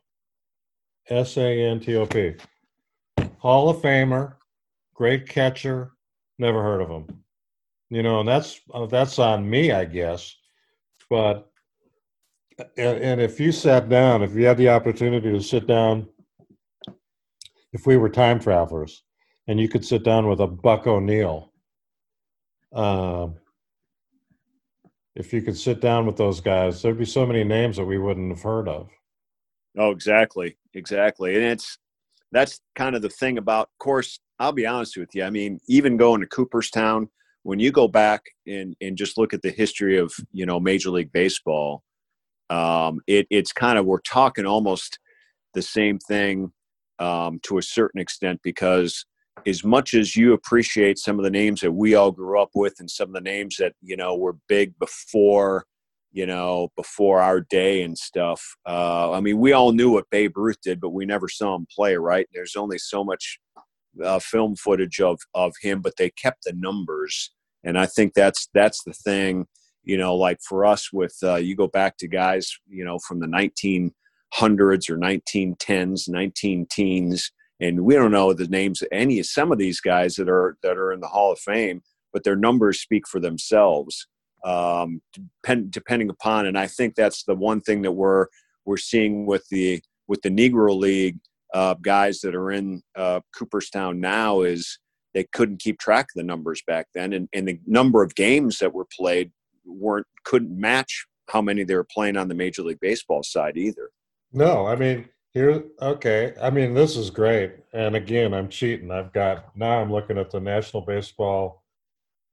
S 1.09 1.37
A 1.37 1.61
N 1.65 1.79
T 1.79 1.95
O 1.95 2.05
P, 2.05 2.35
Hall 3.39 3.69
of 3.69 3.77
Famer 3.77 4.35
great 4.93 5.27
catcher. 5.27 5.91
Never 6.39 6.61
heard 6.61 6.81
of 6.81 6.89
him. 6.89 7.23
You 7.89 8.03
know, 8.03 8.19
and 8.19 8.27
that's 8.27 8.59
uh, 8.73 8.85
that's 8.87 9.19
on 9.19 9.49
me, 9.49 9.71
I 9.71 9.85
guess. 9.85 10.35
But 11.09 11.49
and, 12.77 12.97
and 12.97 13.21
if 13.21 13.39
you 13.39 13.51
sat 13.51 13.89
down, 13.89 14.23
if 14.23 14.33
you 14.33 14.45
had 14.45 14.57
the 14.57 14.69
opportunity 14.69 15.31
to 15.31 15.41
sit 15.41 15.67
down, 15.67 16.07
if 17.71 17.85
we 17.85 17.97
were 17.97 18.09
time 18.09 18.39
travelers, 18.39 19.03
and 19.47 19.59
you 19.59 19.67
could 19.67 19.85
sit 19.85 20.03
down 20.03 20.27
with 20.27 20.39
a 20.39 20.47
Buck 20.47 20.87
O'Neil, 20.87 21.51
um, 22.73 23.35
if 25.15 25.31
you 25.33 25.41
could 25.41 25.57
sit 25.57 25.79
down 25.79 26.05
with 26.05 26.17
those 26.17 26.41
guys, 26.41 26.81
there'd 26.81 26.97
be 26.97 27.05
so 27.05 27.25
many 27.25 27.43
names 27.43 27.77
that 27.77 27.85
we 27.85 27.99
wouldn't 27.99 28.31
have 28.31 28.41
heard 28.41 28.67
of. 28.67 28.89
Oh, 29.77 29.91
exactly, 29.91 30.57
exactly, 30.73 31.35
and 31.35 31.43
it's 31.43 31.77
that's 32.31 32.61
kind 32.75 32.95
of 32.95 33.01
the 33.01 33.09
thing 33.09 33.37
about. 33.37 33.69
Course, 33.79 34.19
I'll 34.39 34.51
be 34.51 34.65
honest 34.65 34.97
with 34.97 35.09
you. 35.13 35.23
I 35.23 35.29
mean, 35.29 35.59
even 35.67 35.97
going 35.97 36.21
to 36.21 36.27
Cooperstown, 36.27 37.09
when 37.43 37.59
you 37.59 37.71
go 37.71 37.87
back 37.87 38.21
and, 38.47 38.75
and 38.81 38.97
just 38.97 39.17
look 39.17 39.33
at 39.33 39.41
the 39.41 39.51
history 39.51 39.97
of, 39.97 40.13
you 40.31 40.45
know, 40.45 40.59
Major 40.59 40.89
League 40.89 41.11
Baseball, 41.11 41.83
um, 42.49 42.99
it, 43.07 43.27
it's 43.29 43.51
kind 43.51 43.77
of, 43.77 43.85
we're 43.85 43.99
talking 44.01 44.45
almost 44.45 44.99
the 45.53 45.61
same 45.61 45.99
thing 45.99 46.51
um, 46.99 47.39
to 47.43 47.57
a 47.57 47.61
certain 47.61 47.99
extent 47.99 48.39
because 48.43 49.05
as 49.45 49.63
much 49.63 49.93
as 49.93 50.15
you 50.15 50.33
appreciate 50.33 50.97
some 50.97 51.19
of 51.19 51.23
the 51.23 51.29
names 51.29 51.61
that 51.61 51.71
we 51.71 51.95
all 51.95 52.11
grew 52.11 52.41
up 52.41 52.51
with 52.55 52.75
and 52.79 52.89
some 52.89 53.09
of 53.09 53.13
the 53.13 53.21
names 53.21 53.57
that, 53.57 53.73
you 53.81 53.97
know, 53.97 54.15
were 54.15 54.37
big 54.47 54.77
before, 54.79 55.65
you 56.11 56.25
know, 56.25 56.69
before 56.77 57.19
our 57.19 57.41
day 57.41 57.81
and 57.81 57.97
stuff. 57.97 58.41
Uh, 58.65 59.11
I 59.11 59.19
mean, 59.19 59.39
we 59.39 59.51
all 59.51 59.71
knew 59.71 59.91
what 59.91 60.09
Babe 60.11 60.37
Ruth 60.37 60.61
did, 60.63 60.79
but 60.79 60.91
we 60.91 61.05
never 61.05 61.27
saw 61.27 61.55
him 61.55 61.67
play, 61.75 61.95
right? 61.95 62.27
There's 62.33 62.55
only 62.55 62.77
so 62.77 63.03
much 63.03 63.39
uh, 64.03 64.19
film 64.19 64.55
footage 64.55 64.99
of 64.99 65.19
of 65.33 65.53
him, 65.61 65.81
but 65.81 65.97
they 65.97 66.09
kept 66.09 66.43
the 66.43 66.53
numbers, 66.53 67.31
and 67.63 67.77
I 67.77 67.85
think 67.85 68.13
that's 68.13 68.49
that's 68.53 68.83
the 68.83 68.93
thing. 68.93 69.47
You 69.83 69.97
know, 69.97 70.15
like 70.15 70.39
for 70.47 70.65
us, 70.65 70.93
with 70.93 71.15
uh, 71.23 71.35
you 71.35 71.55
go 71.55 71.67
back 71.67 71.97
to 71.97 72.07
guys, 72.07 72.51
you 72.67 72.85
know, 72.85 72.99
from 72.99 73.19
the 73.19 73.27
1900s 73.27 73.91
or 74.89 74.97
1910s, 74.97 76.09
19 76.09 76.67
teens, 76.71 77.31
and 77.59 77.81
we 77.81 77.95
don't 77.95 78.11
know 78.11 78.33
the 78.33 78.47
names 78.47 78.81
of 78.81 78.87
any 78.91 79.19
of 79.19 79.25
some 79.25 79.51
of 79.51 79.57
these 79.57 79.81
guys 79.81 80.15
that 80.15 80.29
are 80.29 80.57
that 80.63 80.77
are 80.77 80.91
in 80.91 81.01
the 81.01 81.07
Hall 81.07 81.31
of 81.31 81.39
Fame, 81.39 81.81
but 82.11 82.23
their 82.23 82.35
numbers 82.35 82.81
speak 82.81 83.07
for 83.07 83.19
themselves. 83.19 84.07
Um, 84.45 85.01
depend, 85.13 85.71
depending 85.71 86.09
upon, 86.09 86.45
and 86.45 86.57
I 86.57 86.67
think 86.67 86.95
that's 86.95 87.23
the 87.23 87.35
one 87.35 87.61
thing 87.61 87.81
that 87.83 87.93
we're 87.93 88.27
we're 88.65 88.77
seeing 88.77 89.25
with 89.25 89.47
the 89.49 89.81
with 90.07 90.21
the 90.21 90.29
Negro 90.29 90.77
League 90.77 91.17
uh, 91.53 91.75
guys 91.75 92.19
that 92.21 92.35
are 92.35 92.51
in 92.51 92.81
uh, 92.95 93.21
Cooperstown 93.37 93.99
now 93.99 94.41
is 94.41 94.79
they 95.13 95.25
couldn't 95.31 95.61
keep 95.61 95.79
track 95.79 96.05
of 96.05 96.15
the 96.15 96.23
numbers 96.23 96.63
back 96.65 96.87
then, 96.93 97.13
and, 97.13 97.29
and 97.33 97.47
the 97.47 97.59
number 97.67 98.03
of 98.03 98.15
games 98.15 98.59
that 98.59 98.73
were 98.73 98.87
played 98.97 99.31
weren't 99.65 100.07
couldn't 100.25 100.59
match 100.59 101.05
how 101.29 101.41
many 101.41 101.63
they 101.63 101.75
were 101.75 101.85
playing 101.85 102.17
on 102.17 102.27
the 102.27 102.33
Major 102.33 102.63
League 102.63 102.79
Baseball 102.81 103.23
side 103.23 103.57
either. 103.57 103.91
No, 104.31 104.65
I 104.65 104.75
mean 104.75 105.07
here. 105.33 105.63
Okay, 105.81 106.33
I 106.41 106.49
mean 106.49 106.73
this 106.73 106.97
is 106.97 107.09
great, 107.09 107.53
and 107.73 107.95
again, 107.95 108.33
I'm 108.33 108.49
cheating. 108.49 108.91
I've 108.91 109.13
got 109.13 109.55
now. 109.55 109.79
I'm 109.79 109.91
looking 109.91 110.17
at 110.17 110.31
the 110.31 110.39
National 110.39 110.81
Baseball 110.81 111.63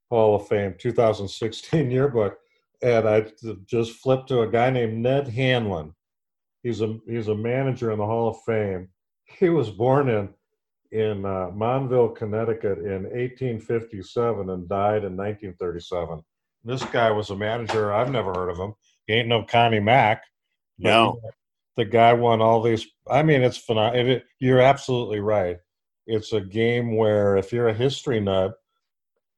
Hall 0.09 0.37
of 0.37 0.49
Fame 0.49 0.75
2016 0.79 1.91
yearbook, 1.91 2.39
and 2.83 3.07
I 3.07 3.27
just 3.67 3.93
flipped 3.93 4.29
to 4.29 4.41
a 4.41 4.51
guy 4.51 4.71
named 4.71 4.99
Ned 4.99 5.29
Hanlon. 5.29 5.95
He's 6.63 6.81
a 6.81 6.99
he's 7.07 7.29
a 7.29 7.35
manager 7.35 7.91
in 7.91 7.99
the 7.99 8.07
Hall 8.07 8.29
of 8.29 8.43
Fame 8.47 8.89
he 9.39 9.49
was 9.49 9.71
born 9.71 10.09
in 10.09 10.29
in 10.93 11.25
uh, 11.25 11.51
Montville, 11.55 12.09
Connecticut 12.09 12.79
in 12.79 13.05
1857 13.05 14.51
and 14.51 14.69
died 14.69 15.05
in 15.05 15.17
1937. 15.17 16.21
This 16.65 16.85
guy 16.87 17.13
was 17.13 17.31
a 17.31 17.37
manager. 17.37 17.93
I've 17.93 18.11
never 18.11 18.33
heard 18.35 18.51
of 18.51 18.59
him. 18.59 18.75
He 19.07 19.15
ain't 19.15 19.29
no 19.29 19.45
Connie 19.45 19.81
Mack. 19.81 20.25
No. 20.79 21.21
The 21.77 21.85
guy 21.85 22.13
won 22.13 22.43
all 22.43 22.61
these. 22.61 22.87
I 23.09 23.23
mean, 23.23 23.43
it's 23.43 23.57
phenomenal. 23.57 24.17
It, 24.17 24.25
you're 24.41 24.61
absolutely 24.61 25.21
right. 25.21 25.59
It's 26.07 26.33
a 26.33 26.41
game 26.41 26.97
where 26.97 27.37
if 27.37 27.53
you're 27.53 27.69
a 27.69 27.75
history 27.75 28.21
nut, 28.21 28.55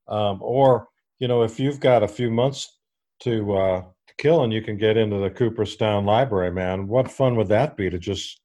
um, 0.09 0.39
or 0.40 0.89
you 1.19 1.28
know, 1.28 1.43
if 1.43 1.60
you've 1.60 1.81
got 1.81 2.02
a 2.02 2.09
few 2.09 2.31
months 2.31 2.78
to 3.20 3.55
uh, 3.55 3.81
to 3.81 4.14
kill 4.19 4.43
and 4.43 4.52
you 4.52 4.62
can 4.62 4.77
get 4.77 4.97
into 4.97 5.19
the 5.19 5.31
Cooperstown 5.31 6.06
Library, 6.06 6.51
man, 6.51 6.89
what 6.89 7.10
fun 7.10 7.36
would 7.36 7.48
that 7.48 7.77
be 7.77 7.90
to 7.90 7.98
just 7.98 8.41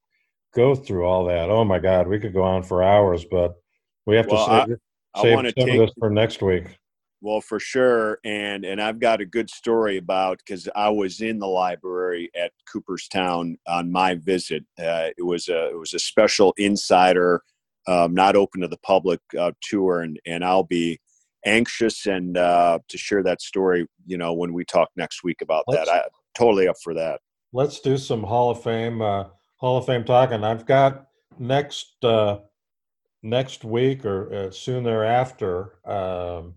go 0.54 0.76
through 0.76 1.06
all 1.06 1.26
that. 1.26 1.50
Oh 1.50 1.64
my 1.64 1.80
God, 1.80 2.08
we 2.08 2.20
could 2.20 2.34
go 2.34 2.44
on 2.44 2.64
for 2.64 2.84
hours, 2.84 3.26
but 3.30 3.56
we 4.06 4.16
have 4.16 4.28
well, 4.28 4.46
to 4.46 4.66
save, 4.68 4.78
I, 5.16 5.22
save 5.22 5.38
I 5.38 5.42
some 5.44 5.68
take, 5.68 5.80
of 5.80 5.88
this 5.88 5.92
for 6.00 6.10
next 6.10 6.42
week. 6.42 6.78
Well, 7.20 7.42
for 7.42 7.60
sure, 7.60 8.20
and 8.24 8.64
and 8.64 8.82
I've 8.82 9.00
got 9.00 9.22
a 9.22 9.26
good 9.26 9.50
story 9.50 9.98
about 9.98 10.38
because 10.38 10.70
I 10.76 10.90
was 10.90 11.22
in 11.22 11.40
the 11.40 11.48
library 11.48 12.30
at 12.40 12.52
Cooperstown 12.72 13.58
on 13.68 13.92
my 13.92 14.16
visit. 14.16 14.64
Uh, 14.80 15.10
it 15.18 15.26
was 15.26 15.48
a 15.48 15.70
it 15.70 15.80
was 15.80 15.96
a 15.96 16.00
special 16.00 16.54
insider, 16.58 17.42
um, 17.88 18.14
not 18.14 18.36
open 18.36 18.62
to 18.62 18.68
the 18.68 18.78
public 18.78 19.20
uh, 19.38 19.52
tour, 19.64 20.02
and 20.02 20.20
and 20.28 20.46
I'll 20.46 20.64
be 20.64 21.00
anxious 21.44 22.06
and 22.06 22.38
uh, 22.38 22.78
to 22.88 22.98
share 23.00 23.24
that 23.24 23.42
story. 23.42 23.88
You 24.06 24.20
know, 24.20 24.34
when 24.34 24.54
we 24.54 24.64
talk 24.64 24.90
next 24.96 25.24
week 25.24 25.42
about 25.42 25.64
let's, 25.68 25.90
that, 25.90 26.06
I 26.06 26.08
totally 26.36 26.68
up 26.68 26.78
for 26.84 26.94
that. 26.94 27.20
Let's 27.52 27.80
do 27.80 27.98
some 27.98 28.22
Hall 28.22 28.52
of 28.52 28.62
Fame 28.62 29.02
uh, 29.02 29.26
Hall 29.58 29.78
of 29.78 29.86
Fame 29.86 30.04
talking. 30.04 30.44
I've 30.44 30.66
got 30.66 31.08
next 31.40 32.04
uh, 32.04 32.40
next 33.24 33.64
week 33.64 34.06
or 34.06 34.34
uh, 34.34 34.52
soon 34.52 34.84
thereafter, 34.84 35.80
um, 35.86 36.54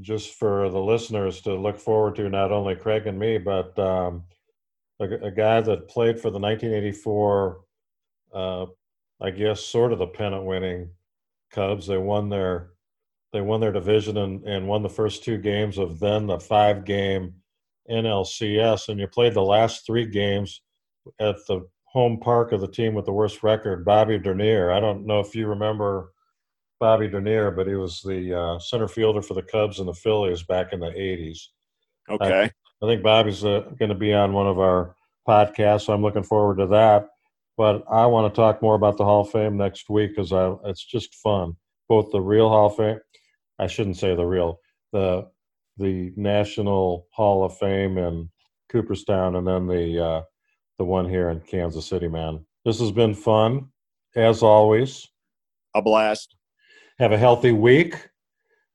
just 0.00 0.34
for 0.34 0.68
the 0.70 0.80
listeners 0.80 1.40
to 1.42 1.54
look 1.54 1.78
forward 1.78 2.16
to, 2.16 2.28
not 2.28 2.52
only 2.52 2.74
Craig 2.74 3.06
and 3.06 3.18
me, 3.18 3.38
but 3.38 3.78
um, 3.78 4.24
a, 5.00 5.04
a, 5.04 5.30
guy 5.30 5.60
that 5.60 5.88
played 5.88 6.16
for 6.16 6.30
the 6.30 6.38
1984, 6.40 7.60
uh, 8.34 8.66
I 9.20 9.30
guess, 9.30 9.64
sort 9.64 9.92
of 9.92 10.00
the 10.00 10.06
pennant-winning 10.06 10.90
Cubs. 11.52 11.86
They 11.86 11.98
won 11.98 12.28
their 12.28 12.70
they 13.32 13.40
won 13.40 13.60
their 13.60 13.72
division 13.72 14.16
and, 14.16 14.44
and 14.44 14.68
won 14.68 14.82
the 14.82 14.88
first 14.88 15.24
two 15.24 15.38
games 15.38 15.78
of 15.78 15.98
then 16.00 16.26
the 16.26 16.40
five-game 16.40 17.34
NLCS, 17.88 18.88
and 18.88 18.98
you 18.98 19.06
played 19.06 19.34
the 19.34 19.42
last 19.42 19.86
three 19.86 20.06
games 20.06 20.60
at 21.20 21.36
the 21.46 21.68
home 21.94 22.18
park 22.18 22.50
of 22.50 22.60
the 22.60 22.68
team 22.68 22.92
with 22.92 23.06
the 23.06 23.12
worst 23.12 23.42
record, 23.42 23.84
Bobby 23.84 24.18
Dernier. 24.18 24.72
I 24.72 24.80
don't 24.80 25.06
know 25.06 25.20
if 25.20 25.34
you 25.34 25.46
remember 25.46 26.12
Bobby 26.80 27.08
Dernier, 27.08 27.52
but 27.52 27.68
he 27.68 27.76
was 27.76 28.02
the 28.02 28.38
uh, 28.38 28.58
center 28.58 28.88
fielder 28.88 29.22
for 29.22 29.34
the 29.34 29.42
Cubs 29.42 29.78
and 29.78 29.88
the 29.88 29.94
Phillies 29.94 30.42
back 30.42 30.72
in 30.72 30.80
the 30.80 30.90
'80s. 30.90 31.38
Okay. 32.10 32.42
I, 32.42 32.84
I 32.84 32.88
think 32.88 33.02
Bobby's 33.02 33.44
uh, 33.44 33.70
going 33.78 33.90
to 33.90 33.94
be 33.94 34.12
on 34.12 34.32
one 34.32 34.48
of 34.48 34.58
our 34.58 34.96
podcasts, 35.26 35.82
so 35.86 35.92
I'm 35.92 36.02
looking 36.02 36.24
forward 36.24 36.58
to 36.58 36.66
that. 36.66 37.08
But 37.56 37.84
I 37.88 38.06
want 38.06 38.32
to 38.32 38.36
talk 38.36 38.60
more 38.60 38.74
about 38.74 38.96
the 38.96 39.04
Hall 39.04 39.20
of 39.20 39.30
Fame 39.30 39.56
next 39.56 39.88
week 39.88 40.10
because 40.10 40.32
I 40.32 40.52
it's 40.64 40.84
just 40.84 41.14
fun. 41.14 41.56
Both 41.88 42.10
the 42.10 42.20
real 42.20 42.48
Hall 42.48 42.66
of 42.66 42.76
Fame, 42.76 42.98
I 43.60 43.68
shouldn't 43.68 43.98
say 43.98 44.16
the 44.16 44.26
real, 44.26 44.58
the 44.92 45.28
the 45.76 46.12
National 46.16 47.06
Hall 47.12 47.44
of 47.44 47.56
Fame 47.56 47.98
in 47.98 48.30
Cooperstown, 48.68 49.36
and 49.36 49.46
then 49.46 49.68
the 49.68 50.04
uh, 50.04 50.22
the 50.78 50.84
one 50.84 51.08
here 51.08 51.30
in 51.30 51.40
Kansas 51.40 51.86
City. 51.86 52.08
Man, 52.08 52.44
this 52.64 52.80
has 52.80 52.90
been 52.90 53.14
fun 53.14 53.68
as 54.16 54.42
always. 54.42 55.08
A 55.74 55.82
blast. 55.82 56.36
Have 56.98 57.12
a 57.12 57.18
healthy 57.18 57.52
week. 57.52 58.08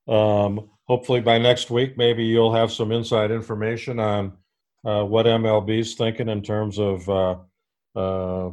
Um, 0.08 0.70
hopefully 0.86 1.22
by 1.22 1.38
next 1.38 1.70
week, 1.70 1.98
maybe 1.98 2.26
you'll 2.26 2.54
have 2.54 2.72
some 2.72 2.92
inside 2.92 3.32
information 3.32 4.00
on 4.00 4.34
uh, 4.86 5.04
what 5.04 5.26
MLB's 5.26 5.96
thinking 5.96 6.30
in 6.30 6.42
terms 6.42 6.80
of 6.80 7.08
uh, 7.10 7.36
uh, 7.96 8.52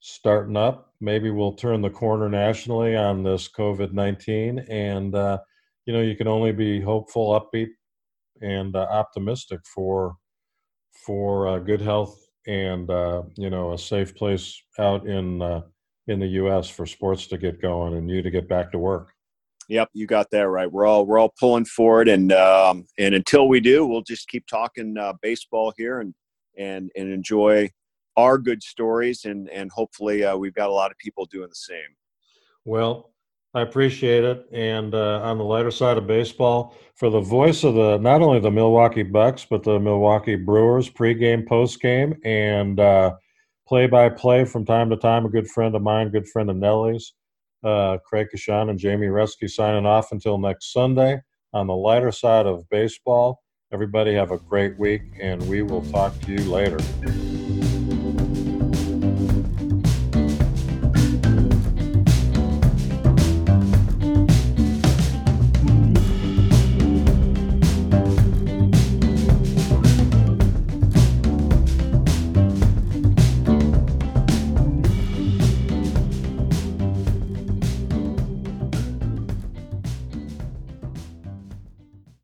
starting 0.00 0.56
up. 0.56 0.92
Maybe 1.00 1.30
we'll 1.30 1.54
turn 1.54 1.80
the 1.80 1.90
corner 1.90 2.28
nationally 2.28 2.96
on 2.96 3.22
this 3.22 3.48
COVID 3.48 3.92
19. 3.92 4.58
And, 4.68 5.14
uh, 5.14 5.38
you 5.86 5.92
know, 5.92 6.02
you 6.02 6.14
can 6.14 6.28
only 6.28 6.52
be 6.52 6.80
hopeful, 6.80 7.40
upbeat, 7.40 7.70
and 8.42 8.76
uh, 8.76 8.86
optimistic 8.90 9.60
for 9.74 10.16
for 11.06 11.48
uh, 11.48 11.58
good 11.58 11.80
health 11.80 12.29
and 12.46 12.90
uh, 12.90 13.22
you 13.36 13.50
know 13.50 13.72
a 13.72 13.78
safe 13.78 14.14
place 14.14 14.62
out 14.78 15.06
in 15.06 15.42
uh, 15.42 15.62
in 16.06 16.18
the 16.18 16.26
U.S. 16.26 16.68
for 16.68 16.86
sports 16.86 17.26
to 17.28 17.38
get 17.38 17.60
going 17.60 17.94
and 17.96 18.10
you 18.10 18.22
to 18.22 18.30
get 18.30 18.48
back 18.48 18.72
to 18.72 18.78
work. 18.78 19.12
Yep, 19.68 19.90
you 19.92 20.06
got 20.06 20.30
that 20.30 20.48
right. 20.48 20.70
We're 20.70 20.86
all 20.86 21.06
we're 21.06 21.18
all 21.18 21.32
pulling 21.38 21.64
for 21.64 22.02
it, 22.02 22.08
and 22.08 22.32
um, 22.32 22.86
and 22.98 23.14
until 23.14 23.48
we 23.48 23.60
do, 23.60 23.86
we'll 23.86 24.02
just 24.02 24.28
keep 24.28 24.46
talking 24.46 24.96
uh, 24.98 25.12
baseball 25.22 25.72
here 25.76 26.00
and 26.00 26.14
and 26.58 26.90
and 26.96 27.12
enjoy 27.12 27.70
our 28.16 28.36
good 28.36 28.62
stories, 28.62 29.24
and 29.24 29.48
and 29.50 29.70
hopefully 29.70 30.24
uh, 30.24 30.36
we've 30.36 30.54
got 30.54 30.68
a 30.70 30.72
lot 30.72 30.90
of 30.90 30.98
people 30.98 31.24
doing 31.26 31.48
the 31.48 31.54
same. 31.54 31.96
Well, 32.64 33.09
I 33.54 33.62
appreciate 33.62 34.24
it. 34.24 34.46
And 34.52 34.94
uh, 34.94 35.20
on 35.22 35.38
the 35.38 35.44
lighter 35.44 35.70
side 35.70 35.98
of 35.98 36.06
baseball, 36.06 36.76
for 36.94 37.10
the 37.10 37.20
voice 37.20 37.64
of 37.64 37.74
the 37.74 37.98
not 37.98 38.22
only 38.22 38.40
the 38.40 38.50
Milwaukee 38.50 39.02
Bucks 39.02 39.46
but 39.48 39.62
the 39.62 39.80
Milwaukee 39.80 40.36
Brewers 40.36 40.88
pregame, 40.88 41.46
postgame, 41.46 42.16
and 42.24 42.78
uh, 42.78 43.14
play 43.66 43.86
by 43.86 44.08
play 44.08 44.44
from 44.44 44.64
time 44.64 44.90
to 44.90 44.96
time. 44.96 45.24
A 45.24 45.30
good 45.30 45.48
friend 45.48 45.74
of 45.74 45.82
mine, 45.82 46.10
good 46.10 46.28
friend 46.28 46.50
of 46.50 46.56
Nellie's, 46.56 47.14
uh, 47.64 47.98
Craig 48.04 48.28
Coshun 48.34 48.70
and 48.70 48.78
Jamie 48.78 49.08
Resky 49.08 49.50
signing 49.50 49.86
off 49.86 50.12
until 50.12 50.38
next 50.38 50.72
Sunday 50.72 51.20
on 51.52 51.66
the 51.66 51.74
lighter 51.74 52.12
side 52.12 52.46
of 52.46 52.68
baseball. 52.68 53.42
Everybody 53.72 54.14
have 54.14 54.30
a 54.32 54.38
great 54.38 54.78
week, 54.78 55.02
and 55.20 55.40
we 55.48 55.62
will 55.62 55.82
talk 55.82 56.18
to 56.22 56.32
you 56.32 56.40
later. 56.50 56.78